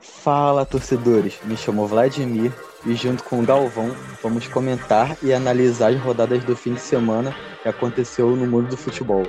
Fala, 0.00 0.64
torcedores! 0.64 1.38
Me 1.44 1.56
chamo 1.56 1.86
Vladimir 1.86 2.52
e, 2.86 2.94
junto 2.94 3.22
com 3.22 3.40
o 3.40 3.44
Galvão, 3.44 3.90
vamos 4.22 4.48
comentar 4.48 5.14
e 5.22 5.32
analisar 5.32 5.90
as 5.90 6.00
rodadas 6.00 6.42
do 6.42 6.56
fim 6.56 6.72
de 6.72 6.80
semana 6.80 7.34
que 7.62 7.68
aconteceu 7.68 8.34
no 8.34 8.46
mundo 8.46 8.68
do 8.68 8.76
futebol. 8.78 9.24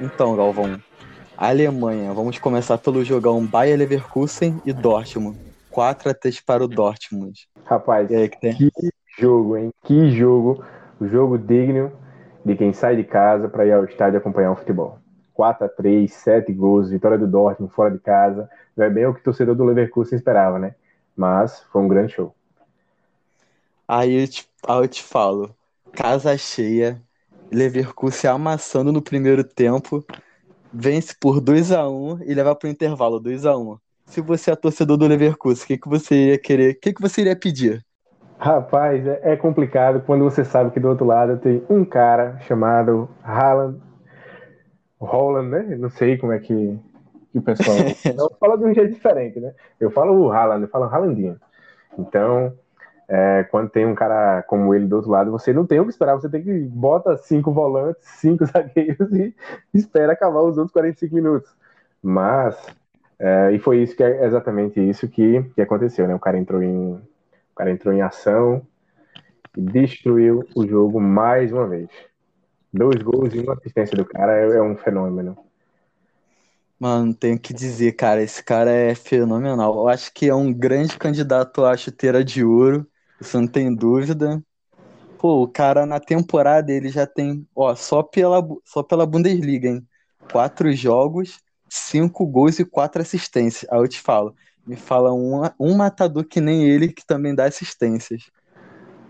Então, 0.00 0.36
Galvão, 0.36 0.80
Alemanha, 1.36 2.12
vamos 2.12 2.38
começar 2.38 2.78
pelo 2.78 3.04
jogão 3.04 3.44
Bayer 3.44 3.76
Leverkusen 3.76 4.62
e 4.64 4.72
Dortmund. 4.72 5.36
4 5.70 6.10
a 6.10 6.14
3 6.14 6.40
para 6.40 6.62
o 6.62 6.68
Dortmund. 6.68 7.48
Rapaz, 7.64 8.08
aí, 8.12 8.28
que, 8.28 8.70
que 8.70 8.90
jogo, 9.18 9.56
hein? 9.56 9.70
Que 9.82 10.10
jogo. 10.12 10.64
O 11.00 11.08
jogo 11.08 11.36
digno 11.36 11.90
de 12.44 12.54
quem 12.54 12.72
sai 12.72 12.94
de 12.94 13.02
casa 13.02 13.48
para 13.48 13.66
ir 13.66 13.72
ao 13.72 13.84
estádio 13.84 14.18
acompanhar 14.18 14.52
o 14.52 14.56
futebol. 14.56 15.01
4 15.34 15.66
a 15.66 15.68
3 15.68 16.12
7 16.12 16.52
gols, 16.52 16.90
vitória 16.90 17.18
do 17.18 17.26
Dortmund 17.26 17.72
fora 17.72 17.90
de 17.90 17.98
casa. 17.98 18.48
Não 18.76 18.84
é 18.84 18.90
bem 18.90 19.06
o 19.06 19.14
que 19.14 19.20
o 19.20 19.24
torcedor 19.24 19.54
do 19.54 19.64
Leverkusen 19.64 20.16
esperava, 20.16 20.58
né? 20.58 20.74
Mas 21.16 21.64
foi 21.72 21.82
um 21.82 21.88
grande 21.88 22.12
show. 22.12 22.34
Aí 23.86 24.22
eu 24.22 24.28
te, 24.28 24.48
aí 24.66 24.78
eu 24.78 24.88
te 24.88 25.02
falo, 25.02 25.54
casa 25.92 26.36
cheia, 26.36 27.00
Leverkusen 27.50 28.30
amassando 28.30 28.92
no 28.92 29.02
primeiro 29.02 29.44
tempo, 29.44 30.04
vence 30.72 31.14
por 31.20 31.40
2 31.40 31.72
a 31.72 31.88
1 31.88 32.20
e 32.24 32.34
leva 32.34 32.54
para 32.54 32.68
o 32.68 32.70
intervalo 32.70 33.20
2 33.20 33.44
a 33.44 33.56
1 33.56 33.76
Se 34.06 34.20
você 34.20 34.50
é 34.50 34.56
torcedor 34.56 34.96
do 34.96 35.06
Leverkusen, 35.06 35.64
o 35.64 35.66
que, 35.66 35.78
que 35.78 35.88
você 35.88 36.14
iria 36.14 36.38
querer? 36.38 36.72
O 36.72 36.80
que, 36.80 36.92
que 36.94 37.02
você 37.02 37.20
iria 37.20 37.36
pedir? 37.36 37.84
Rapaz, 38.38 39.06
é, 39.06 39.20
é 39.22 39.36
complicado 39.36 40.02
quando 40.04 40.24
você 40.24 40.44
sabe 40.44 40.72
que 40.72 40.80
do 40.80 40.88
outro 40.88 41.04
lado 41.04 41.36
tem 41.38 41.62
um 41.70 41.84
cara 41.84 42.40
chamado 42.40 43.08
Haaland 43.22 43.78
Holland, 45.04 45.48
né? 45.48 45.76
Não 45.76 45.90
sei 45.90 46.16
como 46.16 46.32
é 46.32 46.38
que, 46.38 46.78
que 47.30 47.38
o 47.38 47.42
pessoal. 47.42 47.76
não 48.16 48.30
fala 48.38 48.56
de 48.56 48.64
um 48.64 48.74
jeito 48.74 48.94
diferente, 48.94 49.40
né? 49.40 49.54
Eu 49.78 49.90
falo 49.90 50.18
o 50.18 50.30
Haaland, 50.30 50.62
eu 50.62 50.68
falo 50.68 50.84
Haalandinho. 50.84 51.38
Então, 51.98 52.52
é, 53.08 53.44
quando 53.50 53.68
tem 53.68 53.84
um 53.84 53.94
cara 53.94 54.42
como 54.44 54.74
ele 54.74 54.86
do 54.86 54.96
outro 54.96 55.10
lado, 55.10 55.30
você 55.30 55.52
não 55.52 55.66
tem 55.66 55.80
o 55.80 55.84
que 55.84 55.90
esperar, 55.90 56.14
você 56.14 56.28
tem 56.28 56.42
que 56.42 56.60
bota 56.60 57.16
cinco 57.16 57.52
volantes, 57.52 58.02
cinco 58.04 58.44
zagueiros 58.48 59.12
e 59.12 59.34
espera 59.74 60.12
acabar 60.12 60.40
os 60.40 60.56
outros 60.56 60.72
45 60.72 61.14
minutos. 61.14 61.54
Mas, 62.02 62.56
é, 63.18 63.52
e 63.52 63.58
foi 63.58 63.82
isso 63.82 63.94
que 63.94 64.02
é 64.02 64.24
exatamente 64.24 64.80
isso 64.80 65.06
que, 65.08 65.42
que 65.54 65.60
aconteceu, 65.60 66.08
né? 66.08 66.14
O 66.14 66.20
cara 66.20 66.38
entrou 66.38 66.62
em, 66.62 66.94
o 66.94 67.54
cara 67.54 67.70
entrou 67.70 67.92
em 67.92 68.02
ação 68.02 68.62
e 69.56 69.60
destruiu 69.60 70.44
o 70.56 70.66
jogo 70.66 71.00
mais 71.00 71.52
uma 71.52 71.66
vez. 71.66 71.90
Dois 72.72 73.02
gols 73.02 73.34
e 73.34 73.40
uma 73.40 73.54
assistência 73.54 73.96
do 73.96 74.04
cara 74.04 74.32
é, 74.32 74.56
é 74.56 74.62
um 74.62 74.76
fenômeno. 74.76 75.36
Mano, 76.78 77.14
tenho 77.14 77.38
que 77.38 77.54
dizer, 77.54 77.92
cara, 77.92 78.22
esse 78.22 78.42
cara 78.42 78.72
é 78.72 78.94
fenomenal. 78.94 79.74
Eu 79.76 79.88
acho 79.88 80.12
que 80.12 80.28
é 80.28 80.34
um 80.34 80.52
grande 80.52 80.98
candidato 80.98 81.64
à 81.64 81.76
chuteira 81.76 82.24
de 82.24 82.42
ouro, 82.42 82.84
isso 83.20 83.40
não 83.40 83.46
tem 83.46 83.72
dúvida. 83.72 84.42
Pô, 85.16 85.44
o 85.44 85.48
cara 85.48 85.86
na 85.86 86.00
temporada 86.00 86.72
ele 86.72 86.88
já 86.88 87.06
tem, 87.06 87.46
ó, 87.54 87.76
só 87.76 88.02
pela, 88.02 88.42
só 88.64 88.82
pela 88.82 89.06
Bundesliga, 89.06 89.68
hein? 89.68 89.86
Quatro 90.32 90.72
jogos, 90.72 91.38
cinco 91.68 92.26
gols 92.26 92.58
e 92.58 92.64
quatro 92.64 93.00
assistências. 93.00 93.70
Aí 93.70 93.78
eu 93.78 93.86
te 93.86 94.00
falo, 94.00 94.34
me 94.66 94.74
fala 94.74 95.12
um, 95.12 95.42
um 95.60 95.76
matador 95.76 96.24
que 96.24 96.40
nem 96.40 96.64
ele 96.68 96.92
que 96.92 97.06
também 97.06 97.32
dá 97.32 97.44
assistências. 97.44 98.24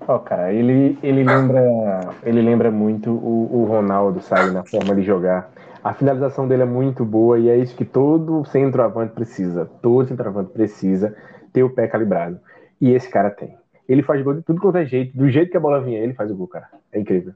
Ó, 0.06 0.16
oh, 0.16 0.20
cara, 0.20 0.52
ele, 0.52 0.98
ele 1.02 1.22
lembra 1.22 1.62
ele 2.24 2.42
lembra 2.42 2.70
muito 2.70 3.10
o, 3.10 3.62
o 3.62 3.64
Ronaldo, 3.64 4.20
sabe, 4.20 4.50
na 4.50 4.64
forma 4.64 4.94
de 4.94 5.02
jogar. 5.02 5.50
A 5.82 5.92
finalização 5.94 6.46
dele 6.46 6.62
é 6.62 6.66
muito 6.66 7.04
boa 7.04 7.38
e 7.38 7.48
é 7.48 7.56
isso 7.56 7.74
que 7.74 7.84
todo 7.84 8.44
centroavante 8.46 9.12
precisa. 9.12 9.68
Todo 9.80 10.06
centroavante 10.06 10.52
precisa 10.52 11.14
ter 11.52 11.62
o 11.62 11.70
pé 11.70 11.88
calibrado. 11.88 12.38
E 12.80 12.90
esse 12.92 13.08
cara 13.08 13.30
tem. 13.30 13.56
Ele 13.88 14.02
faz 14.02 14.22
gol 14.22 14.34
de 14.34 14.42
tudo 14.42 14.60
quanto 14.60 14.78
é 14.78 14.86
jeito. 14.86 15.16
Do 15.16 15.28
jeito 15.28 15.50
que 15.50 15.56
a 15.56 15.60
bola 15.60 15.80
vinha, 15.80 15.98
ele 15.98 16.14
faz 16.14 16.30
o 16.30 16.36
gol, 16.36 16.46
cara. 16.46 16.68
É 16.92 17.00
incrível. 17.00 17.34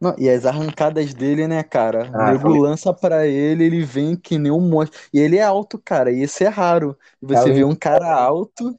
Não, 0.00 0.14
e 0.18 0.28
as 0.28 0.44
arrancadas 0.44 1.14
dele, 1.14 1.46
né, 1.46 1.62
cara? 1.62 2.10
Ah, 2.12 2.28
o 2.28 2.32
nego 2.32 2.50
foi... 2.50 2.58
lança 2.58 2.92
pra 2.92 3.26
ele, 3.26 3.64
ele 3.64 3.82
vem 3.82 4.14
que 4.14 4.38
nem 4.38 4.52
um 4.52 4.60
monstro. 4.60 4.98
E 5.12 5.18
ele 5.18 5.36
é 5.36 5.42
alto, 5.42 5.78
cara, 5.78 6.10
e 6.10 6.22
isso 6.22 6.42
é 6.44 6.48
raro. 6.48 6.96
Você 7.20 7.50
vê 7.52 7.64
um 7.64 7.74
cara 7.74 8.14
alto 8.14 8.78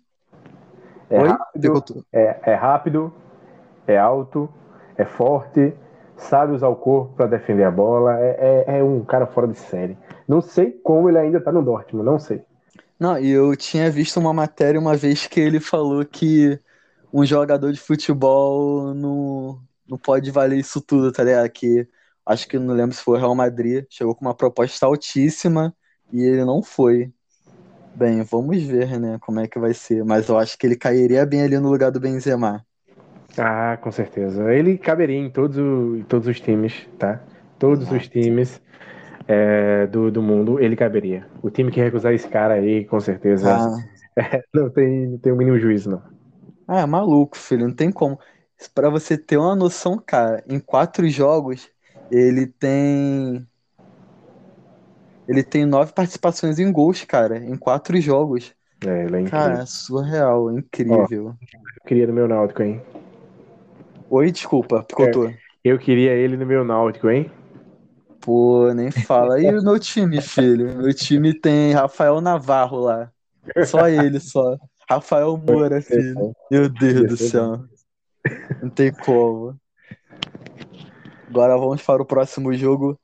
é 1.10 1.18
rápido, 1.20 2.06
é, 2.12 2.40
é 2.44 2.54
rápido, 2.54 3.14
é 3.88 3.98
alto, 3.98 4.50
é 4.98 5.06
forte, 5.06 5.74
sabe 6.18 6.54
usar 6.54 6.68
o 6.68 6.76
corpo 6.76 7.14
para 7.16 7.28
defender 7.28 7.64
a 7.64 7.72
bola. 7.72 8.20
É, 8.20 8.66
é, 8.68 8.80
é, 8.80 8.84
um 8.84 9.04
cara 9.06 9.26
fora 9.26 9.48
de 9.48 9.58
série. 9.58 9.98
Não 10.28 10.42
sei 10.42 10.72
como 10.72 11.10
ele 11.10 11.18
ainda 11.18 11.40
tá 11.40 11.52
no 11.52 11.64
Dortmund, 11.64 12.06
não 12.06 12.20
sei. 12.20 12.44
Não, 13.00 13.18
e 13.18 13.30
eu 13.30 13.56
tinha 13.56 13.90
visto 13.92 14.20
uma 14.20 14.34
matéria 14.34 14.80
uma 14.80 14.96
vez 14.96 15.28
que 15.28 15.40
ele 15.40 15.60
falou 15.60 16.04
que 16.04 16.60
um 17.14 17.26
jogador 17.26 17.72
de 17.72 17.80
futebol 17.80 18.94
não, 18.94 19.62
não 19.88 19.98
pode 19.98 20.32
valer 20.32 20.58
isso 20.58 20.82
tudo, 20.82 21.12
tá 21.12 21.24
ligado? 21.24 21.50
Que 21.50 21.88
acho 22.26 22.48
que 22.48 22.58
não 22.60 22.74
lembro 22.74 22.96
se 22.96 23.04
foi 23.04 23.18
o 23.18 23.22
Real 23.22 23.36
Madrid, 23.36 23.86
chegou 23.90 24.16
com 24.16 24.26
uma 24.26 24.34
proposta 24.34 24.86
altíssima 24.86 25.74
e 26.12 26.22
ele 26.22 26.44
não 26.44 26.64
foi. 26.64 27.14
Bem, 27.98 28.22
vamos 28.22 28.62
ver, 28.64 29.00
né, 29.00 29.18
como 29.20 29.40
é 29.40 29.48
que 29.48 29.58
vai 29.58 29.74
ser. 29.74 30.04
Mas 30.06 30.28
eu 30.30 30.38
acho 30.38 30.56
que 30.56 30.68
ele 30.68 30.76
cairia 30.78 31.26
bem 31.26 31.42
ali 31.42 31.58
no 31.58 31.72
lugar 31.72 31.90
do 31.92 32.00
Benzema. 32.00 32.64
Ah, 33.36 33.76
com 33.82 33.92
certeza. 33.92 34.54
Ele 34.54 34.78
caberia 34.78 35.18
em 35.18 35.32
todos, 35.32 35.58
o, 35.58 36.04
todos 36.08 36.28
os 36.28 36.40
times, 36.40 36.88
tá? 37.00 37.20
Todos 37.58 37.84
Exato. 37.84 37.96
os 37.96 38.08
times 38.08 38.62
é, 39.28 39.88
do, 39.88 40.12
do 40.12 40.22
mundo, 40.22 40.60
ele 40.60 40.76
caberia. 40.76 41.26
O 41.42 41.50
time 41.50 41.72
que 41.72 41.82
recusar 41.82 42.14
esse 42.14 42.28
cara 42.28 42.56
aí, 42.56 42.86
com 42.86 43.00
certeza, 43.00 43.50
ah. 43.52 43.78
é, 44.16 44.44
não, 44.54 44.70
tem, 44.70 45.08
não 45.08 45.18
tem 45.18 45.34
o 45.34 45.36
mínimo 45.36 45.60
juízo, 45.60 45.90
não. 45.90 46.04
Ah, 46.68 46.82
é 46.82 46.86
maluco, 46.86 47.38
filho, 47.38 47.68
não 47.68 47.76
tem 47.76 47.92
como. 47.92 48.20
Para 48.74 48.90
você 48.90 49.18
ter 49.18 49.38
uma 49.38 49.56
noção, 49.56 49.98
cara, 49.98 50.44
em 50.48 50.60
quatro 50.60 51.08
jogos, 51.10 51.70
ele 52.12 52.48
tem 52.48 53.48
ele 55.28 55.44
tem 55.44 55.66
nove 55.66 55.92
participações 55.92 56.58
em 56.58 56.72
gols, 56.72 57.04
cara, 57.04 57.38
em 57.38 57.56
quatro 57.58 58.00
jogos. 58.00 58.54
É, 58.86 59.06
ele 59.06 59.18
é 59.18 59.22
incrível. 59.22 59.30
Cara, 59.30 59.66
surreal, 59.66 60.52
incrível. 60.52 61.28
Ó, 61.28 61.34
eu 61.42 61.88
queria 61.88 62.08
no 62.08 62.14
meu 62.14 62.28
Náutico, 62.28 62.64
hein? 62.64 62.82
Oi, 64.10 64.32
desculpa, 64.32 64.84
picotou. 64.84 65.28
É, 65.28 65.38
eu 65.64 65.78
queria 65.78 66.14
ele 66.14 66.38
no 66.38 66.46
meu 66.46 66.64
Náutico, 66.64 67.10
hein? 67.10 67.30
Pô, 68.22 68.72
nem 68.74 68.92
fala. 68.92 69.42
E 69.42 69.50
o 69.58 69.64
meu 69.64 69.80
time, 69.80 70.22
filho? 70.22 70.78
Meu 70.78 70.94
time 70.94 71.34
tem 71.34 71.74
Rafael 71.74 72.22
Navarro 72.22 72.80
lá. 72.80 73.12
Só 73.66 73.88
ele, 73.88 74.20
só. 74.20 74.58
Rafael 74.90 75.36
Moura, 75.38 75.82
filho. 75.82 76.34
Meu 76.50 76.70
Deus 76.70 77.08
do 77.08 77.18
céu. 77.18 77.64
Não 78.62 78.70
tem 78.70 78.92
como. 78.92 79.58
Agora 81.30 81.58
vamos 81.58 81.82
para 81.82 82.02
o 82.02 82.06
próximo 82.06 82.54
jogo. 82.54 82.98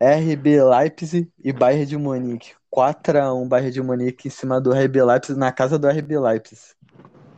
RB 0.00 0.62
Leipzig 0.62 1.30
e 1.42 1.52
Bayern 1.52 1.86
de 1.86 1.96
Munique. 1.96 2.52
4x1 2.74 3.48
Bayern 3.48 3.70
de 3.70 3.82
Munique 3.82 4.28
em 4.28 4.30
cima 4.30 4.60
do 4.60 4.72
RB 4.72 5.02
Leipzig, 5.02 5.38
na 5.38 5.52
casa 5.52 5.78
do 5.78 5.88
RB 5.88 6.18
Leipzig. 6.18 6.74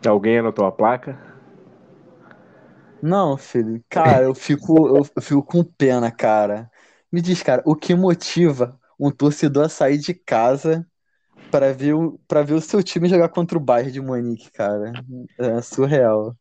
Alguém 0.06 0.38
anotou 0.38 0.64
a 0.64 0.72
placa? 0.72 1.18
Não, 3.02 3.36
filho. 3.36 3.82
Cara, 3.88 4.24
eu 4.24 4.34
fico, 4.34 4.96
eu, 4.96 5.04
fico 5.20 5.42
com 5.42 5.62
pena, 5.62 6.10
cara. 6.10 6.70
Me 7.12 7.20
diz, 7.20 7.42
cara, 7.42 7.62
o 7.64 7.74
que 7.74 7.94
motiva 7.94 8.78
um 8.98 9.10
torcedor 9.10 9.66
a 9.66 9.68
sair 9.68 9.98
de 9.98 10.14
casa 10.14 10.86
para 11.50 11.72
ver, 11.72 11.94
pra 12.26 12.42
ver 12.42 12.54
o 12.54 12.60
seu 12.60 12.82
time 12.82 13.08
jogar 13.08 13.28
contra 13.28 13.56
o 13.58 13.60
Bayern 13.60 13.92
de 13.92 14.00
Munique, 14.00 14.50
cara? 14.50 14.92
É 15.38 15.60
surreal. 15.60 16.34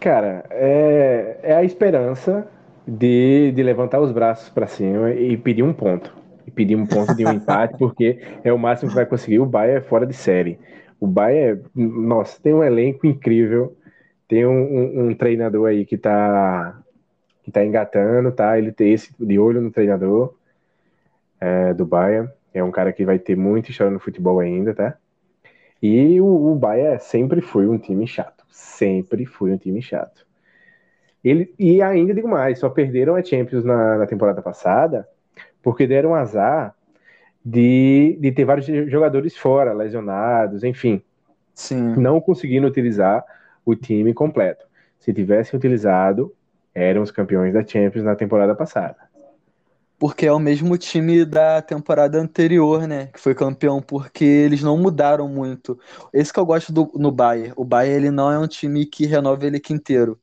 Cara, 0.00 0.44
é, 0.50 1.40
é 1.42 1.54
a 1.54 1.64
esperança 1.64 2.48
de, 2.86 3.52
de 3.52 3.62
levantar 3.62 4.00
os 4.00 4.12
braços 4.12 4.48
para 4.48 4.66
cima 4.66 5.12
e 5.12 5.36
pedir 5.36 5.62
um 5.62 5.72
ponto. 5.72 6.14
E 6.46 6.50
pedir 6.50 6.76
um 6.76 6.86
ponto 6.86 7.14
de 7.14 7.24
um 7.24 7.32
empate, 7.34 7.76
porque 7.78 8.20
é 8.42 8.52
o 8.52 8.58
máximo 8.58 8.90
que 8.90 8.96
vai 8.96 9.06
conseguir. 9.06 9.38
O 9.38 9.46
Bahia 9.46 9.74
é 9.74 9.80
fora 9.80 10.06
de 10.06 10.14
série. 10.14 10.58
O 10.98 11.06
Bahia, 11.06 11.60
nossa, 11.74 12.40
tem 12.40 12.52
um 12.52 12.62
elenco 12.62 13.06
incrível. 13.06 13.76
Tem 14.28 14.46
um, 14.46 14.50
um, 14.50 15.08
um 15.08 15.14
treinador 15.14 15.68
aí 15.68 15.84
que 15.84 15.98
tá, 15.98 16.80
que 17.42 17.50
tá 17.50 17.64
engatando, 17.64 18.32
tá? 18.32 18.58
Ele 18.58 18.72
tem 18.72 18.92
esse 18.92 19.12
de 19.18 19.38
olho 19.38 19.60
no 19.60 19.70
treinador 19.70 20.34
é, 21.40 21.74
do 21.74 21.84
Bahia. 21.84 22.32
É 22.54 22.62
um 22.62 22.70
cara 22.70 22.92
que 22.92 23.04
vai 23.04 23.18
ter 23.18 23.36
muita 23.36 23.70
história 23.70 23.92
no 23.92 23.98
futebol 23.98 24.40
ainda, 24.40 24.74
tá? 24.74 24.96
E 25.82 26.20
o, 26.20 26.52
o 26.52 26.54
Bahia 26.54 26.98
sempre 26.98 27.40
foi 27.40 27.66
um 27.66 27.78
time 27.78 28.06
chato. 28.06 28.44
Sempre 28.48 29.26
foi 29.26 29.52
um 29.52 29.56
time 29.56 29.82
chato. 29.82 30.26
Ele, 31.24 31.54
e 31.58 31.80
ainda 31.80 32.12
digo 32.12 32.28
mais, 32.28 32.58
só 32.58 32.68
perderam 32.68 33.14
a 33.14 33.22
Champions 33.22 33.64
na, 33.64 33.98
na 33.98 34.06
temporada 34.06 34.42
passada 34.42 35.08
porque 35.62 35.86
deram 35.86 36.14
azar 36.14 36.74
de, 37.44 38.18
de 38.20 38.32
ter 38.32 38.44
vários 38.44 38.66
jogadores 38.90 39.36
fora, 39.36 39.72
lesionados, 39.72 40.64
enfim. 40.64 41.02
Sim. 41.54 41.94
Não 41.96 42.20
conseguindo 42.20 42.66
utilizar 42.66 43.24
o 43.64 43.74
time 43.76 44.12
completo. 44.12 44.66
Se 44.98 45.12
tivessem 45.12 45.56
utilizado, 45.56 46.34
eram 46.74 47.02
os 47.02 47.10
campeões 47.10 47.52
da 47.52 47.64
Champions 47.64 48.04
na 48.04 48.16
temporada 48.16 48.54
passada. 48.54 48.96
porque 49.98 50.26
é 50.26 50.32
o 50.32 50.38
mesmo 50.40 50.76
time 50.76 51.24
da 51.24 51.62
temporada 51.62 52.18
anterior, 52.18 52.88
né? 52.88 53.06
Que 53.12 53.20
foi 53.20 53.34
campeão, 53.36 53.80
porque 53.80 54.24
eles 54.24 54.60
não 54.62 54.76
mudaram 54.76 55.28
muito. 55.28 55.78
Esse 56.12 56.32
que 56.32 56.40
eu 56.40 56.46
gosto 56.46 56.72
do, 56.72 56.90
no 56.96 57.12
Bayern. 57.12 57.52
O 57.56 57.64
Bayern 57.64 57.96
ele 58.06 58.10
não 58.10 58.30
é 58.32 58.38
um 58.38 58.48
time 58.48 58.84
que 58.84 59.06
renova 59.06 59.46
ele 59.46 59.60
inteiro. 59.70 60.18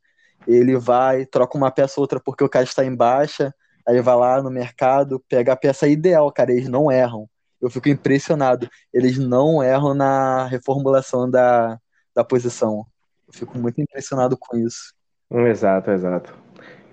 Ele 0.47 0.77
vai, 0.77 1.25
troca 1.25 1.57
uma 1.57 1.71
peça 1.71 1.95
ou 1.97 2.03
outra 2.03 2.19
porque 2.19 2.43
o 2.43 2.49
cara 2.49 2.65
está 2.65 2.83
em 2.83 2.95
baixa, 2.95 3.53
aí 3.87 4.01
vai 4.01 4.15
lá 4.15 4.41
no 4.41 4.49
mercado, 4.49 5.23
pega 5.27 5.53
a 5.53 5.57
peça 5.57 5.87
ideal, 5.87 6.31
cara. 6.31 6.51
Eles 6.51 6.67
não 6.67 6.91
erram. 6.91 7.27
Eu 7.61 7.69
fico 7.69 7.89
impressionado. 7.89 8.69
Eles 8.93 9.17
não 9.17 9.61
erram 9.61 9.93
na 9.93 10.45
reformulação 10.45 11.29
da, 11.29 11.77
da 12.15 12.23
posição. 12.23 12.85
Eu 13.27 13.33
fico 13.33 13.57
muito 13.57 13.81
impressionado 13.81 14.37
com 14.39 14.57
isso. 14.57 14.93
Exato, 15.31 15.91
exato. 15.91 16.35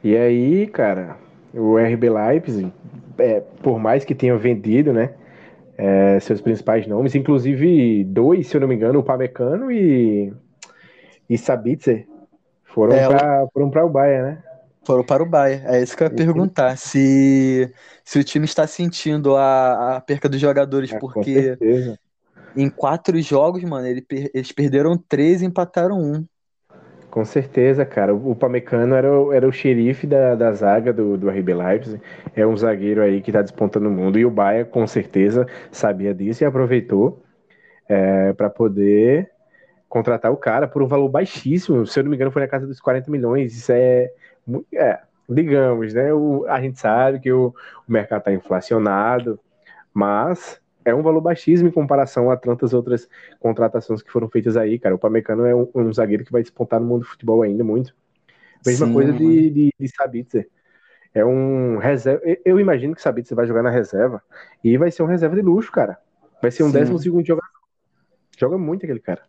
E 0.05 0.17
aí, 0.17 0.67
cara, 0.67 1.17
o 1.55 1.79
RB 1.79 2.11
Leipzig, 2.11 2.73
é, 3.19 3.41
por 3.41 3.79
mais 3.79 4.05
que 4.05 4.15
tenha 4.15 4.37
vendido, 4.37 4.93
né, 4.93 5.15
é, 5.79 6.21
seus 6.21 6.41
principais 6.41 6.87
nomes, 6.87 7.15
inclusive 7.15 8.05
dois, 8.05 8.47
se 8.47 8.57
eu 8.57 8.61
não 8.61 8.69
me 8.69 8.75
engano, 8.75 8.99
o 8.99 9.03
Pamecano 9.03 9.71
e, 9.71 10.33
e 11.29 11.39
Sabitzer, 11.39 12.07
foram 12.77 12.95
é, 12.95 13.09
para 13.09 13.49
foram 13.55 13.87
o 13.87 13.89
Bayern, 13.89 14.23
né? 14.23 14.43
Foram 14.85 15.03
para 15.03 15.23
o 15.23 15.27
Bayern. 15.27 15.65
É 15.67 15.83
isso 15.83 15.97
que 15.97 16.03
eu 16.03 16.09
ia 16.09 16.15
perguntar. 16.15 16.77
Se, 16.77 17.73
se 18.05 18.19
o 18.19 18.23
time 18.23 18.45
está 18.45 18.67
sentindo 18.67 19.35
a, 19.35 19.97
a 19.97 20.01
perca 20.03 20.29
dos 20.29 20.39
jogadores, 20.39 20.93
é, 20.93 20.99
porque 20.99 21.59
em 22.55 22.69
quatro 22.69 23.19
jogos, 23.23 23.65
mano, 23.65 23.87
ele, 23.87 24.05
eles 24.35 24.53
perderam 24.53 24.95
três 25.09 25.41
e 25.41 25.47
empataram 25.47 25.99
um. 25.99 26.27
Com 27.11 27.25
certeza, 27.25 27.87
cara. 27.87 28.15
O 28.15 28.37
Pamecano 28.37 28.95
era 28.95 29.11
o, 29.11 29.33
era 29.33 29.49
o 29.49 29.53
xerife 29.53 30.07
da, 30.07 30.35
da 30.35 30.53
zaga 30.53 30.93
do, 30.93 31.17
do 31.17 31.31
RB 31.31 31.55
Leipzig. 31.55 32.03
É 32.35 32.47
um 32.47 32.55
zagueiro 32.55 33.01
aí 33.01 33.23
que 33.23 33.31
está 33.31 33.41
despontando 33.41 33.89
o 33.89 33.91
mundo. 33.91 34.19
E 34.19 34.27
o 34.27 34.31
Bahia, 34.31 34.67
com 34.67 34.87
certeza, 34.87 35.47
sabia 35.73 36.13
disso 36.13 36.45
e 36.45 36.47
aproveitou 36.47 37.23
é, 37.89 38.35
para 38.35 38.51
poder 38.51 39.31
contratar 39.89 40.33
o 40.33 40.37
cara 40.37 40.67
por 40.67 40.83
um 40.83 40.87
valor 40.87 41.09
baixíssimo. 41.09 41.87
Se 41.87 41.99
eu 41.99 42.05
não 42.05 42.11
me 42.11 42.17
engano, 42.17 42.31
foi 42.31 42.43
na 42.43 42.49
casa 42.49 42.67
dos 42.67 42.81
40 42.81 43.11
milhões. 43.11 43.57
Isso 43.57 43.73
é. 43.73 44.11
é 44.75 45.01
digamos, 45.29 45.93
né? 45.95 46.13
O, 46.13 46.47
a 46.47 46.61
gente 46.61 46.79
sabe 46.79 47.21
que 47.21 47.33
o, 47.33 47.55
o 47.89 47.93
mercado 47.93 48.21
está 48.21 48.33
inflacionado, 48.33 49.41
mas 49.93 50.61
é 50.85 50.95
um 50.95 51.03
valor 51.03 51.21
baixíssimo 51.21 51.69
em 51.69 51.73
comparação 51.73 52.31
a 52.31 52.37
tantas 52.37 52.73
outras 52.73 53.09
contratações 53.41 54.03
que 54.03 54.13
foram 54.13 54.29
feitas 54.29 54.57
aí, 54.57 54.79
cara. 54.79 54.95
O 54.95 54.99
Pamecano 54.99 55.45
é 55.45 55.55
um, 55.55 55.69
um 55.75 55.93
zagueiro 55.93 56.25
que 56.25 56.31
vai 56.31 56.43
despontar 56.43 56.79
no 56.79 56.87
mundo 56.87 57.01
do 57.01 57.07
futebol 57.07 57.43
ainda 57.43 57.65
muito. 57.65 57.95
Mesma 58.65 58.87
Sim, 58.87 58.93
coisa 58.93 59.13
de, 59.13 59.51
de, 59.51 59.71
de 59.79 59.89
Sabitzer. 59.89 60.49
É 61.13 61.25
um 61.25 61.79
reserva. 61.79 62.23
Eu 62.45 62.61
imagino 62.61 62.95
que 62.95 63.03
Sabitzer 63.03 63.35
vai 63.35 63.47
jogar 63.47 63.63
na 63.63 63.71
reserva 63.71 64.23
e 64.63 64.77
vai 64.77 64.91
ser 64.91 65.03
um 65.03 65.07
reserva 65.07 65.35
de 65.35 65.43
luxo, 65.43 65.73
cara. 65.73 65.99
Vai 66.41 66.51
ser 66.51 66.63
um 66.63 66.67
Sim. 66.67 66.75
décimo 66.75 66.99
segundo 66.99 67.27
jogador. 67.27 67.51
Joga 68.39 68.59
muito 68.59 68.85
aquele 68.85 69.01
cara. 69.01 69.23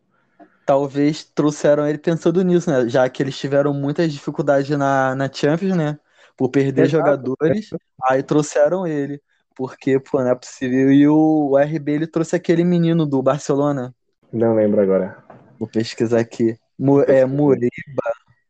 Talvez 0.68 1.24
trouxeram 1.24 1.88
ele 1.88 1.98
pensando 1.98 2.44
nisso, 2.44 2.70
né? 2.70 2.90
Já 2.90 3.08
que 3.10 3.24
eles 3.24 3.38
tiveram 3.38 3.74
muitas 3.74 4.12
dificuldades 4.12 4.70
na, 4.78 5.16
na 5.16 5.32
Champions, 5.32 5.78
né? 5.78 5.98
Por 6.36 6.50
perder 6.50 6.84
Exato. 6.84 7.10
jogadores, 7.10 7.70
aí 8.04 8.22
trouxeram 8.22 8.86
ele. 8.86 9.22
Porque, 9.56 9.98
pô, 9.98 10.20
não 10.20 10.32
é 10.32 10.36
possível. 10.36 10.92
E 10.92 11.08
o 11.08 11.58
RB 11.58 11.94
ele 11.94 12.06
trouxe 12.06 12.36
aquele 12.36 12.66
menino 12.66 13.06
do 13.06 13.24
Barcelona. 13.24 13.96
Não 14.34 14.56
lembro 14.56 14.82
agora. 14.82 15.24
Vou 15.58 15.70
pesquisar 15.70 16.20
aqui. 16.20 16.58
Mo 16.78 17.02
é 17.02 17.26
Moriba. 17.26 17.72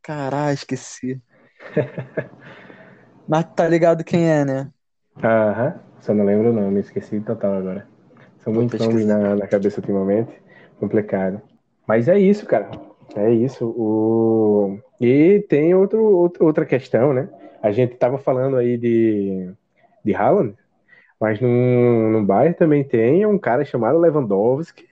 Caralho, 0.02 0.54
esqueci. 0.54 1.22
Mas 3.28 3.44
tá 3.54 3.68
ligado 3.68 4.02
quem 4.02 4.28
é, 4.28 4.44
né? 4.44 4.72
Aham, 5.22 5.78
só 6.00 6.12
não 6.12 6.24
lembro 6.24 6.50
o 6.50 6.52
nome, 6.52 6.80
esqueci 6.80 7.20
total 7.20 7.54
agora. 7.54 7.86
São 8.38 8.52
muitos 8.52 8.80
nomes 8.80 9.06
na, 9.06 9.36
na 9.36 9.46
cabeça 9.46 9.80
ultimamente. 9.80 10.32
Complicado. 10.80 11.40
Mas 11.88 12.06
é 12.06 12.18
isso, 12.18 12.44
cara. 12.44 12.70
É 13.16 13.30
isso. 13.32 13.64
O... 13.66 14.78
E 15.00 15.44
tem 15.48 15.74
outro, 15.74 16.04
outro, 16.04 16.44
outra 16.44 16.66
questão, 16.66 17.14
né? 17.14 17.30
A 17.62 17.72
gente 17.72 17.96
tava 17.96 18.18
falando 18.18 18.56
aí 18.58 18.76
de, 18.76 19.50
de 20.04 20.14
Haaland, 20.14 20.54
mas 21.18 21.40
no, 21.40 22.10
no 22.10 22.24
Bayern 22.24 22.54
também 22.54 22.84
tem 22.84 23.24
um 23.24 23.38
cara 23.38 23.64
chamado 23.64 23.98
Lewandowski 23.98 24.86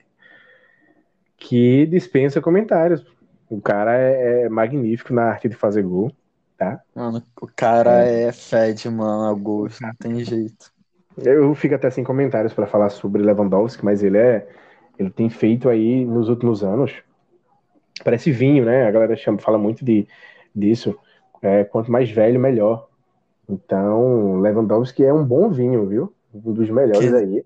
que 1.37 1.85
dispensa 1.85 2.41
comentários. 2.41 3.05
O 3.47 3.61
cara 3.61 3.95
é, 3.95 4.45
é 4.45 4.49
magnífico 4.49 5.13
na 5.13 5.25
arte 5.25 5.47
de 5.47 5.55
fazer 5.55 5.83
gol, 5.83 6.11
tá? 6.57 6.81
Mano, 6.95 7.23
o 7.39 7.47
cara 7.47 8.05
é, 8.05 8.23
é 8.23 8.31
fede, 8.31 8.89
mano, 8.89 9.29
a 9.29 9.33
gosto, 9.33 9.81
não 9.81 9.93
tem 9.93 10.23
jeito. 10.25 10.71
Eu 11.17 11.53
fico 11.55 11.75
até 11.75 11.89
sem 11.89 12.03
comentários 12.03 12.53
para 12.53 12.67
falar 12.67 12.89
sobre 12.89 13.21
Lewandowski, 13.21 13.85
mas 13.85 14.03
ele 14.03 14.17
é 14.17 14.47
ele 14.97 15.09
tem 15.09 15.29
feito 15.29 15.69
aí 15.69 16.05
nos 16.05 16.29
últimos 16.29 16.63
anos. 16.63 16.93
Parece 18.03 18.31
vinho, 18.31 18.65
né? 18.65 18.87
A 18.87 18.91
galera 18.91 19.15
chama, 19.15 19.39
fala 19.39 19.57
muito 19.57 19.83
de, 19.83 20.07
disso. 20.55 20.97
É, 21.41 21.63
quanto 21.63 21.91
mais 21.91 22.09
velho, 22.09 22.39
melhor. 22.39 22.87
Então, 23.47 24.39
Lewandowski 24.39 25.03
é 25.03 25.13
um 25.13 25.23
bom 25.23 25.49
vinho, 25.49 25.87
viu? 25.87 26.13
Um 26.33 26.53
dos 26.53 26.69
melhores 26.69 27.09
que, 27.09 27.15
aí. 27.15 27.45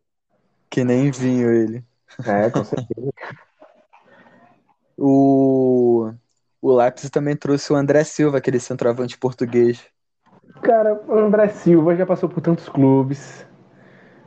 Que 0.70 0.84
nem 0.84 1.12
vinho 1.12 1.52
ele. 1.52 1.84
É, 2.26 2.50
com 2.50 2.64
certeza. 2.64 3.12
o, 4.98 6.12
o 6.62 6.76
Leipzig 6.76 7.12
também 7.12 7.36
trouxe 7.36 7.72
o 7.72 7.76
André 7.76 8.04
Silva, 8.04 8.38
aquele 8.38 8.60
centroavante 8.60 9.18
português. 9.18 9.84
Cara, 10.62 11.02
o 11.08 11.18
André 11.18 11.48
Silva 11.50 11.96
já 11.96 12.06
passou 12.06 12.30
por 12.30 12.42
tantos 12.42 12.68
clubes, 12.70 13.46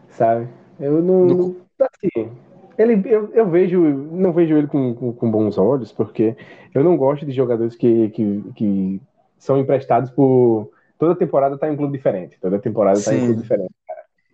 sabe? 0.08 0.48
Eu 0.80 1.02
não. 1.02 1.24
No... 1.26 1.56
Assim, 1.80 2.32
ele, 2.78 3.02
eu, 3.06 3.30
eu 3.32 3.48
vejo, 3.48 3.80
não 3.80 4.32
vejo 4.32 4.56
ele 4.56 4.66
com, 4.66 4.94
com, 4.94 5.12
com, 5.12 5.30
bons 5.30 5.58
olhos, 5.58 5.92
porque 5.92 6.36
eu 6.74 6.82
não 6.82 6.96
gosto 6.96 7.24
de 7.24 7.32
jogadores 7.32 7.76
que, 7.76 8.10
que, 8.10 8.44
que 8.54 9.02
são 9.38 9.58
emprestados 9.58 10.10
por. 10.10 10.70
Toda 10.98 11.16
temporada 11.16 11.58
tá 11.58 11.68
em 11.68 11.72
um 11.72 11.76
clube 11.76 11.96
diferente. 11.96 12.38
Toda 12.40 12.58
temporada 12.58 12.96
Sim. 12.96 13.04
tá 13.04 13.14
em 13.14 13.22
um 13.22 13.26
clube 13.26 13.42
diferente. 13.42 13.74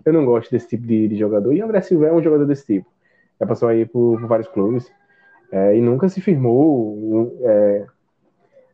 Eu 0.05 0.13
não 0.13 0.25
gosto 0.25 0.51
desse 0.51 0.69
tipo 0.69 0.87
de, 0.87 1.09
de, 1.09 1.17
jogador. 1.17 1.53
E 1.53 1.61
André 1.61 1.81
Silva 1.83 2.07
é 2.07 2.13
um 2.13 2.23
jogador 2.23 2.47
desse 2.47 2.67
tipo. 2.67 2.89
Já 3.39 3.47
passou 3.47 3.69
aí 3.69 3.85
por, 3.85 4.19
por 4.19 4.27
vários 4.27 4.49
clubes 4.49 4.91
é, 5.53 5.77
e 5.77 5.81
nunca 5.81 6.09
se 6.09 6.21
firmou 6.21 7.37
é, 7.43 7.87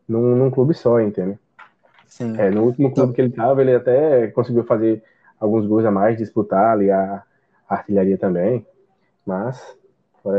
num, 0.09 0.37
num, 0.37 0.51
clube 0.51 0.75
só, 0.75 1.01
entende? 1.01 1.39
Sim. 2.07 2.39
É, 2.39 2.51
no 2.51 2.65
último 2.65 2.93
clube 2.93 3.13
que 3.13 3.21
ele 3.21 3.31
estava, 3.31 3.61
ele 3.61 3.75
até 3.75 4.29
conseguiu 4.29 4.65
fazer 4.65 5.03
alguns 5.41 5.67
gols 5.67 5.85
a 5.85 5.91
mais, 5.91 6.17
disputar 6.17 6.73
ali 6.73 6.91
a, 6.91 7.23
a 7.69 7.75
artilharia 7.75 8.19
também. 8.19 8.65
Mas. 9.27 9.77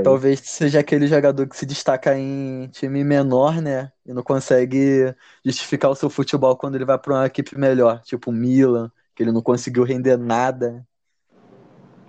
Talvez 0.04 0.42
seja 0.42 0.80
aquele 0.80 1.08
jogador 1.08 1.48
que 1.48 1.56
se 1.56 1.66
destaca 1.66 2.18
em 2.18 2.68
time 2.68 3.04
menor, 3.04 3.62
né? 3.62 3.92
E 4.06 4.14
não 4.14 4.22
consegue 4.22 5.14
justificar 5.46 5.90
o 5.90 5.96
seu 5.96 6.10
futebol 6.10 6.58
quando 6.58 6.76
ele 6.76 6.84
vai 6.84 6.98
para 6.98 7.14
uma 7.14 7.26
equipe 7.26 7.58
melhor, 7.58 8.02
tipo 8.02 8.32
Milan, 8.32 8.92
que 9.16 9.24
ele 9.24 9.32
não 9.32 9.42
conseguiu 9.42 9.84
render 9.84 10.18
nada. 10.18 10.86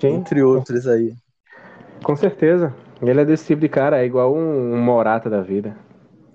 Sim. 0.01 0.09
Entre 0.09 0.43
outros 0.43 0.89
aí. 0.89 1.15
Com 2.03 2.17
certeza. 2.17 2.75
Ele 3.01 3.21
é 3.21 3.25
desse 3.25 3.47
tipo 3.47 3.61
de 3.61 3.69
cara, 3.69 4.03
é 4.03 4.05
igual 4.05 4.35
um, 4.35 4.75
um 4.75 4.83
Morata 4.83 5.31
da 5.31 5.41
vida. 5.41 5.77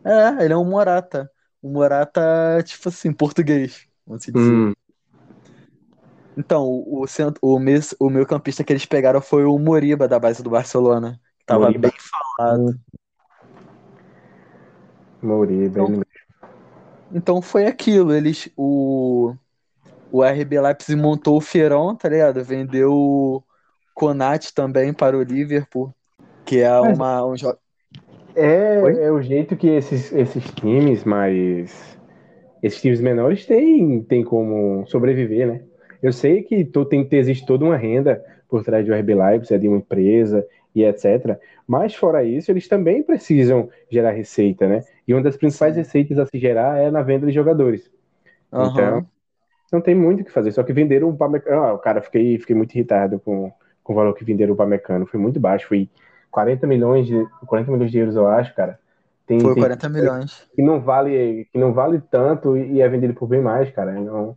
É, 0.03 0.45
ele 0.45 0.53
é 0.53 0.57
um 0.57 0.65
Morata. 0.65 1.29
Um 1.61 1.71
Morata, 1.71 2.21
tipo 2.63 2.87
assim, 2.87 3.11
português, 3.11 3.85
vamos 4.07 4.25
dizer. 4.25 4.39
Hum. 4.39 4.73
Então, 6.37 6.65
o, 6.65 7.03
o, 7.03 7.05
o, 7.41 7.59
o 7.99 8.09
meu 8.09 8.25
campista 8.25 8.63
que 8.63 8.73
eles 8.73 8.85
pegaram 8.85 9.21
foi 9.21 9.45
o 9.45 9.57
Moriba, 9.59 10.07
da 10.07 10.19
base 10.19 10.41
do 10.41 10.49
Barcelona. 10.49 11.19
Que 11.39 11.45
tava 11.45 11.65
Moriba. 11.65 11.89
bem 11.89 11.97
falado. 12.37 12.79
Moriba, 15.21 15.81
então, 15.81 16.01
então 17.11 17.41
foi 17.41 17.65
aquilo. 17.65 18.13
Eles. 18.13 18.49
O, 18.57 19.33
o 20.11 20.23
RB 20.23 20.59
Leipzig 20.59 20.99
montou 20.99 21.37
o 21.37 21.41
Feirão, 21.41 21.95
tá 21.95 22.09
ligado? 22.09 22.43
Vendeu 22.43 22.93
o 22.93 23.43
Konate 23.93 24.53
também 24.53 24.93
para 24.93 25.17
o 25.17 25.23
Liverpool, 25.23 25.93
que 26.45 26.59
é 26.59 26.79
uma 26.79 27.25
um 27.25 27.35
jo... 27.37 27.55
é, 28.35 29.05
é 29.05 29.11
o 29.11 29.21
jeito 29.21 29.55
que 29.55 29.67
esses, 29.67 30.11
esses 30.11 30.43
times 30.51 31.03
mais 31.03 31.97
esses 32.61 32.81
times 32.81 33.01
menores 33.01 33.45
têm, 33.45 34.01
têm 34.03 34.23
como 34.23 34.85
sobreviver, 34.87 35.47
né? 35.47 35.61
Eu 36.03 36.11
sei 36.11 36.43
que 36.43 36.65
tô, 36.65 36.83
tem, 36.83 37.07
existe 37.11 37.45
toda 37.45 37.63
uma 37.63 37.77
renda 37.77 38.23
por 38.49 38.63
trás 38.63 38.85
do 38.85 38.93
RB 38.93 39.15
Leipzig, 39.15 39.55
é 39.55 39.57
de 39.57 39.67
uma 39.69 39.77
empresa 39.77 40.45
e 40.75 40.83
etc. 40.83 41.39
Mas 41.65 41.95
fora 41.95 42.23
isso, 42.23 42.51
eles 42.51 42.67
também 42.67 43.01
precisam 43.01 43.69
gerar 43.89 44.11
receita, 44.11 44.67
né? 44.67 44.81
E 45.07 45.13
uma 45.13 45.23
das 45.23 45.37
principais 45.37 45.77
receitas 45.77 46.19
a 46.19 46.25
se 46.25 46.37
gerar 46.37 46.77
é 46.77 46.91
na 46.91 47.01
venda 47.01 47.25
de 47.25 47.31
jogadores. 47.31 47.89
Uhum. 48.51 48.65
Então, 48.65 49.07
não 49.71 49.81
tem 49.81 49.95
muito 49.95 50.21
o 50.21 50.25
que 50.25 50.31
fazer. 50.31 50.51
Só 50.51 50.61
que 50.61 50.73
venderam 50.73 51.09
o 51.09 51.15
Pamecano. 51.15 51.63
Ah, 51.63 51.79
cara, 51.79 52.01
fiquei, 52.01 52.37
fiquei 52.37 52.55
muito 52.55 52.75
irritado 52.75 53.19
com, 53.19 53.51
com 53.81 53.93
o 53.93 53.95
valor 53.95 54.13
que 54.13 54.25
venderam 54.25 54.53
o 54.53 54.57
Pamecano. 54.57 55.05
Foi 55.05 55.19
muito 55.19 55.39
baixo. 55.39 55.67
Foi 55.67 55.89
40 56.29 56.67
milhões 56.67 57.07
de, 57.07 57.25
40 57.47 57.71
milhões 57.71 57.91
de 57.91 57.97
euros, 57.97 58.15
eu 58.15 58.27
acho, 58.27 58.53
cara. 58.53 58.77
Tem, 59.25 59.39
Foi 59.39 59.55
40 59.55 59.77
tem, 59.77 59.89
milhões. 59.89 60.47
Que 60.53 60.61
não 60.61 60.81
vale, 60.81 61.47
que 61.51 61.57
não 61.57 61.73
vale 61.73 62.01
tanto 62.11 62.57
e 62.57 62.81
é 62.81 62.89
vendido 62.89 63.13
por 63.13 63.27
bem 63.27 63.41
mais, 63.41 63.71
cara. 63.71 63.93
Não, 63.93 64.35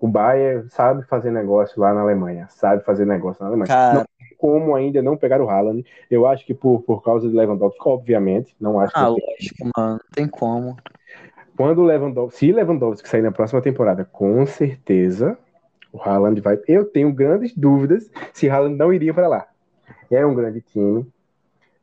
O 0.00 0.08
Bayern 0.08 0.68
sabe 0.70 1.02
fazer 1.02 1.30
negócio 1.30 1.80
lá 1.80 1.92
na 1.92 2.00
Alemanha, 2.00 2.46
sabe 2.48 2.82
fazer 2.84 3.04
negócio 3.04 3.42
na 3.42 3.50
Alemanha. 3.50 3.68
Cara, 3.68 3.98
Não 3.98 4.04
tem 4.18 4.36
como 4.38 4.74
ainda 4.74 5.02
não 5.02 5.16
pegar 5.16 5.42
o 5.42 5.48
Haaland. 5.48 5.84
Eu 6.10 6.26
acho 6.26 6.46
que 6.46 6.54
por, 6.54 6.80
por 6.82 7.02
causa 7.02 7.28
de 7.28 7.36
Lewandowski, 7.36 7.80
obviamente, 7.84 8.56
não 8.58 8.80
acho 8.80 8.94
que 8.94 8.98
ah, 8.98 9.08
lógico, 9.08 9.70
mano, 9.76 9.92
não 9.92 10.00
tem 10.12 10.26
como. 10.26 10.76
Quando 11.54 11.82
Lewandowski, 11.82 12.38
se 12.38 12.52
Lewandowski 12.52 13.06
sair 13.06 13.20
na 13.20 13.30
próxima 13.30 13.60
temporada, 13.60 14.04
com 14.10 14.46
certeza 14.46 15.36
o 15.92 16.00
Haaland 16.00 16.40
vai. 16.40 16.58
Eu 16.66 16.86
tenho 16.86 17.12
grandes 17.12 17.54
dúvidas 17.54 18.10
se 18.32 18.48
Haaland 18.48 18.76
não 18.76 18.92
iria 18.92 19.12
para 19.12 19.28
lá. 19.28 19.46
É 20.10 20.24
um 20.24 20.34
grande 20.34 20.62
time. 20.62 21.06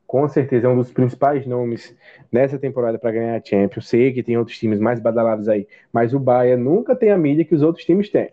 Com 0.08 0.28
certeza 0.28 0.66
é 0.66 0.70
um 0.70 0.76
dos 0.76 0.92
principais 0.92 1.46
nomes 1.46 1.94
nessa 2.32 2.58
temporada 2.58 2.98
para 2.98 3.12
ganhar 3.12 3.36
a 3.40 3.44
Champions. 3.44 3.88
Sei 3.88 4.12
que 4.12 4.24
tem 4.24 4.38
outros 4.38 4.58
times 4.58 4.80
mais 4.80 5.00
badalados 5.00 5.48
aí, 5.48 5.68
mas 5.92 6.14
o 6.14 6.20
Bayern 6.20 6.64
nunca 6.64 6.96
tem 6.96 7.12
a 7.12 7.18
mídia 7.18 7.44
que 7.46 7.54
os 7.54 7.62
outros 7.62 7.86
times 7.86 8.10
têm. 8.10 8.30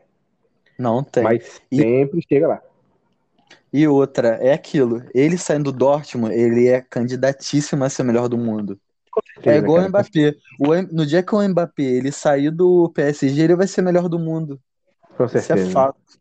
Não 0.78 1.04
tem. 1.04 1.34
Mas 1.34 1.62
E- 1.72 1.86
sempre 1.90 2.22
chega 2.28 2.48
lá. 2.48 2.62
E 3.72 3.88
outra, 3.88 4.30
é 4.42 4.54
aquilo. 4.54 5.04
Ele 5.14 5.38
saindo 5.38 5.72
do 5.72 5.78
Dortmund, 5.78 6.34
ele 6.34 6.68
é 6.68 6.82
candidatíssimo 6.82 7.84
a 7.84 7.90
ser 7.90 8.02
o 8.04 8.06
melhor 8.06 8.28
do 8.30 8.38
mundo. 8.38 8.80
É 9.46 9.56
igual 9.58 9.80
o 9.80 9.90
cara. 9.90 9.90
Mbappé. 9.90 10.36
O 10.60 10.76
no 10.94 11.06
dia 11.06 11.24
que 11.24 11.36
o 11.36 11.42
Mbappé 11.50 11.84
ele 11.84 12.12
sair 12.12 12.52
do 12.52 12.90
PSG, 12.92 13.44
ele 13.44 13.56
vai 13.56 13.68
ser 13.68 13.82
o 13.82 13.86
melhor 13.86 14.10
do 14.10 14.20
mundo. 14.20 14.62
Com 15.18 15.28
Isso 15.34 15.54
é 15.54 15.58
certeza. 15.58 15.58
fato. 15.58 16.20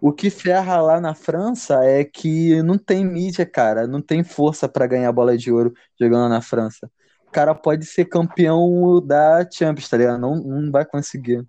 O 0.00 0.12
que 0.12 0.30
ferra 0.30 0.80
lá 0.80 1.00
na 1.00 1.14
França 1.14 1.84
é 1.84 2.04
que 2.04 2.62
não 2.62 2.78
tem 2.78 3.04
mídia, 3.04 3.44
cara. 3.44 3.86
Não 3.86 4.00
tem 4.00 4.22
força 4.22 4.68
pra 4.68 4.86
ganhar 4.86 5.10
bola 5.12 5.36
de 5.36 5.50
ouro 5.50 5.72
jogando 6.00 6.28
na 6.28 6.40
França. 6.40 6.90
O 7.26 7.30
cara 7.32 7.54
pode 7.54 7.84
ser 7.84 8.04
campeão 8.04 9.04
da 9.04 9.46
Champions, 9.50 9.88
tá 9.88 9.96
ligado? 9.96 10.20
Não, 10.20 10.36
não 10.36 10.70
vai 10.70 10.84
conseguir. 10.84 11.44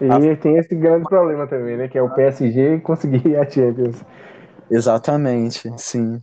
E 0.00 0.36
tem 0.36 0.58
esse 0.58 0.74
grande 0.74 1.08
problema 1.08 1.46
também, 1.46 1.76
né? 1.76 1.88
Que 1.88 1.98
é 1.98 2.02
o 2.02 2.10
PSG 2.10 2.80
conseguir 2.84 3.36
a 3.36 3.48
Champions. 3.48 4.04
Exatamente, 4.70 5.72
sim. 5.78 6.20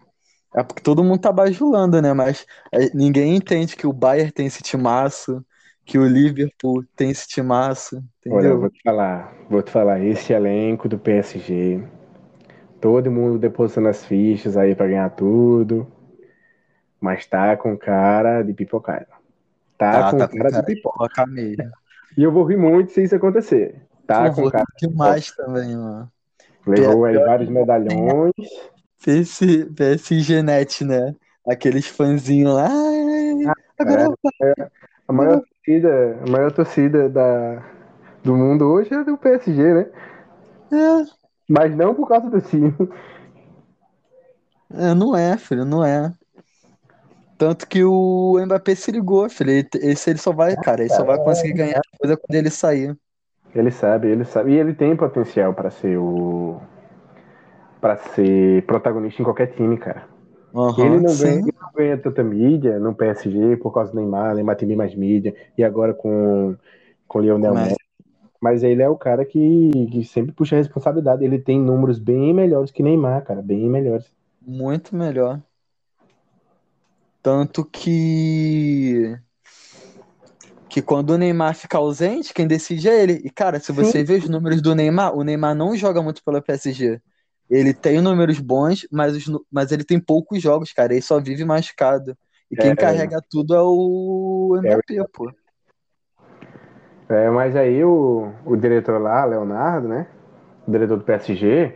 É 0.56 0.64
porque 0.64 0.84
todo 0.84 1.04
mundo 1.04 1.22
tá 1.22 1.32
bajulando, 1.32 2.02
né? 2.02 2.14
Mas 2.14 2.46
é, 2.72 2.90
ninguém 2.94 3.36
entende 3.36 3.76
que 3.76 3.88
o 3.88 3.94
Bayern 3.94 4.32
tem 4.32 4.46
esse 4.46 4.62
timaço, 4.62 5.44
que 5.86 5.98
o 5.98 6.08
Liverpool 6.08 6.84
tem 6.96 7.12
esse 7.12 7.28
timaço, 7.28 7.98
Olha, 8.30 8.48
eu 8.48 8.58
entendeu? 8.58 8.60
vou 8.60 8.70
te 8.70 8.82
falar, 8.84 9.34
vou 9.50 9.62
te 9.62 9.72
falar, 9.72 10.00
esse 10.04 10.34
elenco 10.34 10.88
do 10.90 10.98
PSG, 10.98 11.82
todo 12.82 13.12
mundo 13.12 13.38
depositando 13.40 13.90
as 13.90 14.06
fichas 14.06 14.58
aí 14.58 14.76
pra 14.76 14.88
ganhar 14.88 15.10
tudo, 15.12 15.88
mas 17.00 17.26
tá 17.26 17.56
com 17.58 17.78
cara 17.78 18.42
de 18.44 18.54
pipocar. 18.54 19.06
Tá, 19.78 19.92
Tá, 19.92 20.12
com 20.12 20.18
tá 20.20 20.28
cara 20.28 20.52
cara 20.52 20.62
de 20.62 20.76
pipoca. 20.76 21.28
Mesmo. 21.28 21.72
E 22.18 22.24
eu 22.24 22.32
vou 22.32 22.44
rir 22.46 22.58
muito 22.58 22.92
se 22.92 23.04
isso 23.04 23.16
acontecer. 23.16 23.76
Tá 24.08 24.30
Pô, 24.30 24.44
com 24.44 24.52
cara. 24.52 24.66
rir 24.82 24.90
demais 24.90 25.32
também, 25.36 25.76
mano. 25.76 26.12
Levou 26.66 27.06
aí 27.06 27.18
vários 27.18 27.50
medalhões. 27.50 28.34
PS, 29.04 29.66
PSG 29.76 30.42
Net, 30.42 30.84
né? 30.86 31.14
Aqueles 31.46 31.88
fãzinhos 31.88 32.54
lá. 32.54 32.68
"Ai, 32.70 33.54
agora 33.80 34.08
É. 34.42 34.54
A 35.08 35.14
maior 35.14 35.42
torcida, 35.66 36.20
a 36.26 36.30
maior 36.32 36.52
torcida 36.52 37.10
da, 37.10 37.64
do 38.24 38.36
mundo 38.36 38.66
hoje 38.66 38.94
é 38.94 39.04
do 39.04 39.18
PSG, 39.18 39.74
né? 39.74 39.86
é, 40.72 41.06
Mas 41.48 41.76
não 41.76 41.94
por 41.96 42.08
causa 42.08 42.30
do 42.30 42.42
time. 42.42 42.74
é, 44.72 44.94
não 44.94 45.16
é, 45.16 45.38
filho, 45.38 45.66
não 45.66 45.84
é. 45.84 46.14
Tanto 47.38 47.68
que 47.68 47.84
o 47.84 48.38
Mbappé 48.46 48.76
se 48.76 48.92
ligou, 48.92 49.30
filho. 49.30 49.52
Ele- 49.52 49.70
Esse 49.76 50.10
ele 50.12 50.20
só 50.20 50.32
vai, 50.34 50.56
cara, 50.58 50.82
ele 50.82 50.90
só 50.90 51.04
vai 51.04 51.20
conseguir 51.20 51.54
ganhar 51.54 51.82
coisa 52.00 52.16
quando 52.18 52.36
ele 52.38 52.50
sair. 52.50 52.96
Ele 53.56 53.72
sabe, 53.72 54.10
ele 54.10 54.26
sabe. 54.26 54.52
E 54.52 54.60
ele 54.60 54.74
tem 54.74 54.96
potencial 54.98 55.54
pra 55.54 55.72
ser 55.72 55.98
o. 55.98 56.60
para 57.82 57.98
ser 57.98 58.66
protagonista 58.66 59.22
em 59.22 59.26
qualquer 59.26 59.48
time, 59.54 59.78
cara. 59.78 60.08
Aham, 60.54 60.86
ele, 60.86 61.00
não 61.00 61.10
sim. 61.10 61.24
ganha, 61.24 61.40
ele 61.40 61.54
não 61.60 61.72
ganha 61.74 61.98
tanta 61.98 62.24
mídia 62.24 62.80
no 62.80 62.94
PSG 62.94 63.58
por 63.58 63.74
causa 63.74 63.92
do 63.92 63.96
Neymar, 63.96 64.36
Neymar 64.36 64.56
tem 64.56 64.68
bem 64.68 64.78
mais 64.78 64.94
mídia, 64.94 65.36
e 65.58 65.64
agora 65.64 65.94
com, 65.94 66.56
com 67.08 67.20
Lionel 67.20 67.54
Mas- 67.54 67.68
Messi. 67.70 67.78
Mas 68.42 68.62
ele 68.62 68.82
é 68.82 68.90
o 68.90 68.98
cara 68.98 69.24
que, 69.24 69.72
que 69.90 70.04
sempre 70.04 70.34
puxa 70.34 70.58
a 70.58 70.60
responsabilidade. 70.60 71.24
Ele 71.24 71.40
tem 71.40 71.58
números 71.58 71.98
bem 71.98 72.34
melhores 72.34 72.72
que 72.72 72.84
Neymar, 72.84 73.24
cara, 73.24 73.42
bem 73.42 73.70
melhores. 73.70 74.06
Muito 74.46 74.94
melhor. 74.94 75.40
Tanto 77.22 77.64
que. 77.64 79.18
Que 80.68 80.82
quando 80.82 81.12
o 81.12 81.18
Neymar 81.18 81.56
fica 81.56 81.78
ausente, 81.78 82.34
quem 82.34 82.46
decide 82.46 82.90
é 82.90 83.02
ele. 83.02 83.22
E, 83.24 83.30
cara, 83.30 83.62
se 83.62 83.72
você 83.72 84.04
vê 84.04 84.16
os 84.16 84.28
números 84.28 84.62
do 84.62 84.76
Neymar, 84.76 85.16
o 85.16 85.24
Neymar 85.24 85.56
não 85.56 85.74
joga 85.74 86.02
muito 86.02 86.22
pela 86.22 86.42
PSG. 86.42 87.00
Ele 87.50 87.74
tem 87.74 88.02
números 88.02 88.40
bons, 88.40 88.88
mas, 88.92 89.16
os 89.16 89.42
mas 89.52 89.72
ele 89.72 89.84
tem 89.84 90.00
poucos 90.00 90.42
jogos, 90.42 90.72
cara. 90.72 90.94
Ele 90.94 91.02
só 91.02 91.20
vive 91.20 91.44
machucado. 91.46 92.18
E 92.50 92.56
quem 92.56 92.72
É. 92.72 92.76
carrega 92.76 93.20
tudo 93.30 93.54
é 93.56 93.62
o 93.62 94.60
Mbappé, 94.62 95.04
pô. 95.14 95.32
É, 97.10 97.30
mas 97.30 97.56
aí 97.56 97.84
o, 97.84 98.32
o 98.46 98.56
diretor 98.56 99.00
lá, 99.00 99.26
Leonardo, 99.26 99.88
né? 99.88 100.08
O 100.68 100.72
diretor 100.72 100.98
do 100.98 101.04
PSG, 101.04 101.74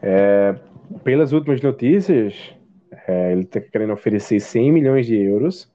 é, 0.00 0.54
pelas 1.02 1.32
últimas 1.32 1.60
notícias, 1.60 2.54
é, 3.06 3.32
ele 3.32 3.42
está 3.42 3.60
querendo 3.60 3.92
oferecer 3.92 4.40
100 4.40 4.72
milhões 4.72 5.06
de 5.06 5.16
euros 5.16 5.70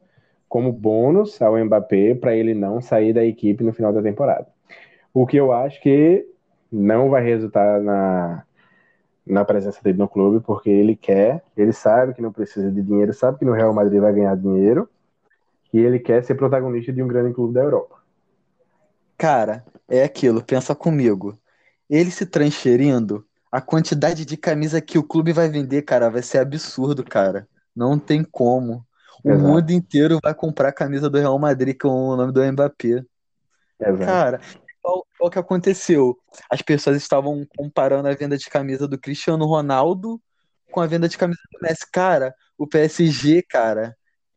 como 0.47 0.71
bônus 0.71 1.41
ao 1.41 1.57
Mbappé 1.57 2.15
para 2.15 2.35
ele 2.35 2.53
não 2.53 2.81
sair 2.81 3.13
da 3.13 3.23
equipe 3.23 3.63
no 3.63 3.73
final 3.73 3.91
da 3.91 4.01
temporada. 4.01 4.47
O 5.13 5.27
que 5.27 5.37
eu 5.37 5.51
acho 5.51 5.81
que 5.81 6.25
não 6.71 7.09
vai 7.09 7.23
resultar 7.23 7.81
na, 7.81 8.43
na 9.29 9.45
presença 9.45 9.79
dele 9.83 9.97
no 9.97 10.07
clube, 10.07 10.43
porque 10.45 10.69
ele 10.69 10.95
quer, 10.95 11.43
ele 11.55 11.73
sabe 11.73 12.13
que 12.13 12.21
não 12.21 12.31
precisa 12.31 12.71
de 12.71 12.81
dinheiro, 12.81 13.13
sabe 13.13 13.39
que 13.39 13.45
no 13.45 13.53
Real 13.53 13.73
Madrid 13.73 13.99
vai 13.99 14.13
ganhar 14.13 14.35
dinheiro, 14.35 14.89
e 15.73 15.79
ele 15.79 15.99
quer 15.99 16.23
ser 16.23 16.35
protagonista 16.35 16.91
de 16.91 17.03
um 17.03 17.07
grande 17.07 17.33
clube 17.33 17.53
da 17.53 17.61
Europa. 17.61 17.97
Cara, 19.17 19.65
é 19.87 20.03
aquilo, 20.03 20.43
pensa 20.43 20.75
comigo. 20.75 21.37
Ele 21.89 22.11
se 22.11 22.25
transferindo, 22.25 23.25
a 23.51 23.61
quantidade 23.61 24.25
de 24.25 24.37
camisa 24.37 24.81
que 24.81 24.97
o 24.97 25.03
clube 25.03 25.31
vai 25.31 25.49
vender, 25.49 25.81
cara, 25.81 26.09
vai 26.09 26.21
ser 26.21 26.39
absurdo, 26.39 27.03
cara. 27.03 27.47
Não 27.75 27.97
tem 27.97 28.23
como. 28.23 28.85
O 29.23 29.31
Exato. 29.31 29.47
mundo 29.47 29.71
inteiro 29.71 30.19
vai 30.21 30.33
comprar 30.33 30.69
a 30.69 30.73
camisa 30.73 31.09
do 31.09 31.17
Real 31.17 31.37
Madrid 31.39 31.75
com 31.79 31.89
o 31.89 32.15
nome 32.15 32.31
do 32.31 32.43
Mbappé. 32.51 33.03
Exato. 33.79 34.05
Cara, 34.05 34.41
qual 35.17 35.29
que 35.31 35.39
aconteceu? 35.39 36.17
As 36.49 36.61
pessoas 36.61 36.97
estavam 36.97 37.45
comparando 37.57 38.07
a 38.07 38.13
venda 38.13 38.37
de 38.37 38.49
camisa 38.49 38.87
do 38.87 38.97
Cristiano 38.97 39.45
Ronaldo 39.45 40.21
com 40.71 40.81
a 40.81 40.87
venda 40.87 41.07
de 41.09 41.17
camisa 41.17 41.39
do 41.51 41.59
Messi. 41.61 41.85
Cara, 41.91 42.33
o 42.57 42.67
PSG, 42.67 43.41
cara, 43.41 43.95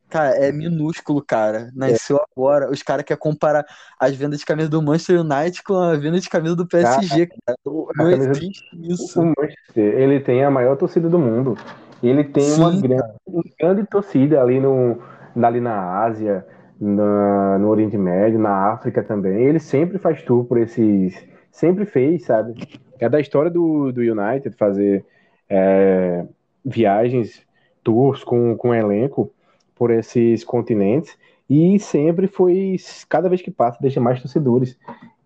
cara, 0.08 0.37
é 0.37 0.50
minúsculo, 0.52 1.22
cara. 1.25 1.70
Nasceu 1.75 2.20
agora. 2.37 2.70
Os 2.70 2.82
caras 2.82 3.04
querem 3.04 3.20
comparar 3.20 3.64
as 3.99 4.14
vendas 4.14 4.40
de 4.40 4.46
camisa 4.46 4.68
do 4.68 4.82
Manchester 4.82 5.20
United 5.20 5.62
com 5.62 5.75
a 5.75 5.96
venda 5.96 6.18
de 6.20 6.28
camisa 6.28 6.56
do 6.56 6.66
PSG, 6.66 7.26
cara. 7.26 7.58
O- 7.64 7.88
a 7.94 8.02
Não 8.02 8.10
existe 8.10 8.64
isso. 8.82 9.20
o 9.20 9.25
Manchester, 9.26 9.99
ele 9.99 10.20
tem 10.20 10.44
a 10.44 10.50
maior 10.50 10.76
torcida 10.76 11.08
do 11.08 11.18
mundo. 11.18 11.56
Ele 12.02 12.25
tem 12.25 12.52
uma 12.54 12.70
grande, 12.80 13.54
grande 13.58 13.87
torcida 13.87 14.40
ali, 14.40 14.58
no, 14.58 15.02
ali 15.37 15.60
na 15.60 16.02
Ásia, 16.02 16.46
na- 16.80 17.58
no 17.58 17.68
Oriente 17.68 17.99
Médio, 17.99 18.38
na 18.38 18.72
África 18.72 19.02
também. 19.04 19.44
Ele 19.44 19.60
sempre 19.60 19.99
faz 19.99 20.22
tour 20.22 20.44
por 20.44 20.58
esses. 20.58 21.14
Sempre 21.52 21.84
fez, 21.87 22.25
sabe? 22.25 22.54
É 22.99 23.08
da 23.08 23.20
história 23.20 23.50
do, 23.50 23.92
do 23.92 24.00
United 24.00 24.56
fazer 24.56 25.04
é, 25.49 26.25
viagens, 26.64 27.46
tours 27.82 28.25
com, 28.25 28.56
com 28.56 28.75
elenco 28.75 29.32
por 29.75 29.90
esses 29.90 30.44
continentes. 30.44 31.16
E 31.49 31.78
sempre 31.80 32.28
foi, 32.28 32.76
cada 33.08 33.28
vez 33.28 33.42
que 33.42 33.50
passa, 33.50 33.78
deixa 33.80 34.00
mais 34.00 34.20
torcedores. 34.22 34.78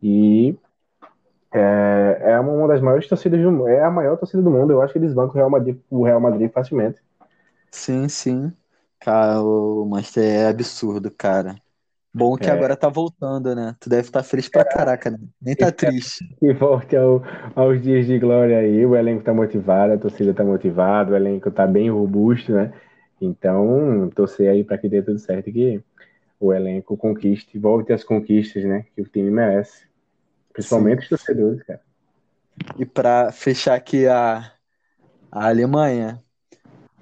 E 0.02 0.56
é, 1.52 2.18
é 2.32 2.40
uma 2.40 2.68
das 2.68 2.80
maiores 2.80 3.08
torcidas 3.08 3.40
do 3.40 3.50
mundo. 3.52 3.68
É 3.68 3.82
a 3.84 3.90
maior 3.90 4.16
torcida 4.18 4.42
do 4.42 4.50
mundo. 4.50 4.72
Eu 4.72 4.82
acho 4.82 4.92
que 4.92 4.98
eles 4.98 5.14
bancam 5.14 5.32
o 5.34 5.36
Real 5.36 5.50
Madrid, 5.50 5.78
o 5.90 6.04
Real 6.04 6.20
Madrid 6.20 6.50
facilmente. 6.52 7.00
sim, 7.70 8.08
sim. 8.08 8.56
Cara, 9.04 9.42
o 9.42 9.84
Manchester 9.84 10.24
é 10.24 10.46
absurdo, 10.48 11.10
cara. 11.10 11.54
Bom 12.12 12.38
que 12.38 12.46
É. 12.46 12.50
agora 12.50 12.74
tá 12.74 12.88
voltando, 12.88 13.54
né? 13.54 13.76
Tu 13.78 13.90
deve 13.90 14.02
estar 14.08 14.22
feliz 14.22 14.48
pra 14.48 14.64
caraca, 14.64 15.10
né? 15.10 15.18
Nem 15.42 15.54
tá 15.54 15.70
triste. 15.70 16.24
E 16.40 16.52
volte 16.54 16.96
ao- 16.96 17.22
aos 17.54 17.82
dias 17.82 18.06
de 18.06 18.18
glória 18.18 18.58
aí. 18.58 18.86
O 18.86 18.96
elenco 18.96 19.22
tá 19.22 19.34
motivado, 19.34 19.92
a 19.92 19.98
torcida 19.98 20.32
tá 20.32 20.42
motivada, 20.42 21.12
o 21.12 21.16
elenco 21.16 21.50
tá 21.50 21.66
bem 21.66 21.90
robusto, 21.90 22.52
né? 22.52 22.72
Então, 23.20 24.10
torcer 24.14 24.48
aí 24.48 24.64
para 24.64 24.78
que 24.78 24.88
dê 24.88 25.02
tudo 25.02 25.18
certo 25.18 25.52
que 25.52 25.82
o 26.40 26.52
elenco 26.52 26.96
conquiste, 26.96 27.58
volte 27.58 27.92
às 27.92 28.04
conquistas, 28.04 28.64
né? 28.64 28.86
Que 28.94 29.02
o 29.02 29.04
time 29.04 29.30
merece. 29.30 29.86
Principalmente 30.52 31.00
os 31.02 31.08
torcedores, 31.10 31.62
cara. 31.62 31.80
E 32.78 32.86
pra 32.86 33.30
fechar 33.32 33.74
aqui 33.74 34.06
a, 34.06 34.50
a 35.30 35.46
Alemanha, 35.48 36.22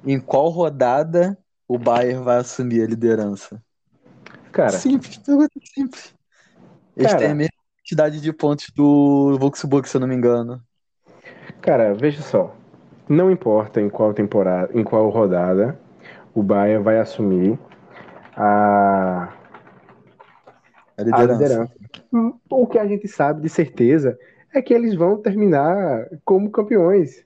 em 0.04 0.18
qual 0.18 0.48
rodada 0.48 1.38
o 1.74 1.78
Bayern 1.78 2.22
vai 2.24 2.38
assumir 2.38 2.82
a 2.82 2.86
liderança? 2.86 3.62
Cara, 4.52 4.72
Simples, 4.72 5.16
pergunta 5.18 5.50
simples. 5.74 6.14
Eles 6.96 7.10
Cara. 7.10 7.18
têm 7.20 7.30
a 7.30 7.34
mesma 7.34 7.52
quantidade 7.78 8.20
de 8.20 8.32
pontos 8.32 8.70
do 8.74 9.38
Wolfsburg, 9.38 9.88
se 9.88 9.96
eu 9.96 10.00
não 10.00 10.08
me 10.08 10.14
engano. 10.14 10.62
Cara, 11.60 11.94
veja 11.94 12.22
só. 12.22 12.54
Não 13.08 13.30
importa 13.30 13.80
em 13.80 13.88
qual 13.88 14.14
temporada, 14.14 14.70
em 14.78 14.84
qual 14.84 15.08
rodada, 15.10 15.78
o 16.34 16.42
Bayern 16.42 16.82
vai 16.82 16.98
assumir 16.98 17.58
a, 18.36 19.32
A 20.96 21.02
liderança. 21.02 21.22
a 21.22 21.26
liderança. 21.26 21.72
O 22.50 22.66
que 22.66 22.78
a 22.78 22.86
gente 22.86 23.08
sabe 23.08 23.42
de 23.42 23.48
certeza 23.48 24.18
é 24.54 24.60
que 24.62 24.74
eles 24.74 24.94
vão 24.94 25.16
terminar 25.20 26.08
como 26.24 26.50
campeões. 26.50 27.24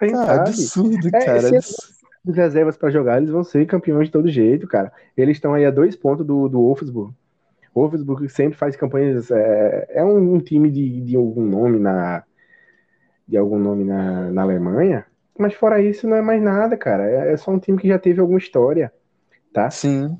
A 0.00 0.06
gente 0.06 0.16
Cara, 0.16 0.42
absurdo, 0.42 1.08
É, 1.14 1.20
cara. 1.24 1.40
se- 1.62 1.93
As 2.26 2.36
reservas 2.36 2.76
para 2.76 2.90
jogar, 2.90 3.18
eles 3.18 3.30
vão 3.30 3.44
ser 3.44 3.66
campeões 3.66 4.06
de 4.08 4.12
todo 4.12 4.28
jeito, 4.30 4.66
cara. 4.66 4.92
Eles 5.16 5.36
estão 5.36 5.54
aí 5.54 5.64
a 5.64 5.70
dois 5.70 5.94
pontos 5.96 6.24
do, 6.26 6.48
do 6.48 6.58
Wolfsburg. 6.60 7.14
O 7.74 7.80
Wolfsburg 7.82 8.28
sempre 8.30 8.58
faz 8.58 8.76
campanhas. 8.76 9.30
É, 9.30 9.86
é 9.90 10.04
um, 10.04 10.34
um 10.34 10.40
time 10.40 10.70
de, 10.70 11.02
de 11.02 11.16
algum 11.16 11.44
nome 11.44 11.78
na 11.78 12.24
de 13.26 13.36
algum 13.36 13.58
nome 13.58 13.84
na, 13.84 14.30
na 14.30 14.42
Alemanha, 14.42 15.06
mas 15.38 15.54
fora 15.54 15.80
isso 15.80 16.06
não 16.08 16.16
é 16.16 16.22
mais 16.22 16.42
nada, 16.42 16.76
cara. 16.76 17.08
É, 17.08 17.32
é 17.32 17.36
só 17.36 17.50
um 17.50 17.58
time 17.58 17.78
que 17.78 17.88
já 17.88 17.98
teve 17.98 18.20
alguma 18.20 18.38
história, 18.38 18.92
tá? 19.52 19.70
Sim. 19.70 20.16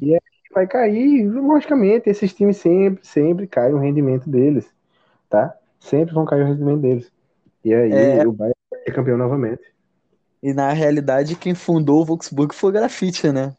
Vai 0.52 0.66
cair, 0.68 1.28
logicamente, 1.28 2.08
esses 2.08 2.32
times 2.34 2.58
sempre, 2.58 3.04
sempre 3.06 3.46
caem 3.46 3.75
o 3.75 3.78
rendimento 3.78 4.30
deles, 4.30 4.73
tá? 5.30 5.56
Sempre 5.80 6.14
vão 6.14 6.26
cair 6.26 6.42
o 6.44 6.46
rendimento 6.46 6.80
deles. 6.82 7.12
E 7.64 7.75
aí 7.75 7.92
É. 7.92 8.26
o 8.26 8.32
Bayern 8.32 8.54
vai 8.70 8.80
ser 8.84 8.92
campeão 8.92 9.18
novamente. 9.18 9.74
E 10.44 10.52
na 10.52 10.72
realidade, 10.74 11.36
quem 11.36 11.54
fundou 11.54 12.02
o 12.02 12.04
Wolfsburg 12.04 12.54
foi 12.54 12.70
o 12.70 12.72
Grafite, 12.74 13.32
né? 13.32 13.56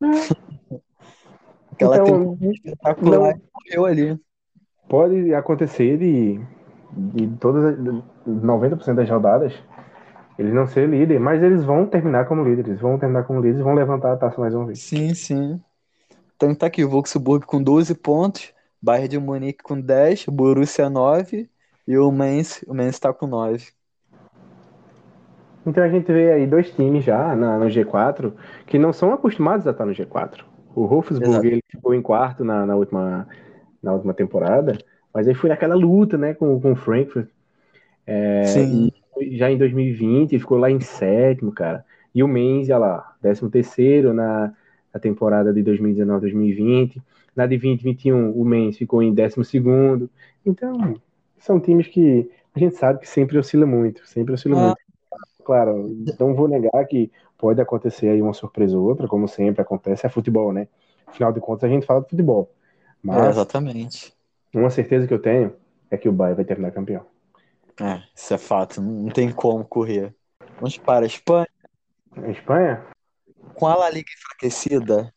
Aquela 1.72 1.96
Então, 1.96 2.38
espetacular 2.42 3.34
morreu 3.54 3.86
ali. 3.86 4.20
pode 4.88 5.34
acontecer 5.34 5.98
de, 5.98 6.40
de 6.92 7.36
todas 7.38 7.64
as 7.64 7.78
90% 8.26 8.96
das 8.96 9.10
rodadas 9.10 9.52
eles 10.38 10.52
não 10.54 10.66
ser 10.66 10.88
líder, 10.88 11.18
mas 11.20 11.42
eles 11.42 11.64
vão 11.64 11.86
terminar 11.86 12.26
como 12.26 12.44
líderes, 12.44 12.80
vão 12.80 12.98
terminar 12.98 13.24
como 13.24 13.40
líderes 13.40 13.60
e 13.60 13.64
vão 13.64 13.74
levantar 13.74 14.12
a 14.12 14.16
taça 14.18 14.40
mais 14.40 14.54
uma 14.54 14.66
vez. 14.66 14.80
Sim, 14.80 15.14
sim. 15.14 15.62
Então 16.36 16.54
tá 16.54 16.66
aqui, 16.66 16.84
o 16.84 16.90
Wolfsburg 16.90 17.46
com 17.46 17.62
12 17.62 17.94
pontos, 17.94 18.52
Bayern 18.80 19.08
de 19.08 19.18
Munique 19.18 19.62
com 19.62 19.80
10, 19.80 20.26
Borussia 20.26 20.90
9 20.90 21.50
e 21.86 21.98
o 21.98 22.10
Mainz, 22.12 22.64
o 22.68 22.74
Mainz 22.74 22.98
tá 22.98 23.12
com 23.12 23.26
9. 23.26 23.72
Então 25.66 25.82
a 25.82 25.88
gente 25.88 26.10
vê 26.12 26.32
aí 26.32 26.46
dois 26.46 26.70
times 26.70 27.04
já 27.04 27.34
na, 27.34 27.58
no 27.58 27.66
G4 27.66 28.32
que 28.66 28.78
não 28.78 28.92
são 28.92 29.12
acostumados 29.12 29.66
a 29.66 29.72
estar 29.72 29.84
no 29.84 29.92
G4. 29.92 30.44
O 30.74 30.86
Wolfsburg 30.86 31.30
Exato. 31.30 31.46
ele 31.46 31.62
ficou 31.68 31.94
em 31.94 32.02
quarto 32.02 32.44
na, 32.44 32.64
na 32.64 32.76
última, 32.76 33.26
na 33.82 33.92
última 33.92 34.14
temporada, 34.14 34.78
mas 35.12 35.26
aí 35.26 35.34
foi 35.34 35.50
naquela 35.50 35.74
luta 35.74 36.16
né, 36.16 36.34
com, 36.34 36.60
com 36.60 36.72
o 36.72 36.76
Frankfurt. 36.76 37.28
É, 38.06 38.44
Sim. 38.44 38.92
já 39.32 39.50
em 39.50 39.58
2020 39.58 40.38
ficou 40.38 40.58
lá 40.58 40.70
em 40.70 40.78
sétimo, 40.80 41.50
cara. 41.50 41.84
E 42.14 42.22
o 42.22 42.28
Mainz, 42.28 42.68
olha 42.70 42.78
lá, 42.78 43.16
13 43.20 43.50
terceiro 43.50 44.14
na, 44.14 44.52
na 44.92 45.00
temporada 45.00 45.52
de 45.52 45.62
2019-2020. 45.64 47.02
Na 47.34 47.46
de 47.46 47.56
2021, 47.58 48.30
o 48.30 48.44
Mainz 48.44 48.78
ficou 48.78 49.02
em 49.02 49.12
12 49.12 49.44
segundo. 49.44 50.08
Então, 50.44 50.94
são 51.38 51.58
times 51.60 51.88
que 51.88 52.30
a 52.54 52.58
gente 52.58 52.76
sabe 52.76 53.00
que 53.00 53.08
sempre 53.08 53.36
oscila 53.36 53.66
muito, 53.66 54.06
sempre 54.06 54.32
oscila 54.34 54.56
Ah. 54.56 54.66
muito. 54.66 54.85
Claro, 55.46 55.88
não 56.18 56.34
vou 56.34 56.48
negar 56.48 56.84
que 56.86 57.08
pode 57.38 57.60
acontecer 57.60 58.08
aí 58.08 58.20
uma 58.20 58.34
surpresa 58.34 58.76
ou 58.76 58.84
outra, 58.84 59.06
como 59.06 59.28
sempre 59.28 59.62
acontece, 59.62 60.04
é 60.04 60.08
futebol, 60.08 60.52
né? 60.52 60.66
Afinal 61.06 61.32
de 61.32 61.40
contas, 61.40 61.70
a 61.70 61.72
gente 61.72 61.86
fala 61.86 62.00
de 62.02 62.10
futebol. 62.10 62.50
É, 63.04 63.04
Mas 63.04 63.28
exatamente. 63.28 64.12
uma 64.52 64.70
certeza 64.70 65.06
que 65.06 65.14
eu 65.14 65.22
tenho 65.22 65.54
é 65.88 65.96
que 65.96 66.08
o 66.08 66.12
Bayern 66.12 66.34
vai 66.34 66.44
terminar 66.44 66.72
campeão. 66.72 67.06
É, 67.80 68.02
isso 68.12 68.34
é 68.34 68.38
fato, 68.38 68.82
não 68.82 69.08
tem 69.08 69.30
como 69.30 69.64
correr. 69.64 70.12
Vamos 70.58 70.78
para 70.78 71.04
a 71.04 71.06
Espanha. 71.06 71.46
A 72.16 72.28
Espanha? 72.28 72.82
Com 73.54 73.68
a 73.68 73.76
La 73.76 73.88
Liga 73.88 74.10
enfraquecida 74.18 75.14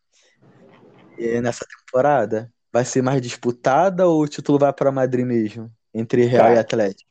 nessa 1.41 1.65
temporada, 1.65 2.53
vai 2.71 2.85
ser 2.85 3.01
mais 3.01 3.19
disputada 3.19 4.07
ou 4.07 4.21
o 4.21 4.27
título 4.27 4.59
vai 4.59 4.71
para 4.71 4.91
Madrid 4.91 5.25
mesmo? 5.25 5.71
Entre 5.91 6.23
Real 6.25 6.49
Tá. 6.49 6.53
e 6.53 6.59
Atlético? 6.59 7.09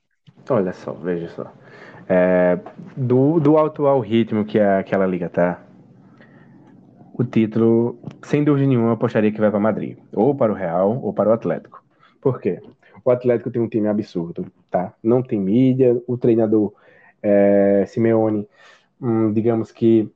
Olha 0.48 0.72
só, 0.72 0.92
veja 0.92 1.28
só. 1.28 1.52
É, 2.08 2.58
do, 2.96 3.38
do 3.38 3.58
atual 3.58 4.00
ritmo 4.00 4.44
que 4.44 4.58
a- 4.58 4.78
aquela 4.78 5.06
liga 5.06 5.28
tá, 5.28 5.60
o 7.14 7.24
título, 7.24 7.98
sem 8.22 8.44
dúvida 8.44 8.66
nenhuma, 8.66 8.88
eu 8.88 8.92
apostaria 8.92 9.32
que 9.32 9.40
vai 9.40 9.50
para 9.50 9.58
Madrid. 9.58 9.98
Ou 10.12 10.34
para 10.34 10.52
o 10.52 10.54
Real, 10.54 11.00
ou 11.02 11.12
para 11.12 11.30
o 11.30 11.32
Atlético. 11.32 11.82
Por 12.20 12.40
quê? 12.40 12.60
O 13.04 13.10
Atlético 13.10 13.50
tem 13.50 13.60
um 13.60 13.68
time 13.68 13.88
absurdo, 13.88 14.46
tá? 14.70 14.94
Não 15.02 15.22
tem 15.22 15.40
mídia, 15.40 16.00
o 16.06 16.16
treinador 16.16 16.72
é, 17.22 17.84
Simeone, 17.86 18.48
hum, 19.00 19.32
digamos 19.32 19.72
que 19.72 20.10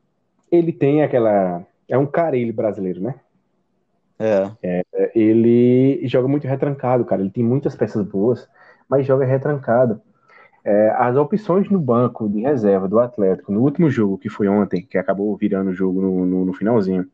ele 0.51 0.73
tem 0.73 1.03
aquela... 1.03 1.65
É 1.89 1.99
um 1.99 2.07
carelho 2.07 2.53
brasileiro, 2.55 3.01
né? 3.01 3.15
É, 4.63 4.83
ele 5.15 6.07
joga 6.07 6.29
muito 6.29 6.47
retrancado, 6.47 7.05
cara. 7.05 7.21
Ele 7.23 7.31
tem 7.31 7.45
muitas 7.45 7.75
peças 7.75 8.05
boas, 8.07 8.49
mas 8.89 9.07
joga 9.07 9.25
retrancado. 9.25 10.01
É, 10.64 10.90
as 10.90 11.16
opções 11.16 11.68
no 11.70 11.81
banco 11.81 12.29
de 12.29 12.40
reserva 12.42 12.88
do 12.88 12.98
Atlético 13.01 13.51
no 13.53 13.61
último 13.62 13.90
jogo, 13.90 14.18
que 14.18 14.29
foi 14.29 14.48
ontem, 14.48 14.83
que 14.87 14.96
acabou 14.98 15.37
virando 15.37 15.70
o 15.70 15.75
jogo 15.75 16.01
no, 16.01 16.25
no- 16.27 16.44
no 16.44 16.53
finalzinho 16.55 17.07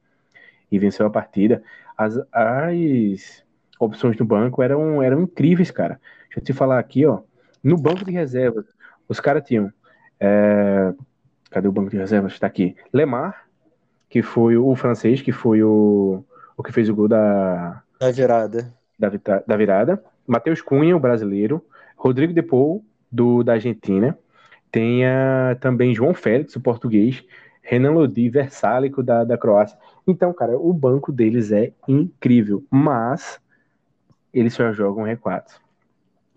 e 0.70 0.78
venceu 0.78 1.06
a 1.06 1.11
partida, 1.11 1.62
as, 1.96 2.18
as 2.32 3.44
opções 3.80 4.16
no 4.18 4.24
banco 4.26 4.62
eram, 4.62 5.02
eram 5.02 5.22
incríveis, 5.22 5.70
cara. 5.70 6.00
Deixa 6.26 6.40
eu 6.40 6.44
te 6.44 6.52
falar 6.52 6.78
aqui, 6.78 7.06
ó. 7.06 7.20
No 7.62 7.76
banco 7.78 8.04
de 8.04 8.12
reservas, 8.12 8.66
os 9.08 9.20
caras 9.20 9.44
tinham. 9.44 9.72
é, 10.20 10.92
cadê 11.50 11.68
o 11.68 11.72
banco 11.72 11.90
de 11.90 11.96
reservas? 11.98 12.32
Está 12.34 12.46
aqui. 12.46 12.76
Lemar, 12.92 13.46
que 14.08 14.22
foi 14.22 14.56
o 14.56 14.74
francês, 14.76 15.22
que 15.22 15.32
foi 15.32 15.62
o, 15.62 16.24
o 16.56 16.62
que 16.62 16.72
fez 16.72 16.88
o 16.88 16.94
gol 16.94 17.08
da, 17.08 17.82
da 18.00 18.11
virada. 18.11 18.74
da, 18.98 19.08
da 19.46 19.56
virada. 19.56 20.02
Matheus 20.26 20.61
Cunha, 20.61 20.96
o 20.96 21.00
brasileiro. 21.00 21.64
Rodrigo 21.96 22.32
De 22.32 22.42
Paul, 22.42 22.84
do, 23.11 23.42
da 23.42 23.55
Argentina. 23.55 24.18
Tem 24.71 25.07
ah, 25.07 25.57
também 25.61 25.94
João 25.94 26.14
Félix, 26.14 26.55
o 26.57 26.61
português. 26.61 27.25
Renan 27.62 27.90
Lodi, 27.90 28.31
versálico 28.31 29.03
da, 29.03 29.25
da 29.25 29.37
Croácia. 29.37 29.79
Então, 30.07 30.33
cara, 30.33 30.59
o 30.59 30.73
banco 30.73 31.12
deles 31.12 31.53
é 31.53 31.73
incrível. 31.87 32.64
Mas 32.71 33.38
eles 34.33 34.55
só 34.55 34.73
jogam 34.73 35.05
recuados. 35.05 35.61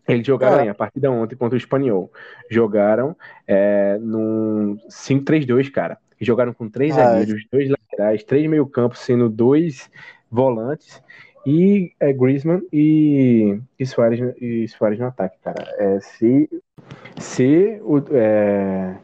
Eles 0.08 0.28
jogaram 0.28 0.60
aí 0.60 0.68
a 0.68 0.76
partida 0.76 1.10
ontem 1.10 1.36
contra 1.38 1.56
o 1.56 1.58
Espanhol. 1.58 2.12
Jogaram 2.50 3.16
é, 3.48 3.98
num 4.00 4.78
5-3-2, 4.90 5.70
cara. 5.70 5.98
Jogaram 6.20 6.54
com 6.54 6.70
três 6.70 6.98
Ah, 6.98 7.14
zagueiros, 7.14 7.46
dois 7.52 7.70
laterais, 7.70 8.24
três 8.24 8.50
meio-campos, 8.50 9.00
sendo 9.00 9.30
dois 9.30 9.90
volantes 10.30 11.02
e 11.46 11.92
é, 12.00 12.14
Griezmann 12.14 12.62
e, 12.72 13.60
e, 13.80 13.86
Soares, 13.86 14.20
e 14.40 14.68
Soares 14.68 15.00
no 15.00 15.08
ataque, 15.08 15.38
cara. 15.44 15.64
É, 15.78 16.00
se 16.00 16.50
se 17.18 17.80
o, 17.84 17.98
é, 18.12 18.96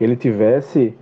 ele 0.00 0.16
tivesse 0.16 0.94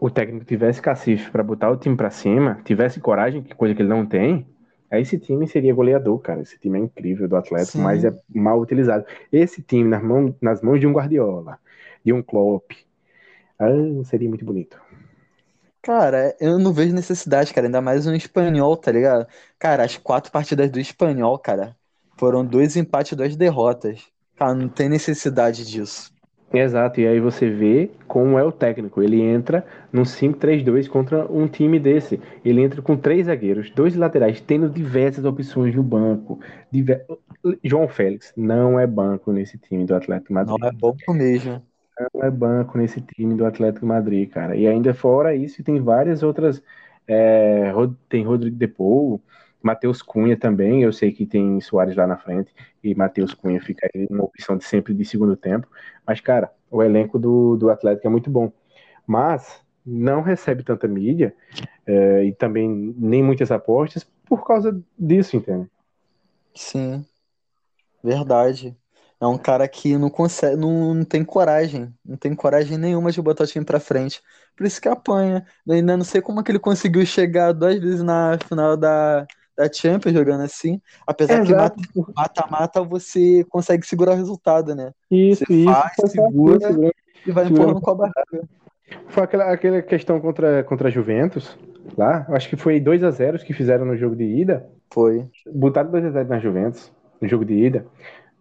o 0.00 0.10
técnico 0.10 0.44
tivesse 0.44 0.80
cacife 0.80 1.30
para 1.30 1.42
botar 1.42 1.70
o 1.70 1.76
time 1.76 1.96
para 1.96 2.10
cima, 2.10 2.60
tivesse 2.64 3.00
coragem, 3.00 3.42
que 3.42 3.54
coisa 3.54 3.74
que 3.74 3.82
ele 3.82 3.88
não 3.88 4.04
tem, 4.04 4.46
aí 4.90 5.02
esse 5.02 5.18
time 5.18 5.46
seria 5.48 5.74
goleador, 5.74 6.18
cara. 6.18 6.42
Esse 6.42 6.58
time 6.58 6.78
é 6.78 6.82
incrível 6.82 7.26
do 7.26 7.36
Atlético, 7.36 7.78
Sim. 7.78 7.82
mas 7.82 8.04
é 8.04 8.12
mal 8.34 8.60
utilizado. 8.60 9.04
Esse 9.32 9.62
time 9.62 9.88
nas 9.88 10.02
mãos, 10.02 10.34
nas 10.40 10.60
mãos 10.62 10.78
de 10.78 10.86
um 10.86 10.92
Guardiola, 10.92 11.58
de 12.04 12.12
um 12.12 12.22
Klopp, 12.22 12.72
ah, 13.58 13.70
seria 14.04 14.28
muito 14.28 14.44
bonito. 14.44 14.78
Cara, 15.86 16.34
eu 16.40 16.58
não 16.58 16.72
vejo 16.72 16.92
necessidade, 16.92 17.54
cara. 17.54 17.68
Ainda 17.68 17.80
mais 17.80 18.08
um 18.08 18.12
espanhol, 18.12 18.76
tá 18.76 18.90
ligado? 18.90 19.24
Cara, 19.56 19.84
as 19.84 19.96
quatro 19.96 20.32
partidas 20.32 20.68
do 20.68 20.80
espanhol, 20.80 21.38
cara, 21.38 21.76
foram 22.18 22.44
dois 22.44 22.74
empates 22.76 23.12
e 23.12 23.14
duas 23.14 23.36
derrotas. 23.36 24.04
Cara, 24.34 24.52
não 24.52 24.68
tem 24.68 24.88
necessidade 24.88 25.64
disso. 25.64 26.12
Exato, 26.52 27.00
e 27.00 27.06
aí 27.06 27.20
você 27.20 27.48
vê 27.48 27.88
como 28.08 28.36
é 28.36 28.42
o 28.42 28.50
técnico. 28.50 29.00
Ele 29.00 29.20
entra 29.20 29.64
num 29.92 30.02
5-3-2 30.02 30.88
contra 30.88 31.24
um 31.30 31.46
time 31.46 31.78
desse. 31.78 32.20
Ele 32.44 32.62
entra 32.62 32.82
com 32.82 32.96
três 32.96 33.26
zagueiros, 33.26 33.70
dois 33.70 33.94
laterais, 33.94 34.40
tendo 34.40 34.68
diversas 34.68 35.24
opções 35.24 35.72
no 35.72 35.84
banco. 35.84 36.40
Diver... 36.68 37.06
João 37.62 37.86
Félix 37.86 38.32
não 38.36 38.76
é 38.80 38.88
banco 38.88 39.30
nesse 39.30 39.56
time 39.56 39.84
do 39.84 39.94
Atlético 39.94 40.32
Madrid. 40.32 40.58
Não 40.58 40.68
é 40.68 40.72
bom 40.72 40.96
mesmo. 41.10 41.62
É 42.22 42.30
banco 42.30 42.76
nesse 42.76 43.00
time 43.00 43.34
do 43.34 43.46
Atlético 43.46 43.86
Madrid, 43.86 44.28
cara. 44.30 44.54
E 44.56 44.66
ainda 44.66 44.92
fora 44.94 45.34
isso, 45.34 45.62
tem 45.64 45.80
várias 45.80 46.22
outras. 46.22 46.62
é, 47.08 47.72
tem 48.08 48.24
Rodrigo 48.24 48.56
Depou, 48.56 49.22
Matheus 49.62 50.02
Cunha 50.02 50.36
também. 50.38 50.82
Eu 50.82 50.92
sei 50.92 51.12
que 51.12 51.26
tem 51.26 51.60
Soares 51.60 51.96
lá 51.96 52.06
na 52.06 52.18
frente. 52.18 52.52
E 52.84 52.94
Matheus 52.94 53.32
Cunha 53.34 53.60
fica 53.60 53.88
aí 53.94 54.06
uma 54.10 54.24
opção 54.24 54.56
de 54.58 54.64
sempre 54.64 54.92
de 54.94 55.04
segundo 55.04 55.36
tempo. 55.36 55.68
Mas, 56.06 56.20
cara, 56.20 56.52
o 56.70 56.82
elenco 56.82 57.18
do, 57.18 57.56
do 57.56 57.70
Atlético 57.70 58.06
é 58.06 58.10
muito 58.10 58.30
bom. 58.30 58.52
Mas 59.06 59.62
não 59.84 60.20
recebe 60.22 60.64
tanta 60.64 60.86
mídia 60.88 61.34
é, 61.86 62.24
e 62.24 62.32
também 62.34 62.68
nem 62.98 63.22
muitas 63.22 63.50
apostas 63.50 64.04
por 64.26 64.46
causa 64.46 64.80
disso, 64.98 65.36
entende? 65.36 65.70
Sim. 66.54 67.06
Verdade. 68.02 68.76
É 69.20 69.26
um 69.26 69.38
cara 69.38 69.66
que 69.66 69.96
não 69.96 70.10
consegue, 70.10 70.56
não, 70.56 70.92
não 70.94 71.04
tem 71.04 71.24
coragem, 71.24 71.92
não 72.04 72.16
tem 72.16 72.34
coragem 72.34 72.76
nenhuma 72.76 73.10
de 73.10 73.22
botar 73.22 73.44
o 73.44 73.46
time 73.46 73.64
pra 73.64 73.80
frente. 73.80 74.20
Por 74.56 74.66
isso 74.66 74.80
que 74.80 74.88
apanha. 74.88 75.44
Eu 75.66 75.74
ainda 75.74 75.96
não 75.96 76.04
sei 76.04 76.20
como 76.20 76.40
é 76.40 76.42
que 76.42 76.50
ele 76.50 76.58
conseguiu 76.58 77.04
chegar 77.06 77.52
duas 77.52 77.78
vezes 77.78 78.02
na 78.02 78.38
final 78.46 78.76
da, 78.76 79.26
da 79.56 79.72
Champions 79.72 80.14
jogando 80.14 80.42
assim. 80.42 80.80
Apesar 81.06 81.40
que 81.40 81.52
Exato. 81.52 81.82
mata-mata 82.14 82.82
você 82.82 83.44
consegue 83.48 83.86
segurar 83.86 84.12
o 84.12 84.16
resultado, 84.16 84.74
né? 84.74 84.92
Isso, 85.10 85.44
Você 85.46 85.54
isso. 85.54 85.64
faz, 85.72 85.92
segura. 86.10 86.70
né? 86.72 86.90
E 87.26 87.32
vai 87.32 87.44
Segura. 87.44 87.62
empurrando 87.62 87.80
com 87.80 87.90
a 87.90 87.94
barriga. 87.94 88.48
Foi 89.08 89.22
aquela, 89.24 89.52
aquela 89.52 89.82
questão 89.82 90.20
contra, 90.20 90.62
contra 90.64 90.88
a 90.88 90.90
Juventus 90.90 91.58
lá. 91.96 92.26
Acho 92.28 92.48
que 92.48 92.56
foi 92.56 92.78
2 92.78 93.02
a 93.02 93.10
0 93.10 93.38
que 93.38 93.52
fizeram 93.52 93.84
no 93.84 93.96
jogo 93.96 94.14
de 94.14 94.24
ida. 94.24 94.68
Foi. 94.92 95.26
Botaram 95.52 95.90
2 95.90 96.04
a 96.04 96.10
0 96.10 96.28
na 96.28 96.38
Juventus, 96.38 96.92
no 97.20 97.26
jogo 97.26 97.44
de 97.44 97.54
ida. 97.54 97.86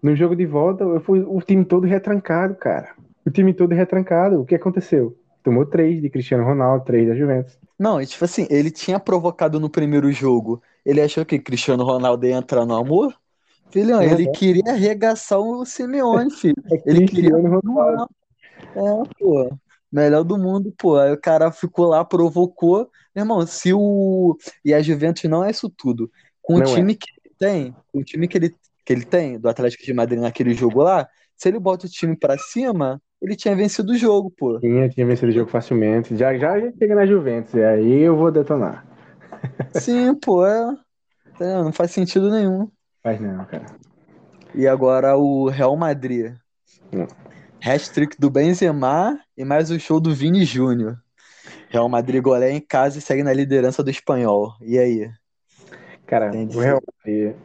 No 0.01 0.15
jogo 0.15 0.35
de 0.35 0.45
volta, 0.45 0.99
foi 1.01 1.21
o 1.21 1.41
time 1.41 1.65
todo 1.65 1.85
retrancado, 1.87 2.55
cara. 2.55 2.95
O 3.25 3.31
time 3.31 3.53
todo 3.53 3.73
retrancado. 3.73 4.41
O 4.41 4.45
que 4.45 4.55
aconteceu? 4.55 5.17
Tomou 5.43 5.65
3 5.65 6.01
de 6.01 6.09
Cristiano 6.09 6.43
Ronaldo, 6.45 6.85
3 6.85 7.07
da 7.07 7.15
Juventus. 7.15 7.57
Não, 7.77 8.01
e 8.01 8.05
tipo 8.07 8.23
assim, 8.23 8.47
ele 8.49 8.71
tinha 8.71 8.99
provocado 8.99 9.59
no 9.59 9.69
primeiro 9.69 10.11
jogo. 10.11 10.61
Ele 10.85 11.01
achou 11.01 11.25
que 11.25 11.39
Cristiano 11.39 11.83
Ronaldo 11.83 12.25
ia 12.25 12.35
entrar 12.37 12.65
no 12.65 12.75
amor? 12.75 13.13
Filhão, 13.71 14.01
Uhum. 14.01 14.03
ele 14.03 14.27
queria 14.27 14.73
arregaçar 14.73 15.39
o 15.39 15.65
Simeone, 15.65 16.31
filho. 16.31 16.55
É 16.71 16.77
Ele 16.85 17.01
queria 17.01 17.31
Cristiano 17.31 17.59
Ronaldo. 17.61 18.09
É, 18.75 18.79
pô. 19.19 19.59
Melhor 19.91 20.23
do 20.23 20.37
mundo, 20.37 20.73
pô. 20.77 20.97
Aí 20.97 21.11
o 21.13 21.19
cara 21.19 21.51
ficou 21.51 21.87
lá, 21.87 22.03
provocou. 22.05 22.89
Meu 23.15 23.23
irmão, 23.23 23.45
se 23.47 23.73
o. 23.73 24.37
E 24.63 24.73
a 24.73 24.81
Juventus 24.81 25.23
não 25.25 25.43
é 25.43 25.51
isso 25.51 25.69
tudo. 25.69 26.11
Com 26.41 26.55
o 26.57 26.61
Não 26.61 26.75
é. 26.75 26.75
time 26.75 26.95
que 26.95 27.07
ele 27.11 27.35
tem, 27.39 27.75
com 27.91 27.99
o 27.99 28.03
time 28.03 28.27
que 28.27 28.37
ele, 28.37 28.55
que 28.85 28.93
ele 28.93 29.03
tem, 29.03 29.39
do 29.39 29.49
Atlético 29.49 29.83
de 29.83 29.93
Madrid 29.93 30.19
naquele 30.19 30.53
jogo 30.53 30.83
lá, 30.83 31.07
se 31.35 31.49
ele 31.49 31.59
bota 31.59 31.85
o 31.87 31.89
time 31.89 32.15
pra 32.15 32.37
cima, 32.37 33.01
ele 33.21 33.35
tinha 33.35 33.55
vencido 33.55 33.91
o 33.93 33.97
jogo, 33.97 34.31
pô. 34.31 34.59
Tinha, 34.59 34.87
tinha 34.87 35.05
vencido 35.05 35.31
o 35.31 35.33
jogo 35.33 35.49
facilmente. 35.49 36.15
Já 36.15 36.37
já 36.37 36.53
chega 36.77 36.95
na 36.95 37.05
Juventus, 37.05 37.53
e 37.53 37.63
aí 37.63 38.01
eu 38.01 38.15
vou 38.15 38.31
detonar. 38.31 38.85
Sim, 39.73 40.13
pô, 40.15 40.45
é. 40.45 40.75
É, 41.39 41.53
Não 41.63 41.73
faz 41.73 41.91
sentido 41.91 42.29
nenhum. 42.29 42.69
Mas 43.03 43.19
não, 43.19 43.43
cara. 43.45 43.65
E 44.53 44.67
agora 44.67 45.17
o 45.17 45.49
Real 45.49 45.75
Madrid. 45.75 46.33
Hum. 46.93 47.07
Hat-trick 47.63 48.15
do 48.19 48.29
Benzema 48.29 49.19
e 49.35 49.43
mais 49.43 49.71
o 49.71 49.79
show 49.79 49.99
do 49.99 50.13
Vini 50.13 50.45
Júnior. 50.45 50.97
Real 51.69 51.89
Madrid 51.89 52.21
goleia 52.21 52.53
em 52.53 52.61
casa 52.61 52.99
e 52.99 53.01
segue 53.01 53.23
na 53.23 53.33
liderança 53.33 53.83
do 53.83 53.89
espanhol. 53.89 54.53
E 54.61 54.77
aí? 54.77 55.09
Cara, 56.05 56.27
Entendi. 56.27 56.55
o 56.55 56.59
Real 56.59 56.81
Madrid, 56.85 57.35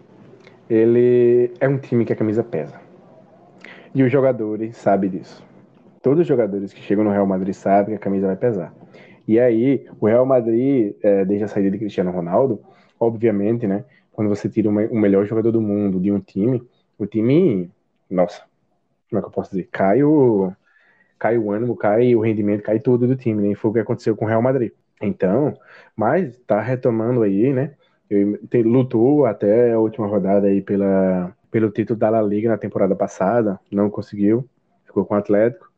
ele 0.70 1.52
é 1.60 1.68
um 1.68 1.78
time 1.78 2.04
que 2.04 2.12
a 2.12 2.16
camisa 2.16 2.44
pesa. 2.44 2.80
E 3.94 4.02
os 4.02 4.10
jogadores 4.12 4.76
sabem 4.76 5.10
disso. 5.10 5.44
Todos 6.02 6.20
os 6.20 6.26
jogadores 6.26 6.72
que 6.72 6.80
chegam 6.80 7.04
no 7.04 7.10
Real 7.10 7.26
Madrid 7.26 7.52
sabem 7.54 7.94
que 7.94 8.00
a 8.00 8.04
camisa 8.04 8.26
vai 8.28 8.36
pesar. 8.36 8.72
E 9.26 9.38
aí, 9.38 9.86
o 10.00 10.06
Real 10.06 10.24
Madrid, 10.24 10.94
é, 11.02 11.24
desde 11.24 11.44
a 11.44 11.48
saída 11.48 11.70
de 11.70 11.78
Cristiano 11.78 12.10
Ronaldo, 12.10 12.60
obviamente, 12.98 13.66
né? 13.66 13.84
Quando 14.12 14.28
você 14.28 14.48
tira 14.48 14.68
o 14.68 14.72
me- 14.72 14.86
o 14.86 14.94
melhor 14.96 15.24
jogador 15.26 15.50
do 15.52 15.60
mundo 15.60 16.00
de 16.00 16.10
um 16.10 16.20
time, 16.20 16.62
o 16.98 17.06
time, 17.06 17.70
nossa, 18.08 18.42
como 19.10 19.18
é 19.18 19.22
que 19.22 19.28
eu 19.28 19.32
posso 19.32 19.50
dizer? 19.50 19.68
Cai 19.70 20.02
o, 20.02 20.52
cai 21.18 21.38
o 21.38 21.50
ânimo, 21.52 21.76
cai 21.76 22.14
o 22.14 22.20
rendimento, 22.20 22.62
cai 22.62 22.80
tudo 22.80 23.06
do 23.06 23.16
time, 23.16 23.42
né? 23.42 23.52
E 23.52 23.54
foi 23.54 23.70
o 23.70 23.74
que 23.74 23.80
aconteceu 23.80 24.16
com 24.16 24.24
o 24.24 24.28
Real 24.28 24.42
Madrid. 24.42 24.72
Então, 25.02 25.54
mas 25.96 26.38
tá 26.46 26.60
retomando 26.60 27.22
aí, 27.22 27.52
né? 27.52 27.72
Ele 28.10 28.62
lutou 28.64 29.24
até 29.24 29.72
a 29.72 29.78
última 29.78 30.06
rodada 30.06 30.48
aí 30.48 30.60
pela, 30.60 31.34
pelo 31.50 31.70
título 31.70 31.98
da 31.98 32.10
La 32.10 32.20
Liga 32.20 32.48
na 32.48 32.58
temporada 32.58 32.96
passada, 32.96 33.60
não 33.70 33.88
conseguiu, 33.88 34.44
ficou 34.84 35.04
com 35.04 35.14
o 35.14 35.18
Atlético. 35.18 35.70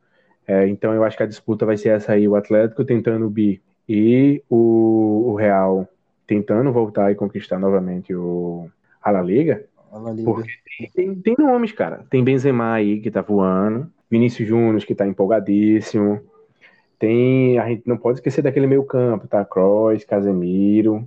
É, 0.47 0.67
então 0.67 0.95
eu 0.95 1.05
acho 1.05 1.17
que 1.17 1.23
a 1.23 1.27
disputa 1.27 1.67
vai 1.67 1.77
ser 1.77 1.91
essa 1.91 2.13
aí, 2.13 2.27
o 2.27 2.35
Atlético 2.35 2.85
tentando 2.85 3.27
o 3.27 3.31
bi 3.31 3.63
e 3.89 4.43
o, 4.49 5.31
o 5.31 5.35
Real 5.35 5.87
tentando 6.27 6.73
voltar 6.73 7.13
e 7.13 7.15
conquistar 7.15 7.59
novamente 7.59 8.15
o, 8.15 8.69
a 9.03 9.11
La 9.11 9.21
Liga. 9.21 9.65
Fala, 9.91 10.11
Liga. 10.11 10.25
Porque 10.25 10.51
tem, 10.95 11.15
tem 11.15 11.37
nomes, 11.39 11.73
cara. 11.73 12.05
Tem 12.09 12.25
Benzema 12.25 12.73
aí 12.73 12.99
que 13.01 13.11
tá 13.11 13.21
voando, 13.21 13.91
Vinícius 14.11 14.49
Júnior 14.49 14.85
que 14.87 14.95
tá 14.95 15.07
empolgadíssimo. 15.07 16.21
Tem, 16.99 17.59
a 17.59 17.69
gente 17.69 17.87
não 17.87 17.99
pode 17.99 18.19
esquecer 18.19 18.41
daquele 18.41 18.67
meio 18.67 18.85
campo, 18.85 19.29
tá? 19.29 19.45
Kroos, 19.45 20.05
Casemiro, 20.05 21.07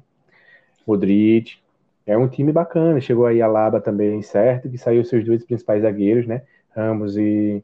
Modric. 0.86 1.58
É 2.06 2.18
um 2.18 2.28
time 2.28 2.52
bacana. 2.52 3.02
Chegou 3.02 3.26
aí 3.26 3.42
a 3.42 3.48
Laba 3.48 3.82
também, 3.82 4.22
certo? 4.22 4.70
Que 4.70 4.78
saiu 4.78 5.04
seus 5.04 5.26
dois 5.26 5.44
principais 5.44 5.82
zagueiros, 5.82 6.28
né? 6.28 6.44
Ramos 6.76 7.18
e, 7.18 7.64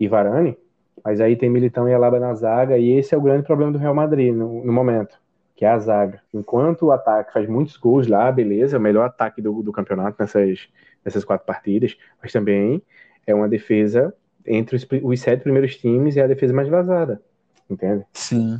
e 0.00 0.08
Varane. 0.08 0.56
Mas 1.04 1.20
aí 1.20 1.36
tem 1.36 1.48
Militão 1.48 1.88
e 1.88 1.94
Alaba 1.94 2.18
na 2.18 2.34
zaga, 2.34 2.76
e 2.76 2.90
esse 2.90 3.14
é 3.14 3.18
o 3.18 3.20
grande 3.20 3.44
problema 3.44 3.72
do 3.72 3.78
Real 3.78 3.94
Madrid 3.94 4.34
no, 4.34 4.64
no 4.64 4.72
momento, 4.72 5.18
que 5.54 5.64
é 5.64 5.68
a 5.68 5.78
zaga. 5.78 6.20
Enquanto 6.32 6.86
o 6.86 6.92
ataque 6.92 7.32
faz 7.32 7.48
muitos 7.48 7.76
gols 7.76 8.06
lá, 8.06 8.30
beleza, 8.30 8.76
é 8.76 8.78
o 8.78 8.82
melhor 8.82 9.06
ataque 9.06 9.40
do, 9.40 9.62
do 9.62 9.72
campeonato 9.72 10.16
nessas, 10.18 10.68
nessas 11.04 11.24
quatro 11.24 11.46
partidas, 11.46 11.96
mas 12.22 12.32
também 12.32 12.82
é 13.26 13.34
uma 13.34 13.48
defesa 13.48 14.14
entre 14.46 14.76
os, 14.76 14.86
os 15.02 15.20
sete 15.20 15.42
primeiros 15.42 15.76
times 15.76 16.16
e 16.16 16.20
a 16.20 16.26
defesa 16.26 16.52
mais 16.52 16.68
vazada, 16.68 17.22
entende? 17.70 18.04
Sim. 18.12 18.58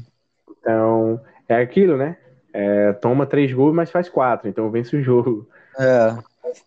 Então, 0.59 1.21
é 1.49 1.57
aquilo, 1.57 1.97
né? 1.97 2.17
É, 2.61 2.93
toma 2.95 3.25
três 3.25 3.53
gols, 3.53 3.73
mas 3.73 3.89
faz 3.89 4.09
quatro, 4.09 4.49
então 4.49 4.69
vence 4.69 4.97
o 4.97 5.01
jogo. 5.01 5.49
É. 5.79 6.17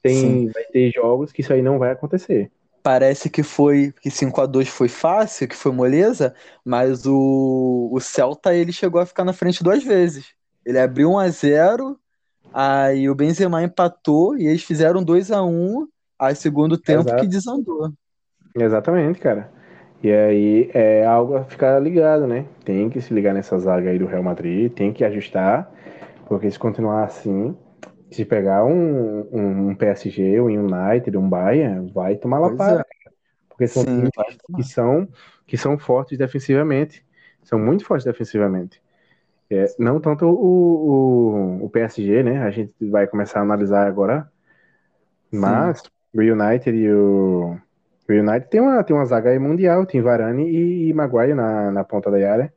Tem, 0.01 0.15
Sim. 0.15 0.51
vai 0.53 0.63
ter 0.63 0.89
jogos 0.89 1.33
que 1.33 1.41
isso 1.41 1.51
aí 1.51 1.61
não 1.61 1.77
vai 1.77 1.91
acontecer. 1.91 2.49
Parece 2.81 3.29
que 3.29 3.43
foi 3.43 3.93
que 4.01 4.09
5 4.09 4.39
a 4.39 4.45
2 4.45 4.69
foi 4.69 4.87
fácil, 4.87 5.49
que 5.49 5.55
foi 5.55 5.73
moleza, 5.73 6.33
mas 6.63 7.05
o, 7.05 7.89
o 7.91 7.99
Celta 7.99 8.55
ele 8.55 8.71
chegou 8.71 9.01
a 9.01 9.05
ficar 9.05 9.25
na 9.25 9.33
frente 9.33 9.61
duas 9.61 9.83
vezes. 9.83 10.27
Ele 10.65 10.79
abriu 10.79 11.11
1 11.11 11.19
a 11.19 11.29
0, 11.29 11.99
aí 12.53 13.09
o 13.09 13.15
Benzema 13.15 13.61
empatou 13.61 14.37
e 14.37 14.47
eles 14.47 14.63
fizeram 14.63 15.03
2 15.03 15.29
a 15.29 15.43
1, 15.43 15.87
aí 16.17 16.35
segundo 16.35 16.77
tempo 16.77 17.09
Exato. 17.09 17.21
que 17.21 17.27
desandou. 17.27 17.91
Exatamente, 18.55 19.19
cara. 19.19 19.51
E 20.01 20.09
aí 20.09 20.71
é 20.73 21.05
algo 21.05 21.35
a 21.35 21.43
ficar 21.43 21.77
ligado, 21.79 22.25
né? 22.25 22.45
Tem 22.63 22.89
que 22.89 23.01
se 23.01 23.13
ligar 23.13 23.33
nessa 23.33 23.59
zaga 23.59 23.89
aí 23.89 23.99
do 23.99 24.05
Real 24.05 24.23
Madrid, 24.23 24.71
tem 24.71 24.93
que 24.93 25.03
ajustar, 25.03 25.69
porque 26.31 26.49
se 26.49 26.57
continuar 26.57 27.03
assim, 27.05 27.57
se 28.09 28.23
pegar 28.25 28.63
um, 28.65 29.69
um, 29.69 29.75
PSG, 29.75 30.39
um 30.41 30.45
United, 30.47 31.17
um 31.17 31.29
Bayern, 31.29 31.91
vai 31.91 32.15
tomar 32.15 32.39
Pois 32.39 32.39
lapada. 32.39 32.85
Porque 33.49 33.67
são 33.67 33.85
Sim, 33.85 34.09
times 34.09 34.11
que 34.55 34.63
são, 34.63 35.07
que 35.47 35.57
são 35.57 35.77
fortes 35.79 36.17
defensivamente. 36.17 37.05
São 37.43 37.59
muito 37.59 37.85
fortes 37.85 38.05
defensivamente. 38.05 38.81
É, 39.49 39.65
não 39.79 39.99
tanto 40.01 40.25
o, 40.27 41.61
o, 41.61 41.65
o 41.65 41.69
PSG, 41.69 42.23
né? 42.23 42.43
A 42.43 42.51
gente 42.51 42.73
vai 42.89 43.07
começar 43.07 43.39
a 43.39 43.43
analisar 43.43 43.87
agora. 43.87 44.31
Mas 45.31 45.81
o 46.13 46.21
United 46.21 46.75
e 46.77 46.91
o. 46.93 47.57
O 48.09 48.13
United 48.13 48.49
tem 48.49 48.59
uma, 48.59 48.83
tem 48.83 48.95
uma 48.95 49.05
zaga 49.05 49.29
aí 49.29 49.39
mundial, 49.39 49.85
tem 49.85 50.01
Varane 50.01 50.43
e, 50.49 50.89
e 50.89 50.93
Maguire 50.93 51.33
na, 51.33 51.71
na 51.71 51.83
ponta 51.83 52.11
da 52.11 52.17
área. 52.31 52.53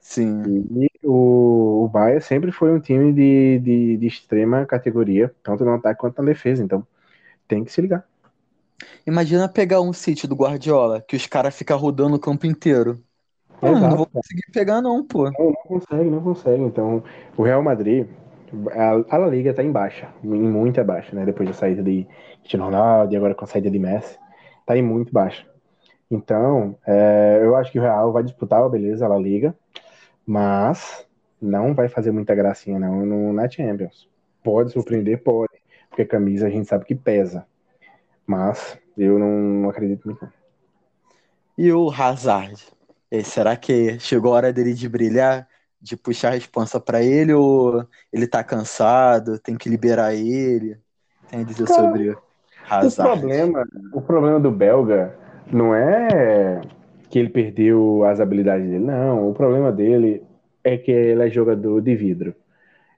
Sim. 0.00 0.56
E 0.84 0.87
o, 1.02 1.84
o 1.84 1.88
Bayern 1.88 2.20
sempre 2.20 2.50
foi 2.52 2.72
um 2.72 2.80
time 2.80 3.12
de, 3.12 3.58
de, 3.60 3.96
de 3.96 4.06
extrema 4.06 4.66
categoria, 4.66 5.34
tanto 5.42 5.64
no 5.64 5.74
ataque 5.74 6.00
quanto 6.00 6.20
na 6.20 6.28
defesa. 6.28 6.62
Então 6.62 6.86
tem 7.46 7.64
que 7.64 7.72
se 7.72 7.80
ligar. 7.80 8.04
Imagina 9.06 9.48
pegar 9.48 9.80
um 9.80 9.92
City 9.92 10.26
do 10.26 10.36
Guardiola, 10.36 11.00
que 11.00 11.16
os 11.16 11.26
caras 11.26 11.56
ficam 11.56 11.78
rodando 11.78 12.16
o 12.16 12.20
campo 12.20 12.46
inteiro. 12.46 12.98
Pô, 13.60 13.72
não 13.72 13.96
vou 13.96 14.06
conseguir 14.06 14.44
pegar 14.52 14.80
não, 14.80 15.04
pô. 15.04 15.24
Não, 15.24 15.46
não 15.46 15.54
consegue, 15.66 16.10
não 16.10 16.20
consegue. 16.20 16.62
Então, 16.62 17.02
o 17.36 17.42
Real 17.42 17.62
Madrid, 17.62 18.06
a, 18.72 19.16
a 19.16 19.18
La 19.18 19.26
Liga 19.26 19.52
tá 19.52 19.62
em 19.62 19.72
baixa, 19.72 20.08
em 20.22 20.28
muita 20.28 20.84
baixa, 20.84 21.14
né? 21.14 21.24
Depois 21.24 21.48
da 21.48 21.54
saída 21.54 21.82
de 21.82 22.06
Cristiano 22.38 22.66
Ronaldo 22.66 23.12
e 23.12 23.16
agora 23.16 23.34
com 23.34 23.44
a 23.44 23.48
saída 23.48 23.70
de 23.70 23.78
Messi, 23.78 24.16
tá 24.64 24.76
em 24.76 24.82
muito 24.82 25.12
baixa. 25.12 25.44
Então, 26.10 26.76
é, 26.86 27.40
eu 27.42 27.56
acho 27.56 27.70
que 27.72 27.78
o 27.78 27.82
Real 27.82 28.12
vai 28.12 28.22
disputar, 28.22 28.66
beleza, 28.70 29.04
a 29.04 29.08
La 29.08 29.18
Liga, 29.18 29.54
mas 30.28 31.06
não 31.40 31.74
vai 31.74 31.88
fazer 31.88 32.10
muita 32.12 32.34
gracinha 32.34 32.78
não 32.78 33.06
no, 33.06 33.32
na 33.32 33.48
Champions. 33.48 34.10
Pode 34.44 34.72
surpreender, 34.72 35.22
pode, 35.22 35.54
porque 35.88 36.02
a 36.02 36.06
camisa 36.06 36.46
a 36.46 36.50
gente 36.50 36.68
sabe 36.68 36.84
que 36.84 36.94
pesa, 36.94 37.46
mas 38.26 38.78
eu 38.96 39.18
não, 39.18 39.30
não 39.30 39.70
acredito 39.70 40.04
muito. 40.06 40.22
não. 40.24 40.32
E 41.56 41.72
o 41.72 41.90
Hazard? 41.90 42.62
E 43.10 43.16
aí, 43.16 43.24
será 43.24 43.56
que 43.56 43.98
chegou 43.98 44.32
a 44.32 44.36
hora 44.36 44.52
dele 44.52 44.74
de 44.74 44.88
brilhar? 44.88 45.48
De 45.80 45.96
puxar 45.96 46.28
a 46.30 46.34
responsa 46.34 46.78
pra 46.80 47.02
ele? 47.02 47.32
Ou 47.32 47.86
ele 48.12 48.26
tá 48.26 48.44
cansado? 48.44 49.38
Tem 49.38 49.56
que 49.56 49.68
liberar 49.68 50.14
ele? 50.14 50.78
Tem 51.28 51.40
a 51.40 51.44
dizer 51.44 51.66
Cara, 51.66 51.82
sobre 51.82 52.10
O 52.10 52.18
Hazard? 52.62 52.96
problema, 52.96 53.64
o 53.92 54.02
problema 54.02 54.40
do 54.40 54.50
belga 54.50 55.18
não 55.52 55.74
é 55.74 56.60
que 57.10 57.18
ele 57.18 57.28
perdeu 57.28 58.04
as 58.04 58.20
habilidades 58.20 58.68
dele, 58.68 58.84
não. 58.84 59.30
O 59.30 59.34
problema 59.34 59.72
dele 59.72 60.22
é 60.62 60.76
que 60.76 60.90
ele 60.90 61.22
é 61.22 61.30
jogador 61.30 61.80
de 61.80 61.94
vidro. 61.94 62.34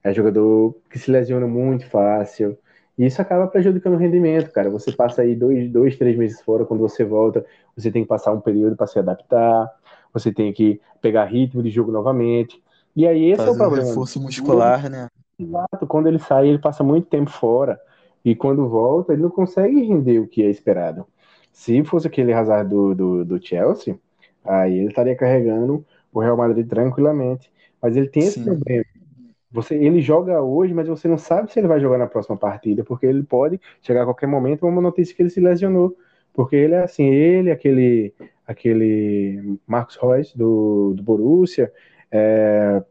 É 0.03 0.13
jogador 0.13 0.75
que 0.91 0.99
se 0.99 1.11
lesiona 1.11 1.47
muito 1.47 1.87
fácil. 1.87 2.57
E 2.99 3.07
isso 3.07 3.23
acaba 3.23 3.47
prejudicando 3.47 3.95
o 3.95 3.99
rendimento, 3.99 4.51
cara. 4.51 4.69
Você 4.71 4.93
passa 4.93 5.23
aí 5.23 5.35
dois, 5.35 5.71
dois, 5.71 5.97
três 5.97 6.17
meses 6.17 6.41
fora, 6.41 6.65
quando 6.65 6.81
você 6.81 7.05
volta, 7.05 7.45
você 7.77 7.91
tem 7.91 8.03
que 8.03 8.09
passar 8.09 8.33
um 8.33 8.41
período 8.41 8.77
para 8.77 8.87
se 8.87 8.99
adaptar, 8.99 9.71
você 10.13 10.33
tem 10.33 10.53
que 10.53 10.81
pegar 11.01 11.25
ritmo 11.25 11.63
de 11.63 11.71
jogo 11.71 11.93
novamente. 11.93 12.63
E 12.97 13.07
aí 13.07 13.31
esse 13.31 13.47
é 13.47 13.51
o 13.51 13.57
problema. 13.57 13.89
Reforço 13.89 14.21
muscular, 14.21 14.91
né? 14.91 15.09
Exato, 15.39 15.87
quando 15.87 16.09
ele 16.09 16.19
sai, 16.19 16.49
ele 16.49 16.59
passa 16.59 16.83
muito 16.83 17.07
tempo 17.07 17.31
fora. 17.31 17.81
E 18.23 18.35
quando 18.35 18.69
volta, 18.69 19.13
ele 19.13 19.23
não 19.23 19.31
consegue 19.31 19.83
render 19.83 20.19
o 20.19 20.27
que 20.27 20.43
é 20.43 20.51
esperado. 20.51 21.07
Se 21.53 21.83
fosse 21.85 22.07
aquele 22.07 22.33
Hazard 22.33 22.69
do, 22.69 22.95
do, 22.95 23.25
do 23.25 23.45
Chelsea, 23.45 23.99
aí 24.45 24.79
ele 24.79 24.89
estaria 24.89 25.17
carregando 25.17 25.85
o 26.13 26.21
Real 26.21 26.37
Madrid 26.37 26.67
tranquilamente. 26.69 27.51
Mas 27.81 27.97
ele 27.97 28.09
tem 28.09 28.23
esse 28.23 28.35
Sim. 28.35 28.45
problema. 28.45 28.85
Você, 29.53 29.75
ele 29.75 30.01
joga 30.01 30.41
hoje, 30.41 30.73
mas 30.73 30.87
você 30.87 31.09
não 31.09 31.19
sabe 31.19 31.53
se 31.53 31.59
ele 31.59 31.67
vai 31.67 31.81
jogar 31.81 31.99
na 31.99 32.07
próxima 32.07 32.37
partida, 32.37 32.85
porque 32.85 33.05
ele 33.05 33.23
pode 33.23 33.61
chegar 33.83 34.03
a 34.03 34.05
qualquer 34.05 34.29
momento 34.29 34.67
uma 34.67 34.81
notícia 34.81 35.15
que 35.15 35.23
ele 35.23 35.31
se 35.31 35.41
lesionou. 35.41 35.97
Porque 36.33 36.55
ele 36.55 36.75
é 36.75 36.85
assim, 36.85 37.07
ele, 37.07 37.51
aquele, 37.51 38.15
aquele 38.47 39.59
Marcos 39.67 39.97
Reus 39.97 40.33
do, 40.35 40.95
do 40.95 41.03
Borussia, 41.03 41.73
é, 42.13 42.83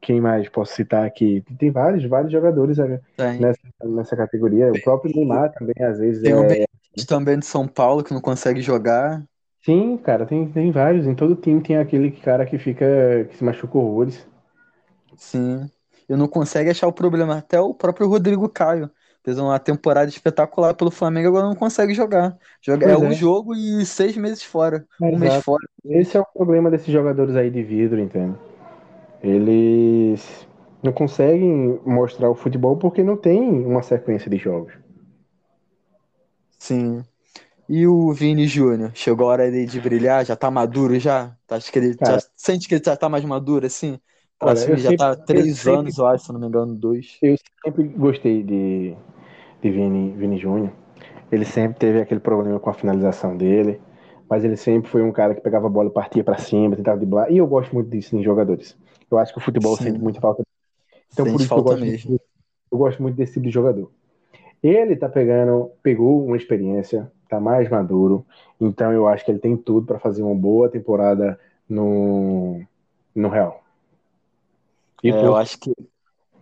quem 0.00 0.20
mais 0.20 0.48
posso 0.48 0.74
citar 0.74 1.04
aqui? 1.04 1.44
Tem 1.58 1.70
vários, 1.70 2.04
vários 2.06 2.32
jogadores 2.32 2.78
né, 2.78 3.00
nessa, 3.18 3.60
nessa 3.84 4.16
categoria. 4.16 4.72
O 4.72 4.80
próprio 4.80 5.14
Neymar 5.14 5.52
também, 5.52 5.74
às 5.84 5.98
vezes, 5.98 6.24
é, 6.24 6.64
Benítez 6.98 7.04
também 7.04 7.38
de 7.38 7.46
São 7.46 7.66
Paulo 7.66 8.02
que 8.02 8.12
não 8.12 8.20
consegue 8.20 8.60
jogar. 8.60 9.24
Sim, 9.64 9.96
cara, 9.98 10.24
tem, 10.24 10.50
tem 10.50 10.70
vários. 10.70 11.06
Em 11.06 11.14
todo 11.14 11.34
time 11.34 11.62
tem 11.62 11.76
aquele 11.76 12.10
cara 12.10 12.46
que 12.46 12.58
fica, 12.58 13.24
que 13.28 13.36
se 13.36 13.44
machuca 13.44 13.78
horrores. 13.78 14.26
Sim. 15.16 15.70
E 16.08 16.16
não 16.16 16.26
consegue 16.28 16.70
achar 16.70 16.86
o 16.86 16.92
problema. 16.92 17.38
Até 17.38 17.60
o 17.60 17.74
próprio 17.74 18.08
Rodrigo 18.08 18.48
Caio. 18.48 18.90
Fez 19.24 19.38
uma 19.38 19.58
temporada 19.58 20.08
espetacular 20.08 20.74
pelo 20.74 20.90
Flamengo, 20.90 21.28
agora 21.28 21.46
não 21.46 21.54
consegue 21.54 21.92
jogar. 21.92 22.38
Joga, 22.62 22.86
é 22.86 22.96
Pois 22.96 23.02
um 23.02 23.12
é. 23.12 23.14
jogo 23.14 23.54
e 23.54 23.84
seis 23.84 24.16
meses 24.16 24.42
fora. 24.42 24.86
Um 25.00 25.18
mês 25.18 25.34
Exato. 25.34 25.44
fora. 25.44 25.68
Esse 25.84 26.16
é 26.16 26.20
o 26.20 26.24
problema 26.24 26.70
desses 26.70 26.88
jogadores 26.88 27.36
aí 27.36 27.50
de 27.50 27.62
vidro, 27.62 28.00
entende? 28.00 28.38
Eles 29.22 30.46
não 30.82 30.92
conseguem 30.92 31.78
mostrar 31.84 32.30
o 32.30 32.34
futebol 32.34 32.76
porque 32.76 33.02
não 33.02 33.16
tem 33.16 33.66
uma 33.66 33.82
sequência 33.82 34.30
de 34.30 34.38
jogos. 34.38 34.72
Sim. 36.58 37.04
E 37.68 37.86
o 37.86 38.12
Vini 38.12 38.46
Júnior? 38.46 38.92
Chegou 38.94 39.28
a 39.28 39.32
hora 39.32 39.50
dele 39.50 39.66
de 39.66 39.80
brilhar? 39.80 40.24
Já 40.26 40.36
tá 40.36 40.50
maduro 40.50 40.98
já? 41.00 41.36
Tu 41.46 41.54
Acha 41.54 41.72
que 41.72 41.78
ele 41.78 41.96
Cara. 41.96 42.18
já 42.18 42.20
sente 42.36 42.68
que 42.68 42.74
ele 42.74 42.84
já 42.84 42.96
tá 42.96 43.08
mais 43.08 43.24
maduro 43.24 43.66
assim? 43.66 44.00
Pra 44.38 44.50
Olha, 44.50 44.56
cima, 44.56 44.74
eu 44.74 44.76
ele 44.76 44.82
já 44.82 44.90
sempre- 44.90 44.96
tá 44.98 45.12
há 45.12 45.16
eu 45.16 45.24
três 45.26 45.56
sempre- 45.56 45.68
anos, 45.68 45.98
eu 45.98 46.06
acho, 46.06 46.24
se 46.26 46.32
não 46.32 46.40
me 46.40 46.46
engano, 46.46 46.74
dois. 46.74 47.20
Eu 47.22 47.36
sempre 47.64 47.84
gostei 47.88 48.42
de, 48.42 48.96
de 49.62 49.70
Vini, 49.70 50.12
Vini 50.16 50.38
Júnior. 50.38 50.72
Ele 51.32 51.44
sempre 51.44 51.78
teve 51.78 52.00
aquele 52.00 52.20
problema 52.20 52.60
com 52.60 52.70
a 52.70 52.74
finalização 52.74 53.36
dele, 53.36 53.80
mas 54.30 54.44
ele 54.44 54.56
sempre 54.56 54.90
foi 54.90 55.02
um 55.02 55.12
cara 55.12 55.34
que 55.34 55.40
pegava 55.40 55.66
a 55.66 55.70
bola 55.70 55.88
e 55.90 55.92
partia 55.92 56.24
pra 56.24 56.38
cima, 56.38 56.76
tentava 56.76 56.96
driblar. 56.98 57.30
E 57.32 57.38
eu 57.38 57.46
gosto 57.46 57.74
muito 57.74 57.90
disso 57.90 58.16
em 58.16 58.22
jogadores. 58.22 58.76
Eu 59.10 59.18
acho 59.18 59.32
que 59.32 59.38
o 59.38 59.42
futebol 59.42 59.76
Sim. 59.76 59.84
sente 60.00 60.20
falta 60.20 60.42
Então, 61.12 61.26
Sente 61.26 61.32
por 61.32 61.40
isso 61.42 61.52
que 61.52 61.58
eu 61.58 61.62
falta 61.62 61.64
gosto, 61.64 61.84
mesmo. 61.86 62.10
muito, 62.10 62.24
eu 62.72 62.78
gosto 62.78 63.02
muito 63.02 63.16
desse 63.16 63.34
tipo 63.34 63.46
de 63.46 63.50
jogador. 63.52 63.90
Ele 64.62 64.96
tá 64.96 65.08
pegando, 65.08 65.70
pegou 65.82 66.24
uma 66.24 66.36
experiência, 66.36 67.10
tá 67.28 67.40
mais 67.40 67.68
maduro, 67.68 68.26
então 68.60 68.92
eu 68.92 69.06
acho 69.06 69.24
que 69.24 69.30
ele 69.30 69.38
tem 69.38 69.56
tudo 69.56 69.86
para 69.86 69.98
fazer 69.98 70.22
uma 70.22 70.34
boa 70.34 70.68
temporada 70.68 71.38
no, 71.68 72.60
no 73.14 73.28
Real. 73.28 73.62
E 75.02 75.10
É, 75.10 75.24
eu 75.24 75.36
acho 75.36 75.58
que 75.58 75.72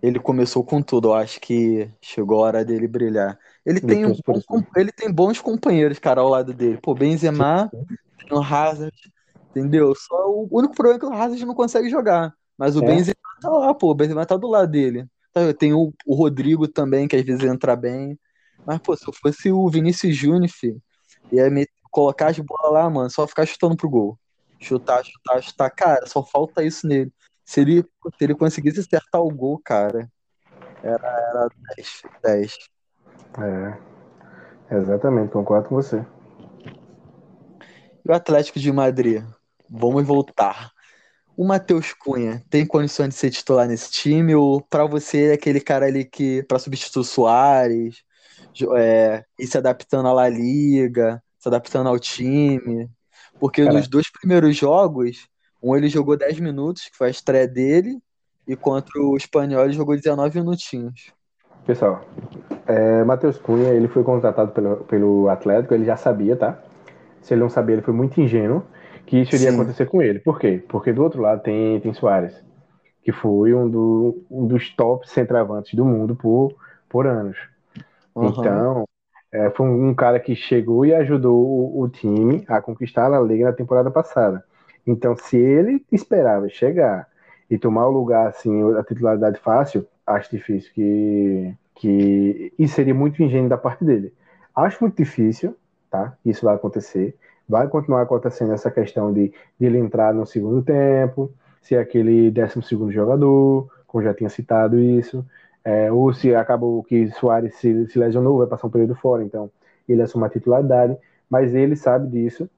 ele 0.03 0.19
começou 0.21 0.63
com 0.65 0.81
tudo. 0.81 1.09
Eu 1.09 1.15
acho 1.15 1.41
que 1.41 1.91
chegou 2.01 2.39
a 2.39 2.47
hora 2.47 2.65
dele 2.65 2.87
brilhar. 2.87 3.39
Ele 3.65 3.81
tem, 3.81 4.07
um 4.07 4.15
bom 4.27 4.63
ele 4.77 4.93
tem 4.93 5.11
bons 5.13 5.41
companheiros, 5.41 5.99
cara, 5.99 6.21
ao 6.21 6.29
lado 6.29 6.55
dele. 6.55 6.79
Pô, 6.81 6.95
Benzema, 6.95 7.71
tem 7.71 8.39
o 8.39 8.43
Hazard, 8.43 8.97
entendeu? 9.51 9.95
Só 9.95 10.31
o 10.31 10.49
único 10.51 10.75
problema 10.75 10.97
é 10.97 11.01
que 11.01 11.07
o 11.07 11.13
Hazard 11.13 11.45
não 11.45 11.55
consegue 11.55 11.91
jogar. 11.91 12.33
Mas 12.57 12.77
o 12.77 12.83
É. 12.83 12.87
Benzema 12.87 13.17
tá 13.41 13.51
lá, 13.51 13.75
pô. 13.75 13.91
O 13.91 13.95
Benzema 13.95 14.25
tá 14.25 14.37
do 14.37 14.47
lado 14.47 14.71
dele. 14.71 15.07
Tem 15.59 15.73
o, 15.73 15.93
o 16.07 16.15
Rodrigo 16.15 16.67
também, 16.67 17.07
que 17.07 17.17
às 17.17 17.23
vezes 17.23 17.45
entra 17.45 17.77
bem. 17.77 18.19
Mas, 18.67 18.79
pô, 18.79 18.97
se 18.97 19.07
eu 19.07 19.13
fosse 19.13 19.53
o 19.53 19.69
Vinícius 19.69 20.17
Júnior, 20.17 20.49
filho, 20.51 20.83
ia 21.31 21.51
me 21.51 21.67
colocar 21.91 22.29
as 22.29 22.39
bolas 22.39 22.73
lá, 22.73 22.89
mano, 22.91 23.11
só 23.11 23.27
ficar 23.27 23.47
chutando 23.47 23.77
pro 23.77 23.89
gol. 23.89 24.19
Chutar, 24.59 25.05
chutar, 25.05 25.43
chutar. 25.43 25.71
Cara, 25.71 26.07
só 26.07 26.23
falta 26.23 26.65
isso 26.65 26.87
nele. 26.87 27.13
Se 27.45 27.61
ele, 27.61 27.83
se 27.83 28.25
ele 28.25 28.35
conseguisse 28.35 28.81
acertar 28.81 29.21
o 29.21 29.31
gol, 29.31 29.61
cara, 29.65 30.11
era, 30.83 31.09
era 31.09 31.49
10, 31.77 32.03
10. 32.23 32.57
É, 33.39 34.77
exatamente, 34.77 35.33
concordo 35.33 35.69
com 35.69 35.77
você. 35.77 36.05
E 38.05 38.11
o 38.11 38.15
Atlético 38.15 38.59
de 38.59 38.73
Madrid? 38.73 39.23
Vamos 39.69 40.05
voltar. 40.07 40.73
O 41.37 41.45
Matheus 41.45 41.93
Cunha 41.93 42.43
tem 42.49 42.65
condições 42.65 43.11
de 43.11 43.15
ser 43.15 43.31
titular 43.31 43.69
nesse 43.69 43.91
time? 43.91 44.35
Ou 44.35 44.63
pra 44.63 44.87
você 44.87 45.27
é 45.27 45.33
aquele 45.35 45.61
cara 45.61 45.85
ali 45.85 46.05
que, 46.05 46.43
pra 46.45 46.59
substituir 46.59 47.03
o 47.03 47.05
Soares, 47.05 48.03
é, 48.75 49.23
ir 49.39 49.47
se 49.47 49.59
adaptando 49.59 50.09
à 50.09 50.13
La 50.15 50.29
Liga, 50.31 51.23
se 51.39 51.47
adaptando 51.47 51.89
ao 51.89 51.99
time? 51.99 52.89
Porque 53.39 53.63
Cara. 53.63 53.77
nos 53.77 53.87
dois 53.87 54.11
primeiros 54.11 54.57
jogos, 54.57 55.29
um 55.63 55.77
ele 55.77 55.91
jogou 55.91 56.17
10 56.17 56.41
minutos, 56.41 56.85
que 56.85 56.97
foi 56.97 57.09
a 57.09 57.11
estreia 57.11 57.47
dele, 57.47 57.99
e 58.49 58.57
contra 58.57 58.99
o 58.99 59.15
Espanhol 59.15 59.65
ele 59.65 59.75
jogou 59.75 59.95
19 59.95 60.41
minutinhos. 60.41 61.13
Pessoal, 61.67 62.03
é, 62.67 63.05
Matheus 63.05 63.37
Cunha, 63.37 63.75
ele 63.75 63.89
foi 63.89 64.03
contratado 64.03 64.53
pelo, 64.53 64.77
pelo 64.85 65.29
Atlético, 65.29 65.75
ele 65.75 65.85
já 65.85 65.97
sabia, 65.97 66.35
tá? 66.35 66.63
Se 67.21 67.35
ele 67.35 67.43
não 67.43 67.51
sabia, 67.51 67.75
ele 67.75 67.83
foi 67.83 67.93
muito 67.93 68.21
ingênuo 68.21 68.63
que 69.07 69.23
isso 69.23 69.35
iria 69.37 69.51
Sim. 69.51 69.57
acontecer 69.57 69.87
com 69.87 70.03
ele. 70.03 70.19
Por 70.19 70.39
quê? 70.39 70.63
Porque 70.69 70.93
do 70.93 71.03
outro 71.03 71.23
lado 71.23 71.43
tem, 71.43 71.81
tem 71.81 71.95
Soares, 71.95 72.35
que 73.03 73.13
foi 73.13 73.55
um, 73.55 73.69
do, 73.69 74.25
um 74.31 74.47
dos 74.47 74.75
top 74.75 75.09
centroavantes 75.09 75.75
do 75.75 75.85
mundo 75.85 76.17
por, 76.17 76.55
por 76.89 77.07
anos. 77.07 77.39
Aham. 78.17 78.29
Então, 78.29 78.89
é, 79.33 79.51
foi 79.51 79.67
um, 79.67 79.91
um 79.91 79.95
cara 79.95 80.19
que 80.19 80.35
chegou 80.35 80.85
e 80.85 80.93
ajudou 80.93 81.37
o, 81.37 81.83
o 81.83 81.89
time 81.89 82.45
a 82.49 82.61
conquistar 82.61 83.13
a 83.13 83.21
Liga 83.21 83.45
na 83.45 83.53
temporada 83.53 83.91
passada. 83.91 84.45
Então, 84.87 85.17
se 85.17 85.37
ele 85.37 85.85
esperava 85.91 86.49
chegar 86.49 87.09
e 87.49 87.57
tomar 87.57 87.87
o 87.87 87.93
lugar, 87.93 88.29
assim, 88.29 88.75
a 88.75 88.83
titularidade 88.83 89.39
fácil, 89.39 89.87
acho 90.07 90.31
difícil 90.31 90.73
que, 90.75 91.55
que... 91.77 92.53
E 92.59 92.67
seria 92.67 92.95
muito 92.95 93.23
ingênuo 93.23 93.49
da 93.49 93.57
parte 93.57 93.85
dele. 93.85 94.13
Acho 94.55 94.79
muito 94.81 94.97
difícil, 94.97 95.57
tá? 95.91 96.17
que 96.23 96.31
Isso 96.31 96.45
vai 96.45 96.55
acontecer. 96.55 97.17
Vai 97.49 97.69
continuar 97.69 98.03
acontecendo 98.03 98.53
essa 98.53 98.71
questão 98.71 99.13
de, 99.13 99.29
de 99.59 99.67
ele 99.67 99.79
entrar 99.79 100.13
no 100.15 100.27
segundo 100.27 100.63
tempo, 100.63 101.33
ser 101.63 101.77
aquele 101.79 102.31
décimo 102.31 102.63
segundo 102.63 102.93
jogador, 102.93 103.69
como 103.87 104.03
já 104.03 104.13
tinha 104.15 104.29
citado 104.31 104.79
isso. 104.79 105.25
É, 105.65 105.91
ou 105.91 106.13
se 106.13 106.35
acabou 106.35 106.83
que 106.85 107.11
Soares 107.13 107.55
se, 107.57 107.87
se 107.89 107.99
lesionou, 107.99 108.39
vai 108.39 108.47
passar 108.47 108.67
um 108.69 108.71
período 108.71 108.95
fora, 108.95 109.25
então 109.25 109.51
ele 109.89 110.03
assume 110.03 110.25
a 110.27 110.29
titularidade, 110.29 110.97
mas 111.29 111.55
ele 111.55 111.75
sabe 111.77 112.09
disso. 112.09 112.49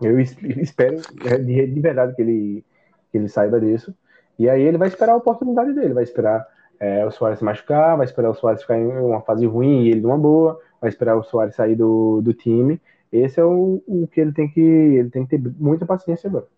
Eu 0.00 0.18
es- 0.20 0.36
espero 0.58 0.96
é, 1.26 1.38
de, 1.38 1.66
de 1.66 1.80
verdade 1.80 2.14
que 2.14 2.22
ele, 2.22 2.64
que 3.10 3.18
ele 3.18 3.28
saiba 3.28 3.60
disso. 3.60 3.94
E 4.38 4.48
aí 4.48 4.62
ele 4.62 4.78
vai 4.78 4.88
esperar 4.88 5.12
a 5.12 5.16
oportunidade 5.16 5.72
dele, 5.74 5.92
vai 5.94 6.02
esperar 6.04 6.46
é, 6.78 7.04
o 7.04 7.10
Soares 7.10 7.38
se 7.38 7.44
machucar, 7.44 7.96
vai 7.96 8.06
esperar 8.06 8.30
o 8.30 8.34
Soares 8.34 8.62
ficar 8.62 8.78
em 8.78 8.86
uma 8.86 9.20
fase 9.20 9.44
ruim 9.46 9.84
e 9.84 9.90
ele 9.90 10.00
numa 10.00 10.16
boa, 10.16 10.58
vai 10.80 10.88
esperar 10.88 11.16
o 11.16 11.22
Soares 11.22 11.54
sair 11.54 11.74
do, 11.76 12.20
do 12.22 12.32
time. 12.32 12.80
Esse 13.12 13.40
é 13.40 13.44
o, 13.44 13.82
o 13.86 14.08
que 14.08 14.20
ele 14.20 14.32
tem 14.32 14.48
que 14.50 14.60
ele 14.60 15.10
tem 15.10 15.26
que 15.26 15.38
ter 15.38 15.54
muita 15.58 15.86
paciência 15.86 16.28
agora. 16.28 16.48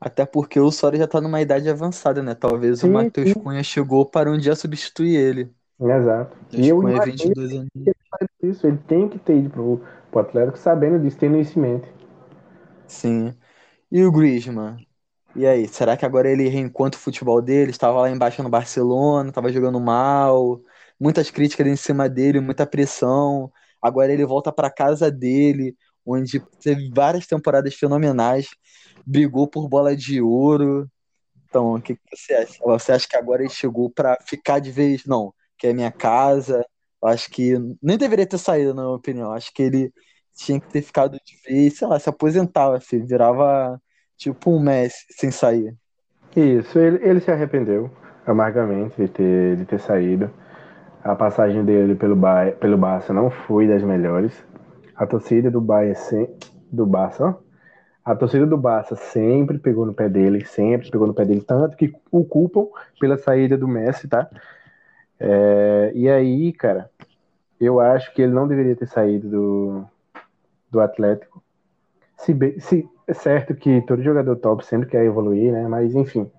Até 0.00 0.24
porque 0.26 0.58
o 0.60 0.70
Soares 0.70 0.98
já 1.00 1.06
tá 1.08 1.20
numa 1.20 1.40
idade 1.40 1.68
avançada, 1.68 2.22
né? 2.22 2.34
Talvez 2.34 2.82
o 2.82 2.88
Sim, 2.88 2.88
Matheus 2.88 3.32
sim. 3.34 3.34
Cunha 3.34 3.62
chegou 3.62 4.06
para 4.06 4.30
um 4.30 4.38
dia 4.38 4.54
substituir 4.56 5.16
ele. 5.16 5.54
Exato. 5.80 6.36
Matheus 6.40 6.62
E 6.62 6.68
eu 6.68 6.80
Cunha, 6.80 7.00
imagino 7.00 7.32
22 7.32 7.52
anos. 7.54 7.70
isso, 8.42 8.66
ele 8.66 8.76
tem 8.88 9.08
que 9.08 9.18
ter 9.18 9.36
ido 9.38 9.50
pro, 9.50 9.80
pro 10.10 10.20
Atlético 10.20 10.58
sabendo 10.58 10.98
disso, 10.98 11.18
tendo 11.18 11.38
isso 11.38 11.58
em 11.58 11.62
mente. 11.62 11.88
Sim. 12.86 13.38
E 13.90 14.04
o 14.04 14.12
Griezmann? 14.12 14.80
E 15.34 15.46
aí, 15.46 15.68
será 15.68 15.96
que 15.96 16.06
agora 16.06 16.30
ele 16.30 16.48
reencontra 16.48 16.98
o 17.00 17.02
futebol 17.02 17.42
dele? 17.42 17.70
Estava 17.72 18.00
lá 18.02 18.10
embaixo 18.10 18.42
no 18.42 18.50
Barcelona, 18.50 19.30
estava 19.30 19.52
jogando 19.52 19.80
mal, 19.80 20.62
muitas 21.00 21.30
críticas 21.30 21.66
em 21.66 21.76
cima 21.76 22.08
dele, 22.08 22.40
muita 22.40 22.66
pressão. 22.66 23.52
Agora 23.82 24.12
ele 24.12 24.24
volta 24.24 24.52
para 24.52 24.70
casa 24.70 25.10
dele, 25.10 25.76
onde 26.04 26.40
teve 26.62 26.90
várias 26.94 27.26
temporadas 27.26 27.74
fenomenais, 27.74 28.48
brigou 29.06 29.48
por 29.48 29.68
bola 29.68 29.96
de 29.96 30.20
ouro. 30.20 30.88
Então, 31.48 31.74
o 31.74 31.82
que 31.82 31.94
que 31.94 32.16
você 32.16 32.34
acha? 32.34 32.58
Você 32.64 32.92
acha 32.92 33.08
que 33.08 33.16
agora 33.16 33.42
ele 33.42 33.50
chegou 33.50 33.90
para 33.90 34.18
ficar 34.26 34.58
de 34.58 34.70
vez? 34.70 35.04
Não, 35.04 35.32
que 35.58 35.66
é 35.66 35.72
minha 35.72 35.90
casa. 35.90 36.64
Eu 37.02 37.08
acho 37.08 37.30
que 37.30 37.54
nem 37.82 37.96
deveria 37.96 38.26
ter 38.26 38.38
saído, 38.38 38.74
na 38.74 38.82
minha 38.82 38.94
opinião. 38.94 39.32
Acho 39.32 39.52
que 39.52 39.62
ele 39.62 39.92
tinha 40.34 40.60
que 40.60 40.68
ter 40.68 40.82
ficado 40.82 41.18
de 41.24 41.36
vez, 41.46 41.78
sei 41.78 41.88
lá, 41.88 41.98
se 41.98 42.08
aposentava, 42.08 42.80
filho. 42.80 43.06
Virava 43.06 43.80
tipo 44.16 44.50
um 44.50 44.60
Messi 44.60 45.06
sem 45.10 45.30
sair. 45.30 45.74
Isso, 46.36 46.78
ele, 46.78 47.04
ele 47.04 47.20
se 47.20 47.30
arrependeu 47.30 47.90
amargamente 48.26 48.96
de 48.96 49.08
ter, 49.08 49.56
de 49.56 49.64
ter 49.64 49.80
saído. 49.80 50.32
A 51.02 51.14
passagem 51.14 51.64
dele 51.64 51.94
pelo, 51.94 52.14
ba 52.14 52.52
pelo 52.60 52.76
Barça 52.76 53.12
não 53.12 53.30
foi 53.30 53.66
das 53.66 53.82
melhores. 53.82 54.44
A 54.94 55.06
torcida 55.06 55.50
do 55.50 55.60
Barça, 55.60 56.28
do 56.70 56.84
Barça, 56.84 57.36
a 58.04 58.14
torcida 58.14 58.46
do 58.46 58.56
Barça 58.56 58.96
sempre 58.96 59.58
pegou 59.58 59.86
no 59.86 59.94
pé 59.94 60.08
dele, 60.08 60.44
sempre 60.44 60.90
pegou 60.90 61.06
no 61.06 61.14
pé 61.14 61.24
dele, 61.24 61.42
tanto 61.42 61.76
que 61.76 61.92
o 62.10 62.24
culpam 62.24 62.66
pela 62.98 63.16
saída 63.16 63.56
do 63.56 63.68
Messi, 63.68 64.08
tá? 64.08 64.28
É, 65.18 65.92
e 65.94 66.08
aí, 66.08 66.52
cara, 66.52 66.90
eu 67.60 67.78
acho 67.78 68.12
que 68.14 68.22
ele 68.22 68.32
não 68.32 68.48
deveria 68.48 68.74
ter 68.74 68.86
saído 68.86 69.28
do, 69.28 69.84
do 70.70 70.80
Atlético. 70.80 71.42
Se, 72.16 72.36
se, 72.58 72.88
é 73.06 73.14
certo 73.14 73.54
que 73.54 73.80
todo 73.82 74.02
jogador 74.02 74.36
top 74.36 74.64
sempre 74.64 74.88
quer 74.88 75.04
evoluir, 75.04 75.52
né? 75.52 75.66
Mas 75.68 75.94
enfim, 75.94 76.30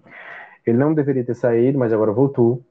ele 0.65 0.77
não 0.77 0.93
deveria 0.93 1.23
ter 1.23 1.35
saído, 1.35 1.77
mas 1.77 1.93
agora 1.93 2.11
voltou. 2.11 2.63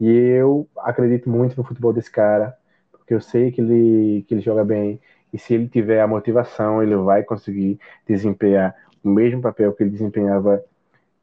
E 0.00 0.08
eu 0.08 0.68
acredito 0.78 1.28
muito 1.28 1.56
no 1.56 1.64
futebol 1.64 1.92
desse 1.92 2.10
cara, 2.10 2.56
porque 2.92 3.14
eu 3.14 3.20
sei 3.20 3.50
que 3.50 3.60
ele, 3.60 4.24
que 4.26 4.34
ele 4.34 4.40
joga 4.40 4.64
bem. 4.64 5.00
E 5.32 5.38
se 5.38 5.54
ele 5.54 5.68
tiver 5.68 6.00
a 6.00 6.06
motivação, 6.06 6.82
ele 6.82 6.96
vai 6.96 7.22
conseguir 7.22 7.78
desempenhar 8.06 8.74
o 9.02 9.08
mesmo 9.08 9.40
papel 9.40 9.72
que 9.72 9.82
ele 9.82 9.90
desempenhava 9.90 10.62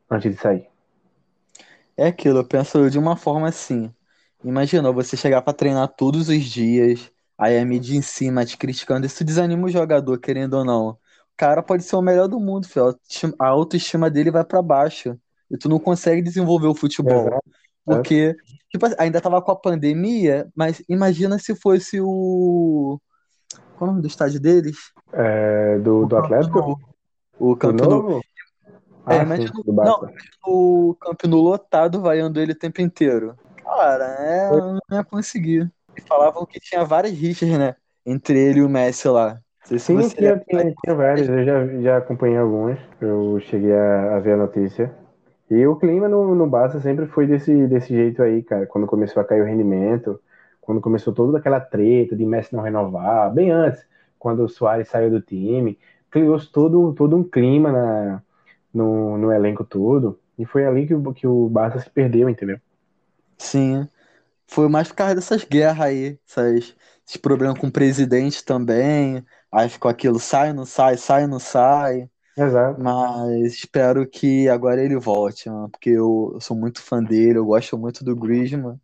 antes 0.10 0.32
de 0.32 0.40
sair. 0.40 0.68
É 1.96 2.08
aquilo, 2.08 2.40
eu 2.40 2.48
penso 2.48 2.90
de 2.90 2.98
uma 2.98 3.16
forma 3.16 3.48
assim. 3.48 3.94
Imagina 4.44 4.92
você 4.92 5.16
chegar 5.16 5.42
para 5.42 5.54
treinar 5.54 5.88
todos 5.88 6.28
os 6.28 6.44
dias, 6.44 7.12
aí 7.38 7.58
a 7.58 7.66
mídia 7.66 7.96
em 7.96 8.02
cima 8.02 8.46
te 8.46 8.58
criticando, 8.58 9.06
isso 9.06 9.24
desanima 9.24 9.68
o 9.68 9.70
jogador, 9.70 10.20
querendo 10.20 10.56
ou 10.56 10.66
não. 10.66 10.90
O 10.90 10.98
cara 11.38 11.64
pode 11.64 11.84
ser 11.84 11.96
o 11.96 12.02
melhor 12.02 12.28
do 12.28 12.40
mundo, 12.40 12.68
filho. 12.68 12.96
A 13.40 13.48
autoestima 13.48 14.10
dele 14.10 14.32
vai 14.32 14.44
para 14.44 14.62
baixo. 14.62 15.18
E 15.50 15.58
tu 15.58 15.70
não 15.70 15.80
consegue 15.80 16.22
desenvolver 16.22 16.68
o 16.68 16.76
futebol. 16.76 17.28
Exato. 17.28 17.63
Porque, 17.86 18.36
tipo, 18.70 18.86
ainda 18.98 19.20
tava 19.20 19.42
com 19.42 19.52
a 19.52 19.56
pandemia, 19.56 20.48
mas 20.56 20.82
imagina 20.88 21.38
se 21.38 21.56
fosse 21.56 22.00
o. 22.02 23.00
Qual 23.76 23.82
é 23.82 23.84
o 23.84 23.88
nome 23.88 24.02
do 24.02 24.08
estádio 24.08 24.40
deles? 24.40 24.78
É, 25.12 25.78
do, 25.80 26.06
do 26.06 26.18
Atlético? 26.18 26.80
O 27.38 27.56
Campo 27.56 27.86
Nou. 27.86 28.22
É, 29.06 29.20
ah, 29.20 29.24
imagina, 29.24 29.52
sim, 29.54 29.64
não, 29.68 30.10
o 30.48 30.96
Campo 30.96 31.28
Nou 31.28 31.42
lotado 31.42 32.02
vaiando 32.02 32.40
ele 32.40 32.54
o 32.54 32.58
tempo 32.58 32.82
inteiro. 32.82 33.36
Cara, 33.62 34.06
é, 34.20 34.50
não 34.50 34.80
ia 34.92 35.04
conseguir. 35.04 35.70
E 35.98 36.02
falavam 36.02 36.46
que 36.46 36.60
tinha 36.60 36.86
várias 36.86 37.14
rixas, 37.14 37.50
né? 37.50 37.76
Entre 38.06 38.40
ele 38.40 38.60
e 38.60 38.64
o 38.64 38.70
Messi 38.70 39.08
lá. 39.10 39.40
Se 39.66 39.80
Sim, 39.80 40.10
tinha, 40.10 40.38
tinha, 40.40 40.74
tinha 40.74 40.96
várias, 40.96 41.28
eu 41.28 41.46
já, 41.46 41.68
já 41.82 41.98
acompanhei 41.98 42.38
algumas. 42.38 42.78
Eu 43.00 43.40
cheguei 43.42 43.74
a, 43.74 44.16
a 44.16 44.20
ver 44.20 44.34
a 44.34 44.38
notícia. 44.38 45.03
E 45.56 45.68
o 45.68 45.76
clima 45.76 46.08
no, 46.10 46.34
no 46.34 46.48
Barça 46.48 46.80
sempre 46.80 47.06
foi 47.06 47.28
desse, 47.28 47.68
desse 47.68 47.90
jeito 47.90 48.24
aí, 48.24 48.42
cara. 48.44 48.66
Quando 48.66 48.88
começou 48.88 49.22
a 49.22 49.26
cair 49.26 49.42
o 49.42 49.46
rendimento, 49.46 50.20
quando 50.60 50.82
começou 50.82 51.14
toda 51.14 51.38
aquela 51.38 51.60
treta 51.60 52.16
de 52.16 52.26
Messi 52.26 52.56
não 52.56 52.64
renovar, 52.64 53.32
bem 53.34 53.52
antes, 53.52 53.86
quando 54.18 54.44
o 54.44 54.50
Soares 54.50 54.88
saiu 54.88 55.12
do 55.12 55.22
time, 55.22 55.78
criou 56.10 56.40
todo, 56.40 56.94
todo 56.94 57.16
um 57.16 57.24
clima 57.24 57.72
na, 57.72 58.24
no, 58.74 59.18
no 59.18 59.32
elenco 59.32 59.64
todo. 59.64 60.20
E 60.38 60.46
foi 60.46 60.66
ali 60.66 60.88
que, 60.88 60.96
o, 60.96 61.14
que 61.14 61.28
o 61.28 61.50
Barça 61.50 61.80
se 61.80 61.90
perdeu, 61.90 62.30
entendeu? 62.30 62.60
Sim. 63.38 63.88
Foi 64.48 64.68
mais 64.70 64.88
por 64.88 64.96
causa 64.96 65.16
dessas 65.16 65.44
guerras 65.44 65.82
aí, 65.88 66.20
essas, 66.28 66.76
esses 67.06 67.18
problemas 67.18 67.60
com 67.60 67.68
o 67.68 67.72
presidente 67.72 68.44
também. 68.44 69.24
Aí 69.52 69.70
ficou 69.70 69.90
aquilo, 69.92 70.20
sai, 70.20 70.54
não 70.54 70.66
sai, 70.66 70.98
sai, 70.98 71.28
não 71.28 71.40
sai. 71.40 72.10
Exato. 72.38 72.82
Mas 72.82 73.54
espero 73.54 74.08
que 74.08 74.50
agora 74.50 74.84
ele 74.84 74.98
volte, 74.98 75.50
mano, 75.50 75.70
porque 75.70 75.92
eu, 75.92 76.38
sou 76.42 76.58
muito 76.58 76.82
fã 76.82 77.04
dele, 77.04 77.38
eu 77.38 77.46
gosto 77.46 77.78
muito 77.78 78.04
do 78.04 78.16
Griezmann. 78.16 78.80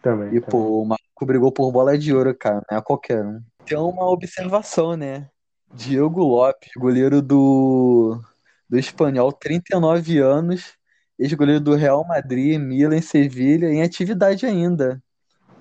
Também. 0.00 0.28
E, 0.28 0.40
também. 0.40 0.50
pô, 0.50 0.82
o 0.82 0.84
Marco 0.84 1.26
brigou 1.26 1.52
por 1.52 1.70
bola 1.72 1.98
de 1.98 2.14
ouro, 2.14 2.34
cara, 2.34 2.62
não 2.70 2.78
é 2.78 2.82
qualquer 2.82 3.24
um. 3.24 3.40
Tem 3.64 3.78
uma 3.78 4.08
observação, 4.08 4.96
né? 4.96 5.28
Diego 5.74 6.22
Lopes, 6.22 6.70
goleiro 6.76 7.22
do, 7.22 8.20
do 8.68 8.78
Espanhol, 8.78 9.32
39 9.32 10.18
anos, 10.18 10.74
ex-goleiro 11.18 11.60
do 11.60 11.74
Real 11.74 12.04
Madrid, 12.06 12.60
Milan, 12.60 13.00
Sevilha, 13.00 13.66
em 13.66 13.82
atividade 13.82 14.44
ainda. 14.44 15.02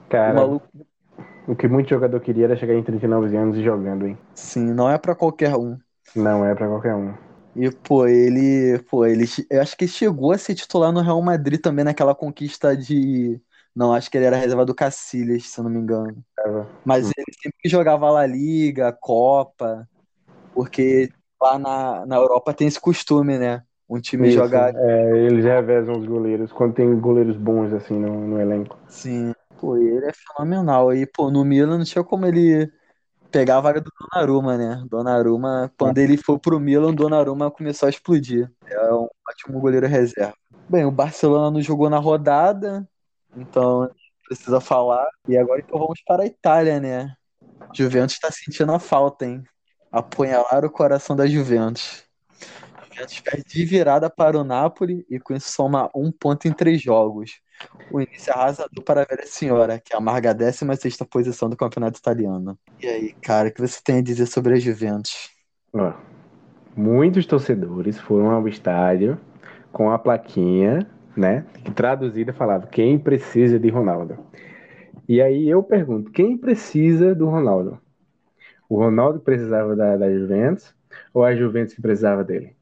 Cara, 0.09 0.33
o, 0.33 0.35
maluco... 0.35 0.67
o 1.47 1.55
que 1.55 1.67
muito 1.67 1.89
jogador 1.89 2.19
queria 2.19 2.45
era 2.45 2.57
chegar 2.57 2.73
em 2.73 2.83
39 2.83 3.35
anos 3.35 3.57
e 3.57 3.63
jogando, 3.63 4.05
hein? 4.05 4.17
Sim, 4.35 4.73
não 4.73 4.89
é 4.89 4.97
para 4.97 5.15
qualquer 5.15 5.55
um. 5.55 5.77
Não 6.15 6.45
é 6.45 6.53
para 6.53 6.67
qualquer 6.67 6.93
um. 6.93 7.13
E, 7.55 7.69
pô, 7.69 8.07
ele, 8.07 8.79
pô, 8.89 9.05
ele, 9.05 9.25
eu 9.49 9.61
acho 9.61 9.75
que 9.75 9.87
chegou 9.87 10.31
a 10.31 10.37
ser 10.37 10.55
titular 10.55 10.91
no 10.91 11.01
Real 11.01 11.21
Madrid 11.21 11.59
também 11.59 11.83
naquela 11.83 12.15
conquista 12.15 12.75
de, 12.75 13.41
não, 13.75 13.93
acho 13.93 14.09
que 14.09 14.17
ele 14.17 14.25
era 14.25 14.37
reserva 14.37 14.65
do 14.65 14.75
Cacilhas, 14.75 15.49
se 15.49 15.59
eu 15.59 15.63
não 15.63 15.71
me 15.71 15.79
engano. 15.79 16.23
Mas 16.85 17.05
ele 17.05 17.33
sempre 17.41 17.69
jogava 17.69 18.09
La 18.09 18.25
Liga, 18.25 18.91
Copa, 18.91 19.87
porque 20.53 21.09
lá 21.41 21.57
na, 21.57 22.05
na 22.05 22.15
Europa 22.15 22.53
tem 22.53 22.67
esse 22.67 22.79
costume, 22.79 23.37
né? 23.37 23.63
Um 23.89 23.99
time 23.99 24.27
Isso, 24.27 24.37
jogar. 24.37 24.73
É, 24.73 25.17
eles 25.17 25.43
revezam 25.43 25.99
os 25.99 26.05
goleiros, 26.05 26.51
quando 26.51 26.73
tem 26.73 26.99
goleiros 26.99 27.35
bons 27.35 27.73
assim 27.73 27.99
no, 27.99 28.27
no 28.27 28.39
elenco. 28.39 28.77
Sim, 28.87 29.33
pô, 29.59 29.77
ele 29.77 30.05
é 30.05 30.11
fenomenal. 30.13 30.93
E, 30.93 31.05
pô, 31.05 31.29
no 31.29 31.43
Milan 31.43 31.77
não 31.77 31.85
tinha 31.85 32.03
como 32.03 32.25
ele 32.25 32.71
pegar 33.31 33.57
a 33.57 33.61
vaga 33.61 33.81
do 33.81 33.91
Donnarumma, 33.99 34.57
né? 34.57 34.83
Donnarumma, 34.89 35.71
quando 35.77 35.97
ele 35.97 36.17
foi 36.17 36.37
pro 36.37 36.59
Milan, 36.59 36.93
Donnarumma 36.93 37.49
começou 37.49 37.87
a 37.87 37.89
explodir. 37.89 38.51
É 38.67 38.93
um 38.93 39.07
ótimo 39.27 39.59
goleiro 39.59 39.87
reserva. 39.87 40.35
Bem, 40.69 40.85
o 40.85 40.91
Barcelona 40.91 41.49
não 41.49 41.61
jogou 41.61 41.89
na 41.89 41.97
rodada, 41.97 42.87
então 43.35 43.89
precisa 44.27 44.59
falar. 44.59 45.07
E 45.27 45.37
agora 45.37 45.61
então 45.61 45.79
vamos 45.79 46.01
para 46.05 46.23
a 46.23 46.25
Itália, 46.25 46.79
né? 46.79 47.13
Juventus 47.73 48.15
está 48.15 48.29
sentindo 48.31 48.71
a 48.71 48.79
falta, 48.79 49.25
hein? 49.25 49.43
Apunhalar 49.91 50.63
o 50.65 50.69
coração 50.69 51.15
da 51.15 51.27
Juventus. 51.27 52.03
Juventus 52.89 53.19
perde 53.19 53.43
de 53.43 53.65
virada 53.65 54.09
para 54.09 54.37
o 54.37 54.43
Napoli 54.43 55.05
e 55.09 55.19
com 55.19 55.33
isso 55.33 55.51
soma 55.51 55.89
um 55.95 56.11
ponto 56.11 56.47
em 56.47 56.53
três 56.53 56.81
jogos. 56.81 57.41
O 57.91 57.99
início 57.99 58.31
é 58.31 58.33
arrasador 58.33 58.83
para 58.83 59.01
a 59.01 59.05
velha 59.05 59.25
senhora, 59.25 59.79
que 59.79 59.95
amarga 59.95 60.31
a 60.31 60.33
16 60.33 60.97
posição 61.09 61.49
do 61.49 61.57
campeonato 61.57 61.99
italiano. 61.99 62.57
E 62.81 62.87
aí, 62.87 63.13
cara, 63.21 63.49
o 63.49 63.51
que 63.51 63.61
você 63.61 63.79
tem 63.83 63.97
a 63.97 64.01
dizer 64.01 64.25
sobre 64.25 64.53
a 64.53 64.59
Juventus? 64.59 65.29
Ó, 65.73 65.93
muitos 66.75 67.25
torcedores 67.25 67.99
foram 67.99 68.31
ao 68.31 68.47
estádio 68.47 69.19
com 69.71 69.91
a 69.91 69.99
plaquinha, 69.99 70.87
né? 71.15 71.45
Que 71.63 71.71
traduzida 71.71 72.33
falava: 72.33 72.67
quem 72.67 72.97
precisa 72.97 73.59
de 73.59 73.69
Ronaldo? 73.69 74.17
E 75.07 75.21
aí 75.21 75.49
eu 75.49 75.61
pergunto: 75.61 76.11
quem 76.11 76.37
precisa 76.37 77.13
do 77.13 77.27
Ronaldo? 77.27 77.79
O 78.69 78.77
Ronaldo 78.77 79.19
precisava 79.19 79.75
da, 79.75 79.97
da 79.97 80.09
Juventus 80.09 80.73
ou 81.13 81.25
a 81.25 81.35
Juventus 81.35 81.73
que 81.73 81.81
precisava 81.81 82.23
dele? 82.23 82.55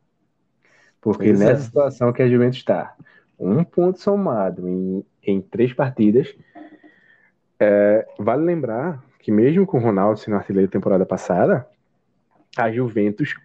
Porque 1.01 1.27
pois 1.27 1.39
nessa 1.39 1.61
é. 1.61 1.65
situação 1.65 2.11
que 2.11 2.21
a 2.21 2.27
Juventus 2.27 2.57
está, 2.57 2.95
um 3.39 3.63
ponto 3.63 3.99
somado 3.99 4.67
em, 4.67 5.05
em 5.23 5.41
três 5.41 5.73
partidas. 5.73 6.35
É, 7.59 8.07
vale 8.17 8.43
lembrar 8.43 9.03
que 9.19 9.31
mesmo 9.31 9.65
com 9.65 9.77
o 9.77 9.81
Ronaldo 9.81 10.19
sendo 10.19 10.37
artilheiro 10.37 10.67
da 10.67 10.71
temporada 10.71 11.05
passada, 11.05 11.67
a 12.57 12.71
Juventus, 12.71 13.35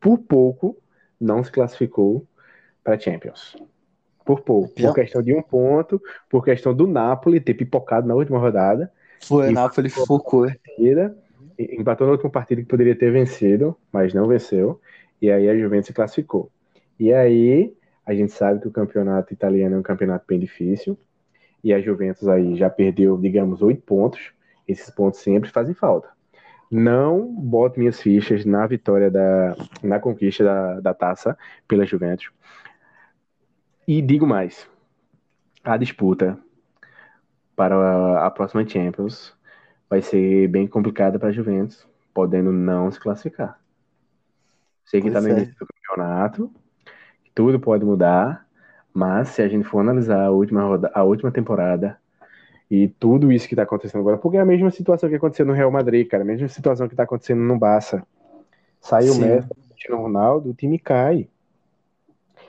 por 0.00 0.18
pouco, 0.18 0.76
não 1.20 1.42
se 1.42 1.50
classificou 1.50 2.26
para 2.82 2.98
Champions. 2.98 3.56
Por 4.24 4.40
pouco. 4.40 4.74
Por 4.74 4.94
questão 4.94 5.22
de 5.22 5.34
um 5.34 5.42
ponto, 5.42 6.00
por 6.28 6.44
questão 6.44 6.74
do 6.74 6.86
Napoli 6.86 7.40
ter 7.40 7.54
pipocado 7.54 8.06
na 8.06 8.14
última 8.14 8.38
rodada. 8.38 8.90
Foi, 9.22 9.48
o 9.48 9.52
Napoli 9.52 9.88
focou. 9.88 10.46
Partida, 10.46 11.16
empatou 11.58 12.06
na 12.06 12.12
última 12.12 12.30
partida 12.30 12.62
que 12.62 12.68
poderia 12.68 12.96
ter 12.96 13.10
vencido, 13.10 13.76
mas 13.92 14.14
não 14.14 14.26
venceu. 14.26 14.80
E 15.20 15.30
aí 15.30 15.48
a 15.48 15.56
Juventus 15.56 15.86
se 15.86 15.92
classificou. 15.92 16.50
E 16.98 17.12
aí 17.12 17.74
a 18.06 18.14
gente 18.14 18.32
sabe 18.32 18.60
que 18.60 18.68
o 18.68 18.72
campeonato 18.72 19.32
italiano 19.32 19.76
é 19.76 19.78
um 19.78 19.82
campeonato 19.82 20.24
bem 20.28 20.38
difícil. 20.38 20.98
E 21.62 21.72
a 21.72 21.80
Juventus 21.80 22.28
aí 22.28 22.56
já 22.56 22.68
perdeu, 22.68 23.16
digamos, 23.16 23.62
oito 23.62 23.82
pontos. 23.82 24.32
Esses 24.68 24.90
pontos 24.90 25.20
sempre 25.20 25.50
fazem 25.50 25.74
falta. 25.74 26.08
Não 26.70 27.26
boto 27.26 27.78
minhas 27.78 28.00
fichas 28.00 28.44
na 28.44 28.66
vitória 28.66 29.10
da. 29.10 29.56
na 29.82 29.98
conquista 29.98 30.44
da, 30.44 30.80
da 30.80 30.94
taça 30.94 31.36
pela 31.66 31.86
Juventus. 31.86 32.30
E 33.86 34.02
digo 34.02 34.26
mais: 34.26 34.68
a 35.62 35.76
disputa 35.76 36.38
para 37.56 38.26
a, 38.26 38.30
próxima 38.30 38.66
Champions 38.68 39.34
vai 39.88 40.02
ser 40.02 40.48
bem 40.48 40.66
complicada 40.66 41.18
para 41.18 41.28
a 41.28 41.32
Juventus, 41.32 41.86
podendo 42.12 42.50
não 42.50 42.90
se 42.90 42.98
classificar. 42.98 43.58
Sei 44.84 45.00
que 45.00 45.08
está 45.08 45.20
no 45.20 45.28
é. 45.28 45.32
início 45.32 45.54
do 45.54 45.66
campeonato, 45.66 46.52
tudo 47.34 47.58
pode 47.58 47.84
mudar, 47.84 48.46
mas 48.92 49.28
se 49.28 49.42
a 49.42 49.48
gente 49.48 49.64
for 49.64 49.80
analisar 49.80 50.24
a 50.24 50.30
última, 50.30 50.62
roda, 50.62 50.90
a 50.94 51.02
última 51.02 51.30
temporada 51.30 51.98
e 52.70 52.88
tudo 52.88 53.32
isso 53.32 53.48
que 53.48 53.54
está 53.54 53.64
acontecendo 53.64 54.00
agora, 54.00 54.16
porque 54.16 54.36
é 54.36 54.40
a 54.40 54.46
mesma 54.46 54.70
situação 54.70 55.08
que 55.08 55.16
aconteceu 55.16 55.44
no 55.44 55.52
Real 55.52 55.70
Madrid, 55.70 56.08
cara, 56.08 56.22
a 56.22 56.26
mesma 56.26 56.48
situação 56.48 56.86
que 56.86 56.94
está 56.94 57.02
acontecendo 57.02 57.40
no 57.40 57.58
Barça. 57.58 58.06
Sai 58.80 59.08
o 59.08 59.14
Messi, 59.16 59.48
tira 59.76 59.96
o 59.96 60.02
Ronaldo, 60.02 60.50
o 60.50 60.54
time 60.54 60.78
cai. 60.78 61.28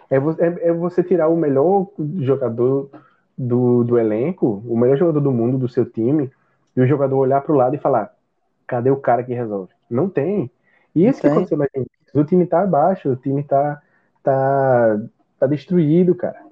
É, 0.10 0.18
é, 0.18 0.70
é, 0.70 0.74
você 0.74 1.04
tirar 1.04 1.30
o 1.30 1.36
melhor 1.36 1.88
jogador 2.20 2.90
do, 3.38 3.84
do 3.84 3.98
elenco, 3.98 4.64
o 4.68 4.78
melhor 4.78 4.98
jogador 4.98 5.20
do 5.20 5.32
mundo, 5.32 5.58
do 5.58 5.68
seu 5.68 5.86
time, 5.86 6.30
e 6.76 6.82
o 6.82 6.88
jogador 6.88 7.18
olhar 7.18 7.42
para 7.42 7.54
o 7.54 7.56
lado 7.56 7.76
e 7.76 7.80
falar: 7.80 8.14
cadê 8.68 8.92
o 8.92 8.98
cara 8.98 9.24
que 9.24 9.34
resolve? 9.34 9.72
Não 9.90 10.10
tem. 10.10 10.52
E 10.94 11.06
isso 11.06 11.22
que 11.22 11.28
aconteceu 11.28 11.58
na 11.58 11.66
Juventus. 11.66 11.96
O 12.14 12.24
time 12.24 12.46
tá 12.46 12.62
abaixo, 12.62 13.10
o 13.10 13.16
time 13.16 13.44
tá, 13.44 13.82
tá, 14.26 15.00
tá 15.40 15.48
destruído, 15.48 16.16
cara. 16.16 16.44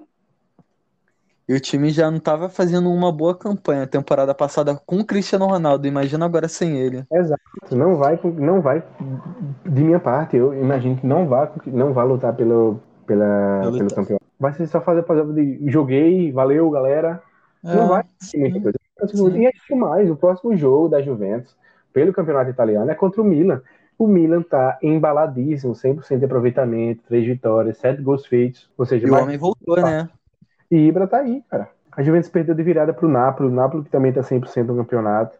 E 1.46 1.54
o 1.54 1.60
time 1.60 1.90
já 1.90 2.10
não 2.10 2.16
estava 2.16 2.48
fazendo 2.48 2.90
uma 2.90 3.12
boa 3.12 3.36
campanha 3.36 3.86
temporada 3.86 4.34
passada 4.34 4.80
com 4.86 5.00
o 5.00 5.04
Cristiano 5.04 5.46
Ronaldo. 5.46 5.86
Imagina 5.86 6.24
agora 6.24 6.48
sem 6.48 6.78
ele. 6.78 7.04
Exato. 7.12 7.42
Não 7.70 7.96
vai, 7.96 8.18
não 8.22 8.62
vai 8.62 8.82
de 9.66 9.82
minha 9.82 10.00
parte. 10.00 10.38
Eu 10.38 10.54
imagino 10.54 10.96
que 10.96 11.06
não 11.06 11.28
vai, 11.28 11.50
não 11.66 11.92
vai 11.92 12.06
lutar 12.06 12.34
pelo, 12.34 12.80
pela, 13.06 13.60
pelo 13.60 13.94
campeonato. 13.94 14.24
Vai 14.40 14.54
ser 14.54 14.66
só 14.66 14.80
fazer, 14.80 15.04
fazer 15.04 15.24
de 15.34 15.70
joguei, 15.70 16.32
valeu, 16.32 16.70
galera. 16.70 17.22
É, 17.62 17.76
não 17.76 17.88
vai. 17.88 18.04
Sim, 18.20 18.50
sim. 18.50 19.38
E 19.38 19.46
é 19.46 19.76
mais. 19.76 20.10
O 20.10 20.16
próximo 20.16 20.56
jogo 20.56 20.88
da 20.88 21.02
Juventus 21.02 21.54
pelo 21.92 22.12
campeonato 22.12 22.50
italiano 22.50 22.90
é 22.90 22.94
contra 22.94 23.20
o 23.20 23.24
Milan. 23.24 23.60
O 23.98 24.06
Milan 24.06 24.42
tá 24.42 24.78
embaladíssimo, 24.82 25.74
100% 25.74 26.18
de 26.18 26.24
aproveitamento, 26.24 27.02
três 27.06 27.24
vitórias, 27.26 27.78
sete 27.78 28.02
gols 28.02 28.26
feitos. 28.26 28.68
Ou 28.76 28.84
seja, 28.84 29.06
e 29.06 29.10
o 29.10 29.14
homem 29.14 29.38
voltou, 29.38 29.76
né? 29.76 30.08
E 30.70 30.76
Ibra 30.76 31.06
tá 31.06 31.18
aí, 31.18 31.42
cara. 31.48 31.68
A 31.96 32.02
Juventus 32.02 32.28
perdeu 32.28 32.54
de 32.54 32.62
virada 32.62 32.92
pro 32.92 33.08
Napoli, 33.08 33.48
o 33.48 33.52
Napoli 33.52 33.84
que 33.84 33.90
também 33.90 34.12
tá 34.12 34.20
100% 34.20 34.66
no 34.66 34.76
campeonato. 34.76 35.38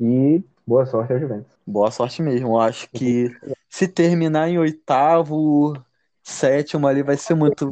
E 0.00 0.40
boa 0.64 0.86
sorte 0.86 1.12
ao 1.12 1.18
Juventus. 1.18 1.50
Boa 1.66 1.90
sorte 1.90 2.22
mesmo. 2.22 2.48
Eu 2.48 2.60
acho 2.60 2.88
que 2.90 3.28
se 3.68 3.88
terminar 3.88 4.48
em 4.48 4.58
oitavo, 4.58 5.74
sétimo 6.22 6.86
ali 6.86 7.02
vai 7.02 7.16
ser 7.16 7.34
muito. 7.34 7.70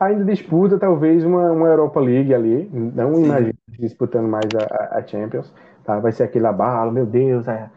Ainda 0.00 0.24
disputa 0.24 0.78
talvez 0.78 1.24
uma, 1.24 1.52
uma 1.52 1.68
Europa 1.68 2.00
League 2.00 2.34
ali. 2.34 2.68
Não 2.72 3.14
Sim. 3.14 3.24
imagino 3.24 3.54
disputando 3.78 4.28
mais 4.28 4.48
a, 4.54 4.98
a 4.98 5.06
Champions. 5.06 5.52
Tá? 5.84 6.00
Vai 6.00 6.10
ser 6.10 6.24
aquele 6.24 6.46
abalo, 6.46 6.90
meu 6.90 7.06
Deus, 7.06 7.48
a, 7.48 7.70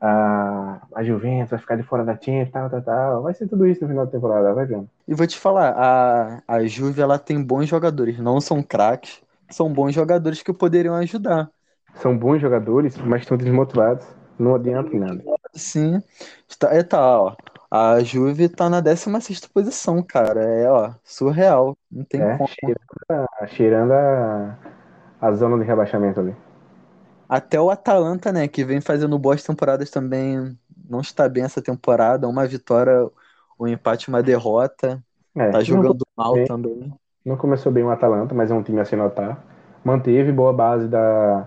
a, 0.00 0.80
a 0.94 1.02
Juventus 1.02 1.50
vai 1.50 1.58
ficar 1.58 1.76
de 1.76 1.82
fora 1.82 2.04
da 2.04 2.14
Champions, 2.14 2.50
tal, 2.50 2.70
tal, 2.70 2.82
tal. 2.82 3.22
Vai 3.22 3.34
ser 3.34 3.46
tudo 3.46 3.66
isso 3.66 3.82
no 3.82 3.88
final 3.88 4.06
da 4.06 4.12
temporada, 4.12 4.54
vai 4.54 4.64
vendo. 4.64 4.88
E 5.06 5.14
vou 5.14 5.26
te 5.26 5.38
falar, 5.38 5.74
a, 5.76 6.42
a 6.48 6.64
Juve 6.66 7.02
ela 7.02 7.18
tem 7.18 7.42
bons 7.42 7.66
jogadores, 7.68 8.18
não 8.18 8.40
são 8.40 8.62
craques, 8.62 9.20
são 9.50 9.70
bons 9.72 9.92
jogadores 9.92 10.42
que 10.42 10.52
poderiam 10.52 10.94
ajudar. 10.94 11.50
São 11.94 12.16
bons 12.16 12.40
jogadores, 12.40 12.96
mas 12.98 13.22
estão 13.22 13.36
desmotivados. 13.36 14.06
Não 14.38 14.54
adianta 14.54 14.96
nada. 14.96 15.22
Sim. 15.52 16.02
Está, 16.48 16.74
é, 16.74 16.82
tá, 16.82 17.20
ó. 17.20 17.36
A 17.70 18.00
Juve 18.00 18.48
tá 18.48 18.70
na 18.70 18.80
16 18.80 19.46
posição, 19.46 20.02
cara. 20.02 20.42
É, 20.42 20.70
ó, 20.70 20.92
surreal. 21.04 21.76
Não 21.90 22.04
tem 22.04 22.22
é, 22.22 22.36
como. 22.38 22.48
Cheirando, 22.48 23.28
a, 23.40 23.46
cheirando 23.48 23.92
a, 23.92 24.58
a 25.20 25.32
zona 25.32 25.58
de 25.58 25.64
rebaixamento 25.64 26.20
ali. 26.20 26.34
Até 27.30 27.60
o 27.60 27.70
Atalanta, 27.70 28.32
né, 28.32 28.48
que 28.48 28.64
vem 28.64 28.80
fazendo 28.80 29.16
boas 29.16 29.42
temporadas 29.44 29.88
também, 29.88 30.58
não 30.88 31.00
está 31.00 31.28
bem 31.28 31.44
essa 31.44 31.62
temporada. 31.62 32.28
Uma 32.28 32.44
vitória, 32.44 33.08
um 33.58 33.68
empate, 33.68 34.08
uma 34.08 34.20
derrota. 34.20 35.00
É, 35.36 35.50
tá 35.52 35.62
jogando 35.62 36.04
mal 36.16 36.34
bem, 36.34 36.44
também. 36.44 36.92
Não 37.24 37.36
começou 37.36 37.70
bem 37.70 37.84
o 37.84 37.90
Atalanta, 37.90 38.34
mas 38.34 38.50
é 38.50 38.54
um 38.54 38.62
time 38.64 38.80
a 38.80 38.84
se 38.84 38.96
notar. 38.96 39.44
Manteve 39.84 40.32
boa 40.32 40.52
base 40.52 40.88
da, 40.88 41.46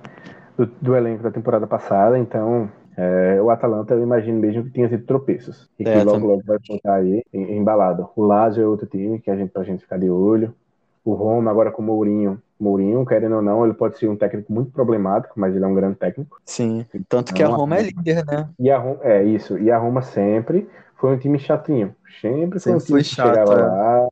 do, 0.57 0.65
do 0.65 0.95
elenco 0.95 1.21
da 1.21 1.31
temporada 1.31 1.67
passada, 1.67 2.17
então 2.17 2.71
é, 2.95 3.41
o 3.41 3.49
Atalanta 3.49 3.93
eu 3.93 4.01
imagino 4.01 4.39
mesmo 4.39 4.63
que 4.63 4.69
tenha 4.69 4.87
sido 4.87 5.05
tropeços. 5.05 5.69
E 5.77 5.83
é, 5.83 5.99
que 5.99 6.05
logo, 6.05 6.27
logo 6.27 6.43
vai 6.45 6.57
voltar 6.65 6.93
aí 6.95 7.23
embalado. 7.33 8.09
O 8.15 8.23
Lazio 8.23 8.63
é 8.63 8.67
outro 8.67 8.87
time 8.87 9.19
que 9.19 9.29
a 9.29 9.35
gente, 9.35 9.51
pra 9.51 9.63
gente 9.63 9.81
ficar 9.81 9.97
de 9.97 10.09
olho. 10.09 10.55
O 11.03 11.13
Roma 11.13 11.51
agora 11.51 11.71
com 11.71 11.81
o 11.81 11.85
Mourinho 11.85 12.41
Mourinho, 12.63 13.05
querendo 13.05 13.35
ou 13.35 13.41
não, 13.41 13.65
ele 13.65 13.73
pode 13.73 13.97
ser 13.97 14.07
um 14.07 14.15
técnico 14.15 14.51
muito 14.51 14.71
problemático, 14.71 15.39
mas 15.39 15.55
ele 15.55 15.65
é 15.65 15.67
um 15.67 15.73
grande 15.73 15.97
técnico. 15.97 16.41
Sim, 16.45 16.85
tanto 17.09 17.33
que 17.33 17.43
a 17.43 17.47
Roma 17.47 17.77
é 17.77 17.81
líder, 17.83 18.25
né? 18.25 18.49
E 18.57 18.71
a 18.71 18.77
Roma, 18.77 18.99
é 19.03 19.23
isso, 19.23 19.57
e 19.59 19.69
a 19.69 19.77
Roma 19.77 20.01
sempre 20.01 20.67
foi 20.95 21.13
um 21.13 21.19
time 21.19 21.37
chatinho. 21.37 21.93
Sempre, 22.21 22.59
foi 22.59 22.73
um 22.73 22.77
time 22.77 23.03
chato, 23.03 23.27
que 23.27 23.35
chegava 23.35 23.53
é. 23.53 23.65
lá, 23.65 24.07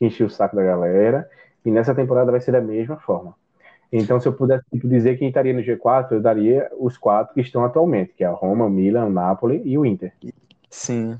enchia 0.00 0.26
o 0.26 0.30
saco 0.30 0.56
da 0.56 0.64
galera, 0.64 1.28
e 1.64 1.70
nessa 1.70 1.94
temporada 1.94 2.32
vai 2.32 2.40
ser 2.40 2.52
da 2.52 2.60
mesma 2.60 2.96
forma. 2.96 3.34
Então, 3.92 4.18
se 4.18 4.26
eu 4.26 4.32
pudesse 4.32 4.64
tipo, 4.72 4.88
dizer 4.88 5.18
quem 5.18 5.28
estaria 5.28 5.52
no 5.52 5.60
G4, 5.60 6.12
eu 6.12 6.20
daria 6.20 6.70
os 6.78 6.96
quatro 6.96 7.34
que 7.34 7.42
estão 7.42 7.62
atualmente, 7.62 8.14
que 8.14 8.24
é 8.24 8.26
a 8.26 8.32
Roma, 8.32 8.64
o 8.64 8.70
Milan, 8.70 9.04
o 9.04 9.10
Napoli 9.10 9.60
e 9.64 9.76
o 9.76 9.84
Inter. 9.84 10.12
Sim. 10.70 11.18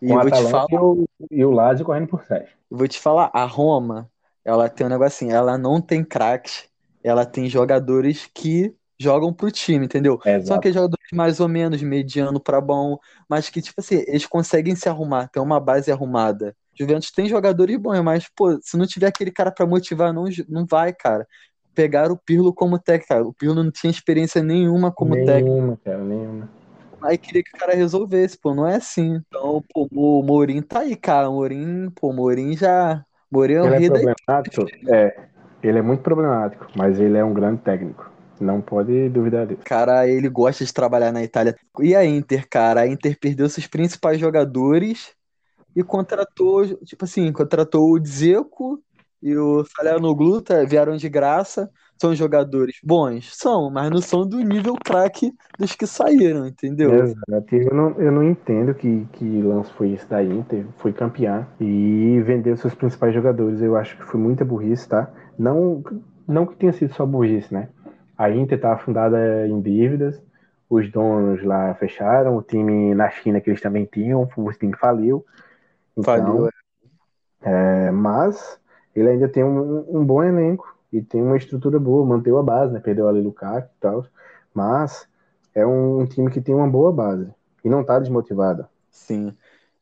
E 0.00 0.06
vou 0.06 0.30
te 0.30 0.42
falar... 0.44 0.66
e, 0.70 0.76
o, 0.76 1.08
e 1.30 1.44
o 1.44 1.50
Lazio 1.50 1.84
correndo 1.84 2.06
por 2.06 2.22
sete. 2.22 2.56
Vou 2.70 2.86
te 2.86 3.00
falar, 3.00 3.30
a 3.32 3.44
Roma 3.44 4.08
ela 4.44 4.68
tem 4.68 4.86
um 4.86 4.90
negocinho, 4.90 5.32
ela 5.32 5.56
não 5.56 5.80
tem 5.80 6.04
craques, 6.04 6.68
ela 7.02 7.24
tem 7.24 7.48
jogadores 7.48 8.28
que 8.32 8.74
jogam 8.98 9.32
pro 9.32 9.50
time, 9.50 9.86
entendeu? 9.86 10.20
Exato. 10.24 10.46
São 10.46 10.56
aqueles 10.56 10.74
jogadores 10.74 11.08
mais 11.12 11.40
ou 11.40 11.48
menos 11.48 11.82
mediano 11.82 12.40
para 12.40 12.60
bom, 12.60 12.98
mas 13.28 13.48
que, 13.48 13.60
tipo 13.60 13.80
assim, 13.80 14.04
eles 14.06 14.26
conseguem 14.26 14.76
se 14.76 14.88
arrumar, 14.88 15.28
tem 15.28 15.42
uma 15.42 15.58
base 15.58 15.90
arrumada. 15.90 16.54
Juventus 16.78 17.10
tem 17.10 17.28
jogadores 17.28 17.76
bons, 17.76 18.00
mas, 18.02 18.28
pô, 18.34 18.58
se 18.60 18.76
não 18.76 18.86
tiver 18.86 19.06
aquele 19.06 19.30
cara 19.30 19.50
para 19.50 19.66
motivar, 19.66 20.12
não, 20.12 20.24
não 20.48 20.66
vai, 20.66 20.92
cara. 20.92 21.26
Pegaram 21.74 22.14
o 22.14 22.18
Pirlo 22.18 22.52
como 22.52 22.78
técnico, 22.78 23.08
cara. 23.08 23.26
O 23.26 23.32
Pirlo 23.32 23.62
não 23.62 23.70
tinha 23.70 23.90
experiência 23.90 24.42
nenhuma 24.42 24.92
como 24.92 25.14
nenhuma, 25.14 25.32
técnico. 25.32 25.54
Nenhuma, 25.54 25.78
cara, 25.84 26.04
nenhuma. 26.04 26.50
Aí 27.02 27.18
queria 27.18 27.42
que 27.42 27.54
o 27.54 27.58
cara 27.58 27.74
resolvesse, 27.74 28.38
pô, 28.38 28.54
não 28.54 28.66
é 28.66 28.76
assim. 28.76 29.20
Então, 29.28 29.62
pô, 29.72 29.88
o 29.92 30.22
Mourinho 30.22 30.62
tá 30.62 30.80
aí, 30.80 30.96
cara. 30.96 31.28
O 31.28 31.34
Mourinho, 31.34 31.90
pô, 31.90 32.08
o 32.08 32.12
Mourinho 32.12 32.56
já 32.56 33.04
Um 33.64 33.74
ele 33.74 33.86
é 33.86 33.88
problemático, 33.88 34.66
é, 34.88 35.20
ele 35.62 35.78
é 35.78 35.82
muito 35.82 36.02
problemático, 36.02 36.66
mas 36.76 36.98
ele 36.98 37.16
é 37.18 37.24
um 37.24 37.32
grande 37.32 37.60
técnico. 37.62 38.10
Não 38.40 38.60
pode 38.60 39.08
duvidar 39.10 39.46
disso. 39.46 39.62
Cara, 39.64 40.08
ele 40.08 40.28
gosta 40.28 40.64
de 40.64 40.72
trabalhar 40.72 41.12
na 41.12 41.22
Itália. 41.22 41.56
E 41.80 41.94
a 41.94 42.04
Inter, 42.04 42.46
cara? 42.48 42.80
A 42.80 42.86
Inter 42.86 43.16
perdeu 43.18 43.48
seus 43.48 43.66
principais 43.66 44.18
jogadores 44.18 45.12
e 45.74 45.82
contratou, 45.82 46.66
tipo 46.84 47.04
assim, 47.04 47.32
contratou 47.32 47.92
o 47.92 48.00
Dzeko 48.00 48.82
e 49.24 49.34
o 49.38 49.64
Salerno 49.64 50.42
tá, 50.42 50.62
vieram 50.64 50.98
de 50.98 51.08
graça. 51.08 51.70
São 51.98 52.14
jogadores 52.14 52.76
bons? 52.84 53.34
São, 53.34 53.70
mas 53.70 53.88
não 53.88 54.02
são 54.02 54.28
do 54.28 54.36
nível 54.40 54.74
craque 54.84 55.32
dos 55.58 55.74
que 55.74 55.86
saíram, 55.86 56.46
entendeu? 56.46 56.92
Exato. 56.92 57.54
Eu 57.54 57.74
não, 57.74 57.90
eu 57.98 58.12
não 58.12 58.22
entendo 58.22 58.74
que, 58.74 59.06
que 59.12 59.40
lance 59.40 59.72
foi 59.72 59.92
esse 59.92 60.06
da 60.06 60.22
Inter, 60.22 60.66
foi 60.76 60.92
campeão 60.92 61.46
e 61.58 62.20
vendeu 62.26 62.54
seus 62.58 62.74
principais 62.74 63.14
jogadores. 63.14 63.62
Eu 63.62 63.76
acho 63.76 63.96
que 63.96 64.04
foi 64.04 64.20
muita 64.20 64.44
burrice, 64.44 64.86
tá? 64.86 65.10
Não, 65.38 65.82
não 66.28 66.44
que 66.44 66.56
tenha 66.56 66.72
sido 66.74 66.92
só 66.92 67.06
burrice, 67.06 67.54
né? 67.54 67.70
A 68.18 68.28
Inter 68.30 68.60
tá 68.60 68.74
afundada 68.74 69.48
em 69.48 69.58
dívidas, 69.62 70.22
os 70.68 70.90
donos 70.92 71.42
lá 71.42 71.72
fecharam, 71.76 72.36
o 72.36 72.42
time 72.42 72.94
na 72.94 73.08
China 73.08 73.40
que 73.40 73.48
eles 73.48 73.62
também 73.62 73.88
tinham, 73.90 74.28
o 74.36 74.52
time 74.52 74.76
faliu. 74.76 75.24
Então, 75.96 76.04
faliu, 76.04 76.48
é. 77.42 77.86
é 77.86 77.90
mas 77.90 78.62
ele 78.94 79.08
ainda 79.08 79.28
tem 79.28 79.42
um, 79.42 79.84
um 79.88 80.04
bom 80.04 80.22
elenco 80.22 80.74
e 80.92 81.02
tem 81.02 81.22
uma 81.22 81.36
estrutura 81.36 81.78
boa, 81.78 82.06
manteve 82.06 82.36
a 82.36 82.42
base, 82.42 82.72
né? 82.72 82.80
Perdeu 82.80 83.08
ali 83.08 83.20
Lukaku 83.20 83.68
e 83.68 83.80
tal, 83.80 84.06
mas 84.54 85.08
é 85.54 85.66
um 85.66 86.06
time 86.06 86.30
que 86.30 86.40
tem 86.40 86.54
uma 86.54 86.68
boa 86.68 86.92
base 86.92 87.28
e 87.64 87.68
não 87.68 87.82
tá 87.82 87.98
desmotivado. 87.98 88.66
Sim. 88.90 89.34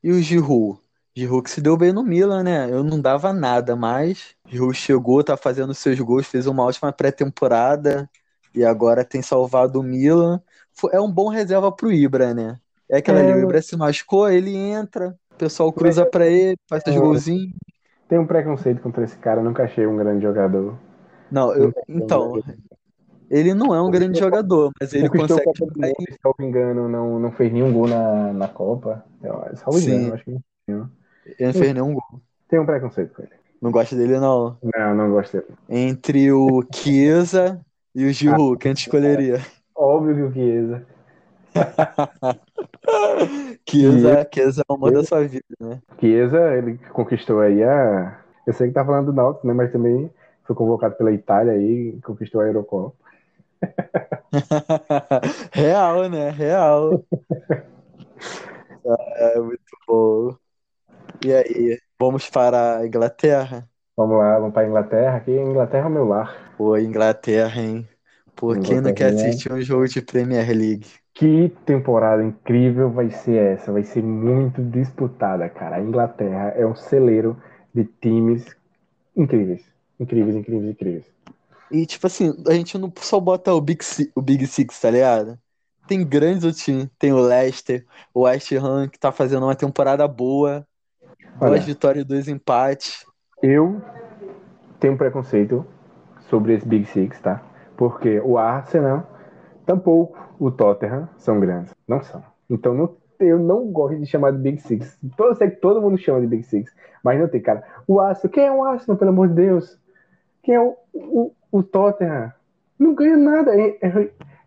E 0.02 0.10
o 0.10 0.20
Giroud? 0.20 0.80
Giroud 1.14 1.44
que 1.44 1.50
se 1.50 1.60
deu 1.60 1.76
bem 1.76 1.92
no 1.92 2.02
Milan, 2.02 2.42
né? 2.42 2.70
Eu 2.70 2.82
não 2.82 3.00
dava 3.00 3.32
nada, 3.32 3.76
mas 3.76 4.34
Giroud 4.46 4.74
chegou, 4.74 5.22
tá 5.22 5.36
fazendo 5.36 5.74
seus 5.74 6.00
gols, 6.00 6.26
fez 6.26 6.46
uma 6.46 6.64
ótima 6.64 6.90
pré-temporada 6.90 8.08
e 8.54 8.64
agora 8.64 9.04
tem 9.04 9.20
salvado 9.20 9.80
o 9.80 9.82
Milan. 9.82 10.40
É 10.90 11.00
um 11.00 11.10
bom 11.10 11.28
reserva 11.28 11.70
pro 11.70 11.92
Ibra, 11.92 12.32
né? 12.32 12.58
É 12.88 12.98
aquela 12.98 13.20
é... 13.20 13.30
ali, 13.30 13.40
o 13.40 13.44
Ibra 13.44 13.60
se 13.60 13.76
machucou, 13.76 14.30
ele 14.30 14.56
entra, 14.56 15.14
o 15.32 15.34
pessoal 15.36 15.72
cruza 15.72 16.06
para 16.06 16.26
ele, 16.26 16.56
faz 16.68 16.82
seus 16.82 16.96
é... 16.96 16.98
golzinhos. 16.98 17.52
Tem 18.12 18.18
um 18.18 18.26
preconceito 18.26 18.82
contra 18.82 19.04
esse 19.04 19.16
cara, 19.16 19.42
nunca 19.42 19.62
achei 19.62 19.86
um 19.86 19.96
grande 19.96 20.22
jogador. 20.22 20.74
Não, 21.30 21.50
eu, 21.54 21.72
então, 21.88 22.42
ele 23.30 23.54
não 23.54 23.74
é 23.74 23.80
um 23.80 23.90
grande 23.90 24.18
jogador, 24.18 24.70
mas 24.78 24.92
ele 24.92 25.08
consegue. 25.08 25.46
Mundo, 25.46 25.72
se 25.80 26.18
não 26.22 26.34
me 26.38 26.44
engano, 26.44 26.88
não, 26.90 27.18
não 27.18 27.32
fez 27.32 27.50
nenhum 27.50 27.72
gol 27.72 27.88
na, 27.88 28.34
na 28.34 28.48
Copa. 28.48 29.02
Salvo 29.54 29.80
Sim. 29.80 29.94
engano, 29.94 30.12
acho 30.12 30.24
que 30.24 30.30
não. 30.68 30.90
Ele 31.24 31.36
não 31.40 31.52
fez 31.54 31.72
nenhum 31.72 31.94
gol. 31.94 32.20
Tem 32.50 32.60
um 32.60 32.66
preconceito 32.66 33.14
com 33.14 33.22
ele. 33.22 33.32
Não 33.62 33.70
gosta 33.70 33.96
dele, 33.96 34.20
não? 34.20 34.58
Não, 34.62 34.94
não 34.94 35.10
gosto 35.10 35.38
dele. 35.38 35.48
Entre 35.70 36.30
o 36.30 36.62
Chiesa 36.70 37.64
e 37.94 38.04
o 38.04 38.12
Giroud, 38.12 38.56
ah, 38.56 38.58
quem 38.60 38.74
te 38.74 38.82
escolheria? 38.82 39.40
Óbvio 39.74 40.14
que 40.16 40.22
o 40.22 40.32
Chiesa. 40.34 40.86
Chiesa, 43.68 44.28
Chiesa 44.32 44.62
é 44.68 44.72
uma 44.72 44.90
da 44.90 45.05
sua 45.05 45.26
vida, 45.26 45.44
né? 45.61 45.80
Chiesa, 46.00 46.57
ele 46.57 46.78
conquistou 46.92 47.40
aí 47.40 47.62
a... 47.62 48.18
Eu 48.46 48.53
sei 48.53 48.68
que 48.68 48.74
tá 48.74 48.84
falando 48.84 49.07
do 49.07 49.12
Náutico, 49.12 49.46
né? 49.46 49.55
Mas 49.55 49.70
também 49.70 50.11
foi 50.44 50.57
convocado 50.57 50.96
pela 50.96 51.12
Itália 51.12 51.53
aí, 51.53 51.98
conquistou 52.03 52.40
a 52.40 52.46
Eurocopa. 52.46 52.96
Real, 55.53 56.09
né? 56.09 56.30
Real. 56.30 57.05
é 58.84 59.38
muito 59.38 59.76
bom. 59.86 60.36
E 61.24 61.32
aí, 61.32 61.78
vamos 61.98 62.28
para 62.28 62.78
a 62.78 62.86
Inglaterra? 62.86 63.68
Vamos 63.96 64.18
lá, 64.18 64.38
vamos 64.38 64.55
para 64.55 64.66
Inglaterra. 64.66 65.16
Aqui, 65.18 65.30
Inglaterra 65.30 65.84
é 65.84 65.88
o 65.88 65.90
meu 65.90 66.05
lar. 66.05 66.55
Pô, 66.57 66.76
Inglaterra, 66.76 67.61
hein? 67.61 67.88
Por 68.34 68.59
quem 68.59 68.80
não 68.80 68.92
quer 68.92 69.12
assistir 69.12 69.53
um 69.53 69.61
jogo 69.61 69.86
de 69.86 70.03
Premier 70.03 70.48
League? 70.48 71.01
Que 71.14 71.50
temporada 71.66 72.24
incrível 72.24 72.90
vai 72.90 73.10
ser 73.10 73.54
essa? 73.54 73.70
Vai 73.70 73.82
ser 73.82 74.02
muito 74.02 74.62
disputada, 74.62 75.48
cara. 75.48 75.76
A 75.76 75.80
Inglaterra 75.80 76.54
é 76.56 76.66
um 76.66 76.74
celeiro 76.74 77.36
de 77.74 77.84
times 77.84 78.46
incríveis. 79.14 79.62
Incríveis, 80.00 80.36
incríveis, 80.36 80.70
incríveis. 80.70 81.04
E, 81.70 81.86
tipo 81.86 82.06
assim, 82.06 82.34
a 82.46 82.52
gente 82.54 82.76
não 82.78 82.92
só 82.96 83.20
bota 83.20 83.52
o 83.52 83.60
Big, 83.60 83.84
Six, 83.84 84.10
o 84.14 84.22
Big 84.22 84.46
Six, 84.46 84.80
tá 84.80 84.90
ligado? 84.90 85.38
Tem 85.86 86.06
grandes 86.06 86.42
do 86.42 86.52
time. 86.52 86.90
Tem 86.98 87.12
o 87.12 87.20
Leicester, 87.20 87.84
o 88.14 88.22
West 88.22 88.50
Ham, 88.52 88.88
que 88.88 88.98
tá 88.98 89.12
fazendo 89.12 89.44
uma 89.44 89.54
temporada 89.54 90.06
boa. 90.08 90.66
Olha, 91.40 91.52
duas 91.52 91.64
vitórias 91.64 92.04
e 92.04 92.08
dois 92.08 92.28
empates. 92.28 93.04
Eu 93.42 93.82
tenho 94.80 94.94
um 94.94 94.96
preconceito 94.96 95.66
sobre 96.28 96.54
esse 96.54 96.66
Big 96.66 96.86
Six, 96.86 97.20
tá? 97.20 97.42
Porque 97.76 98.20
o 98.20 98.38
Arsenal, 98.38 99.06
tampouco 99.66 100.18
o 100.43 100.51
Tottenham 100.51 101.09
são 101.18 101.38
grandes. 101.38 101.72
Não 101.86 102.03
são. 102.03 102.20
Então 102.51 102.74
não, 102.74 102.97
eu 103.20 103.38
não 103.38 103.70
gosto 103.70 103.97
de 103.97 104.07
chamar 104.07 104.32
de 104.32 104.38
Big 104.38 104.61
Six. 104.61 104.99
Eu 105.16 105.36
sei 105.36 105.51
que 105.51 105.61
todo 105.61 105.80
mundo 105.80 105.97
chama 105.97 106.20
de 106.20 106.26
Big 106.26 106.43
Six, 106.43 106.74
mas 107.05 107.20
não 107.20 107.28
tem, 107.28 107.40
cara. 107.40 107.62
O 107.86 108.01
Arsenal, 108.01 108.32
quem 108.32 108.47
é 108.47 108.51
o 108.51 108.64
Arsenal, 108.64 108.99
pelo 108.99 109.12
amor 109.12 109.28
de 109.28 109.34
Deus? 109.34 109.78
Quem 110.43 110.57
é 110.57 110.61
o, 110.61 110.76
o, 110.93 111.32
o 111.53 111.62
Tottenham? 111.62 112.32
Não 112.76 112.93
ganha 112.93 113.16
nada. 113.16 113.53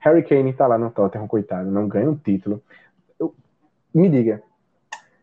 Harry 0.02 0.24
Kane 0.24 0.52
tá 0.52 0.68
lá 0.68 0.78
no 0.78 0.92
Tottenham, 0.92 1.30
coitado, 1.30 1.72
não 1.72 1.88
ganha 1.88 2.10
um 2.10 2.16
título. 2.16 2.62
Eu, 3.18 3.34
me 3.94 4.10
diga, 4.10 4.44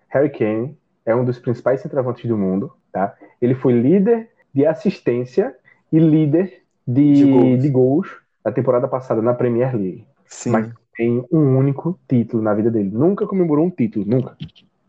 Harry 0.08 0.30
Kane 0.30 0.78
é 1.04 1.14
um 1.14 1.22
dos 1.22 1.38
principais 1.38 1.82
centroavantes 1.82 2.26
do 2.26 2.38
mundo, 2.38 2.72
tá? 2.90 3.14
Ele 3.42 3.54
foi 3.54 3.74
líder 3.74 4.30
de 4.54 4.64
assistência 4.64 5.54
e 5.92 5.98
líder 5.98 6.62
de, 6.88 7.12
de, 7.12 7.30
gols. 7.30 7.62
de 7.62 7.68
gols 7.68 8.22
na 8.42 8.50
temporada 8.50 8.88
passada 8.88 9.20
na 9.20 9.34
Premier 9.34 9.76
League. 9.76 10.06
Sim. 10.32 10.50
Mas 10.50 10.72
tem 10.96 11.24
um 11.30 11.58
único 11.58 11.98
título 12.08 12.42
na 12.42 12.54
vida 12.54 12.70
dele. 12.70 12.90
Nunca 12.90 13.26
comemorou 13.26 13.66
um 13.66 13.70
título, 13.70 14.04
nunca. 14.06 14.34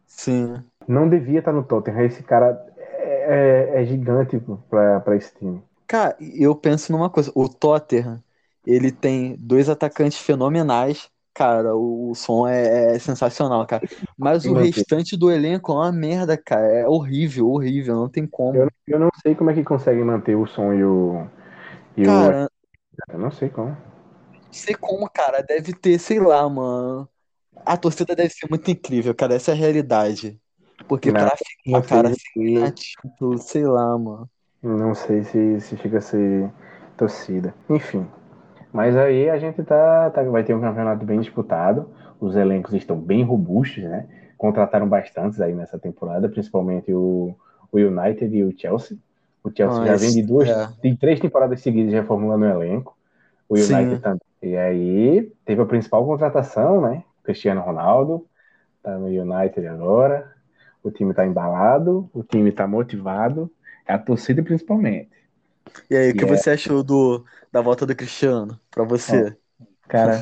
Sim. 0.08 0.56
Não 0.88 1.08
devia 1.08 1.39
estar 1.39 1.52
no 1.52 1.64
Tottenham. 1.64 2.06
Esse 2.06 2.24
cara 2.24 2.66
é, 2.78 3.74
é, 3.76 3.82
é 3.82 3.86
gigante 3.86 4.41
para 4.70 5.16
esse 5.16 5.36
time. 5.36 5.62
Cara, 5.86 6.16
eu 6.20 6.56
penso 6.56 6.91
numa 6.91 7.10
coisa. 7.10 7.30
O 7.36 7.50
Tottenham, 7.50 8.24
ele 8.66 8.89
tem 8.89 9.36
dois 9.38 9.70
atacantes 9.70 10.18
fenomenais. 10.18 11.10
Cara, 11.34 11.76
o, 11.76 12.12
o 12.12 12.16
som 12.16 12.48
é, 12.48 12.96
é, 12.96 13.00
sensacional, 13.00 13.66
cara. 13.68 13.84
Mas 14.18 14.46
o 14.46 14.54
restante 14.54 15.18
do 15.18 15.30
elenco 15.30 15.74
é 15.74 15.76
uma 15.76 15.91
merda, 15.91 16.38
cara. 16.38 16.68
É 16.68 16.88
horrível, 16.88 17.50
horrível. 17.50 17.96
Não 17.96 18.08
tem 18.08 18.26
como. 18.26 18.56
Eu, 18.56 18.70
eu 18.88 19.00
não 19.00 19.10
sei 19.22 19.36
como 19.36 19.50
é 19.50 19.54
que 19.54 19.64
consegue 19.64 20.02
manter 20.04 20.36
o 20.36 20.48
som 20.48 20.74
e 20.74 20.84
o, 20.86 21.28
e 21.98 22.04
cara, 22.04 22.50
eu 23.12 23.20
não 23.20 23.32
sei 23.32 23.50
como. 23.50 23.76
Não 24.54 24.60
sei 24.60 24.76
como, 24.76 25.10
cara. 25.10 25.41
Deve 25.41 25.74
ter, 25.74 25.97
sei 25.97 26.20
lá, 26.20 26.47
mano. 26.47 27.10
A 27.66 27.76
torcida 27.76 28.16
deve 28.16 28.30
ser 28.30 28.47
muito 28.47 28.70
incrível, 28.70 29.14
cara. 29.16 29.34
Essa 29.34 29.51
é 29.51 29.54
a 29.56 29.58
realidade. 29.58 30.39
Porque 30.88 31.12
não, 31.12 31.22
pra 31.22 31.36
ficar, 31.36 31.82
cara, 31.82 32.10
assim, 32.10 32.72
tipo, 32.72 33.38
sei 33.39 33.66
lá, 33.66 33.97
mano. 33.97 34.30
Não 34.62 34.93
sei 34.93 35.24
se, 35.24 35.60
se 35.60 35.76
chega 35.78 35.97
a 35.97 36.01
ser 36.01 36.51
torcida. 36.95 37.54
Enfim. 37.68 38.06
Mas 38.72 38.95
aí 38.95 39.28
a 39.28 39.39
gente 39.39 39.64
tá, 39.64 40.12
tá, 40.12 40.22
vai 40.24 40.43
ter 40.43 40.54
um 40.54 40.62
campeonato 40.62 41.04
bem 41.04 41.20
disputado. 41.20 41.89
Os 42.20 42.36
elencos 42.36 42.74
estão 42.74 42.97
bem 42.97 43.24
robustos, 43.24 43.84
né? 43.84 44.08
Contrataram 44.38 44.88
bastantes 44.88 45.41
aí 45.41 45.54
nessa 45.54 45.80
temporada, 45.80 46.30
principalmente 46.30 46.93
o, 46.93 47.36
o 47.72 47.78
United 47.78 48.36
e 48.36 48.43
o 48.43 48.54
Chelsea. 48.56 48.97
O 49.43 49.49
Chelsea 49.49 49.80
Mas, 49.80 49.88
já 49.88 49.95
vem 49.95 50.14
de 50.14 50.22
duas, 50.22 50.47
é. 50.47 50.70
tem 50.82 50.95
três 50.95 51.20
temporadas 51.20 51.60
seguidas 51.62 51.91
reformulando 51.91 52.45
o 52.45 52.49
elenco. 52.49 52.95
O 53.48 53.56
United 53.56 53.96
Sim. 53.96 54.02
também. 54.02 54.22
E 54.41 54.58
aí 54.58 55.32
teve 55.46 55.62
a 55.62 55.66
principal 55.66 56.06
contratação, 56.06 56.82
né? 56.82 57.04
Cristiano 57.24 57.62
Ronaldo 57.62 58.26
tá 58.82 58.98
no 58.98 59.08
United 59.08 59.66
agora. 59.68 60.34
O 60.84 60.91
time 60.91 61.14
tá 61.14 61.26
embalado, 61.26 62.10
o 62.14 62.24
time 62.24 62.52
tá 62.52 62.68
motivado, 62.68 63.50
a 63.88 63.98
torcida 63.98 64.44
principalmente. 64.44 65.12
E 65.89 65.96
aí, 65.96 66.12
o 66.12 66.14
que 66.14 66.26
é... 66.26 66.28
você 66.28 66.52
achou 66.52 66.84
do, 66.84 67.24
da 67.52 67.62
volta 67.62 67.86
do 67.86 67.96
Cristiano 67.96 68.60
para 68.70 68.84
você? 68.84 69.36
cara, 69.88 70.22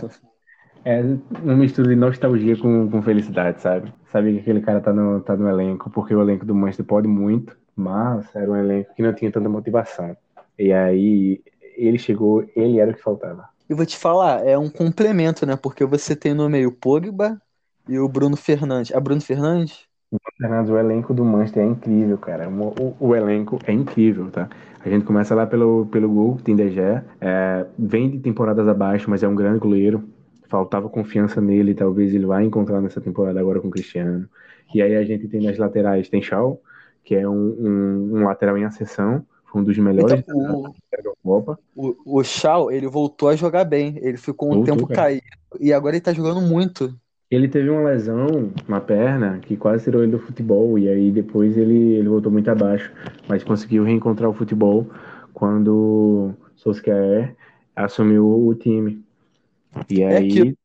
é 0.86 1.02
uma 1.42 1.56
mistura 1.56 1.90
de 1.90 1.96
nostalgia 1.96 2.58
com, 2.58 2.90
com 2.90 3.02
felicidade, 3.02 3.62
sabe? 3.62 3.94
Sabe 4.12 4.34
que 4.34 4.40
aquele 4.40 4.62
cara 4.62 4.82
tá 4.82 4.92
no, 4.94 5.22
tá 5.22 5.36
no 5.36 5.50
elenco, 5.50 5.90
porque 5.90 6.14
o 6.14 6.22
elenco 6.22 6.46
do 6.46 6.54
Manchester 6.54 6.86
pode 6.86 7.08
muito, 7.08 7.58
mas 7.76 8.34
era 8.36 8.52
um 8.52 8.56
elenco 8.56 8.94
que 8.94 9.02
não 9.02 9.14
tinha 9.14 9.32
tanta 9.32 9.50
motivação. 9.50 10.16
E 10.58 10.72
aí 10.72 11.42
ele 11.86 11.98
chegou, 11.98 12.44
ele 12.56 12.80
era 12.80 12.92
o 12.92 12.94
que 12.94 13.02
faltava. 13.02 13.50
E 13.70 13.74
vou 13.74 13.86
te 13.86 13.98
falar, 13.98 14.46
é 14.46 14.58
um 14.58 14.70
complemento, 14.70 15.46
né? 15.46 15.56
Porque 15.56 15.86
você 15.86 16.16
tem 16.16 16.34
no 16.34 16.50
meio 16.50 16.70
o 16.70 16.72
Pogba 16.74 17.42
e 17.88 17.98
o 17.98 18.08
Bruno 18.08 18.36
Fernandes. 18.36 18.92
É 18.92 19.00
Bruno 19.00 19.22
Fernandes? 19.22 19.86
O 20.12 20.18
Fernandes, 20.38 20.70
o 20.70 20.78
elenco 20.78 21.14
do 21.14 21.24
Manchester 21.24 21.64
é 21.64 21.68
incrível, 21.68 22.18
cara. 22.18 22.50
O, 22.50 22.96
o, 23.00 23.16
elenco 23.16 23.60
é 23.66 23.72
incrível, 23.72 24.30
tá? 24.30 24.50
A 24.84 24.90
gente 24.90 25.06
começa 25.06 25.34
lá 25.34 25.48
pelo, 25.48 25.86
pelo 25.86 26.10
gol, 26.10 26.38
tem 26.44 26.54
Degé. 26.54 27.02
É, 27.22 27.66
vem 27.80 28.10
de 28.10 28.20
temporadas 28.20 28.68
abaixo, 28.68 29.10
mas 29.10 29.24
é 29.24 29.28
um 29.28 29.36
grande 29.36 29.60
goleiro. 29.60 30.04
Faltava 30.50 30.90
confiança 30.90 31.40
nele, 31.40 31.74
talvez 31.74 32.14
ele 32.14 32.26
vá 32.26 32.44
encontrar 32.44 32.82
nessa 32.82 33.00
temporada 33.00 33.40
agora 33.40 33.62
com 33.62 33.70
o 33.70 33.72
Cristiano. 33.72 34.28
E 34.76 34.82
aí 34.82 34.98
a 34.98 35.04
gente 35.06 35.30
tem 35.30 35.42
nas 35.42 35.58
laterais, 35.58 36.10
tem 36.10 36.22
Shaw, 36.22 36.62
que 37.06 37.16
é 37.16 37.28
um, 37.28 37.34
um, 37.34 38.18
um 38.18 38.24
lateral 38.26 38.58
em 38.58 38.66
ascensão, 38.66 39.26
foi 39.52 39.62
um 39.62 39.64
dos 39.64 39.78
melhores 39.78 40.20
então, 40.20 40.38
o, 40.38 40.64
da 40.64 41.12
Copa. 41.24 41.60
O, 41.76 42.20
o 42.20 42.24
Shaw, 42.24 42.72
ele 42.72 42.88
voltou 42.88 43.30
a 43.30 43.36
jogar 43.36 43.66
bem, 43.66 44.00
ele 44.02 44.18
ficou 44.18 44.50
um 44.50 44.56
voltou, 44.56 44.76
tempo 44.76 44.88
cara. 44.88 45.02
caído, 45.02 45.26
e 45.60 45.74
agora 45.74 45.96
ele 45.96 46.02
tá 46.04 46.14
jogando 46.14 46.42
muito. 46.42 46.96
Ele 47.30 47.48
teve 47.48 47.70
uma 47.70 47.90
lesão 47.90 48.52
na 48.68 48.82
perna 48.82 49.40
que 49.40 49.56
quase 49.56 49.86
tirou 49.86 50.04
ele 50.04 50.12
do 50.12 50.20
futebol, 50.20 50.78
e 50.78 50.88
aí 50.88 51.12
depois 51.12 51.58
ele, 51.58 51.94
ele 51.94 52.08
voltou 52.08 52.32
muito 52.32 52.50
abaixo, 52.50 52.92
mas 53.28 53.44
conseguiu 53.44 53.84
reencontrar 53.84 54.30
o 54.30 54.34
futebol 54.34 54.88
quando 55.34 56.32
Solskjaer 56.56 57.36
assumiu 57.76 58.48
o 58.48 58.56
time. 58.56 59.04
E 59.90 60.02
é 60.02 60.18
aí... 60.18 60.30
Que, 60.30 60.58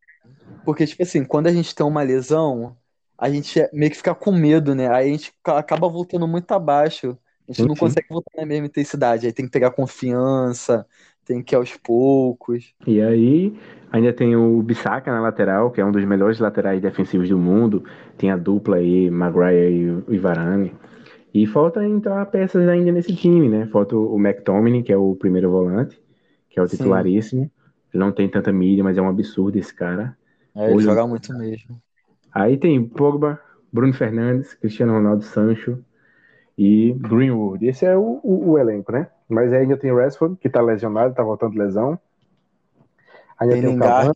porque, 0.64 0.84
tipo 0.84 1.02
assim, 1.02 1.24
quando 1.24 1.46
a 1.46 1.52
gente 1.52 1.72
tem 1.72 1.86
uma 1.86 2.02
lesão, 2.02 2.76
a 3.16 3.30
gente 3.30 3.68
meio 3.72 3.90
que 3.90 3.96
fica 3.96 4.14
com 4.14 4.32
medo, 4.32 4.74
né? 4.74 4.88
Aí 4.88 5.08
a 5.08 5.12
gente 5.12 5.32
acaba 5.44 5.88
voltando 5.88 6.26
muito 6.26 6.50
abaixo. 6.50 7.16
A 7.48 7.52
gente 7.52 7.62
sim, 7.62 7.68
não 7.68 7.74
sim. 7.74 7.80
consegue 7.80 8.06
voltar 8.10 8.32
na 8.36 8.46
mesma 8.46 8.66
intensidade. 8.66 9.26
Aí 9.26 9.32
tem 9.32 9.46
que 9.46 9.52
pegar 9.52 9.70
confiança, 9.70 10.86
tem 11.24 11.42
que 11.42 11.54
ir 11.54 11.56
aos 11.56 11.76
poucos. 11.76 12.74
E 12.86 13.00
aí 13.00 13.56
ainda 13.92 14.12
tem 14.12 14.34
o 14.34 14.62
Bissaka 14.62 15.12
na 15.12 15.20
lateral, 15.20 15.70
que 15.70 15.80
é 15.80 15.84
um 15.84 15.92
dos 15.92 16.04
melhores 16.04 16.38
laterais 16.38 16.80
defensivos 16.80 17.28
do 17.28 17.38
mundo. 17.38 17.84
Tem 18.18 18.30
a 18.30 18.36
dupla 18.36 18.76
aí, 18.76 19.10
Maguire 19.10 20.02
e 20.08 20.18
Varane. 20.18 20.74
E 21.32 21.46
falta 21.46 21.84
entrar 21.84 22.24
peças 22.26 22.66
ainda 22.68 22.90
nesse 22.90 23.14
time, 23.14 23.48
né? 23.48 23.66
Falta 23.66 23.96
o 23.96 24.18
McTominay, 24.18 24.82
que 24.82 24.92
é 24.92 24.96
o 24.96 25.14
primeiro 25.14 25.50
volante, 25.50 26.00
que 26.48 26.58
é 26.58 26.62
o 26.62 26.66
titularíssimo. 26.66 27.44
Sim. 27.44 27.50
Ele 27.92 28.04
não 28.04 28.10
tem 28.10 28.28
tanta 28.28 28.52
mídia, 28.52 28.82
mas 28.82 28.96
é 28.96 29.02
um 29.02 29.08
absurdo 29.08 29.56
esse 29.58 29.72
cara. 29.74 30.16
É, 30.54 30.70
ele 30.70 30.80
joga 30.80 31.06
muito 31.06 31.32
mesmo. 31.34 31.80
Aí 32.32 32.56
tem 32.56 32.82
Pogba, 32.84 33.40
Bruno 33.72 33.92
Fernandes, 33.92 34.54
Cristiano 34.54 34.92
Ronaldo, 34.92 35.22
Sancho 35.24 35.78
e 36.56 36.92
Greenwood. 36.94 37.66
Esse 37.66 37.84
é 37.84 37.96
o, 37.96 38.20
o, 38.22 38.50
o 38.50 38.58
elenco, 38.58 38.92
né? 38.92 39.08
Mas 39.28 39.52
aí 39.52 39.60
ainda 39.60 39.76
tem 39.76 39.92
o 39.92 39.96
Rashford, 39.96 40.36
que 40.36 40.48
tá 40.48 40.60
lesionado, 40.60 41.14
tá 41.14 41.22
voltando 41.22 41.52
de 41.52 41.58
lesão. 41.58 41.98
Ainda 43.38 43.54
tem, 43.54 43.62
tem 43.62 43.76
o 43.76 43.78
Cavani, 43.78 44.14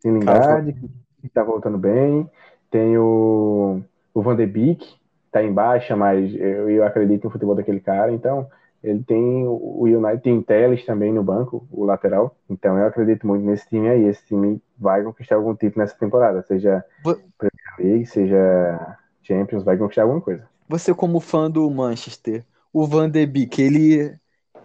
tem 0.00 0.12
Lingard, 0.12 0.76
que 1.20 1.28
tá 1.28 1.42
voltando 1.42 1.76
bem. 1.76 2.28
Tem 2.70 2.96
o, 2.96 3.82
o 4.14 4.22
Van 4.22 4.36
de 4.36 4.46
Beek, 4.46 4.86
tá 5.30 5.42
em 5.42 5.52
baixa, 5.52 5.96
mas 5.96 6.34
eu, 6.34 6.70
eu 6.70 6.84
acredito 6.84 7.24
no 7.24 7.30
futebol 7.30 7.54
daquele 7.54 7.80
cara. 7.80 8.12
Então, 8.12 8.48
ele 8.82 9.02
tem 9.02 9.44
o 9.46 9.82
United, 9.82 10.22
tem 10.22 10.42
Teles 10.42 10.84
também 10.86 11.12
no 11.12 11.22
banco, 11.22 11.66
o 11.70 11.84
lateral. 11.84 12.36
Então 12.48 12.78
eu 12.78 12.86
acredito 12.86 13.26
muito 13.26 13.44
nesse 13.44 13.68
time 13.68 13.88
aí. 13.88 14.04
Esse 14.04 14.24
time 14.26 14.62
vai 14.78 15.02
conquistar 15.02 15.36
algum 15.36 15.54
título 15.54 15.82
nessa 15.82 15.98
temporada, 15.98 16.42
seja 16.42 16.84
Premier 17.02 17.76
League, 17.78 18.06
seja 18.06 18.96
Champions, 19.22 19.64
vai 19.64 19.76
conquistar 19.76 20.02
alguma 20.02 20.20
coisa. 20.20 20.46
Você 20.68 20.94
como 20.94 21.20
fã 21.20 21.50
do 21.50 21.68
Manchester, 21.70 22.44
o 22.72 22.86
Van 22.86 23.08
de 23.08 23.24
Beek, 23.26 23.60
ele 23.60 24.18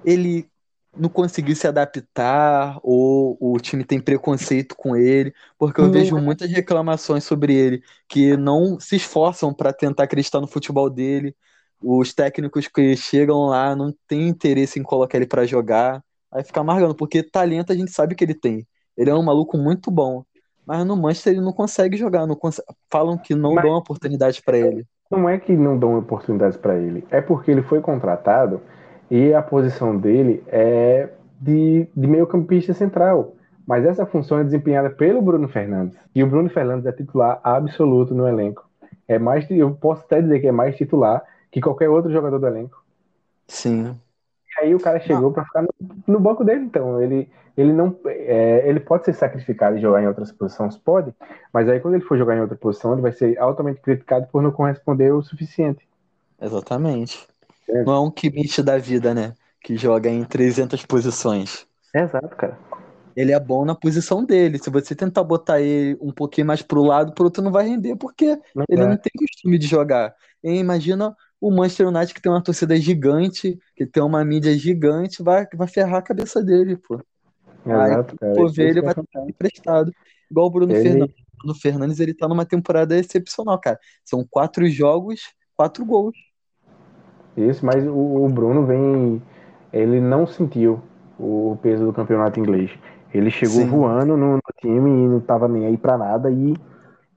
ele 0.04 0.49
não 0.95 1.10
conseguiu 1.10 1.56
se 1.56 1.68
adaptar 1.68 2.80
ou 2.84 3.36
o 3.39 3.58
time 3.60 3.84
tem 3.84 3.99
preconceito 3.99 4.76
com 4.76 4.95
ele, 4.95 5.34
porque 5.58 5.82
eu 5.82 5.91
vejo 5.91 6.18
muitas 6.18 6.51
reclamações 6.51 7.24
sobre 7.24 7.56
ele 7.56 7.84
que 8.08 8.38
não 8.38 8.80
se 8.80 8.95
esforçam 8.95 9.54
para 9.54 9.74
tentar 9.74 10.04
acreditar 10.04 10.39
no 10.39 10.47
futebol 10.47 10.89
dele. 10.89 11.36
Os 11.82 12.14
técnicos 12.14 12.68
que 12.68 12.95
chegam 12.95 13.45
lá 13.47 13.76
não 13.76 13.93
têm 14.08 14.28
interesse 14.28 14.80
em 14.80 14.84
colocar 14.84 15.18
ele 15.18 15.26
para 15.26 15.45
jogar, 15.45 16.04
aí 16.32 16.43
fica 16.43 16.62
amargando, 16.62 16.95
porque 16.95 17.24
talento 17.24 17.72
a 17.72 17.76
gente 17.76 17.91
sabe 17.91 18.16
que 18.16 18.24
ele 18.24 18.36
tem. 18.36 18.68
Ele 18.95 19.10
é 19.10 19.16
um 19.16 19.24
maluco 19.24 19.58
muito 19.58 19.89
bom, 19.89 20.24
mas 20.66 20.86
no 20.86 20.95
Manchester 20.95 21.34
ele 21.34 21.41
não 21.41 21.54
consegue 21.54 21.97
jogar, 21.97 22.28
não 22.28 22.36
consegue... 22.36 22.68
falam 22.89 23.18
que 23.18 23.34
não 23.34 23.56
mas... 23.56 23.64
dão 23.66 23.74
oportunidade 23.74 24.41
para 24.43 24.58
ele. 24.58 24.86
Não 25.18 25.30
é 25.30 25.38
que 25.38 25.55
não 25.55 25.78
dão 25.78 25.97
oportunidades 25.97 26.57
para 26.57 26.76
ele, 26.76 27.05
é 27.09 27.22
porque 27.22 27.51
ele 27.51 27.61
foi 27.61 27.82
contratado 27.82 28.61
E 29.09 29.34
a 29.34 29.41
posição 29.41 29.97
dele 29.97 30.43
é 30.47 31.09
de, 31.39 31.88
de 31.95 32.07
meio 32.07 32.26
campista 32.26 32.74
central. 32.74 33.36
Mas 33.66 33.86
essa 33.86 34.05
função 34.05 34.39
é 34.39 34.43
desempenhada 34.43 34.89
pelo 34.89 35.22
Bruno 35.22 35.47
Fernandes. 35.47 35.97
E 36.14 36.24
o 36.24 36.28
Bruno 36.28 36.49
Fernandes 36.49 36.86
é 36.86 36.91
titular 36.91 37.39
absoluto 37.43 38.14
no 38.14 38.28
elenco. 38.28 38.68
É 39.07 39.20
mais, 39.20 39.49
eu 39.49 39.72
posso 39.72 40.03
até 40.03 40.22
dizer 40.22 40.39
que 40.39 40.47
é 40.47 40.51
mais 40.51 40.76
titular 40.76 41.24
que 41.51 41.61
qualquer 41.61 41.89
outro 41.89 42.11
jogador 42.11 42.39
do 42.39 42.47
elenco. 42.47 42.84
Sim. 43.47 43.95
E 44.58 44.66
aí 44.66 44.76
o 44.76 44.80
cara 44.80 44.99
chegou 44.99 45.32
para 45.32 45.45
ficar 45.45 45.62
no, 45.62 45.70
no, 46.08 46.20
banco 46.20 46.43
dele, 46.43 46.66
então 46.66 47.01
ele 47.01 47.30
ele 47.56 47.72
não 47.72 47.95
é, 48.06 48.68
ele 48.68 48.80
pode 48.80 49.06
ser 49.06 49.14
sacrificado 49.14 49.78
e 49.78 49.82
jogar 49.82 50.01
em 50.01 50.08
outras 50.08 50.32
posições, 50.32 50.76
pode, 50.76 51.14
mas 51.54 51.70
aí 51.70 51.80
quando 51.80 51.95
ele 51.95 52.04
for 52.04 52.18
jogar 52.18 52.36
em 52.36 52.41
outra 52.41 52.56
posição, 52.56 52.93
ele 52.93 53.01
vai 53.01 53.12
ser 53.12 53.38
altamente 53.38 53.80
criticado 53.80 54.28
por 54.32 54.41
não 54.41 54.51
corresponder 54.51 55.14
o 55.14 55.22
suficiente. 55.22 55.88
Exatamente. 56.41 57.28
É. 57.70 57.84
Não 57.84 57.93
é 57.93 57.99
um 57.99 58.12
Kimmich 58.12 58.62
da 58.62 58.78
vida, 58.78 59.14
né? 59.14 59.34
Que 59.62 59.78
joga 59.78 60.10
em 60.10 60.24
300 60.24 60.86
posições. 60.86 61.66
Exato, 61.93 62.36
cara. 62.36 62.58
Ele 63.16 63.32
é 63.32 63.39
bom 63.39 63.64
na 63.64 63.76
posição 63.76 64.26
dele. 64.26 64.58
Se 64.58 64.70
você 64.70 64.95
tentar 64.95 65.24
botar 65.24 65.62
ele 65.62 65.97
um 66.01 66.12
pouquinho 66.12 66.47
mais 66.47 66.62
pro 66.62 66.84
lado, 66.84 67.14
pro 67.14 67.26
outro 67.26 67.43
não 67.43 67.51
vai 67.51 67.68
render, 67.68 67.95
porque 67.95 68.38
não 68.56 68.66
ele 68.68 68.82
é. 68.82 68.88
não 68.88 68.97
tem 68.97 69.12
costume 69.16 69.58
de 69.58 69.68
jogar. 69.68 70.16
E 70.43 70.58
imagina 70.58 71.16
o 71.44 71.52
Manchester 71.52 71.89
United 71.89 72.14
que 72.14 72.22
tem 72.22 72.32
uma 72.32 72.41
torcida 72.41 72.74
gigante, 72.78 73.60
que 73.76 73.86
tem 73.86 74.02
uma 74.02 74.24
mídia 74.24 74.58
gigante, 74.58 75.22
vai, 75.22 75.46
vai 75.54 75.68
ferrar 75.68 75.98
a 75.98 76.02
cabeça 76.02 76.41
dele, 76.41 76.78
pô. 76.78 77.02
Exato, 77.66 78.16
Aí, 78.22 78.34
pô, 78.34 78.48
ver 78.48 78.70
ele 78.70 78.82
vai 78.82 78.91
estar 78.91 79.28
emprestado. 79.28 79.91
Igual 80.32 80.48
o 80.48 80.50
Bruno 80.50 80.72
ele... 80.72 80.82
Fernandes. 80.82 81.16
O 81.16 81.38
Bruno 81.38 81.60
Fernandes, 81.60 82.00
ele 82.00 82.14
tá 82.14 82.30
numa 82.30 82.46
temporada 82.46 82.98
excepcional, 82.98 83.60
cara. 83.60 83.78
São 84.06 84.26
quatro 84.30 84.66
jogos, 84.70 85.20
quatro 85.54 85.86
gols. 85.86 86.16
Isso, 87.36 87.66
mas 87.66 87.86
o, 87.86 88.24
o 88.24 88.30
Bruno 88.30 88.66
vem. 88.66 89.22
Ele 89.74 90.00
não 90.00 90.26
sentiu 90.26 90.82
o 91.20 91.58
peso 91.62 91.86
do 91.86 91.91
campeonato 91.91 92.39
inglês. 92.39 92.72
Ele 93.14 93.30
chegou 93.30 93.58
Sim. 93.58 93.68
voando 93.68 94.16
no, 94.16 94.36
no, 94.36 94.41
time 94.62 94.89
e 94.89 95.08
não 95.10 95.20
tava 95.20 95.50
nem 95.50 95.66
aí 95.66 95.78
pra 95.78 95.98
nada 95.98 96.32
e, 96.32 96.56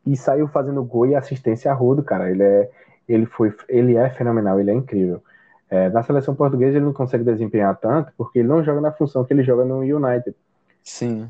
e 0.04 0.16
saiu 0.16 0.48
fazendo 0.48 0.82
gol 0.82 1.06
e 1.06 1.14
assistência 1.14 1.70
a 1.70 1.74
rodo, 1.74 2.02
cara. 2.02 2.28
Ele 2.28 2.42
é, 2.42 2.70
ele 3.08 3.26
foi, 3.26 3.54
ele 3.68 3.96
é 3.96 4.10
fenomenal, 4.10 4.58
ele 4.58 4.70
é 4.70 4.74
incrível. 4.74 5.22
É, 5.68 5.88
na 5.88 6.02
seleção 6.02 6.34
portuguesa 6.34 6.76
ele 6.76 6.84
não 6.84 6.92
consegue 6.92 7.24
desempenhar 7.24 7.76
tanto 7.76 8.12
porque 8.16 8.38
ele 8.38 8.48
não 8.48 8.62
joga 8.62 8.80
na 8.80 8.92
função 8.92 9.24
que 9.24 9.32
ele 9.32 9.42
joga 9.42 9.64
no 9.64 9.80
United. 9.80 10.34
Sim. 10.82 11.28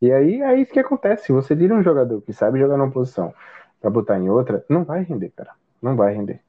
E 0.00 0.10
aí 0.10 0.40
é 0.40 0.58
isso 0.58 0.72
que 0.72 0.80
acontece. 0.80 1.26
Se 1.26 1.32
você 1.32 1.54
tira 1.54 1.74
um 1.74 1.82
jogador 1.82 2.22
que 2.22 2.32
sabe 2.32 2.58
jogar 2.58 2.78
numa 2.78 2.90
posição 2.90 3.34
para 3.80 3.90
botar 3.90 4.18
em 4.18 4.30
outra, 4.30 4.64
não 4.68 4.84
vai 4.84 5.02
render, 5.02 5.30
cara. 5.36 5.50
Não 5.82 5.94
vai 5.94 6.14
render. 6.14 6.40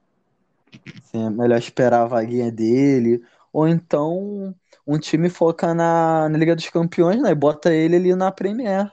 Sim, 1.04 1.28
é 1.28 1.30
melhor 1.30 1.58
esperar 1.58 2.04
a 2.04 2.08
vaguinha 2.08 2.50
dele. 2.52 3.22
Ou 3.52 3.68
então 3.68 4.56
um 4.88 4.98
time 4.98 5.30
foca 5.30 5.74
na, 5.74 6.30
na 6.30 6.38
Liga 6.38 6.56
dos 6.56 6.70
Campeões, 6.70 7.22
né? 7.22 7.32
E 7.32 7.36
bota 7.36 7.74
ele 7.74 7.98
ali 7.98 8.16
na 8.16 8.32
Premier. 8.32 8.90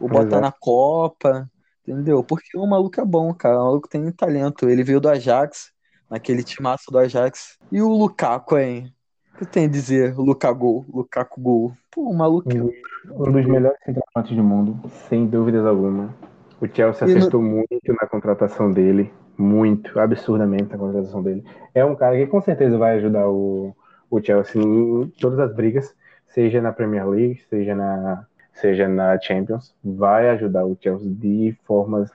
Ou 0.00 0.08
bota 0.08 0.28
Exato. 0.28 0.40
na 0.40 0.52
Copa. 0.52 1.50
Entendeu? 1.88 2.22
Porque 2.22 2.56
o 2.56 2.66
maluco 2.66 3.00
é 3.00 3.04
bom, 3.04 3.32
cara. 3.32 3.60
O 3.60 3.64
maluco 3.64 3.88
tem 3.88 4.10
talento. 4.12 4.68
Ele 4.68 4.84
veio 4.84 5.00
do 5.00 5.08
Ajax, 5.08 5.72
naquele 6.10 6.42
timaço 6.42 6.90
do 6.90 6.98
Ajax. 6.98 7.58
E 7.72 7.80
o 7.80 7.88
Lukaku, 7.88 8.58
hein? 8.58 8.92
O 9.34 9.38
que 9.38 9.46
tem 9.46 9.66
a 9.66 9.68
dizer? 9.68 10.16
Lukaku, 10.16 10.84
Lukaku 10.92 11.40
Gol. 11.40 11.72
Pô, 11.90 12.10
o 12.10 12.14
maluco. 12.14 12.48
Um, 12.52 12.72
um 13.10 13.32
dos 13.32 13.46
melhores 13.46 13.78
centroavantes 13.84 14.36
do 14.36 14.42
mundo, 14.42 14.90
sem 15.08 15.26
dúvidas 15.26 15.64
alguma. 15.64 16.14
O 16.60 16.66
Chelsea 16.66 17.06
acertou 17.06 17.40
no... 17.40 17.48
muito 17.48 17.92
na 18.00 18.06
contratação 18.06 18.72
dele 18.72 19.12
muito, 19.38 19.98
absurdamente 20.00 20.74
a 20.74 20.78
contratação 20.78 21.22
dele. 21.22 21.44
É 21.72 21.84
um 21.84 21.94
cara 21.94 22.16
que 22.16 22.26
com 22.26 22.42
certeza 22.42 22.76
vai 22.76 22.96
ajudar 22.96 23.28
o, 23.28 23.74
o 24.10 24.20
Chelsea 24.20 24.60
em 24.60 25.06
todas 25.20 25.38
as 25.38 25.54
brigas, 25.54 25.94
seja 26.26 26.60
na 26.60 26.72
Premier 26.72 27.08
League, 27.08 27.40
seja 27.48 27.74
na, 27.74 28.26
seja 28.60 28.88
na 28.88 29.18
Champions, 29.20 29.74
vai 29.82 30.28
ajudar 30.30 30.64
o 30.64 30.76
Chelsea 30.80 31.08
de 31.08 31.56
formas 31.64 32.10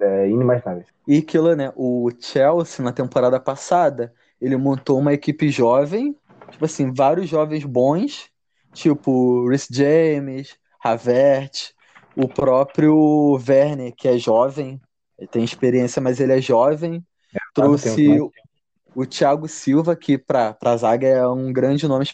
é, 0.00 0.28
inimagináveis. 0.28 0.86
E 1.06 1.18
aquilo, 1.18 1.54
né? 1.54 1.72
O 1.76 2.10
Chelsea, 2.18 2.84
na 2.84 2.92
temporada 2.92 3.38
passada, 3.38 4.12
ele 4.40 4.56
montou 4.56 4.98
uma 4.98 5.12
equipe 5.12 5.50
jovem, 5.50 6.16
tipo 6.50 6.64
assim, 6.64 6.92
vários 6.92 7.28
jovens 7.28 7.64
bons, 7.64 8.30
tipo 8.72 9.46
Rhys 9.48 9.68
James, 9.70 10.56
Havertz, 10.82 11.74
o 12.16 12.28
próprio 12.28 13.32
Werner, 13.46 13.92
que 13.96 14.08
é 14.08 14.16
jovem, 14.18 14.80
ele 15.18 15.28
tem 15.28 15.44
experiência, 15.44 16.00
mas 16.00 16.20
ele 16.20 16.32
é 16.32 16.40
jovem. 16.40 17.04
É, 17.34 17.38
trouxe 17.52 18.20
o, 18.20 18.30
o 18.94 19.06
Thiago 19.06 19.48
Silva, 19.48 19.96
que 19.96 20.16
para 20.16 20.56
a 20.60 20.76
zaga 20.76 21.06
é 21.06 21.26
um 21.26 21.52
grande 21.52 21.86
nome. 21.86 22.06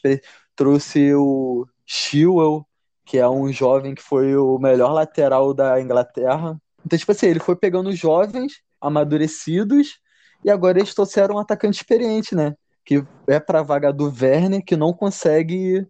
Trouxe 0.57 1.15
o 1.15 1.67
Chilwell, 1.85 2.67
que 3.11 3.19
é 3.19 3.29
um 3.29 3.53
jovem 3.53 3.93
que 3.93 4.01
foi 4.01 4.37
o 4.37 4.57
melhor 4.57 4.93
lateral 4.93 5.53
da 5.53 5.81
Inglaterra. 5.81 6.57
Então, 6.87 6.97
tipo 6.97 7.11
assim, 7.11 7.27
ele 7.27 7.41
foi 7.41 7.57
pegando 7.57 7.91
jovens, 7.91 8.63
amadurecidos, 8.81 9.99
e 10.45 10.49
agora 10.49 10.79
eles 10.79 10.95
trouxeram 10.95 11.35
um 11.35 11.39
atacante 11.41 11.79
experiente, 11.79 12.37
né? 12.37 12.55
Que 12.85 13.05
é 13.27 13.41
para 13.41 13.59
a 13.59 13.63
vaga 13.65 13.93
do 13.93 14.05
Werner, 14.05 14.65
que 14.65 14.77
não 14.77 14.93
consegue 14.93 15.85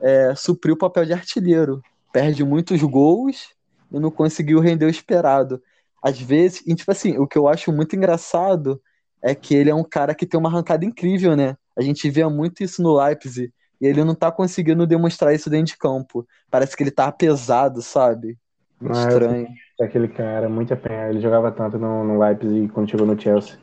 é, 0.00 0.34
suprir 0.34 0.72
o 0.72 0.78
papel 0.78 1.04
de 1.04 1.12
artilheiro. 1.12 1.82
Perde 2.10 2.42
muitos 2.42 2.80
gols 2.80 3.50
e 3.92 3.98
não 3.98 4.10
conseguiu 4.10 4.58
render 4.58 4.86
o 4.86 4.90
esperado 4.90 5.62
às 6.02 6.18
vezes, 6.18 6.62
e 6.66 6.74
tipo 6.74 6.90
assim, 6.90 7.18
o 7.18 7.26
que 7.26 7.36
eu 7.36 7.46
acho 7.48 7.70
muito 7.70 7.94
engraçado 7.94 8.80
é 9.22 9.34
que 9.34 9.54
ele 9.54 9.68
é 9.68 9.74
um 9.74 9.84
cara 9.84 10.14
que 10.14 10.26
tem 10.26 10.40
uma 10.40 10.48
arrancada 10.48 10.86
incrível, 10.86 11.36
né? 11.36 11.54
A 11.76 11.82
gente 11.82 12.08
vê 12.08 12.26
muito 12.26 12.64
isso 12.64 12.82
no 12.82 12.96
Leipzig, 12.96 13.52
e 13.82 13.86
ele 13.86 14.04
não 14.04 14.14
tá 14.14 14.30
conseguindo 14.30 14.86
demonstrar 14.86 15.34
isso 15.34 15.50
dentro 15.50 15.72
de 15.72 15.76
campo. 15.76 16.24
Parece 16.48 16.76
que 16.76 16.84
ele 16.84 16.92
tá 16.92 17.10
pesado, 17.10 17.82
sabe? 17.82 18.38
Estranho. 18.80 19.48
Aquele 19.80 20.06
cara, 20.06 20.48
muito 20.48 20.76
pena. 20.76 21.10
Ele 21.10 21.20
jogava 21.20 21.50
tanto 21.50 21.80
no, 21.80 22.04
no 22.04 22.16
Leipzig 22.16 22.68
quando 22.68 22.88
chegou 22.88 23.04
no 23.04 23.20
Chelsea. 23.20 23.58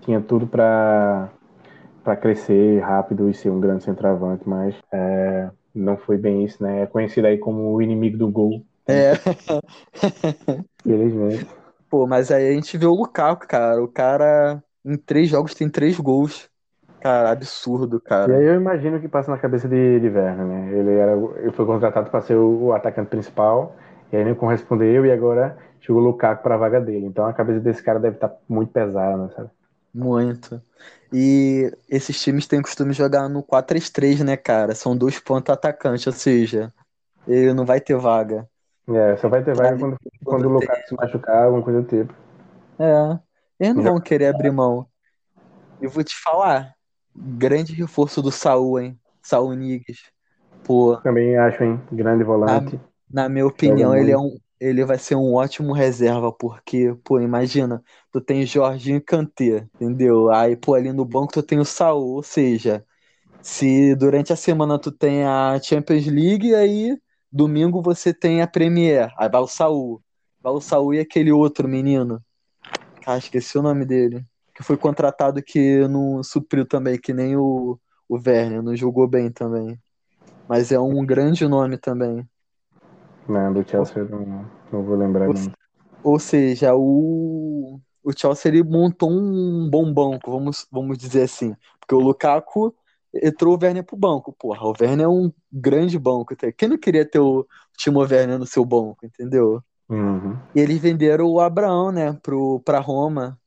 Tinha 0.00 0.20
tudo 0.20 0.44
para 0.44 1.30
para 2.02 2.16
crescer 2.16 2.80
rápido 2.80 3.28
e 3.28 3.34
ser 3.34 3.50
um 3.50 3.60
grande 3.60 3.84
centroavante, 3.84 4.48
mas 4.48 4.74
é, 4.90 5.50
não 5.72 5.98
foi 5.98 6.16
bem 6.16 6.44
isso, 6.44 6.60
né? 6.62 6.82
É 6.82 6.86
conhecido 6.86 7.26
aí 7.26 7.38
como 7.38 7.72
o 7.72 7.80
inimigo 7.80 8.16
do 8.16 8.28
gol. 8.28 8.64
É. 8.88 9.12
Felizmente. 10.82 11.46
Pô, 11.88 12.06
mas 12.08 12.32
aí 12.32 12.48
a 12.48 12.52
gente 12.54 12.76
vê 12.76 12.86
o 12.86 12.94
Lukaku, 12.94 13.46
cara. 13.46 13.80
O 13.84 13.86
cara 13.86 14.60
em 14.84 14.96
três 14.96 15.28
jogos 15.28 15.54
tem 15.54 15.68
três 15.68 15.96
gols. 16.00 16.49
Cara, 17.00 17.30
absurdo, 17.30 17.98
cara. 17.98 18.32
E 18.32 18.36
aí 18.36 18.44
eu 18.44 18.54
imagino 18.54 19.00
que 19.00 19.08
passa 19.08 19.30
na 19.30 19.38
cabeça 19.38 19.66
de, 19.66 20.00
de 20.00 20.08
Werner, 20.08 20.46
né? 20.46 20.78
Ele, 20.78 20.94
era, 20.94 21.12
ele 21.12 21.50
foi 21.52 21.64
contratado 21.64 22.10
para 22.10 22.20
ser 22.20 22.34
o, 22.34 22.64
o, 22.64 22.72
atacante 22.72 23.08
principal, 23.08 23.74
e 24.12 24.16
aí 24.16 24.24
não 24.24 24.34
correspondeu, 24.34 25.06
e 25.06 25.10
agora 25.10 25.56
chegou 25.80 26.02
o 26.02 26.04
Lukaku 26.04 26.42
para 26.42 26.56
a 26.56 26.58
vaga 26.58 26.80
dele. 26.80 27.06
Então 27.06 27.24
a 27.24 27.32
cabeça 27.32 27.60
desse 27.60 27.82
cara 27.82 27.98
deve 27.98 28.16
estar 28.16 28.28
tá 28.28 28.36
muito 28.46 28.70
pesada, 28.70 29.16
né, 29.16 29.30
sabe? 29.34 29.48
Muito. 29.94 30.60
E 31.12 31.72
esses 31.88 32.20
times 32.20 32.46
têm 32.46 32.60
costume 32.60 32.92
de 32.92 32.98
jogar 32.98 33.28
no 33.28 33.42
4-3-3, 33.42 34.22
né, 34.22 34.36
cara? 34.36 34.74
São 34.74 34.96
dois 34.96 35.18
pontos 35.18 35.52
atacantes, 35.52 36.06
ou 36.06 36.12
seja, 36.12 36.72
ele 37.26 37.54
não 37.54 37.64
vai 37.64 37.80
ter 37.80 37.96
vaga. 37.96 38.46
É, 38.88 39.16
só 39.16 39.28
vai 39.28 39.42
ter 39.42 39.54
vaga 39.54 39.78
quando, 39.78 39.96
quando 40.22 40.44
o 40.44 40.48
Lukaku 40.50 40.88
se 40.88 40.94
machucar, 40.94 41.44
alguma 41.44 41.62
coisa 41.62 41.80
do 41.80 41.88
tipo. 41.88 42.14
É, 42.78 43.18
eles 43.58 43.74
não 43.74 43.82
vão 43.82 44.00
querer 44.00 44.26
abrir 44.26 44.50
mão. 44.50 44.86
E 45.80 45.86
vou 45.86 46.04
te 46.04 46.14
falar, 46.22 46.74
grande 47.14 47.72
reforço 47.72 48.22
do 48.22 48.30
Saul, 48.30 48.80
hein? 48.80 48.98
Saul 49.22 49.54
Nigues. 49.54 50.10
Pô. 50.64 50.96
Também 50.98 51.36
acho, 51.36 51.62
hein? 51.62 51.80
Grande 51.92 52.24
volante. 52.24 52.80
Na, 53.10 53.22
na 53.22 53.28
minha 53.28 53.46
opinião, 53.46 53.96
ele 53.96 54.10
é 54.10 54.18
um. 54.18 54.38
Ele 54.58 54.84
vai 54.84 54.98
ser 54.98 55.14
um 55.14 55.32
ótimo 55.32 55.72
reserva, 55.72 56.30
porque, 56.30 56.94
pô, 57.02 57.18
imagina, 57.18 57.82
tu 58.12 58.20
tem 58.20 58.44
Jorginho 58.44 58.98
e 58.98 59.00
Kanté, 59.00 59.66
entendeu? 59.74 60.30
Aí, 60.30 60.54
pô, 60.54 60.74
ali 60.74 60.92
no 60.92 61.04
banco 61.04 61.32
tu 61.32 61.42
tem 61.42 61.58
o 61.58 61.64
Saul, 61.64 62.16
ou 62.16 62.22
seja, 62.22 62.84
se 63.40 63.94
durante 63.94 64.34
a 64.34 64.36
semana 64.36 64.78
tu 64.78 64.92
tem 64.92 65.24
a 65.24 65.58
Champions 65.62 66.06
League, 66.06 66.54
aí 66.54 66.98
Domingo 67.32 67.80
você 67.80 68.12
tem 68.12 68.42
a 68.42 68.46
Premier. 68.46 69.12
Aí 69.16 69.28
vai 69.30 69.40
o 69.40 69.46
Saul. 69.46 70.02
Vai 70.42 70.52
o 70.52 70.60
Saul 70.60 70.94
e 70.94 71.00
aquele 71.00 71.32
outro 71.32 71.68
menino. 71.68 72.22
Cara, 73.00 73.18
esqueci 73.18 73.56
o 73.56 73.62
nome 73.62 73.84
dele. 73.84 74.24
Que 74.60 74.66
foi 74.66 74.76
contratado 74.76 75.42
que 75.42 75.88
não 75.88 76.22
supriu 76.22 76.66
também, 76.66 77.00
que 77.00 77.14
nem 77.14 77.34
o, 77.34 77.78
o 78.06 78.16
Werner, 78.16 78.62
não 78.62 78.76
jogou 78.76 79.08
bem 79.08 79.32
também. 79.32 79.80
Mas 80.46 80.70
é 80.70 80.78
um 80.78 81.02
grande 81.06 81.48
nome 81.48 81.78
também. 81.78 82.28
Não, 83.26 83.54
do 83.54 83.66
Chelsea 83.66 84.04
não, 84.04 84.44
não 84.70 84.82
vou 84.82 84.96
lembrar 84.96 85.28
ou, 85.28 85.34
ou 86.02 86.18
seja, 86.18 86.74
o, 86.74 87.80
o 88.04 88.12
Chelsea 88.14 88.50
ele 88.50 88.62
montou 88.62 89.10
um 89.10 89.66
bom 89.70 89.90
banco, 89.90 90.30
vamos, 90.30 90.66
vamos 90.70 90.98
dizer 90.98 91.22
assim. 91.22 91.56
Porque 91.78 91.94
o 91.94 92.00
Lukaku 92.00 92.74
entrou 93.14 93.56
o 93.56 93.58
Werner 93.62 93.82
pro 93.82 93.96
banco. 93.96 94.34
Porra, 94.38 94.66
o 94.66 94.74
Werner 94.78 95.06
é 95.06 95.08
um 95.08 95.32
grande 95.50 95.98
banco. 95.98 96.34
Quem 96.54 96.68
não 96.68 96.76
queria 96.76 97.08
ter 97.08 97.20
o 97.20 97.46
Timo 97.78 98.00
Werner 98.00 98.38
no 98.38 98.46
seu 98.46 98.62
banco, 98.62 99.06
entendeu? 99.06 99.62
Uhum. 99.88 100.36
E 100.54 100.60
eles 100.60 100.78
venderam 100.78 101.26
o 101.26 101.40
Abraão, 101.40 101.90
né, 101.90 102.12
pro, 102.22 102.60
pra 102.60 102.78
Roma. 102.78 103.39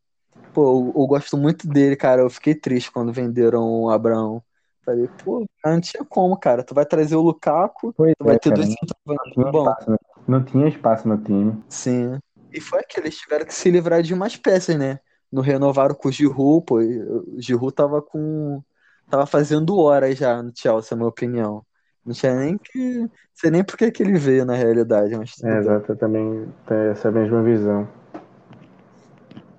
Pô, 0.54 0.91
eu, 0.95 1.01
eu, 1.01 1.08
gosto 1.08 1.38
muito 1.38 1.68
dele, 1.68 1.95
cara. 1.95 2.22
Eu 2.22 2.30
fiquei 2.30 2.54
triste 2.56 2.91
quando 2.91 3.12
venderam 3.12 3.64
o 3.84 3.89
Abraão. 3.89 4.43
Falei, 4.86 5.08
pô, 5.24 5.45
não 5.66 5.80
tinha 5.82 6.04
como, 6.06 6.38
cara. 6.38 6.64
Tu 6.64 6.74
vai 6.76 6.86
trazer 6.86 7.16
o 7.16 7.22
Lukaku, 7.22 7.93
Pois 7.93 8.14
tu 8.18 8.26
vai 8.26 8.36
é, 8.36 8.39
ter 8.39 8.49
cara, 8.49 8.62
dois 8.62 8.70
não 8.70 8.76
centroavantes 8.76 9.34
tinha, 9.34 9.51
bom. 9.51 9.70
espaço, 9.70 9.91
no- 9.91 9.99
não 10.28 10.43
tinha 10.43 10.68
espaço 10.68 11.08
no 11.08 11.18
time. 11.18 11.64
Sim. 11.70 12.20
E 12.51 12.62
foi 12.62 12.80
aquilo, 12.82 13.06
eles 13.08 13.18
tiveram 13.18 13.45
que 13.45 13.54
se 13.54 13.72
livrar 13.72 14.01
de 14.04 14.14
umas 14.14 14.36
peças, 14.36 14.78
né? 14.78 14.99
Não 15.32 15.41
renovaram 15.41 15.95
com 15.95 16.10
o 16.10 16.12
Giroud, 16.12 16.66
pô. 16.66 16.78
O 16.80 17.41
Giroud 17.41 17.74
tava 17.74 18.01
com. 18.01 18.62
Tava 19.10 19.26
fazendo 19.26 19.78
horas 19.78 20.18
já 20.18 20.41
no 20.41 20.51
Chelsea, 20.56 20.89
na 20.91 20.97
minha 20.97 21.10
opinião. 21.10 21.66
Não 22.06 22.14
tinha 22.14 22.36
nem 22.36 22.58
que. 22.58 22.99
Não 22.99 23.10
sei 23.34 23.49
nem 23.51 23.64
por 23.64 23.78
que 23.78 23.89
que 23.91 24.04
ele 24.04 24.18
veio, 24.20 24.45
na 24.45 24.54
realidade, 24.56 25.16
mas 25.18 25.34
É, 25.43 25.58
exato, 25.58 25.91
eu 25.91 25.95
também 25.95 26.47
tenho 26.68 26.91
essa 26.91 27.12
mesma 27.12 27.41
visão. 27.41 27.88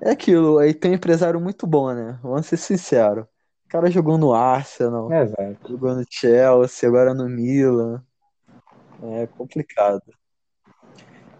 É 0.04 0.10
aquilo, 0.10 0.58
aí 0.58 0.74
tem 0.74 0.90
um 0.90 0.94
empresário 0.94 1.40
muito 1.40 1.66
bom, 1.66 1.90
né? 1.94 2.18
Vamos 2.22 2.44
ser 2.44 2.58
sinceros. 2.58 3.24
O 3.24 3.68
cara 3.70 3.90
jogou 3.90 4.18
no 4.18 4.34
Arsenal, 4.34 5.10
Exato. 5.10 5.56
jogou 5.66 5.94
no 5.94 6.04
Chelsea, 6.06 6.86
agora 6.86 7.14
no 7.14 7.26
Milan. 7.26 8.02
É 9.02 9.26
complicado. 9.26 10.02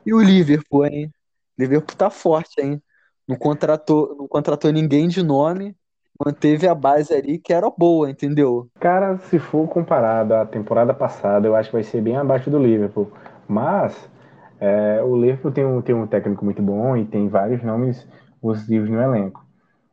E 0.07 0.15
o 0.15 0.21
Liverpool, 0.23 0.87
hein? 0.87 1.13
Liverpool 1.59 1.95
tá 1.95 2.09
forte, 2.09 2.59
hein? 2.59 2.83
Não 3.29 3.37
contratou, 3.37 4.17
não 4.19 4.27
contratou 4.27 4.73
ninguém 4.73 5.09
de 5.09 5.23
nome, 5.23 5.77
manteve 6.19 6.67
a 6.67 6.75
base 6.75 7.13
ali 7.13 7.39
que 7.39 7.53
era 7.53 7.69
boa, 7.69 8.11
entendeu? 8.11 8.71
Cara, 8.81 9.19
se 9.19 9.39
for 9.39 9.69
comparado 9.69 10.33
à 10.33 10.47
temporada 10.47 10.95
passada, 10.95 11.47
eu 11.47 11.55
acho 11.55 11.69
que 11.69 11.77
vai 11.77 11.85
ser 11.85 12.01
bem 12.01 12.17
abaixo 12.17 12.49
do 12.49 12.59
Liverpool. 12.59 13.13
Mas 13.47 13.95
é, 14.59 15.03
o 15.03 15.15
Liverpool 15.17 15.53
tem 15.53 15.67
um, 15.67 15.83
tem 15.83 15.95
um 15.95 16.07
técnico 16.07 16.47
muito 16.47 16.63
bom 16.63 16.97
e 16.97 17.05
tem 17.05 17.29
vários 17.29 17.63
nomes 17.63 18.07
positivos 18.45 18.91
no 18.91 19.01
elenco. 19.03 19.45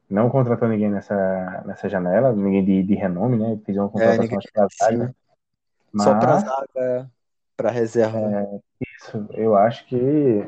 Não 0.10 0.30
contratou 0.30 0.68
ninguém 0.70 0.90
nessa, 0.92 1.64
nessa 1.66 1.90
janela, 1.90 2.34
ninguém 2.34 2.66
de, 2.66 2.84
de 2.84 2.96
renome, 2.96 3.38
né? 3.38 3.60
Fez 3.66 3.78
uma 3.78 3.90
contratação 3.90 4.24
ninguém- 4.24 4.38
acho 4.38 4.48
que 4.48 4.54
pra 4.54 4.68
zaga. 4.80 5.08
sim. 5.08 5.16
Só 5.98 6.16
pra 6.16 6.38
Mas 6.38 6.44
zaga, 6.44 7.12
pra 7.58 7.72
reserva. 7.72 8.38
isso, 8.80 9.28
eu 9.34 9.56
acho 9.56 9.86
que, 9.88 10.48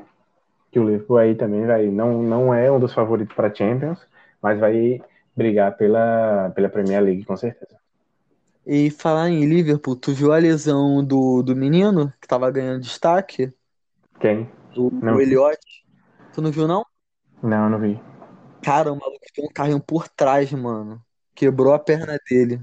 que 0.72 0.80
o 0.80 0.86
Liverpool 0.86 1.18
aí 1.18 1.36
também 1.36 1.66
vai, 1.66 1.88
não, 1.88 2.24
não 2.24 2.54
é 2.54 2.72
um 2.72 2.80
dos 2.80 2.93
favoritos 2.93 3.36
para 3.36 3.54
Champions, 3.54 3.99
mas 4.41 4.60
vai 4.60 5.01
brigar 5.36 5.78
pela, 5.78 6.51
pela 6.51 6.70
Premier 6.70 7.01
League, 7.04 7.26
com 7.26 7.38
certeza. 7.38 7.78
E 8.66 8.89
falar 8.91 9.30
em 9.30 9.45
Liverpool, 9.45 9.95
tu 9.95 10.14
viu 10.14 10.32
a 10.34 10.38
lesão 10.38 11.04
do, 11.06 11.41
do 11.43 11.56
menino 11.56 12.12
que 12.22 12.28
tava 12.28 12.49
ganhando 12.51 12.82
destaque? 12.82 13.54
Quem? 14.20 14.49
Do, 14.74 14.89
Não. 14.89 15.14
do 15.14 15.22
Elliott? 15.22 15.60
Tu 16.34 16.41
não 16.41 16.51
viu, 16.51 16.68
não? 16.68 16.86
Não, 17.44 17.70
não 17.70 17.78
vi. 17.78 18.00
Cara, 18.64 18.91
o 18.94 18.98
maluco 18.98 19.20
tem 19.36 19.46
um 19.46 19.52
carrinho 19.54 19.82
por 19.82 20.08
trás, 20.08 20.52
mano. 20.54 21.02
Quebrou 21.36 21.74
a 21.74 21.80
perna 21.80 22.18
dele. 22.30 22.62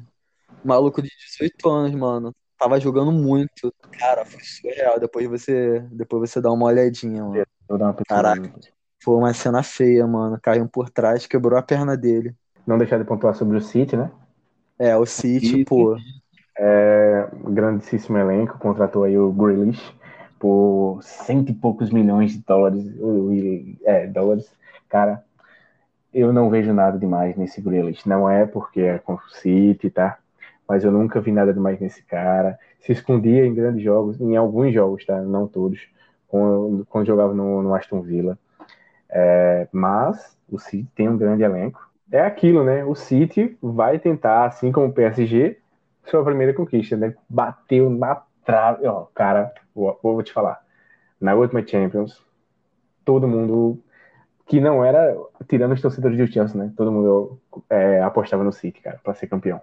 Maluco 0.64 1.03
de 1.03 1.11
18 1.11 1.68
anos, 1.68 1.95
mano. 1.95 2.35
Tava 2.59 2.81
jogando 2.81 3.12
muito. 3.12 3.72
Cara, 3.99 4.24
foi 4.24 4.41
surreal. 4.43 4.99
Depois 4.99 5.26
você, 5.28 5.81
depois 5.93 6.31
você 6.31 6.41
dá 6.41 6.51
uma 6.51 6.66
olhadinha, 6.66 7.22
mano. 7.24 7.45
Vou 7.68 7.78
dar 7.78 7.87
uma. 7.87 7.95
Caraca. 8.07 8.51
Foi 9.03 9.14
uma 9.16 9.33
cena 9.35 9.62
feia, 9.62 10.07
mano. 10.07 10.39
Carrinho 10.41 10.68
por 10.68 10.91
trás, 10.91 11.26
quebrou 11.26 11.59
a 11.59 11.62
perna 11.62 11.97
dele. 11.97 12.35
Não 12.66 12.78
deixar 12.78 12.99
de 12.99 13.05
pontuar 13.05 13.35
sobre 13.35 13.57
o 13.57 13.61
City, 13.61 13.97
né? 13.97 14.11
É, 14.78 14.97
o 14.97 15.05
City, 15.05 15.49
City. 15.49 15.64
pô. 15.64 15.97
É, 16.59 17.28
um 17.45 17.53
grandíssimo 17.55 18.18
elenco, 18.18 18.59
contratou 18.59 19.05
aí 19.05 19.16
o 19.16 19.33
Grealish 19.33 19.95
por 20.39 21.01
cento 21.03 21.51
e 21.51 21.55
poucos 21.55 21.91
milhões 21.91 22.33
de 22.33 22.39
dólares. 22.39 22.85
o- 22.99 23.31
É, 23.85 24.07
dólares. 24.07 24.51
Cara, 24.91 25.24
eu 26.12 26.32
não 26.32 26.51
vejo 26.51 26.72
nada 26.72 26.99
demais 26.99 27.36
nesse 27.36 27.61
Grealish. 27.61 28.09
Não 28.09 28.28
é 28.28 28.47
porque 28.47 28.80
é 28.80 28.99
com 28.99 29.14
o 29.14 29.20
City, 29.30 29.91
tá? 29.91 30.18
Mas 30.68 30.84
eu 30.84 30.93
nunca 30.93 31.20
vi 31.20 31.32
nada 31.32 31.55
demais 31.55 31.80
nesse 31.80 32.03
cara. 32.03 32.59
Se 32.80 32.93
escondia 32.93 33.47
em 33.47 33.55
grandes 33.55 33.82
jogos, 33.82 34.20
em 34.20 34.36
alguns 34.36 34.74
jogos, 34.74 35.05
tá? 35.07 35.20
Não 35.22 35.47
todos. 35.47 35.80
Quando, 36.28 36.86
quando 36.86 37.07
jogava 37.07 37.34
no, 37.34 37.62
no 37.62 37.74
Aston 37.74 38.03
Villa. 38.03 38.38
É, 39.09 39.68
mas 39.72 40.36
o 40.49 40.59
City 40.59 40.88
tem 40.95 41.09
um 41.09 41.16
grande 41.16 41.43
elenco. 41.43 41.88
É 42.11 42.20
aquilo, 42.22 42.64
né? 42.64 42.84
O 42.84 42.95
City 42.95 43.57
vai 43.62 43.99
tentar, 43.99 44.47
assim 44.47 44.72
como 44.72 44.88
o 44.88 44.93
PSG, 44.93 45.59
sua 46.07 46.24
primeira 46.24 46.53
conquista, 46.55 46.97
né? 46.97 47.14
Bateu 47.28 47.91
na 47.91 48.22
trave. 48.45 48.86
Ó, 48.86 49.07
cara, 49.14 49.53
vou, 49.74 49.99
vou 50.03 50.22
te 50.22 50.32
falar. 50.32 50.61
Na 51.20 51.34
última 51.34 51.66
Champions, 51.66 52.24
todo 53.05 53.28
mundo 53.28 53.78
que 54.51 54.61
não 54.61 54.84
era, 54.84 55.16
tirando 55.48 55.72
os 55.74 55.82
torcedores 55.82 56.18
do 56.18 56.26
Chelsea, 56.32 56.57
né? 56.59 56.74
Todo 56.76 56.92
mundo 56.92 57.40
é, 57.70 58.03
apostava 58.03 58.44
no 58.44 58.53
City, 58.53 58.82
cara, 58.82 59.01
pra 59.05 59.14
ser 59.14 59.28
campeão. 59.28 59.62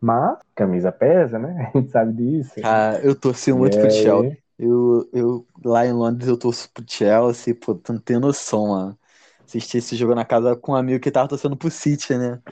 Mas, 0.00 0.38
camisa 0.54 0.92
pesa, 0.92 1.38
né? 1.38 1.70
A 1.74 1.78
gente 1.78 1.90
sabe 1.90 2.14
disso. 2.14 2.60
Cara, 2.60 3.00
eu 3.04 3.18
torci 3.18 3.52
muito 3.52 3.78
E 3.78 3.78
pro 3.78 3.90
Chelsea. 3.90 4.28
Eu, 4.58 5.08
eu, 5.12 5.48
lá 5.64 5.86
em 5.86 5.92
Londres, 5.92 6.28
eu 6.28 6.36
torço 6.38 6.70
pro 6.72 6.84
Chelsea, 6.88 7.54
pô, 7.54 7.74
tu 7.76 7.92
não 7.92 8.00
tem 8.00 8.18
noção, 8.18 8.68
mano. 8.68 8.98
Assisti 9.46 9.78
esse 9.78 9.96
jogo 9.96 10.14
na 10.14 10.24
casa 10.24 10.56
com 10.56 10.72
um 10.72 10.74
amigo 10.74 11.00
que 11.02 11.10
tava 11.10 11.28
torcendo 11.28 11.56
pro 11.56 11.70
City, 11.70 12.16
né? 12.18 12.42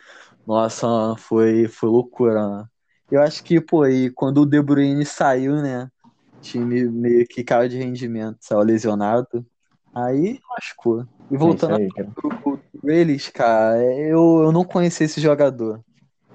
Nossa, 0.46 0.86
mano, 0.88 1.16
foi, 1.18 1.68
foi 1.68 1.88
loucura, 1.90 2.40
mano. 2.48 2.70
Eu 3.10 3.22
acho 3.22 3.42
que, 3.44 3.60
pô, 3.60 3.86
e 3.86 4.10
quando 4.12 4.42
o 4.42 4.46
De 4.46 4.62
Bruyne 4.62 5.04
saiu, 5.06 5.56
né? 5.62 5.84
O 5.86 5.90
time 6.40 6.84
meio 6.88 7.26
que 7.28 7.44
caiu 7.44 7.68
de 7.68 7.78
rendimento, 7.78 8.38
saiu 8.42 8.60
lesionado. 8.62 9.46
Aí 9.96 10.38
machucou. 10.50 11.06
E 11.30 11.34
É 11.34 11.38
voltando 11.38 11.76
aí, 11.76 11.88
cara. 11.88 12.10
pro 12.14 12.60
Grealish, 12.84 13.32
cara, 13.32 13.82
eu, 13.82 14.42
eu 14.42 14.52
não 14.52 14.62
conheci 14.62 15.04
esse 15.04 15.22
jogador, 15.22 15.82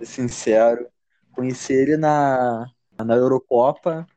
sincero. 0.01 0.87
Conheci 1.31 1.71
ele 1.71 1.95
na, 1.95 2.65
na 2.97 3.15
Eurocopa. 3.15 4.07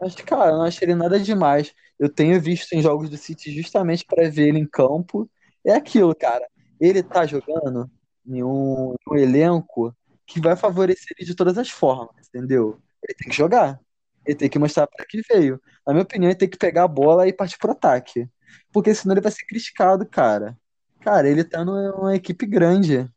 Mas, 0.00 0.14
cara, 0.14 0.52
eu 0.52 0.56
não 0.56 0.64
achei 0.64 0.86
ele 0.86 0.94
nada 0.94 1.20
demais. 1.20 1.74
Eu 1.98 2.08
tenho 2.08 2.40
visto 2.40 2.72
em 2.72 2.80
jogos 2.80 3.10
do 3.10 3.16
City 3.18 3.52
justamente 3.52 4.06
para 4.06 4.28
ver 4.30 4.48
ele 4.48 4.58
em 4.58 4.66
campo. 4.66 5.30
É 5.62 5.74
aquilo, 5.74 6.14
cara. 6.14 6.46
Ele 6.80 7.02
tá 7.02 7.26
jogando 7.26 7.90
em 8.26 8.42
um, 8.42 8.94
em 8.94 9.12
um 9.12 9.16
elenco 9.16 9.94
que 10.26 10.40
vai 10.40 10.56
favorecer 10.56 11.08
ele 11.18 11.26
de 11.26 11.34
todas 11.34 11.58
as 11.58 11.68
formas, 11.68 12.26
entendeu? 12.28 12.78
Ele 13.02 13.14
tem 13.18 13.28
que 13.28 13.36
jogar. 13.36 13.78
Ele 14.26 14.36
tem 14.36 14.48
que 14.48 14.58
mostrar 14.58 14.86
para 14.86 15.04
que 15.04 15.20
veio. 15.28 15.60
Na 15.86 15.92
minha 15.92 16.02
opinião, 16.02 16.30
ele 16.30 16.38
tem 16.38 16.48
que 16.48 16.56
pegar 16.56 16.84
a 16.84 16.88
bola 16.88 17.28
e 17.28 17.32
partir 17.32 17.58
pro 17.58 17.72
ataque. 17.72 18.26
Porque 18.72 18.94
senão 18.94 19.14
ele 19.14 19.20
vai 19.20 19.32
ser 19.32 19.44
criticado, 19.46 20.06
cara. 20.06 20.56
Cara, 21.00 21.28
ele 21.28 21.44
tá 21.44 21.64
numa 21.64 22.14
equipe 22.14 22.46
grande, 22.46 23.10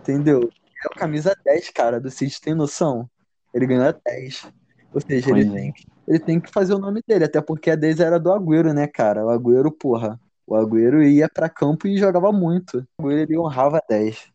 entendeu? 0.00 0.50
É 0.84 0.88
o 0.88 0.98
camisa 0.98 1.36
10, 1.44 1.70
cara, 1.70 2.00
do 2.00 2.10
City, 2.10 2.40
tem 2.40 2.54
noção? 2.54 3.08
Ele 3.52 3.66
ganhou 3.66 3.84
a 3.84 3.92
10. 3.92 4.46
Ou 4.92 5.00
seja, 5.00 5.30
ele 5.30 5.44
Pois 5.44 5.54
é. 5.54 5.60
tem, 5.60 5.72
que, 5.72 5.86
ele 6.08 6.18
tem 6.18 6.40
que 6.40 6.50
fazer 6.50 6.74
o 6.74 6.78
nome 6.78 7.02
dele, 7.06 7.24
até 7.24 7.40
porque 7.40 7.70
a 7.70 7.76
10 7.76 8.00
era 8.00 8.18
do 8.18 8.32
Agüero, 8.32 8.72
né, 8.72 8.86
cara? 8.86 9.24
O 9.26 9.30
Agüero, 9.30 9.70
porra. 9.70 10.18
O 10.46 10.54
Agüero 10.54 11.02
ia 11.02 11.28
pra 11.28 11.48
campo 11.48 11.86
e 11.86 11.98
jogava 11.98 12.32
muito. 12.32 12.86
O 12.98 13.02
Agüero 13.02 13.20
ele 13.20 13.38
honrava 13.38 13.78
a 13.78 13.82
10. 13.88 14.32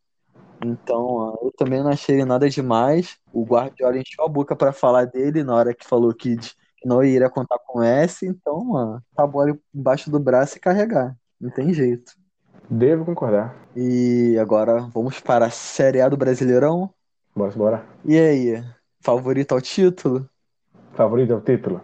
Então, 0.64 1.38
eu 1.42 1.52
também 1.58 1.82
não 1.82 1.90
achei 1.90 2.16
ele 2.16 2.26
nada 2.26 2.48
demais. 2.50 3.18
O 3.34 3.44
Guardiola 3.44 3.98
encheu 3.98 4.24
a 4.24 4.30
boca 4.30 4.56
pra 4.56 4.72
falar 4.72 5.06
dele 5.06 5.44
na 5.44 5.56
hora 5.56 5.74
que 5.74 5.86
falou 5.86 6.14
que 6.14 6.38
não 6.84 7.04
iria 7.04 7.30
contar 7.30 7.60
com 7.66 7.84
esse. 7.84 8.28
Então, 8.28 8.64
mano, 8.64 9.02
tá 9.16 9.24
a 9.24 9.28
bola 9.28 9.58
embaixo 9.74 10.10
do 10.10 10.20
braço 10.20 10.58
e 10.58 10.60
carregar. 10.60 11.16
Não 11.40 11.50
tem 11.50 11.74
jeito. 11.74 12.14
Devo 12.70 13.04
concordar. 13.06 13.56
E 13.76 14.38
agora 14.40 14.80
vamos 14.94 15.20
para 15.20 15.46
a 15.46 15.50
Série 15.50 16.02
A 16.02 16.08
do 16.08 16.18
Brasileirão. 16.18 16.90
Bora, 17.36 17.52
bora. 17.52 17.86
E 18.06 18.18
aí, 18.18 18.64
favorito 19.02 19.54
ao 19.54 19.62
título? 19.62 20.28
Favorito 20.94 21.34
é 21.34 21.36
o 21.36 21.42
título? 21.42 21.82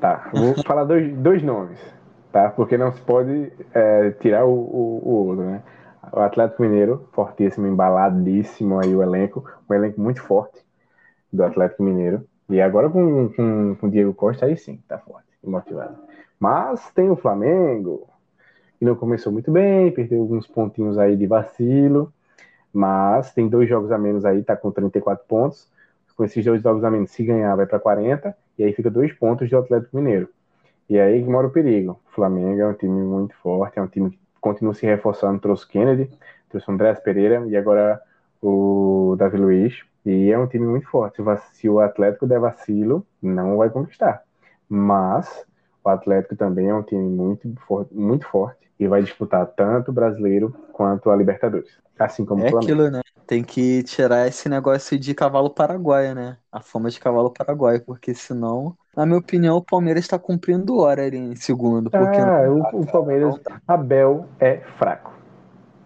Tá, 0.00 0.30
vou 0.32 0.54
falar 0.66 0.84
dois, 0.84 1.14
dois 1.16 1.42
nomes, 1.42 1.78
tá? 2.32 2.50
Porque 2.50 2.76
não 2.76 2.92
se 2.92 3.00
pode 3.02 3.52
é, 3.72 4.10
tirar 4.12 4.44
o, 4.44 4.52
o, 4.52 5.02
o 5.04 5.10
outro, 5.28 5.44
né? 5.44 5.62
O 6.12 6.20
Atlético 6.20 6.62
Mineiro, 6.62 7.08
fortíssimo, 7.12 7.66
embaladíssimo 7.66 8.78
aí 8.78 8.94
o 8.94 9.02
elenco, 9.02 9.44
um 9.68 9.74
elenco 9.74 10.00
muito 10.00 10.22
forte 10.22 10.64
do 11.32 11.44
Atlético 11.44 11.82
Mineiro. 11.82 12.26
E 12.48 12.60
agora 12.60 12.90
com, 12.90 13.30
com, 13.30 13.74
com 13.76 13.86
o 13.86 13.90
Diego 13.90 14.12
Costa, 14.14 14.46
aí 14.46 14.56
sim, 14.56 14.78
tá 14.86 14.98
forte 14.98 15.26
motivado. 15.42 15.96
Mas 16.38 16.90
tem 16.90 17.10
o 17.10 17.16
Flamengo, 17.16 18.08
que 18.78 18.84
não 18.84 18.94
começou 18.94 19.32
muito 19.32 19.50
bem, 19.50 19.90
perdeu 19.92 20.20
alguns 20.20 20.46
pontinhos 20.46 20.98
aí 20.98 21.16
de 21.16 21.26
vacilo, 21.26 22.12
mas 22.72 23.32
tem 23.32 23.48
dois 23.48 23.68
jogos 23.68 23.92
a 23.92 23.98
menos 23.98 24.24
aí, 24.24 24.42
tá 24.42 24.56
com 24.56 24.70
34 24.70 25.24
pontos. 25.26 25.72
Com 26.16 26.24
esses 26.24 26.44
dois 26.44 26.62
jogos 26.62 26.84
a 26.84 26.90
menos, 26.90 27.10
se 27.10 27.24
ganhar, 27.24 27.56
vai 27.56 27.66
para 27.66 27.80
40, 27.80 28.36
e 28.56 28.62
aí 28.62 28.72
fica 28.72 28.88
dois 28.88 29.12
pontos 29.12 29.50
do 29.50 29.58
Atlético 29.58 29.96
Mineiro. 29.96 30.28
E 30.88 30.98
aí 30.98 31.22
que 31.22 31.28
mora 31.28 31.46
o 31.46 31.50
perigo. 31.50 32.00
O 32.06 32.14
Flamengo 32.14 32.60
é 32.60 32.68
um 32.68 32.74
time 32.74 33.02
muito 33.02 33.34
forte, 33.36 33.78
é 33.78 33.82
um 33.82 33.88
time 33.88 34.10
que 34.10 34.18
continua 34.40 34.74
se 34.74 34.86
reforçando. 34.86 35.40
Trouxe 35.40 35.66
Kennedy, 35.66 36.10
trouxe 36.48 36.70
Andrés 36.70 37.00
Pereira 37.00 37.44
e 37.48 37.56
agora 37.56 38.00
o 38.40 39.16
Davi 39.18 39.38
Luiz. 39.38 39.82
E 40.04 40.30
é 40.30 40.38
um 40.38 40.46
time 40.46 40.66
muito 40.66 40.88
forte. 40.88 41.22
Se 41.52 41.68
o 41.68 41.80
Atlético 41.80 42.26
der 42.26 42.40
vacilo, 42.40 43.06
não 43.22 43.56
vai 43.56 43.70
conquistar. 43.70 44.22
Mas 44.68 45.44
o 45.82 45.88
Atlético 45.88 46.36
também 46.36 46.68
é 46.68 46.74
um 46.74 46.82
time 46.82 47.02
muito, 47.02 47.52
for 47.66 47.86
muito 47.90 48.26
forte 48.28 48.70
e 48.78 48.86
vai 48.86 49.02
disputar 49.02 49.46
tanto 49.46 49.90
o 49.90 49.94
brasileiro 49.94 50.54
quanto 50.72 51.10
a 51.10 51.16
Libertadores. 51.16 51.70
Assim 51.98 52.24
como 52.24 52.42
É 52.42 52.46
o 52.46 52.50
Flamengo. 52.50 52.72
aquilo, 52.72 52.90
né? 52.90 53.00
tem 53.26 53.42
que 53.42 53.82
tirar 53.82 54.26
esse 54.28 54.48
negócio 54.48 54.98
de 54.98 55.14
cavalo 55.14 55.50
paraguaio, 55.50 56.14
né? 56.14 56.36
A 56.52 56.60
fama 56.60 56.90
de 56.90 57.00
cavalo 57.00 57.30
paraguaio, 57.30 57.80
porque 57.84 58.14
senão, 58.14 58.76
na 58.96 59.04
minha 59.04 59.18
opinião, 59.18 59.56
o 59.56 59.64
Palmeiras 59.64 60.04
está 60.04 60.18
cumprindo 60.18 60.78
hora 60.78 61.04
ali 61.04 61.16
em 61.16 61.36
segundo. 61.36 61.90
Porque 61.90 62.18
ah, 62.18 62.50
o, 62.50 62.80
o, 62.80 62.86
Palmeiras, 62.86 63.34
Abel 63.66 64.26
é 64.38 64.58
fraco. 64.78 65.12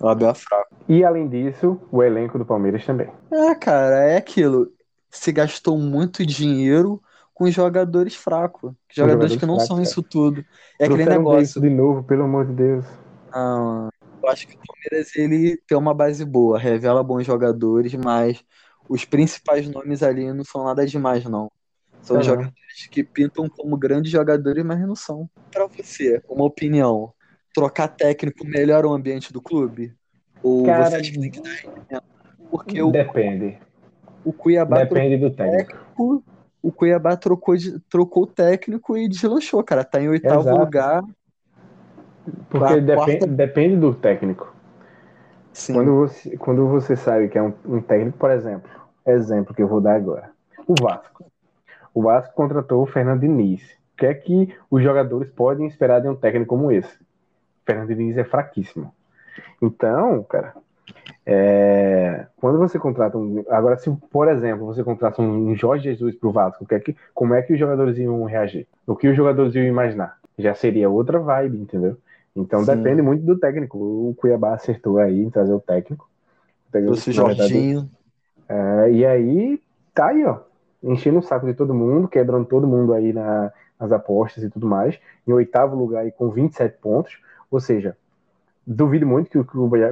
O 0.01 0.09
Abel 0.09 0.31
é 0.31 0.35
fraco. 0.35 0.75
E 0.89 1.05
além 1.05 1.29
disso, 1.29 1.81
o 1.91 2.03
elenco 2.03 2.39
do 2.39 2.47
Palmeiras 2.47 2.85
também. 2.85 3.09
É, 3.33 3.55
cara, 3.55 4.05
é 4.05 4.17
aquilo. 4.17 4.73
Se 5.11 5.33
gastou 5.33 5.79
muito 5.79 6.25
dinheiro 6.25 7.03
com 7.35 7.51
jogadores 7.51 8.15
fracos. 8.15 8.73
Jogadores, 8.89 8.97
jogadores 8.97 9.37
que 9.37 9.47
não 9.47 9.55
fracos, 9.57 9.69
são 9.69 9.83
isso 9.83 10.03
tudo. 10.03 10.45
É 10.79 10.87
aquele 10.87 11.05
negócio. 11.05 11.61
de 11.61 11.71
novo, 11.71 12.03
pelo 12.05 12.25
amor 12.25 12.47
de 12.47 12.53
Deus. 12.53 12.85
Não, 13.33 13.89
eu 14.23 14.29
acho 14.29 14.47
que 14.47 14.55
o 14.55 14.59
Palmeiras 14.67 15.15
ele 15.17 15.57
tem 15.67 15.77
uma 15.77 15.95
base 15.95 16.25
boa, 16.25 16.59
revela 16.59 17.03
bons 17.03 17.25
jogadores, 17.25 17.95
mas 17.95 18.43
os 18.89 19.05
principais 19.05 19.69
nomes 19.69 20.03
ali 20.03 20.33
não 20.33 20.45
são 20.45 20.65
nada 20.65 20.87
demais, 20.87 21.25
não. 21.25 21.51
São 22.03 22.17
uhum. 22.17 22.23
jogadores 22.23 22.87
que 22.91 23.03
pintam 23.05 23.49
como 23.49 23.77
grandes 23.77 24.11
jogadores, 24.11 24.65
mas 24.65 24.81
não 24.81 24.95
são. 24.95 25.29
Para 25.51 25.67
você, 25.67 26.23
uma 26.29 26.45
opinião, 26.45 27.13
trocar 27.59 27.89
técnico 27.89 28.47
melhora 28.47 28.87
o 28.87 28.93
ambiente 28.93 29.33
do 29.33 29.41
clube? 29.41 29.93
Ou 30.43 30.65
Cara, 30.65 30.91
você 30.91 30.97
acha 30.97 31.13
que 31.13 31.21
tem 31.21 31.31
que 31.31 31.41
dar 31.41 32.03
Porque 32.51 32.81
o, 32.83 32.91
Depende. 32.91 33.59
O 34.25 34.33
Cuiabá 34.33 34.85
Depende 34.85 35.17
do 35.17 35.31
técnico. 35.31 35.73
técnico. 35.73 36.25
O 36.63 36.73
Cuiabá 36.73 37.17
trocou, 37.17 37.57
de, 37.57 37.79
trocou 37.81 38.25
o 38.25 38.27
técnico 38.27 38.97
e 38.97 39.09
deslanchou, 39.09 39.63
cara. 39.63 39.85
Tá 39.85 40.01
em 40.01 40.09
oitavo 40.09 40.41
Exato. 40.41 40.59
lugar. 40.59 41.03
Porque 42.51 42.81
depende, 42.81 43.19
quarta... 43.19 43.27
depende 43.27 43.77
do 43.77 43.95
técnico. 43.95 44.55
Sim. 45.53 45.75
Quando 45.75 45.97
você, 45.97 46.37
quando 46.37 46.69
você 46.69 46.97
sabe 46.97 47.29
que 47.29 47.39
é 47.39 47.43
um, 47.43 47.53
um, 47.67 47.81
técnico, 47.81 48.19
por 48.19 48.31
exemplo, 48.31 48.71
exemplo 49.07 49.55
que 49.55 49.63
eu 49.63 49.69
vou 49.69 49.81
dar 49.81 49.97
agora, 49.97 50.31
o 50.67 50.75
Vasco. 50.81 51.25
O 51.95 52.03
Vasco 52.03 52.35
contratou 52.35 52.83
o 52.83 52.87
Fernando 52.87 53.21
Diniz. 53.21 53.63
O 53.63 53.97
que 53.97 54.07
é 54.07 54.15
que 54.15 54.55
os 54.71 54.83
jogadores 54.83 55.31
podem 55.31 55.67
esperar 55.67 56.01
de 56.01 56.09
um 56.09 56.15
técnico 56.15 56.49
como 56.49 56.71
esse? 56.71 56.97
Fernando 57.69 57.89
Diniz 57.89 58.17
é 58.17 58.25
fraquíssimo. 58.25 58.95
Então, 59.61 60.23
cara, 60.23 60.55
é, 61.27 62.25
quando 62.39 62.59
você 62.59 62.79
contrata 62.79 63.19
um. 63.19 63.45
Agora, 63.51 63.77
se, 63.77 63.95
por 64.11 64.27
exemplo, 64.27 64.65
você 64.65 64.83
contrata 64.83 65.21
um 65.21 65.55
Jorge 65.55 65.85
Jesus 65.85 66.15
pro 66.15 66.33
Vasco, 66.33 66.65
que 66.65 66.75
é 66.75 66.81
que, 66.81 66.97
como 67.13 67.35
é 67.35 67.43
que 67.43 67.53
os 67.53 67.59
jogadores 67.59 67.99
iam 67.99 68.25
reagir? 68.25 68.67
O 68.87 68.97
que 68.97 69.07
os 69.07 69.15
jogadores 69.15 69.55
iam 69.55 69.67
imaginar? 69.67 70.17
Já 70.39 70.55
seria 70.55 70.89
outra 70.89 71.19
vibe, 71.19 71.59
entendeu? 71.59 71.99
Então 72.35 72.61
Sim. 72.61 72.75
depende 72.75 73.03
muito 73.03 73.27
do 73.27 73.39
técnico. 73.39 73.77
O 73.77 74.15
Cuiabá 74.17 74.55
acertou 74.55 74.99
aí 74.99 75.23
em 75.23 75.29
trazer 75.29 75.53
o 75.53 75.61
técnico. 75.61 76.09
Trouxe 76.73 77.11
o 77.11 77.13
Jorginho. 77.13 77.91
É, 78.49 78.91
e 78.93 79.05
aí, 79.05 79.61
tá 79.93 80.07
aí, 80.07 80.25
ó. 80.25 80.39
Enchendo 80.83 81.19
o 81.19 81.23
saco 81.23 81.45
de 81.45 81.53
todo 81.53 81.75
mundo, 81.75 82.09
quebrando 82.09 82.47
todo 82.47 82.67
mundo 82.67 82.95
aí 82.95 83.13
na, 83.13 83.53
nas 83.79 83.93
apostas 83.93 84.43
e 84.43 84.49
tudo 84.49 84.67
mais. 84.67 84.99
Em 85.27 85.33
oitavo 85.33 85.77
lugar 85.77 86.05
aí 86.05 86.11
com 86.11 86.31
27 86.31 86.79
pontos. 86.79 87.28
Ou 87.51 87.61
seja, 87.61 87.97
duvido 88.67 89.07
muito 89.07 89.31
que 89.31 89.39
o, 89.39 89.45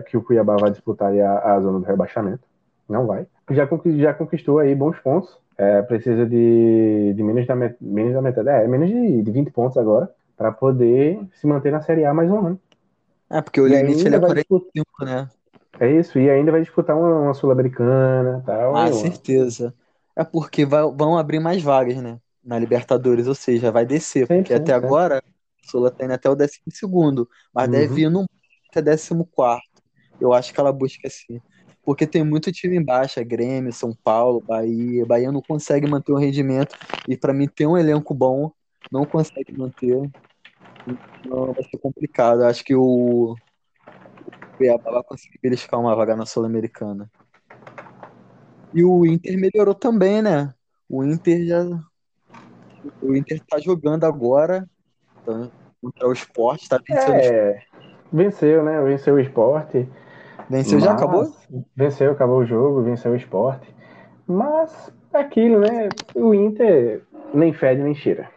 que 0.02 0.16
o 0.16 0.22
Cuiabá 0.22 0.56
vai 0.56 0.70
disputar 0.70 1.12
a, 1.12 1.54
a, 1.54 1.60
zona 1.60 1.78
do 1.80 1.84
rebaixamento. 1.84 2.42
Não 2.88 3.06
vai. 3.06 3.26
Já, 3.50 3.68
já 3.96 4.14
conquistou 4.14 4.58
aí 4.58 4.74
bons 4.74 4.98
pontos. 4.98 5.36
É, 5.58 5.80
precisa 5.82 6.26
de, 6.26 7.14
de 7.14 7.22
menos, 7.22 7.46
da, 7.46 7.54
menos 7.54 8.12
da 8.12 8.20
metade. 8.20 8.48
É, 8.48 8.68
menos 8.68 8.88
de, 8.88 9.22
de 9.22 9.30
20 9.30 9.50
pontos 9.50 9.78
agora 9.78 10.10
para 10.36 10.52
poder 10.52 11.18
se 11.32 11.46
manter 11.46 11.72
na 11.72 11.80
Série 11.80 12.04
A 12.04 12.12
mais 12.12 12.30
um 12.30 12.46
ano. 12.46 12.60
É, 13.30 13.40
porque 13.40 13.60
o 13.60 13.66
e 13.66 13.70
limite 13.70 14.06
ele 14.06 14.16
é 14.16 14.20
45, 14.20 14.66
disputar... 14.74 15.06
né? 15.06 15.28
É 15.78 15.90
isso, 15.90 16.18
e 16.18 16.30
ainda 16.30 16.52
vai 16.52 16.60
disputar 16.60 16.96
uma, 16.96 17.20
uma 17.20 17.34
Sul-Americana 17.34 18.42
tal. 18.46 18.76
Ah, 18.76 18.92
certeza. 18.92 19.74
É 20.14 20.24
porque 20.24 20.64
vai, 20.64 20.82
vão 20.90 21.18
abrir 21.18 21.38
mais 21.38 21.62
vagas, 21.62 21.96
né? 21.96 22.18
Na 22.42 22.58
Libertadores, 22.58 23.26
ou 23.26 23.34
seja, 23.34 23.72
vai 23.72 23.84
descer. 23.84 24.26
Sempre, 24.26 24.36
porque 24.36 24.54
até 24.54 24.72
sempre. 24.72 24.86
agora, 24.86 25.22
a 25.66 25.70
Sula 25.70 25.90
tem 25.90 26.10
até 26.10 26.28
o 26.28 26.34
12 26.34 26.60
segundo, 26.70 27.28
mas 27.52 27.66
uhum. 27.66 27.72
deve 27.72 28.02
ir 28.02 28.10
no 28.10 28.26
até 28.70 28.96
14. 28.96 29.62
Eu 30.20 30.32
acho 30.32 30.52
que 30.52 30.60
ela 30.60 30.72
busca 30.72 31.08
assim. 31.08 31.40
Porque 31.82 32.06
tem 32.06 32.24
muito 32.24 32.50
time 32.50 32.76
embaixo, 32.76 33.24
Grêmio, 33.24 33.72
São 33.72 33.94
Paulo, 33.94 34.40
Bahia. 34.40 35.06
Bahia 35.06 35.30
não 35.30 35.40
consegue 35.40 35.86
manter 35.86 36.12
o 36.12 36.18
rendimento. 36.18 36.74
E 37.06 37.16
para 37.16 37.32
mim 37.32 37.46
ter 37.46 37.66
um 37.66 37.78
elenco 37.78 38.12
bom, 38.12 38.50
não 38.90 39.04
consegue 39.04 39.56
manter. 39.56 40.10
Então 40.86 41.52
vai 41.52 41.62
ser 41.62 41.78
complicado. 41.78 42.42
Acho 42.42 42.64
que 42.64 42.74
o, 42.74 43.36
Cuiabá 44.56 44.90
vai 44.90 45.02
conseguir 45.04 45.38
beliscar 45.40 45.78
uma 45.78 45.94
vaga 45.94 46.16
na 46.16 46.26
Sul-Americana. 46.26 47.10
E 48.74 48.82
o 48.82 49.06
Inter 49.06 49.38
melhorou 49.38 49.74
também, 49.74 50.20
né? 50.20 50.52
O 50.88 51.04
Inter 51.04 51.46
já. 51.46 51.64
O 53.02 53.14
Inter 53.14 53.40
tá 53.46 53.58
jogando 53.58 54.04
agora 54.04 54.68
tá, 55.26 55.48
contra 55.82 56.08
o 56.08 56.12
esporte, 56.12 56.68
tá 56.68 56.78
vencendo 56.78 57.14
é, 57.14 57.62
Venceu, 58.12 58.64
né? 58.64 58.80
Venceu 58.82 59.14
o 59.14 59.20
esporte. 59.20 59.88
Venceu, 60.48 60.78
já 60.78 60.92
acabou? 60.92 61.26
Venceu, 61.76 62.12
acabou 62.12 62.38
o 62.38 62.46
jogo, 62.46 62.82
venceu 62.82 63.12
o 63.12 63.16
esporte. 63.16 63.68
Mas 64.26 64.92
é 65.12 65.18
aquilo, 65.18 65.60
né? 65.60 65.88
O 66.14 66.32
Inter 66.32 67.02
nem 67.34 67.52
fede 67.52 67.82
nem 67.82 67.94
cheira. 67.94 68.30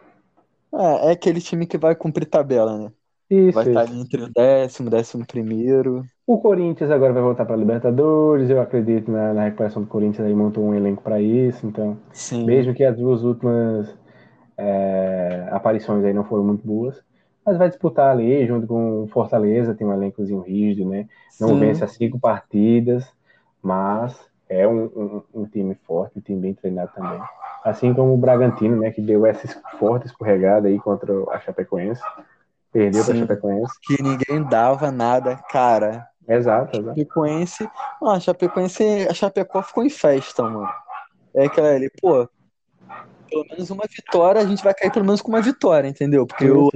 É, 0.74 1.08
é 1.08 1.10
aquele 1.12 1.40
time 1.40 1.66
que 1.66 1.78
vai 1.78 1.94
cumprir 1.94 2.26
tabela, 2.26 2.76
né? 2.76 2.92
Isso, 3.30 3.52
vai 3.52 3.68
estar 3.68 3.94
entre 3.94 4.24
o 4.24 4.28
décimo, 4.28 4.90
décimo 4.90 5.24
primeiro. 5.24 6.04
O 6.26 6.38
Corinthians 6.38 6.90
agora 6.90 7.12
vai 7.12 7.22
voltar 7.22 7.44
para 7.44 7.54
a 7.54 7.58
Libertadores. 7.58 8.50
Eu 8.50 8.60
acredito 8.60 9.10
na, 9.10 9.32
na, 9.32 9.44
recuperação 9.44 9.82
do 9.82 9.88
Corinthians 9.88 10.26
aí 10.26 10.34
montou 10.34 10.64
um 10.64 10.74
elenco 10.74 11.00
para 11.00 11.20
isso. 11.20 11.64
Então, 11.64 11.96
Sim. 12.12 12.44
mesmo 12.44 12.74
que 12.74 12.82
as 12.82 12.96
duas 12.96 13.22
últimas 13.22 13.94
é, 14.60 15.48
aparições 15.50 16.04
aí 16.04 16.12
não 16.12 16.24
foram 16.24 16.44
muito 16.44 16.66
boas, 16.66 17.02
mas 17.44 17.56
vai 17.56 17.68
disputar 17.68 18.10
ali 18.10 18.46
junto 18.46 18.66
com 18.66 19.08
Fortaleza, 19.10 19.74
tem 19.74 19.86
um 19.86 19.92
elencozinho 19.92 20.40
rígido, 20.42 20.88
né? 20.88 21.08
Não 21.40 21.48
Sim. 21.48 21.60
vence 21.60 21.82
as 21.82 21.92
cinco 21.92 22.20
partidas, 22.20 23.10
mas 23.62 24.18
é 24.48 24.68
um, 24.68 24.84
um, 24.84 25.22
um 25.34 25.44
time 25.46 25.74
forte, 25.86 26.18
um 26.18 26.20
time 26.20 26.40
bem 26.40 26.54
treinado 26.54 26.90
também. 26.94 27.20
Assim 27.64 27.94
como 27.94 28.12
o 28.12 28.18
Bragantino, 28.18 28.78
né, 28.80 28.90
que 28.90 29.00
deu 29.00 29.24
essa 29.24 29.46
forte 29.78 30.06
escorregada 30.06 30.68
aí 30.68 30.78
contra 30.78 31.12
a 31.30 31.40
Chapecoense. 31.40 32.02
Perdeu 32.72 33.04
para 33.04 33.14
a 33.14 33.16
Chapecoense. 33.16 33.72
Que 33.82 34.02
ninguém 34.02 34.42
dava 34.48 34.90
nada, 34.90 35.36
cara. 35.50 36.06
Exato, 36.28 36.76
exato. 36.76 36.98
Chapecoense. 36.98 37.70
Ah, 38.02 38.14
a 38.14 38.20
Chapecoense, 38.20 39.08
a 39.08 39.14
Chapecó 39.14 39.62
ficou 39.62 39.84
em 39.84 39.90
festa, 39.90 40.42
mano. 40.42 40.68
É 41.34 41.46
aquela 41.46 41.68
ali, 41.68 41.90
pô, 42.00 42.28
pelo 43.30 43.46
menos 43.48 43.70
uma 43.70 43.84
vitória, 43.88 44.40
a 44.40 44.46
gente 44.46 44.62
vai 44.62 44.74
cair 44.74 44.92
pelo 44.92 45.04
menos 45.04 45.22
com 45.22 45.28
uma 45.28 45.40
vitória, 45.40 45.88
entendeu? 45.88 46.26
Porque 46.26 46.50
o 46.50 46.70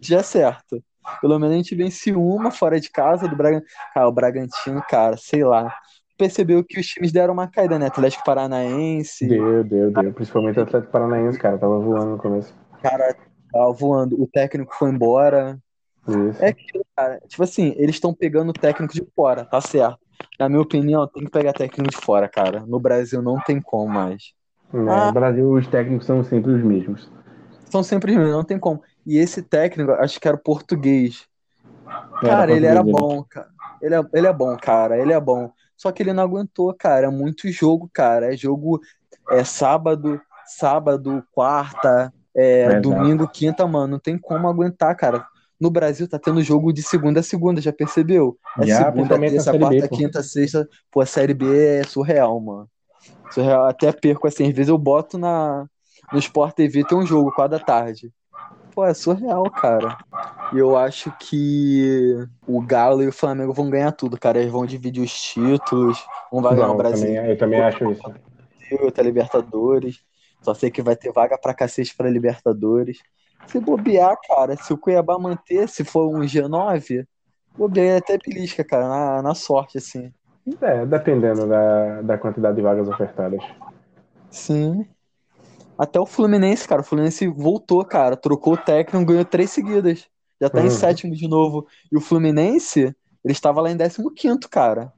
já 0.00 0.18
é 0.18 0.22
certo. 0.22 0.82
Pelo 1.20 1.38
menos 1.38 1.54
a 1.54 1.56
gente 1.56 1.74
vence 1.74 2.12
uma 2.12 2.50
fora 2.50 2.80
de 2.80 2.90
casa 2.90 3.28
do 3.28 3.36
Bragantino. 3.36 3.70
Cara, 3.94 4.08
o 4.08 4.12
Bragantino, 4.12 4.82
cara, 4.88 5.16
sei 5.16 5.44
lá 5.44 5.74
percebeu 6.18 6.64
que 6.64 6.78
os 6.80 6.86
times 6.86 7.12
deram 7.12 7.32
uma 7.32 7.46
caída, 7.46 7.78
né? 7.78 7.86
Atlético 7.86 8.24
Paranaense. 8.24 9.26
Deu, 9.26 9.62
deu, 9.62 9.90
deu. 9.92 10.12
Principalmente 10.12 10.58
o 10.58 10.62
Atlético 10.64 10.92
Paranaense, 10.92 11.38
cara. 11.38 11.56
Tava 11.56 11.78
voando 11.78 12.10
no 12.10 12.18
começo. 12.18 12.52
Cara, 12.82 13.16
tava 13.52 13.72
voando. 13.72 14.20
O 14.20 14.26
técnico 14.26 14.74
foi 14.74 14.90
embora. 14.90 15.56
Isso. 16.08 16.42
É 16.42 16.48
aquilo, 16.48 16.84
cara. 16.96 17.20
Tipo 17.28 17.44
assim, 17.44 17.72
eles 17.76 17.96
estão 17.96 18.12
pegando 18.12 18.50
o 18.50 18.52
técnico 18.52 18.92
de 18.92 19.06
fora, 19.14 19.44
tá 19.44 19.60
certo. 19.60 19.98
Na 20.38 20.48
minha 20.48 20.60
opinião, 20.60 21.06
tem 21.06 21.24
que 21.24 21.30
pegar 21.30 21.52
técnico 21.52 21.90
de 21.90 21.96
fora, 21.96 22.28
cara. 22.28 22.64
No 22.66 22.80
Brasil 22.80 23.22
não 23.22 23.40
tem 23.40 23.60
como 23.60 23.88
mais. 23.88 24.32
É, 24.72 24.78
ah, 24.78 25.06
no 25.06 25.12
Brasil 25.12 25.50
os 25.50 25.66
técnicos 25.66 26.06
são 26.06 26.22
sempre 26.22 26.52
os 26.52 26.62
mesmos. 26.62 27.10
São 27.70 27.82
sempre 27.82 28.12
os 28.12 28.18
mesmos, 28.18 28.34
não 28.34 28.44
tem 28.44 28.58
como. 28.58 28.82
E 29.06 29.16
esse 29.16 29.42
técnico, 29.42 29.92
acho 29.92 30.20
que 30.20 30.28
era 30.28 30.36
português. 30.36 31.26
Cara, 32.20 32.42
era 32.42 32.52
ele 32.52 32.66
era 32.66 32.82
bom, 32.82 33.24
cara. 33.24 33.48
Ele 33.80 33.94
é, 33.94 34.04
ele 34.12 34.26
é 34.26 34.32
bom, 34.32 34.56
cara. 34.56 34.98
Ele 34.98 35.12
é 35.12 35.20
bom. 35.20 35.50
Só 35.76 35.92
que 35.92 36.02
ele 36.02 36.12
não 36.12 36.24
aguentou, 36.24 36.74
cara. 36.74 37.06
É 37.06 37.10
muito 37.10 37.50
jogo, 37.50 37.88
cara. 37.92 38.34
É 38.34 38.36
jogo 38.36 38.80
é 39.30 39.44
sábado, 39.44 40.20
sábado, 40.44 41.22
quarta, 41.32 42.12
é, 42.34 42.80
domingo, 42.80 43.28
quinta, 43.28 43.66
mano. 43.66 43.92
Não 43.92 43.98
tem 43.98 44.18
como 44.18 44.48
aguentar, 44.48 44.94
cara. 44.96 45.26
No 45.60 45.70
Brasil 45.70 46.08
tá 46.08 46.18
tendo 46.18 46.42
jogo 46.42 46.72
de 46.72 46.82
segunda 46.82 47.20
a 47.20 47.22
segunda, 47.22 47.60
já 47.60 47.72
percebeu? 47.72 48.38
É 48.60 48.66
segunda, 48.66 49.18
terça, 49.18 49.58
quarta, 49.58 49.68
B, 49.68 49.88
quinta, 49.88 50.22
sexta. 50.22 50.68
Pô, 50.90 51.00
a 51.00 51.06
série 51.06 51.34
B 51.34 51.80
é 51.80 51.82
surreal, 51.84 52.40
mano. 52.40 52.68
Surreal. 53.30 53.66
Até 53.66 53.92
perco 53.92 54.26
assim, 54.26 54.48
às 54.48 54.54
vezes 54.54 54.68
eu 54.68 54.78
boto 54.78 55.18
na 55.18 55.66
no 56.12 56.18
Sport 56.18 56.54
TV 56.54 56.84
tem 56.84 56.96
um 56.96 57.06
jogo, 57.06 57.32
quatro 57.32 57.58
da 57.58 57.64
tarde 57.64 58.12
pô, 58.78 58.84
é 58.84 58.94
surreal, 58.94 59.50
cara. 59.50 59.98
E 60.52 60.58
eu 60.58 60.76
acho 60.76 61.12
que 61.18 62.14
o 62.46 62.60
Galo 62.62 63.02
e 63.02 63.08
o 63.08 63.12
Flamengo 63.12 63.52
vão 63.52 63.68
ganhar 63.68 63.90
tudo, 63.90 64.16
cara. 64.16 64.38
Eles 64.38 64.52
vão 64.52 64.64
dividir 64.64 65.02
os 65.02 65.12
títulos, 65.12 65.98
um 66.32 66.40
vai 66.40 66.54
ganhar 66.54 66.70
o 66.70 66.76
Brasil. 66.76 67.12
Eu 67.12 67.36
também, 67.36 67.60
acho 67.60 67.90
isso. 67.90 68.02
Outra 68.80 69.02
Libertadores. 69.02 70.00
Só 70.40 70.54
sei 70.54 70.70
que 70.70 70.80
vai 70.80 70.94
ter 70.94 71.12
vaga 71.12 71.36
pra 71.36 71.52
cacete 71.52 71.96
pra 71.96 72.08
Libertadores. 72.08 73.00
Se 73.48 73.58
bobear, 73.58 74.16
cara, 74.28 74.56
se 74.56 74.72
o 74.72 74.78
Cuiabá 74.78 75.18
manter, 75.18 75.68
se 75.68 75.82
for 75.82 76.06
um 76.06 76.20
G9, 76.20 77.04
bobear 77.56 77.98
até 77.98 78.16
belisca, 78.16 78.62
cara, 78.62 78.88
na, 78.88 79.22
na 79.22 79.34
sorte, 79.34 79.78
assim. 79.78 80.12
É, 80.60 80.86
dependendo 80.86 81.46
da, 81.46 82.02
da 82.02 82.18
quantidade 82.18 82.56
de 82.56 82.62
vagas 82.62 82.88
ofertadas. 82.88 83.42
Sim. 84.30 84.86
Até 85.78 86.00
o 86.00 86.06
Fluminense, 86.06 86.66
cara. 86.66 86.80
O 86.80 86.84
Fluminense 86.84 87.26
voltou, 87.28 87.84
cara. 87.84 88.16
Trocou 88.16 88.54
o 88.54 88.56
técnico, 88.56 89.06
ganhou 89.06 89.24
três 89.24 89.50
seguidas. 89.50 90.06
Já 90.40 90.48
tá 90.48 90.60
em 90.60 90.64
Uhum. 90.64 90.70
sétimo 90.70 91.14
de 91.14 91.28
novo. 91.28 91.66
E 91.90 91.96
o 91.96 92.00
Fluminense, 92.00 92.94
ele 93.24 93.32
estava 93.32 93.60
lá 93.60 93.70
em 93.70 93.76
décimo 93.76 94.10
quinto, 94.12 94.48
cara. 94.48 94.92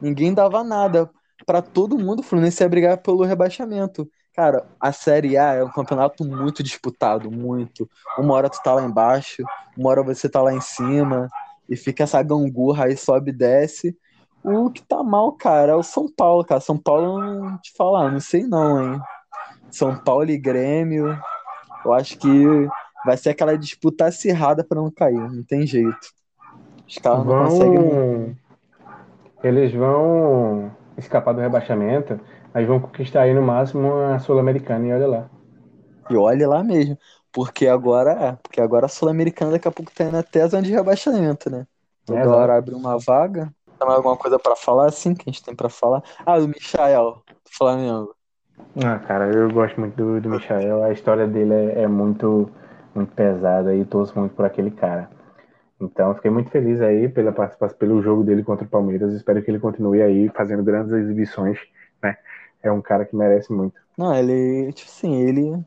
Ninguém 0.00 0.32
dava 0.34 0.62
nada. 0.64 1.10
Pra 1.44 1.60
todo 1.60 1.98
mundo, 1.98 2.20
o 2.20 2.22
Fluminense 2.22 2.62
ia 2.62 2.68
brigar 2.68 2.98
pelo 2.98 3.24
rebaixamento. 3.24 4.08
Cara, 4.34 4.64
a 4.80 4.92
Série 4.92 5.36
A 5.36 5.54
é 5.54 5.64
um 5.64 5.70
campeonato 5.70 6.24
muito 6.24 6.62
disputado, 6.62 7.30
muito. 7.30 7.88
Uma 8.16 8.34
hora 8.34 8.48
tu 8.48 8.62
tá 8.62 8.72
lá 8.72 8.82
embaixo, 8.82 9.42
uma 9.76 9.90
hora 9.90 10.02
você 10.02 10.28
tá 10.28 10.40
lá 10.40 10.54
em 10.54 10.60
cima. 10.60 11.28
E 11.68 11.76
fica 11.76 12.04
essa 12.04 12.22
gangorra 12.22 12.86
aí, 12.86 12.96
sobe 12.96 13.30
e 13.30 13.34
desce. 13.34 13.96
O 14.44 14.70
que 14.70 14.82
tá 14.82 15.02
mal, 15.02 15.32
cara, 15.32 15.72
é 15.72 15.74
o 15.74 15.82
São 15.82 16.08
Paulo, 16.12 16.44
cara. 16.44 16.60
São 16.60 16.76
Paulo, 16.76 17.20
não 17.20 17.58
te 17.58 17.72
falar, 17.76 18.10
não 18.10 18.20
sei 18.20 18.42
não, 18.42 18.94
hein. 18.94 19.00
São 19.70 19.96
Paulo 19.96 20.28
e 20.30 20.38
Grêmio, 20.38 21.16
eu 21.84 21.92
acho 21.92 22.18
que 22.18 22.68
vai 23.04 23.16
ser 23.16 23.30
aquela 23.30 23.56
disputa 23.56 24.06
acirrada 24.06 24.64
pra 24.64 24.80
não 24.80 24.90
cair, 24.90 25.30
não 25.30 25.42
tem 25.44 25.66
jeito. 25.66 26.12
Os 26.86 26.98
caras 26.98 27.24
não 27.24 27.44
conseguem. 27.44 27.88
Vão. 27.88 28.36
Eles 29.42 29.72
vão 29.72 30.70
escapar 30.96 31.32
do 31.32 31.40
rebaixamento, 31.40 32.20
aí 32.52 32.66
vão 32.66 32.80
conquistar 32.80 33.22
aí 33.22 33.34
no 33.34 33.42
máximo 33.42 33.94
a 33.94 34.18
Sul-Americana 34.18 34.86
e 34.86 34.92
olha 34.92 35.06
lá. 35.06 35.30
E 36.10 36.16
olhe 36.16 36.46
lá 36.46 36.62
mesmo. 36.62 36.98
Porque 37.32 37.66
agora 37.66 38.12
é, 38.12 38.32
porque 38.42 38.60
agora 38.60 38.86
a 38.86 38.88
Sul-Americana 38.88 39.52
daqui 39.52 39.66
a 39.66 39.72
pouco 39.72 39.90
tá 39.94 40.04
indo 40.04 40.18
até 40.18 40.42
a 40.42 40.48
zona 40.48 40.62
de 40.62 40.72
rebaixamento, 40.72 41.48
né? 41.48 41.66
Exato. 42.08 42.28
hora 42.28 42.58
abre 42.58 42.74
uma 42.74 42.98
vaga. 42.98 43.50
Tem 43.82 43.86
mais 43.88 43.96
alguma 43.96 44.16
coisa 44.16 44.38
pra 44.38 44.54
falar 44.54 44.86
assim 44.86 45.12
que 45.12 45.28
a 45.28 45.32
gente 45.32 45.42
tem 45.42 45.56
pra 45.56 45.68
falar? 45.68 46.04
Ah, 46.24 46.38
do 46.38 46.46
Michael, 46.46 47.20
do 47.26 47.50
Flamengo. 47.50 48.14
Ah, 48.80 48.96
cara, 49.00 49.28
eu 49.34 49.50
gosto 49.50 49.80
muito 49.80 49.96
do, 49.96 50.20
do 50.20 50.30
Michael. 50.30 50.84
A 50.84 50.92
história 50.92 51.26
dele 51.26 51.52
é, 51.52 51.82
é 51.82 51.88
muito, 51.88 52.48
muito 52.94 53.12
pesada 53.12 53.74
e 53.74 53.84
torço 53.84 54.16
muito 54.16 54.36
por 54.36 54.44
aquele 54.44 54.70
cara. 54.70 55.10
Então, 55.80 56.10
eu 56.10 56.14
fiquei 56.14 56.30
muito 56.30 56.48
feliz 56.48 56.80
aí 56.80 57.08
pela 57.08 57.32
participação, 57.32 57.76
pelo 57.76 58.00
jogo 58.00 58.22
dele 58.22 58.44
contra 58.44 58.64
o 58.64 58.68
Palmeiras. 58.68 59.12
Espero 59.14 59.42
que 59.42 59.50
ele 59.50 59.58
continue 59.58 60.00
aí 60.00 60.28
fazendo 60.28 60.62
grandes 60.62 60.92
exibições, 60.92 61.58
né? 62.00 62.16
É 62.62 62.70
um 62.70 62.80
cara 62.80 63.04
que 63.04 63.16
merece 63.16 63.52
muito. 63.52 63.80
Não, 63.98 64.14
ele, 64.14 64.72
tipo 64.74 64.88
assim, 64.88 65.22
ele 65.22 65.58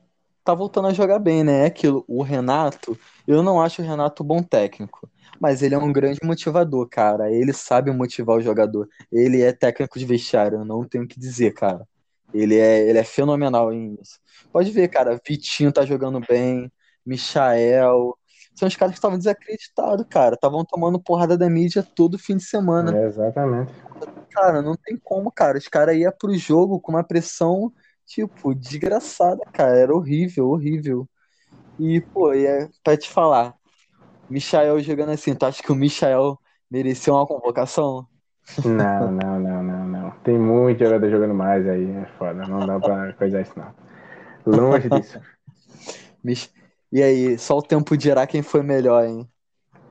tá 0.42 0.54
voltando 0.54 0.88
a 0.88 0.94
jogar 0.94 1.20
bem, 1.20 1.44
né? 1.44 1.64
É 1.64 1.66
aquilo, 1.66 2.06
o 2.08 2.24
Renato, 2.24 2.98
eu 3.28 3.44
não 3.44 3.62
acho 3.62 3.82
o 3.82 3.86
Renato 3.86 4.24
bom 4.24 4.42
técnico, 4.42 5.10
mas 5.40 5.62
ele 5.62 5.76
é 5.76 5.78
um 5.78 5.92
grande 5.92 6.20
motivador, 6.24 6.88
cara. 6.90 7.32
Ele 7.32 7.54
sabe 7.54 7.92
motivar 7.92 8.38
o 8.38 8.42
jogador. 8.42 8.88
Ele 9.12 9.42
é 9.42 9.52
técnico 9.52 10.00
de 10.00 10.06
vestiário, 10.06 10.60
eu 10.60 10.66
não 10.66 10.84
tenho 10.84 11.04
o 11.04 11.08
que 11.08 11.20
dizer, 11.20 11.54
cara. 11.54 11.88
Ele 12.34 12.58
é, 12.58 12.88
ele 12.88 13.00
é 13.00 13.04
fenomenal 13.04 13.72
nisso. 13.72 14.20
Pode 14.52 14.72
ver, 14.72 14.88
cara, 14.90 15.20
Vitinho 15.26 15.72
tá 15.72 15.86
jogando 15.86 16.20
bem, 16.20 16.72
Michael. 17.06 18.18
São 18.56 18.68
os 18.68 18.76
caras 18.76 18.94
que 18.94 18.98
estavam 18.98 19.18
desacreditados, 19.18 20.06
cara. 20.10 20.36
Estavam 20.36 20.64
tomando 20.64 21.00
porrada 21.00 21.38
da 21.38 21.50
mídia 21.50 21.84
todo 21.84 22.18
fim 22.18 22.38
de 22.38 22.44
semana. 22.44 22.98
É, 22.98 23.06
exatamente. 23.06 23.74
Cara, 24.32 24.62
não 24.62 24.76
tem 24.76 24.98
como, 24.98 25.32
cara. 25.32 25.58
Os 25.58 25.68
caras 25.68 25.96
iam 25.98 26.12
pro 26.18 26.34
jogo 26.38 26.80
com 26.80 26.94
uma 26.94 27.04
pressão, 27.04 27.72
tipo, 28.06 28.56
desgraçada, 28.56 29.42
cara. 29.52 29.78
Era 29.78 29.94
horrível, 29.94 30.50
horrível. 30.50 31.08
E, 31.78 32.00
pô, 32.00 32.34
e 32.34 32.46
é 32.46 32.70
pra 32.82 32.96
te 32.96 33.10
falar, 33.10 33.54
Michael 34.30 34.80
jogando 34.82 35.12
assim, 35.12 35.36
tu 35.36 35.46
acha 35.46 35.62
que 35.62 35.72
o 35.72 35.76
Michael 35.76 36.40
mereceu 36.70 37.14
uma 37.14 37.28
convocação? 37.28 38.08
Não, 38.64 39.12
não, 39.12 39.40
não, 39.40 39.64
não, 39.64 39.88
não. 39.88 40.12
Tem 40.24 40.38
muito 40.38 40.84
jogador 40.84 41.10
jogando 41.10 41.34
mais 41.34 41.68
aí, 41.68 41.90
é 41.92 42.06
foda. 42.18 42.46
Não 42.48 42.66
dá 42.66 42.80
pra 42.80 43.14
coisar 43.14 43.42
isso, 43.42 43.54
não. 43.58 43.74
Longe 44.46 44.90
disso. 44.90 45.20
E 46.92 47.04
aí, 47.04 47.38
só 47.38 47.58
o 47.58 47.62
tempo 47.62 47.98
dirá 47.98 48.26
quem 48.26 48.42
foi 48.42 48.64
melhor, 48.64 49.06
hein? 49.06 49.30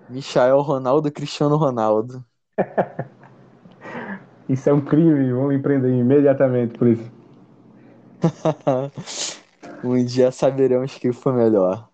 Michael 0.08 0.60
Ronaldo, 0.60 1.10
Cristiano 1.12 1.56
Ronaldo. 1.56 2.24
Isso 4.48 4.68
é 4.68 4.72
um 4.72 4.80
crime, 4.80 5.32
vamos 5.32 5.54
empreender 5.54 5.88
imediatamente 5.90 6.78
por 6.78 6.86
isso. 6.88 7.10
Um 9.82 10.02
dia 10.02 10.30
saberemos 10.30 10.94
quem 10.96 11.12
foi 11.12 11.32
melhor. 11.32 11.88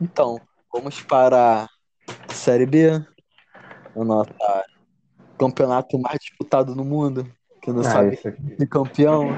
Então, 0.00 0.40
vamos 0.72 1.00
para 1.02 1.64
a 1.64 2.34
Série 2.34 2.66
B. 2.66 2.90
A 2.90 4.04
nota 4.04 4.34
campeonato 5.38 5.98
mais 5.98 6.18
disputado 6.20 6.74
no 6.74 6.84
mundo. 6.84 7.26
Que 7.62 7.70
não 7.70 7.80
Ah, 7.80 7.84
sabe 7.84 8.18
de 8.58 8.66
campeão. 8.66 9.28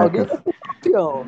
Alguém 0.00 0.24
vai 0.24 0.36
Caraca. 0.36 0.42
ser 0.42 0.54
campeão. 0.60 1.26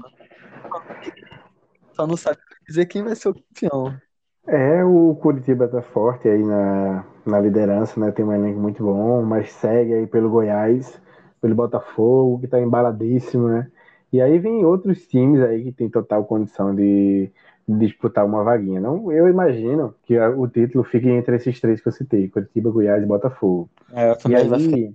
Só 1.94 2.06
não 2.06 2.16
sabe 2.16 2.38
dizer 2.68 2.86
quem 2.86 3.02
vai 3.02 3.14
ser 3.16 3.28
o 3.28 3.34
campeão. 3.34 4.00
É, 4.46 4.84
o 4.84 5.14
Curitiba 5.16 5.68
tá 5.68 5.80
forte 5.82 6.28
aí 6.28 6.42
na, 6.42 7.04
na 7.26 7.40
liderança, 7.40 8.00
né? 8.00 8.10
Tem 8.10 8.24
um 8.24 8.32
elenco 8.32 8.58
muito 8.58 8.82
bom, 8.82 9.22
mas 9.22 9.52
segue 9.52 9.94
aí 9.94 10.06
pelo 10.06 10.30
Goiás, 10.30 11.00
pelo 11.40 11.54
Botafogo, 11.54 12.40
que 12.40 12.48
tá 12.48 12.60
embaladíssimo, 12.60 13.48
né? 13.48 13.70
E 14.12 14.20
aí 14.20 14.38
vem 14.38 14.64
outros 14.64 15.06
times 15.06 15.40
aí 15.40 15.62
que 15.64 15.72
tem 15.72 15.88
total 15.88 16.24
condição 16.24 16.74
de 16.74 17.30
disputar 17.78 18.24
uma 18.26 18.42
vaguinha. 18.44 18.80
Não, 18.80 19.10
eu 19.12 19.28
imagino 19.28 19.94
que 20.04 20.16
a- 20.18 20.30
o 20.30 20.48
título 20.48 20.84
fique 20.84 21.08
entre 21.08 21.36
esses 21.36 21.60
três 21.60 21.80
que 21.80 21.88
eu 21.88 21.92
citei, 21.92 22.28
Curitiba, 22.28 22.70
Goiás 22.70 23.02
e 23.02 23.06
Botafogo. 23.06 23.70
É, 23.92 24.14
E 24.26 24.34
aí, 24.36 24.94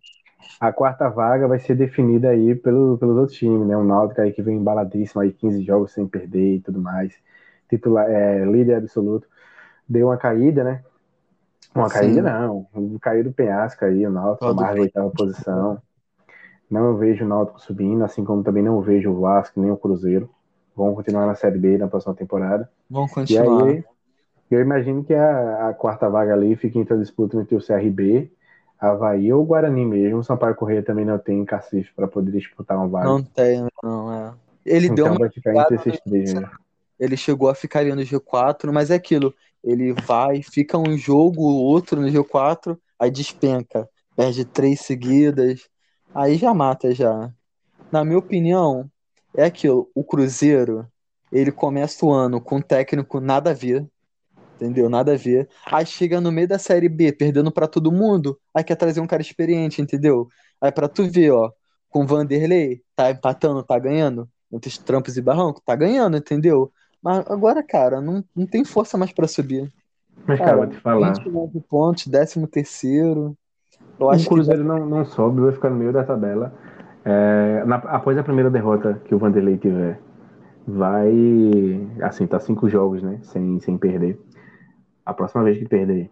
a 0.59 0.71
quarta 0.73 1.09
vaga 1.09 1.47
vai 1.47 1.59
ser 1.59 1.75
definida 1.75 2.29
aí 2.29 2.55
pelo, 2.55 2.97
pelos 2.97 3.17
outros 3.17 3.37
times, 3.37 3.67
né? 3.67 3.77
O 3.77 3.83
Náutico 3.83 4.21
aí 4.21 4.33
que 4.33 4.41
vem 4.43 4.57
embaladíssimo 4.57 5.21
aí, 5.21 5.33
15 5.33 5.63
jogos 5.63 5.93
sem 5.93 6.07
perder 6.07 6.57
e 6.57 6.61
tudo 6.61 6.81
mais. 6.81 7.13
Titular, 7.69 8.09
é, 8.09 8.45
líder 8.45 8.75
absoluto. 8.75 9.27
Deu 9.89 10.07
uma 10.07 10.17
caída, 10.17 10.63
né? 10.63 10.83
Uma 11.75 11.89
Sim. 11.89 11.89
caída 11.89 12.21
não. 12.21 12.67
Caiu 13.01 13.23
do 13.25 13.33
penhasco 13.33 13.85
aí, 13.85 14.05
o 14.07 14.11
Náutico, 14.11 14.51
mais 14.51 14.77
oitava 14.79 15.11
posição. 15.11 15.81
Não 16.69 16.97
vejo 16.97 17.25
o 17.25 17.27
Náutico 17.27 17.59
subindo, 17.61 18.03
assim 18.05 18.23
como 18.25 18.43
também 18.43 18.63
não 18.63 18.81
vejo 18.81 19.11
o 19.11 19.21
Vasco 19.21 19.59
nem 19.61 19.71
o 19.71 19.77
Cruzeiro. 19.77 20.29
Vão 20.75 20.93
continuar 20.93 21.25
na 21.25 21.35
Série 21.35 21.57
B 21.57 21.77
na 21.77 21.87
próxima 21.87 22.13
temporada. 22.13 22.69
E 22.89 22.93
continuar. 23.07 23.63
aí, 23.63 23.83
eu 24.51 24.59
imagino 24.59 25.03
que 25.03 25.13
a, 25.13 25.69
a 25.69 25.73
quarta 25.73 26.09
vaga 26.09 26.33
ali 26.33 26.55
fique 26.55 26.77
entre 26.77 26.93
a 26.93 26.97
disputa 26.97 27.37
entre 27.37 27.55
o 27.55 27.61
CRB, 27.61 28.31
Havaí 28.79 29.31
ou 29.31 29.41
o 29.41 29.45
Guarani 29.45 29.85
mesmo. 29.85 30.19
O 30.19 30.23
Sampaio 30.23 30.55
Correia 30.55 30.83
também 30.83 31.05
não 31.05 31.17
tem 31.17 31.43
cacife 31.45 31.91
para 31.95 32.07
poder 32.07 32.31
disputar 32.31 32.77
uma 32.77 32.87
vaga. 32.87 33.05
Não 33.05 33.23
tem, 33.23 33.65
não 33.81 34.13
é. 34.13 34.33
Ele 34.65 34.87
deu 34.89 35.05
então 35.05 35.07
uma 35.07 35.19
vai 35.19 35.29
ficar 35.29 35.55
entre 35.55 35.75
esses 35.75 35.99
três. 36.01 36.33
Né? 36.33 36.49
ele 36.99 37.17
chegou 37.17 37.49
a 37.49 37.55
ficar 37.55 37.79
ali 37.79 37.93
no 37.93 38.01
G4, 38.01 38.71
mas 38.71 38.89
é 38.89 38.95
aquilo, 38.95 39.33
ele 39.63 39.93
vai, 39.93 40.41
fica 40.41 40.77
um 40.77 40.97
jogo, 40.97 41.41
outro 41.41 42.01
no 42.01 42.07
G4, 42.07 42.77
aí 42.97 43.11
despenca, 43.11 43.87
perde 44.15 44.45
três 44.45 44.81
seguidas, 44.81 45.67
aí 46.13 46.35
já 46.37 46.53
mata 46.53 46.93
já. 46.93 47.31
Na 47.91 48.03
minha 48.03 48.17
opinião, 48.17 48.89
é 49.37 49.45
aquilo, 49.45 49.89
o 49.93 50.03
Cruzeiro, 50.03 50.87
ele 51.31 51.51
começa 51.51 52.05
o 52.05 52.11
ano 52.11 52.39
com 52.39 52.57
um 52.57 52.61
técnico 52.61 53.19
nada 53.19 53.51
a 53.51 53.53
ver, 53.53 53.85
entendeu? 54.55 54.89
Nada 54.89 55.13
a 55.13 55.17
ver. 55.17 55.49
Aí 55.65 55.85
chega 55.85 56.21
no 56.21 56.31
meio 56.31 56.47
da 56.47 56.57
Série 56.57 56.89
B, 56.89 57.11
perdendo 57.11 57.51
pra 57.51 57.67
todo 57.67 57.91
mundo, 57.91 58.39
aí 58.53 58.63
quer 58.63 58.75
trazer 58.75 59.01
um 59.01 59.07
cara 59.07 59.21
experiente, 59.21 59.81
entendeu? 59.81 60.27
Aí 60.61 60.71
pra 60.71 60.87
tu 60.87 61.09
ver, 61.09 61.31
ó, 61.31 61.51
com 61.89 62.03
o 62.03 62.07
Vanderlei, 62.07 62.81
tá 62.95 63.11
empatando, 63.11 63.63
tá 63.63 63.77
ganhando, 63.77 64.29
entre 64.51 64.69
os 64.69 64.77
trampos 64.77 65.17
e 65.17 65.21
barrancos, 65.21 65.61
tá 65.65 65.75
ganhando, 65.75 66.17
entendeu? 66.17 66.71
Mas 67.01 67.25
agora, 67.29 67.61
cara, 67.61 68.01
não, 68.01 68.23
não 68.35 68.45
tem 68.45 68.63
força 68.63 68.97
mais 68.97 69.11
pra 69.11 69.27
subir. 69.27 69.71
Mas, 70.25 70.39
cara, 70.39 70.57
vou 70.57 70.67
te 70.67 70.77
falar. 70.77 71.13
29 71.13 71.61
pontos, 71.61 72.05
13 72.05 72.47
terceiro. 72.47 73.37
Eu 73.99 74.09
acho 74.09 74.25
o 74.25 74.29
Cruzeiro 74.29 74.63
não, 74.63 74.85
não 74.85 75.05
sobe, 75.05 75.41
vai 75.41 75.51
ficar 75.51 75.69
no 75.69 75.75
meio 75.75 75.93
da 75.93 76.03
tabela. 76.03 76.53
É, 77.05 77.63
na- 77.65 77.75
após 77.77 78.17
a 78.17 78.23
primeira 78.23 78.49
derrota 78.49 78.95
que 79.05 79.13
o 79.15 79.19
Vanderlei 79.19 79.57
tiver, 79.57 79.99
vai. 80.67 81.11
Assim, 82.03 82.27
tá 82.27 82.39
cinco 82.39 82.69
jogos, 82.69 83.03
né? 83.03 83.19
Sem, 83.23 83.59
sem 83.61 83.77
perder. 83.77 84.19
A 85.05 85.13
próxima 85.13 85.43
vez 85.43 85.57
que 85.59 85.67
perder, 85.67 86.09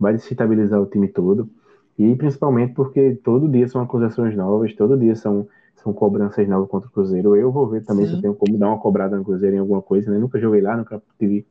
vai 0.00 0.14
desestabilizar 0.14 0.80
o 0.80 0.86
time 0.86 1.08
todo. 1.08 1.50
E 1.98 2.14
principalmente 2.16 2.74
porque 2.74 3.16
todo 3.24 3.48
dia 3.48 3.68
são 3.68 3.82
acusações 3.82 4.36
novas, 4.36 4.74
todo 4.74 4.98
dia 4.98 5.16
são, 5.16 5.48
são 5.76 5.92
cobranças 5.92 6.48
novas 6.48 6.68
contra 6.70 6.88
o 6.88 6.92
Cruzeiro. 6.92 7.36
Eu 7.36 7.52
vou 7.52 7.68
ver 7.68 7.84
também 7.84 8.06
Sim. 8.06 8.08
se 8.08 8.14
eu 8.14 8.20
tenho 8.20 8.34
como 8.34 8.58
dar 8.58 8.68
uma 8.68 8.80
cobrada 8.80 9.16
no 9.16 9.24
Cruzeiro 9.24 9.56
em 9.56 9.60
alguma 9.60 9.82
coisa, 9.82 10.10
né? 10.10 10.18
Nunca 10.18 10.38
joguei 10.40 10.60
lá, 10.62 10.76
nunca 10.76 11.02
tive 11.18 11.46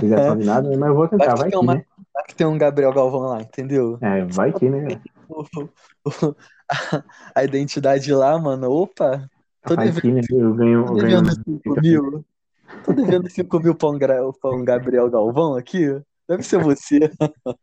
ligação 0.00 0.36
de 0.36 0.44
nada, 0.44 0.76
mas 0.78 0.90
eu 0.90 0.96
vou 0.96 1.08
tentar, 1.08 1.36
Vai 1.36 1.36
vai 1.36 1.50
que 1.50 1.52
que, 1.52 1.56
tem 1.56 1.58
uma- 1.58 1.76
né? 1.76 1.84
vai 2.14 2.24
que 2.26 2.34
tem 2.36 2.46
um 2.46 2.58
Gabriel 2.58 2.92
Galvão 2.92 3.20
lá, 3.22 3.42
entendeu? 3.42 4.00
É, 4.00 4.24
vai 4.24 4.52
que, 4.52 4.68
né? 4.70 5.00
a 7.34 7.44
identidade 7.44 8.12
lá, 8.12 8.38
mano, 8.38 8.70
opa, 8.70 9.28
tô 9.66 9.76
devendo, 9.76 10.00
que, 10.00 10.12
né? 10.12 10.20
Eu 10.30 10.54
ganho, 10.54 10.84
tô 10.84 10.92
eu 10.92 10.96
ganho 10.96 11.22
devendo 11.22 11.44
5 11.44 11.80
mil. 11.80 12.24
Tô 12.84 12.92
devendo 12.92 13.30
5 13.30 13.60
mil 13.60 13.72
um, 13.72 14.32
pra 14.32 14.50
um 14.50 14.64
Gabriel 14.64 15.10
Galvão 15.10 15.56
aqui. 15.56 16.00
Deve 16.28 16.42
ser 16.42 16.62
você. 16.62 17.10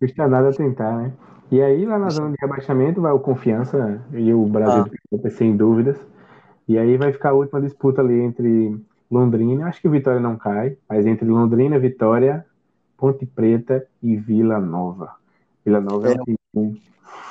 Custa 0.00 0.26
nada 0.26 0.52
tentar, 0.52 0.96
né? 0.96 1.12
E 1.50 1.62
aí, 1.62 1.86
lá 1.86 1.98
na 1.98 2.10
zona 2.10 2.30
de 2.30 2.36
rebaixamento, 2.40 3.00
vai 3.00 3.12
o 3.12 3.20
Confiança 3.20 4.02
e 4.12 4.32
o 4.34 4.44
Brasil 4.44 4.86
ah. 5.24 5.30
sem 5.30 5.56
dúvidas. 5.56 5.96
E 6.68 6.76
aí 6.76 6.98
vai 6.98 7.12
ficar 7.12 7.30
a 7.30 7.34
última 7.34 7.60
disputa 7.60 8.02
ali 8.02 8.20
entre 8.20 8.78
Londrina, 9.10 9.66
acho 9.66 9.80
que 9.80 9.88
Vitória 9.88 10.20
não 10.20 10.36
cai, 10.36 10.76
mas 10.88 11.06
entre 11.06 11.26
Londrina, 11.26 11.78
Vitória, 11.78 12.44
Ponte 12.96 13.24
Preta 13.24 13.86
e 14.02 14.16
Vila 14.16 14.60
Nova. 14.60 15.14
Vila 15.64 15.80
Nova 15.80 16.08
é, 16.08 16.12
é 16.12 16.20
um 16.20 16.24
time 16.24 16.82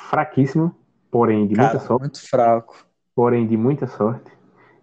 fraquíssimo, 0.10 0.74
porém 1.12 1.48
de 1.48 1.56
Cara, 1.56 1.70
muita 1.70 1.86
sorte. 1.86 2.02
Muito 2.02 2.30
fraco. 2.30 2.86
Porém 3.16 3.48
de 3.48 3.58
muita 3.58 3.88
sorte. 3.88 4.32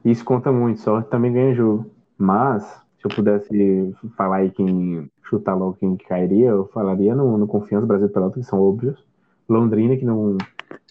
Isso 0.05 0.25
conta 0.25 0.53
muito, 0.53 0.81
sorte 0.81 1.09
também 1.09 1.33
ganha 1.33 1.55
jogo. 1.55 1.91
Mas, 2.19 2.63
se 2.99 3.05
eu 3.05 3.11
pudesse 3.15 3.95
falar 4.17 4.37
aí 4.37 4.51
quem 4.51 5.11
chutar 5.25 5.55
logo 5.55 5.75
quem 5.75 5.97
cairia, 5.97 6.51
eu 6.51 6.67
falaria 6.69 7.15
no, 7.15 7.39
no 7.39 7.47
Confiança 7.47 7.87
Brasil 7.87 8.09
Pelotas, 8.09 8.45
que 8.45 8.51
são 8.51 8.61
óbvios. 8.61 9.03
Londrina, 9.49 9.97
que 9.97 10.05
não 10.05 10.37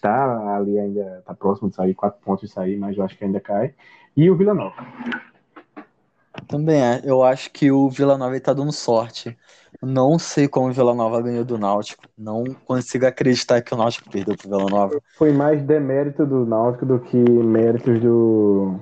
tá 0.00 0.56
ali 0.56 0.78
ainda, 0.78 1.22
tá 1.24 1.34
próximo 1.34 1.68
de 1.68 1.76
sair, 1.76 1.94
quatro 1.94 2.20
pontos 2.22 2.48
de 2.48 2.54
sair, 2.54 2.76
mas 2.76 2.96
eu 2.96 3.04
acho 3.04 3.16
que 3.16 3.24
ainda 3.24 3.40
cai. 3.40 3.74
E 4.16 4.30
o 4.30 4.36
Vila 4.36 4.54
Nova. 4.54 4.76
Também 6.48 6.82
é. 6.82 7.00
Eu 7.04 7.22
acho 7.22 7.50
que 7.50 7.70
o 7.70 7.88
Vila 7.88 8.16
Nova 8.16 8.36
está 8.36 8.52
dando 8.52 8.72
sorte. 8.72 9.36
Não 9.82 10.18
sei 10.18 10.48
como 10.48 10.68
o 10.68 10.72
Vila 10.72 10.94
Nova 10.94 11.20
ganhou 11.20 11.44
do 11.44 11.58
Náutico. 11.58 12.04
Não 12.16 12.44
consigo 12.64 13.06
acreditar 13.06 13.60
que 13.60 13.74
o 13.74 13.76
Náutico 13.76 14.10
perdeu 14.10 14.36
pro 14.36 14.48
Vila 14.48 14.70
Nova. 14.70 15.00
Foi 15.16 15.32
mais 15.32 15.62
demérito 15.62 16.24
do 16.24 16.46
Náutico 16.46 16.86
do 16.86 17.00
que 17.00 17.16
méritos 17.16 18.00
do, 18.00 18.78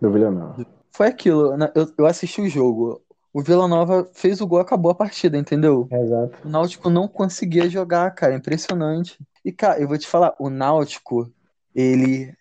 do 0.00 0.10
Vila 0.10 0.30
Nova. 0.30 0.66
Foi 0.92 1.06
aquilo. 1.06 1.56
Né? 1.56 1.70
Eu, 1.74 1.86
eu 1.98 2.06
assisti 2.06 2.40
o 2.40 2.48
jogo. 2.48 3.02
O 3.32 3.42
Vila 3.42 3.68
Nova 3.68 4.08
fez 4.14 4.40
o 4.40 4.46
gol, 4.46 4.58
acabou 4.58 4.90
a 4.90 4.94
partida, 4.94 5.36
entendeu? 5.36 5.86
Exato. 5.90 6.38
O 6.44 6.48
Náutico 6.48 6.88
não 6.88 7.06
conseguia 7.06 7.68
jogar, 7.68 8.10
cara. 8.12 8.34
Impressionante. 8.34 9.18
E, 9.44 9.52
cara, 9.52 9.80
eu 9.80 9.86
vou 9.86 9.98
te 9.98 10.06
falar, 10.06 10.34
o 10.38 10.48
Náutico, 10.48 11.30
ele. 11.74 12.32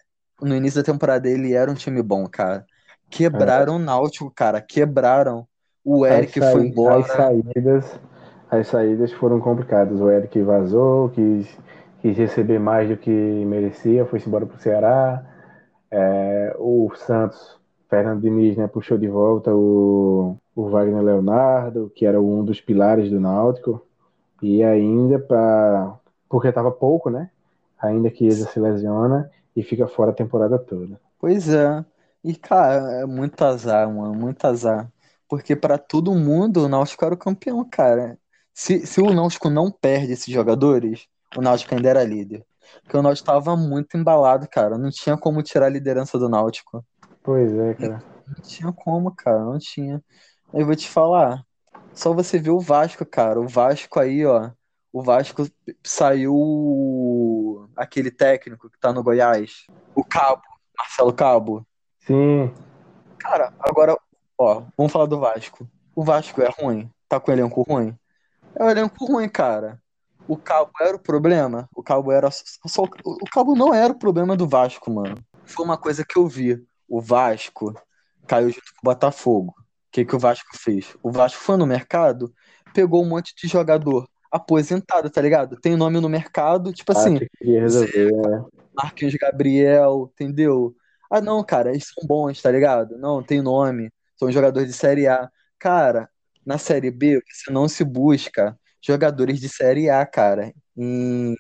No 0.41 0.55
início 0.55 0.82
da 0.82 0.91
temporada, 0.91 1.28
ele 1.28 1.53
era 1.53 1.70
um 1.70 1.76
time 1.76 2.01
bom, 2.01 2.28
cara. 2.28 2.65
Quebraram 3.10 3.74
é. 3.74 3.76
o 3.76 3.80
Náutico, 3.80 4.32
cara. 4.32 4.62
Quebraram. 4.62 5.47
O 5.84 6.05
Eric 6.05 6.39
foi 6.39 6.68
embora. 6.68 6.99
As 6.99 7.08
saídas, 7.08 7.99
as 8.51 8.68
saídas 8.68 9.14
foram 9.14 9.39
complicadas. 9.39 9.99
O 9.99 10.10
Eric 10.10 10.41
vazou, 10.41 11.10
quis, 11.10 11.47
quis 12.01 12.18
receber 12.18 12.60
mais 12.60 12.89
do 12.89 12.97
que 12.97 13.10
merecia, 13.10 14.05
foi-se 14.05 14.28
embora 14.28 14.45
pro 14.45 14.60
Ceará. 14.60 15.24
É, 15.89 16.55
o 16.60 16.91
Santos, 16.95 17.58
Fernando 17.89 18.22
Diniz, 18.22 18.58
né, 18.58 18.68
puxou 18.68 18.97
de 18.97 19.08
volta 19.08 19.55
o, 19.55 20.36
o 20.53 20.70
Wagner 20.70 21.01
Leonardo, 21.01 21.89
que 21.95 22.05
era 22.05 22.20
um 22.20 22.43
dos 22.43 22.60
pilares 22.60 23.10
do 23.10 23.20
Náutico. 23.20 23.82
E 24.41 24.62
ainda 24.64 25.18
para 25.18 25.95
porque 26.30 26.49
estava 26.49 26.72
pouco, 26.72 27.10
né? 27.10 27.30
Ainda 27.82 28.10
que 28.10 28.26
ele 28.26 28.34
se 28.34 28.60
lesiona 28.60 29.30
e 29.55 29.64
fica 29.64 29.88
fora 29.88 30.12
a 30.12 30.14
temporada 30.14 30.60
toda. 30.60 30.99
Pois 31.20 31.49
é. 31.49 31.84
E, 32.24 32.36
cara, 32.36 33.01
é 33.01 33.05
muito 33.05 33.41
azar, 33.43 33.89
mano, 33.91 34.13
muito 34.13 34.45
azar. 34.45 34.91
Porque 35.28 35.55
para 35.55 35.78
todo 35.78 36.15
mundo 36.15 36.65
o 36.65 36.70
Náutico 36.70 37.03
era 37.05 37.13
o 37.13 37.18
campeão, 37.18 37.68
cara. 37.70 38.18
Se, 38.53 38.86
se 38.86 39.01
o 39.01 39.13
Náutico 39.13 39.49
não 39.49 39.72
perde 39.72 40.13
esses 40.13 40.34
jogadores, 40.34 41.07
o 41.36 41.41
Náutico 41.41 41.76
ainda 41.76 41.89
era 41.89 42.03
líder. 42.03 42.45
Porque 42.84 42.97
o 42.97 43.01
Náutico 43.01 43.28
tava 43.28 43.55
muito 43.55 43.97
embalado, 43.97 44.47
cara. 44.49 44.78
Não 44.78 44.89
tinha 44.89 45.18
como 45.18 45.43
tirar 45.43 45.68
a 45.68 45.70
liderança 45.70 46.18
do 46.18 46.30
Náutico. 46.30 46.84
Pois 47.24 47.53
é, 47.53 47.74
cara. 47.74 48.03
Não 48.26 48.41
tinha 48.41 48.72
como, 48.72 49.13
cara. 49.13 49.43
Não 49.43 49.57
tinha. 49.57 50.03
Eu 50.53 50.65
vou 50.65 50.76
te 50.76 50.89
falar. 50.89 51.43
Só 51.93 52.13
você 52.13 52.39
ver 52.39 52.51
o 52.51 52.59
Vasco, 52.59 53.05
cara. 53.05 53.39
O 53.39 53.47
Vasco 53.47 53.99
aí, 53.99 54.26
ó. 54.26 54.51
O 54.91 55.03
Vasco 55.03 55.47
saiu 55.84 57.70
aquele 57.76 58.09
técnico 58.09 58.70
que 58.70 58.80
tá 58.80 58.91
no 58.91 59.03
Goiás. 59.03 59.65
O 59.95 60.03
Cabo. 60.03 60.41
Marcelo 60.78 61.13
Cabo. 61.13 61.68
Sim. 62.08 62.53
Cara, 63.20 63.53
agora, 63.60 63.97
ó, 64.38 64.64
vamos 64.78 64.93
falar 64.93 65.05
do 65.05 65.20
Vasco. 65.20 65.68
O 65.93 66.03
Vasco 66.03 66.41
é 66.41 66.49
ruim? 66.49 66.89
Tá 67.10 67.20
com 67.20 67.32
elenco 67.32 67.64
ruim? 67.64 67.93
É 68.55 68.64
um 68.64 68.70
elenco 68.70 69.05
ruim, 69.05 69.28
cara. 69.28 69.82
O 70.26 70.38
Cabo 70.38 70.72
era 70.80 70.95
o 70.95 70.99
problema? 70.99 71.70
O 71.76 71.84
Cabo 71.84 72.12
era 72.12 72.30
só. 72.32 72.84
O 72.84 73.30
Cabo 73.32 73.55
não 73.55 73.74
era 73.74 73.91
o 73.91 73.99
problema 73.99 74.36
do 74.38 74.47
Vasco, 74.47 74.89
mano. 74.89 75.18
Foi 75.43 75.66
uma 75.66 75.78
coisa 75.78 76.05
que 76.08 76.18
eu 76.18 76.28
vi. 76.28 76.66
O 76.88 77.01
Vasco 77.01 77.74
caiu 78.26 78.49
junto 78.49 78.74
com 78.74 78.88
o 78.88 78.93
Botafogo. 78.93 79.53
O 79.58 79.91
que, 79.91 80.05
que 80.05 80.16
o 80.16 80.20
Vasco 80.20 80.58
fez? 80.58 80.95
O 81.03 81.12
Vasco 81.12 81.41
foi 81.41 81.58
no 81.58 81.66
mercado, 81.66 82.34
pegou 82.74 83.03
um 83.03 83.10
monte 83.10 83.34
de 83.36 83.47
jogador 83.47 84.08
aposentado, 84.32 85.10
tá 85.10 85.22
ligado? 85.22 85.60
Tem 85.60 85.76
nome 85.76 85.99
no 85.99 86.10
mercado, 86.10 86.72
tipo 86.72 86.91
ah, 86.93 86.99
assim. 86.99 87.20
Resolver, 87.41 88.12
é. 88.12 88.58
Marquinhos 88.76 89.16
Gabriel, 89.16 90.10
entendeu? 90.14 90.76
Ah, 91.10 91.22
não, 91.22 91.43
cara, 91.43 91.70
eles 91.72 91.86
são 91.88 92.08
bons, 92.08 92.41
tá 92.41 92.51
ligado? 92.51 92.97
Não, 92.97 93.24
tem 93.24 93.41
nome, 93.41 93.91
são 94.18 94.32
jogadores 94.32 94.70
de 94.70 94.76
Série 94.76 95.08
A. 95.08 95.30
Cara, 95.60 96.10
na 96.45 96.58
Série 96.58 96.91
B, 96.91 97.22
você 97.30 97.51
não 97.51 97.68
se 97.68 97.84
busca 97.84 98.58
jogadores 98.82 99.39
de 99.39 99.49
Série 99.49 99.89
A, 99.89 100.05
cara, 100.05 100.53
em, 100.76 101.34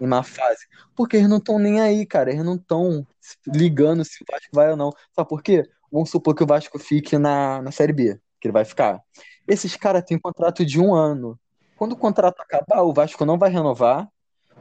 em 0.00 0.06
uma 0.06 0.22
fase. 0.22 0.66
Porque 0.96 1.16
eles 1.16 1.28
não 1.28 1.38
estão 1.38 1.58
nem 1.58 1.80
aí, 1.80 2.04
cara. 2.06 2.30
Eles 2.30 2.44
não 2.44 2.56
estão 2.56 3.06
ligando 3.46 4.04
se 4.04 4.22
o 4.22 4.26
Vasco 4.30 4.48
vai 4.52 4.70
ou 4.70 4.76
não. 4.76 4.92
Sabe 5.14 5.28
por 5.28 5.42
quê? 5.42 5.68
Vamos 5.90 6.10
supor 6.10 6.34
que 6.34 6.42
o 6.42 6.46
Vasco 6.46 6.78
fique 6.78 7.18
na, 7.18 7.62
na 7.62 7.72
Série 7.72 7.92
B, 7.92 8.20
que 8.40 8.48
ele 8.48 8.52
vai 8.52 8.64
ficar. 8.64 9.00
Esses 9.46 9.76
caras 9.76 10.04
têm 10.04 10.18
contrato 10.18 10.64
de 10.64 10.80
um 10.80 10.94
ano. 10.94 11.38
Quando 11.76 11.92
o 11.92 11.96
contrato 11.96 12.40
acabar, 12.40 12.82
o 12.82 12.92
Vasco 12.92 13.24
não 13.24 13.38
vai 13.38 13.50
renovar. 13.50 14.08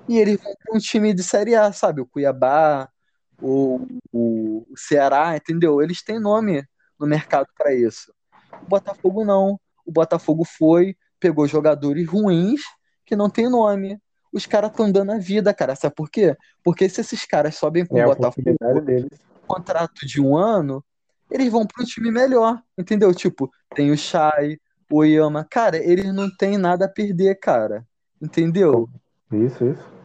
E 0.07 0.17
eles 0.17 0.41
vão 0.41 0.53
para 0.63 0.75
um 0.75 0.79
time 0.79 1.13
de 1.13 1.23
Série 1.23 1.55
A, 1.55 1.71
sabe? 1.71 2.01
O 2.01 2.05
Cuiabá, 2.05 2.89
o, 3.41 3.85
o, 4.11 4.65
Ceará, 4.75 5.35
entendeu? 5.35 5.81
Eles 5.81 6.03
têm 6.03 6.19
nome 6.19 6.63
no 6.99 7.07
mercado 7.07 7.47
para 7.57 7.73
isso. 7.73 8.13
O 8.61 8.65
Botafogo 8.65 9.23
não. 9.23 9.59
O 9.85 9.91
Botafogo 9.91 10.43
foi, 10.43 10.95
pegou 11.19 11.47
jogadores 11.47 12.07
ruins 12.07 12.61
que 13.05 13.15
não 13.15 13.29
tem 13.29 13.49
nome. 13.49 13.99
Os 14.31 14.45
caras 14.45 14.69
estão 14.69 14.91
dando 14.91 15.11
a 15.11 15.17
vida, 15.17 15.53
cara. 15.53 15.75
Sabe 15.75 15.95
por 15.95 16.09
quê? 16.09 16.35
Porque 16.63 16.87
se 16.87 17.01
esses 17.01 17.25
caras 17.25 17.55
sobem 17.55 17.85
com 17.85 17.97
é 17.97 18.05
o 18.05 18.09
Botafogo 18.09 18.55
contrato 19.47 20.05
de 20.05 20.21
um 20.21 20.37
ano, 20.37 20.83
eles 21.31 21.51
vão 21.51 21.65
para 21.65 21.81
um 21.83 21.85
time 21.85 22.11
melhor, 22.11 22.61
entendeu? 22.77 23.11
Tipo, 23.13 23.49
tem 23.75 23.91
o 23.91 23.97
Chay, 23.97 24.59
o 24.91 25.03
Yama. 25.03 25.43
Cara, 25.49 25.77
eles 25.77 26.13
não 26.13 26.29
têm 26.35 26.57
nada 26.57 26.85
a 26.85 26.89
perder, 26.89 27.39
cara. 27.39 27.83
Entendeu? 28.21 28.87
Isso, 29.31 29.65
isso. 29.65 29.98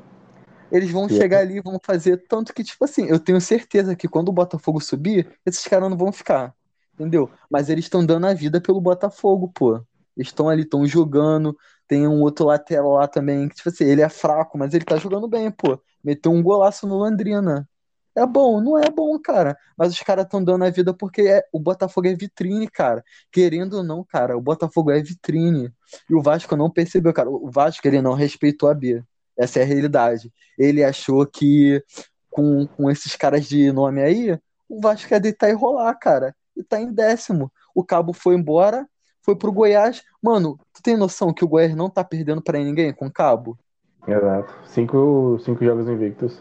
Eles 0.71 0.91
vão 0.91 1.09
chegar 1.09 1.41
ali 1.41 1.59
e 1.59 1.61
vão 1.61 1.79
fazer 1.83 2.17
tanto 2.29 2.53
que, 2.53 2.65
tipo 2.65 2.85
assim, 2.85 3.07
eu 3.07 3.19
tenho 3.19 3.41
certeza 3.41 3.95
que 3.95 4.09
quando 4.09 4.29
o 4.29 4.33
Botafogo 4.33 4.81
subir, 4.81 5.39
esses 5.47 5.65
caras 5.65 5.89
não 5.89 5.97
vão 5.97 6.13
ficar. 6.13 6.55
Entendeu? 6.95 7.31
Mas 7.51 7.69
eles 7.69 7.85
estão 7.85 8.05
dando 8.05 8.27
a 8.27 8.35
vida 8.35 8.61
pelo 8.61 8.81
Botafogo, 8.81 9.51
pô. 9.53 9.77
Eles 10.17 10.29
estão 10.29 10.49
ali, 10.49 10.63
estão 10.63 10.87
jogando. 10.87 11.57
Tem 11.87 12.07
um 12.07 12.21
outro 12.23 12.47
lateral 12.47 12.93
lá 12.93 13.07
também, 13.07 13.49
que, 13.49 13.57
tipo 13.57 13.69
assim, 13.69 13.85
ele 13.85 14.01
é 14.01 14.09
fraco, 14.09 14.57
mas 14.57 14.73
ele 14.75 14.85
tá 14.85 14.97
jogando 14.97 15.29
bem, 15.29 15.51
pô. 15.51 15.79
Meteu 16.03 16.33
um 16.33 16.43
golaço 16.43 16.87
no 16.87 16.99
Landrina. 16.99 17.69
É 18.17 18.25
bom, 18.25 18.61
não 18.61 18.79
é 18.79 18.89
bom, 18.91 19.19
cara. 19.19 19.57
Mas 19.77 19.93
os 19.93 20.01
caras 20.01 20.25
estão 20.25 20.43
dando 20.43 20.65
a 20.65 20.71
vida 20.71 20.95
porque 20.95 21.23
é, 21.23 21.43
o 21.53 21.59
Botafogo 21.59 22.07
é 22.07 22.15
vitrine, 22.15 22.69
cara. 22.69 23.03
Querendo 23.33 23.79
ou 23.79 23.83
não, 23.85 24.05
cara, 24.05 24.37
o 24.37 24.41
Botafogo 24.41 24.93
é 24.93 25.03
vitrine. 25.03 25.73
E 26.09 26.15
o 26.15 26.23
Vasco 26.23 26.57
não 26.57 26.71
percebeu, 26.71 27.13
cara. 27.13 27.29
O 27.29 27.51
Vasco, 27.51 27.87
ele 27.89 28.01
não 28.01 28.15
respeitou 28.15 28.69
a 28.69 28.75
B. 28.75 29.03
Essa 29.37 29.61
é 29.61 29.63
a 29.63 29.67
realidade. 29.67 30.33
Ele 30.59 30.85
achou 30.85 31.27
que 31.27 31.83
com, 32.31 32.67
com 32.67 32.91
esses 32.91 33.15
caras 33.15 33.47
de 33.47 33.71
nome 33.73 34.03
aí, 34.03 34.39
o 34.69 34.81
Vasco 34.81 35.13
ia 35.13 35.21
deitar 35.21 35.49
e 35.49 35.53
rolar, 35.53 35.95
cara. 35.95 36.35
E 36.57 36.63
tá 36.63 36.81
em 36.81 36.93
décimo. 36.93 37.51
O 37.75 37.85
Cabo 37.85 38.13
foi 38.13 38.35
embora, 38.35 38.89
foi 39.23 39.37
pro 39.37 39.53
Goiás. 39.53 40.03
Mano, 40.23 40.59
tu 40.73 40.83
tem 40.83 40.97
noção 40.97 41.33
que 41.33 41.45
o 41.45 41.49
Goiás 41.49 41.75
não 41.75 41.89
tá 41.89 42.03
perdendo 42.03 42.43
para 42.43 42.59
ninguém 42.59 42.93
com 42.93 43.07
o 43.07 43.13
Cabo? 43.13 43.59
Exato. 44.07 44.53
Cinco, 44.67 45.39
cinco 45.45 45.65
jogos 45.65 45.89
invictos. 45.89 46.41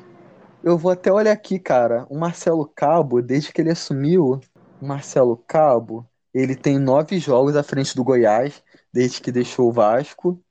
Eu 0.64 0.78
vou 0.78 0.92
até 0.92 1.12
olhar 1.12 1.32
aqui, 1.32 1.60
cara. 1.60 2.06
O 2.10 2.18
Marcelo 2.18 2.70
Cabo, 2.76 3.22
desde 3.22 3.52
que 3.52 3.62
ele 3.62 3.72
assumiu, 3.72 4.40
o 4.82 4.86
Marcelo 4.86 5.38
Cabo, 5.48 6.06
ele 6.34 6.56
tem 6.56 6.80
nove 6.80 7.20
jogos 7.20 7.56
à 7.56 7.64
frente 7.64 7.96
do 7.96 8.04
Goiás, 8.04 8.64
desde 8.92 9.22
que 9.22 9.32
deixou 9.32 9.70
o 9.70 9.72
Vasco 9.72 10.42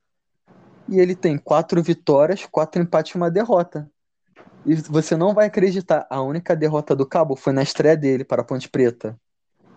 e 0.89 0.99
ele 0.99 1.15
tem 1.15 1.39
quatro 1.39 1.83
vitórias, 1.83 2.47
quatro 2.47 2.81
empates 2.83 3.15
e 3.15 3.17
uma 3.17 3.31
derrota. 3.31 3.91
E 4.65 4.75
você 4.75 5.17
não 5.17 5.35
vai 5.35 5.47
acreditar, 5.47 6.07
a 6.09 6.23
única 6.23 6.55
derrota 6.55 6.95
do 6.95 7.07
Cabo 7.07 7.35
foi 7.35 7.53
na 7.53 7.63
estreia 7.63 7.97
dele 7.97 8.25
para 8.25 8.43
a 8.43 8.45
Ponte 8.45 8.69
Preta. 8.69 9.19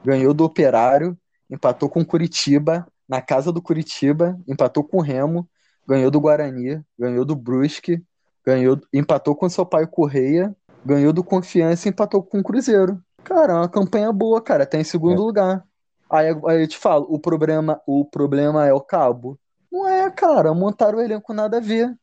Ganhou 0.04 0.34
do 0.34 0.44
Operário, 0.44 1.18
empatou 1.50 1.90
com 1.90 2.06
Curitiba, 2.06 2.88
na 3.08 3.22
casa 3.22 3.52
do 3.52 3.62
Curitiba, 3.62 4.40
empatou 4.48 4.84
com 4.84 4.98
o 4.98 5.02
Remo, 5.02 5.48
ganhou 5.88 6.12
do 6.12 6.20
Guarani, 6.20 6.84
ganhou 6.98 7.26
do 7.26 7.36
Brusque, 7.36 8.04
ganhou, 8.46 8.80
empatou 8.94 9.36
com 9.36 9.50
seu 9.50 9.66
pai 9.66 9.88
Correia, 9.88 10.56
ganhou 10.86 11.14
do 11.14 11.24
Confiança 11.24 11.88
e 11.88 11.92
empatou 11.92 12.22
com 12.22 12.40
o 12.40 12.44
Cruzeiro. 12.44 13.02
Cara, 13.24 13.54
é 13.54 13.56
uma 13.56 13.70
campanha 13.70 14.12
boa, 14.12 14.42
cara, 14.42 14.66
tá 14.66 14.78
em 14.78 14.84
segundo 14.84 15.22
é. 15.22 15.26
lugar. 15.26 15.66
Aí, 16.10 16.28
aí 16.48 16.62
eu 16.62 16.68
te 16.68 16.78
falo, 16.78 17.08
o 17.10 17.20
problema, 17.20 17.82
o 17.88 18.06
problema 18.06 18.68
é 18.68 18.74
o 18.74 18.82
Cabo. 18.82 19.40
Não 19.76 19.88
é, 19.88 20.10
cara, 20.10 20.54
montaram 20.54 21.00
o 21.00 21.02
elenco 21.02 21.34
nada 21.34 21.58
a 21.58 21.62
ver. 21.62 21.94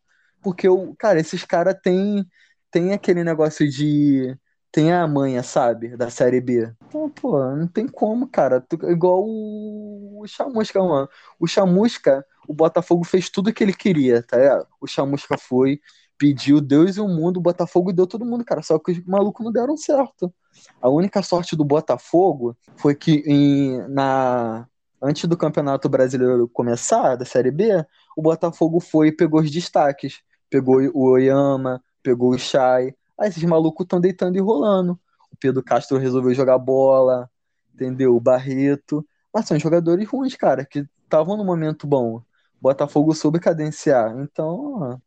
Porque, 0.43 0.69
o, 0.69 0.95
cara, 0.97 1.21
esses 1.21 1.45
caras 1.45 1.77
têm 1.83 2.27
tem 2.73 2.93
aquele 2.93 3.23
negócio 3.23 3.69
de. 3.71 4.37
Tem 4.73 4.91
a 4.91 5.07
manha, 5.07 5.43
sabe? 5.43 5.97
Da 5.97 6.09
série 6.11 6.41
B. 6.41 6.73
Então, 6.89 7.11
pô, 7.11 7.39
não 7.55 7.69
tem 7.69 7.87
como, 7.87 8.27
cara. 8.27 8.65
Igual 8.85 9.23
o, 9.23 10.23
o 10.23 10.27
Chamusca, 10.27 10.83
mano. 10.83 11.09
O 11.39 11.47
Chamusca, 11.47 12.25
o 12.49 12.55
Botafogo 12.55 13.05
fez 13.05 13.29
tudo 13.29 13.53
que 13.53 13.63
ele 13.63 13.75
queria, 13.75 14.23
tá? 14.23 14.67
O 14.81 14.87
Chamusca 14.87 15.37
foi, 15.37 15.79
pediu 16.17 16.59
Deus 16.59 16.97
e 16.97 17.01
o 17.03 17.07
mundo, 17.07 17.37
o 17.37 17.43
Botafogo 17.43 17.93
deu 17.93 18.07
todo 18.07 18.25
mundo, 18.25 18.45
cara. 18.47 18.63
Só 18.63 18.79
que 18.79 18.93
os 18.93 19.05
malucos 19.05 19.45
não 19.45 19.53
deram 19.53 19.77
certo. 19.77 20.33
A 20.81 20.89
única 20.89 21.23
sorte 21.23 21.55
do 21.55 21.65
Botafogo 21.65 22.57
foi 22.77 22.95
que 22.95 23.23
em, 23.27 23.87
na, 23.89 24.67
antes 25.03 25.25
do 25.25 25.37
Campeonato 25.37 25.89
Brasileiro 25.89 26.49
começar, 26.49 27.17
da 27.17 27.25
Série 27.25 27.51
B, 27.51 27.85
o 28.17 28.23
Botafogo 28.23 28.81
foi 28.81 29.09
e 29.09 29.13
pegou 29.13 29.41
os 29.41 29.51
destaques. 29.51 30.21
Pegou 30.49 30.81
o 30.95 31.11
Oyama, 31.11 31.83
pegou 32.03 32.31
o 32.31 32.39
Chay. 32.39 32.95
Aí 33.19 33.29
esses 33.29 33.43
malucos 33.43 33.85
estão 33.85 34.01
deitando 34.01 34.37
e 34.37 34.41
rolando. 34.41 34.99
O 35.31 35.37
Pedro 35.37 35.63
Castro 35.63 35.99
resolveu 35.99 36.35
jogar 36.35 36.59
bola, 36.59 37.29
entendeu? 37.75 38.15
O 38.15 38.21
Barreto. 38.21 39.07
Mas 39.33 39.47
são 39.47 39.59
jogadores 39.59 40.07
ruins, 40.09 40.37
cara, 40.37 40.65
que 40.65 40.87
estavam 41.05 41.37
no 41.37 41.45
momento 41.45 41.87
bom. 41.87 42.17
O 42.17 42.25
Botafogo 42.61 43.15
soube 43.15 43.41
cadenciar. 43.41 44.17
Então, 44.21 45.01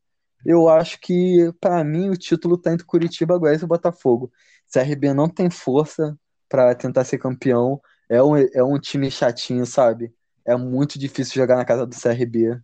eu 0.45 0.67
acho 0.67 0.99
que, 0.99 1.53
para 1.59 1.83
mim, 1.83 2.09
o 2.09 2.17
título 2.17 2.57
tá 2.57 2.73
entre 2.73 2.85
Curitiba, 2.85 3.37
Goiás 3.37 3.61
e 3.61 3.65
Botafogo. 3.67 4.31
CRB 4.71 5.13
não 5.13 5.29
tem 5.29 5.49
força 5.49 6.17
para 6.49 6.75
tentar 6.75 7.03
ser 7.03 7.17
campeão. 7.17 7.81
É 8.09 8.21
um, 8.21 8.37
é 8.37 8.63
um 8.63 8.79
time 8.79 9.09
chatinho, 9.09 9.65
sabe? 9.65 10.13
É 10.45 10.55
muito 10.55 10.99
difícil 10.99 11.35
jogar 11.35 11.55
na 11.55 11.65
casa 11.65 11.85
do 11.85 11.95
CRB. 11.95 12.59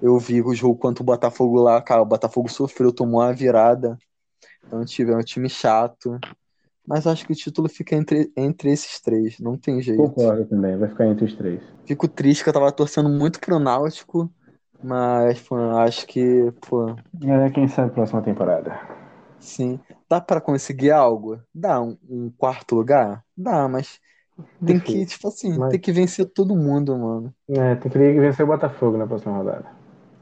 Eu 0.00 0.18
vi 0.18 0.40
o 0.40 0.54
jogo 0.54 0.78
contra 0.78 1.02
o 1.02 1.06
Botafogo 1.06 1.60
lá, 1.60 1.80
cara. 1.82 2.02
O 2.02 2.06
Botafogo 2.06 2.48
sofreu, 2.48 2.92
tomou 2.92 3.20
uma 3.20 3.32
virada. 3.32 3.98
Então, 4.66 4.84
tive, 4.84 5.12
é 5.12 5.16
um 5.16 5.22
time 5.22 5.48
chato. 5.48 6.18
Mas 6.86 7.06
acho 7.06 7.26
que 7.26 7.32
o 7.32 7.36
título 7.36 7.68
fica 7.68 7.94
entre, 7.94 8.32
entre 8.36 8.70
esses 8.70 9.00
três. 9.00 9.38
Não 9.38 9.56
tem 9.56 9.80
jeito. 9.82 10.02
Concordo 10.02 10.44
também, 10.46 10.76
vai 10.76 10.88
ficar 10.88 11.06
entre 11.06 11.24
os 11.24 11.34
três. 11.34 11.60
Fico 11.84 12.08
triste 12.08 12.42
que 12.42 12.48
eu 12.48 12.54
tava 12.54 12.72
torcendo 12.72 13.08
muito 13.08 13.38
pro 13.38 13.58
Náutico. 13.58 14.32
Mas, 14.82 15.40
pô, 15.40 15.56
acho 15.56 16.06
que, 16.06 16.50
pô. 16.66 16.96
É, 17.22 17.50
quem 17.50 17.68
sabe 17.68 17.92
próxima 17.92 18.22
temporada. 18.22 18.80
Sim. 19.38 19.78
Dá 20.08 20.20
para 20.20 20.40
conseguir 20.40 20.90
algo? 20.90 21.38
Dá. 21.54 21.80
Um, 21.80 21.96
um, 22.08 22.30
quarto 22.30 22.74
lugar? 22.74 23.22
Dá, 23.36 23.68
mas 23.68 24.00
tem 24.64 24.78
Difícil. 24.78 25.00
que, 25.00 25.06
tipo 25.06 25.28
assim, 25.28 25.58
mas... 25.58 25.70
tem 25.70 25.80
que 25.80 25.92
vencer 25.92 26.26
todo 26.26 26.56
mundo, 26.56 26.96
mano. 26.96 27.34
É, 27.48 27.74
tem 27.76 27.90
que 27.90 27.98
vencer 27.98 28.44
o 28.44 28.48
Botafogo 28.48 28.96
na 28.96 29.06
próxima 29.06 29.36
rodada. 29.36 29.66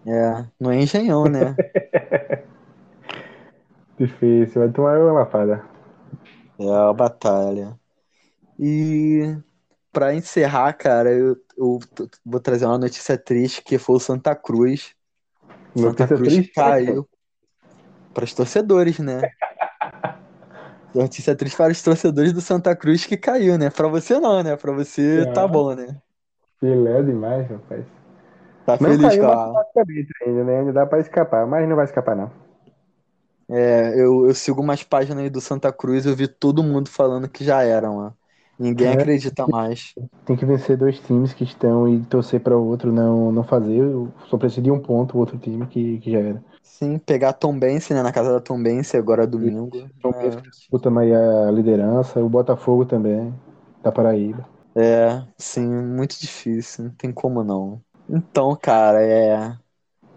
É, 0.07 0.47
não 0.59 0.71
é 0.71 0.81
engenhão, 0.81 1.25
né? 1.25 1.55
Difícil, 3.99 4.63
vai 4.63 4.71
tomar 4.71 4.99
uma 4.99 5.13
lapada. 5.13 5.65
É 6.59 6.71
a 6.71 6.93
batalha. 6.93 7.79
E 8.59 9.37
para 9.93 10.15
encerrar, 10.15 10.73
cara, 10.75 11.11
eu, 11.11 11.37
eu, 11.57 11.79
vou 12.25 12.41
trazer 12.41 12.67
uma 12.67 12.79
notícia 12.79 13.19
triste 13.19 13.63
que 13.63 13.79
foi 13.79 13.97
o 13.97 14.01
Santa 14.01 14.35
Cruz. 14.35 14.95
Santa 15.77 15.89
notícia 15.89 16.17
Cruz 16.17 16.35
triste, 16.35 16.53
caiu 16.53 17.09
para 18.15 18.25
os 18.25 18.35
torcedores, 18.35 18.99
né? 18.99 19.21
notícia 21.03 21.35
triste 21.35 21.57
para 21.57 21.73
os 21.73 21.83
torcedores 21.83 22.33
do 22.33 22.41
Santa 22.41 22.75
Cruz 22.75 23.05
que 23.05 23.17
caiu, 23.17 23.59
né? 23.59 23.71
Para 23.71 23.89
você 23.89 24.19
não, 24.19 24.43
né? 24.43 24.57
Para 24.57 24.73
você 24.73 25.23
é. 25.23 25.33
tá 25.33 25.47
bom, 25.47 25.75
né? 25.75 25.97
Filé 26.61 27.03
demais, 27.03 27.49
rapaz. 27.49 27.85
Tá 28.67 28.77
não 28.81 28.91
feliz 28.91 29.09
caiu 29.09 29.25
com 29.25 29.31
a... 29.31 29.65
ainda, 30.27 30.45
né? 30.45 30.59
Ainda 30.61 30.73
dá 30.73 30.87
pra 30.87 31.01
escapar, 31.01 31.47
mas 31.47 31.69
não 31.69 31.77
vai 31.77 31.85
escapar, 31.85 32.15
não. 32.15 32.31
É, 33.49 33.95
eu, 33.95 34.27
eu 34.27 34.35
sigo 34.35 34.61
umas 34.61 34.83
páginas 34.83 35.25
aí 35.25 35.31
do 35.31 35.41
Santa 35.41 35.73
Cruz 35.73 36.05
eu 36.05 36.15
vi 36.15 36.29
todo 36.29 36.63
mundo 36.63 36.91
falando 36.91 37.29
que 37.29 37.43
já 37.43 37.63
era, 37.63 37.91
mano. 37.91 38.15
Ninguém 38.59 38.89
é. 38.89 38.93
acredita 38.93 39.47
mais. 39.47 39.95
Tem 40.27 40.37
que 40.37 40.45
vencer 40.45 40.77
dois 40.77 40.99
times 40.99 41.33
que 41.33 41.45
estão 41.45 41.89
e 41.89 42.01
torcer 42.01 42.41
para 42.41 42.59
o 42.59 42.67
outro 42.67 42.93
não, 42.93 43.31
não 43.31 43.45
fazer. 43.45 43.85
Só 44.29 44.37
precisa 44.37 44.63
de 44.63 44.71
um 44.71 44.81
ponto, 44.81 45.17
o 45.17 45.21
outro 45.21 45.39
time 45.39 45.65
que, 45.67 45.99
que 45.99 46.11
já 46.11 46.19
era. 46.19 46.45
Sim, 46.69 46.99
pegar 46.99 47.31
a 47.31 47.33
Tombense, 47.33 47.93
né? 47.93 48.03
Na 48.03 48.13
casa 48.13 48.33
da 48.33 48.41
Tombense 48.41 48.97
agora 48.97 49.27
domingo. 49.27 49.91
Tombense 50.01 50.39
é. 50.39 50.41
disputa 50.43 50.89
aí 51.01 51.13
a 51.13 51.51
liderança, 51.51 52.21
o 52.21 52.29
Botafogo 52.29 52.85
também, 52.85 53.35
da 53.83 53.91
Paraíba. 53.91 54.47
É, 54.77 55.25
sim, 55.37 55.67
muito 55.67 56.21
difícil, 56.21 56.85
não 56.85 56.91
tem 56.93 57.11
como 57.11 57.43
não. 57.43 57.81
Então, 58.09 58.55
cara, 58.55 59.03
é. 59.03 59.57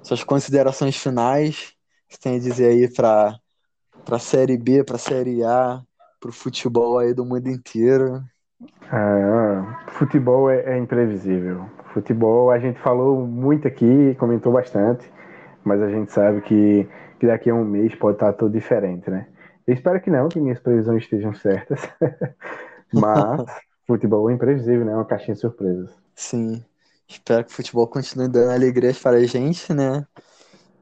Suas 0.03 0.23
considerações 0.23 0.95
finais, 0.95 1.73
que 2.07 2.15
você 2.15 2.21
tem 2.21 2.35
a 2.35 2.39
dizer 2.39 2.67
aí 2.67 2.93
pra, 2.93 3.39
pra 4.05 4.19
Série 4.19 4.57
B, 4.57 4.83
pra 4.83 4.99
Série 4.99 5.43
A, 5.43 5.81
pro 6.19 6.31
futebol 6.31 6.99
aí 6.99 7.13
do 7.13 7.25
mundo 7.25 7.47
inteiro? 7.47 8.23
Ah, 8.91 9.83
futebol 9.87 10.49
é, 10.49 10.75
é 10.75 10.77
imprevisível. 10.77 11.65
Futebol, 11.93 12.51
a 12.51 12.59
gente 12.59 12.79
falou 12.79 13.25
muito 13.25 13.67
aqui, 13.67 14.15
comentou 14.19 14.51
bastante, 14.51 15.09
mas 15.63 15.81
a 15.81 15.89
gente 15.89 16.11
sabe 16.11 16.41
que, 16.41 16.87
que 17.19 17.27
daqui 17.27 17.49
a 17.49 17.55
um 17.55 17.63
mês 17.63 17.93
pode 17.95 18.15
estar 18.15 18.33
tudo 18.33 18.53
diferente, 18.53 19.09
né? 19.09 19.27
Eu 19.65 19.73
espero 19.73 20.01
que 20.01 20.09
não, 20.09 20.27
que 20.27 20.39
minhas 20.39 20.59
previsões 20.59 21.03
estejam 21.03 21.33
certas. 21.33 21.79
mas 22.93 23.45
futebol 23.87 24.29
é 24.29 24.33
imprevisível, 24.33 24.85
né? 24.85 24.91
É 24.91 24.95
uma 24.95 25.05
caixinha 25.05 25.35
de 25.35 25.41
surpresas. 25.41 25.91
Sim. 26.15 26.63
Espero 27.07 27.43
que 27.43 27.51
o 27.51 27.55
futebol 27.55 27.87
continue 27.87 28.27
dando 28.27 28.51
alegrias 28.51 28.97
para 28.97 29.17
a 29.17 29.25
gente, 29.25 29.73
né? 29.73 30.05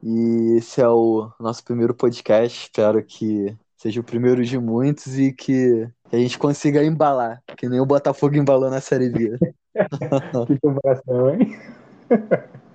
E 0.02 0.56
esse 0.56 0.80
é 0.80 0.88
o 0.88 1.30
nosso 1.38 1.64
primeiro 1.64 1.94
podcast. 1.94 2.66
Espero 2.66 3.02
que 3.02 3.54
seja 3.76 4.00
o 4.00 4.04
primeiro 4.04 4.44
de 4.44 4.58
muitos 4.58 5.18
e 5.18 5.32
que 5.32 5.88
a 6.12 6.16
gente 6.16 6.38
consiga 6.38 6.82
embalar, 6.82 7.42
que 7.56 7.68
nem 7.68 7.80
o 7.80 7.86
Botafogo 7.86 8.36
embalou 8.36 8.70
na 8.70 8.80
Série 8.80 9.10
B. 9.10 9.38
que 10.46 10.58
comparação, 10.60 11.34
hein? 11.34 11.58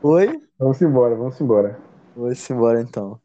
Oi? 0.01 0.41
Vamos 0.59 0.81
embora, 0.81 1.15
vamos 1.15 1.39
embora. 1.39 1.79
Vamos 2.15 2.49
embora 2.49 2.81
então. 2.81 3.13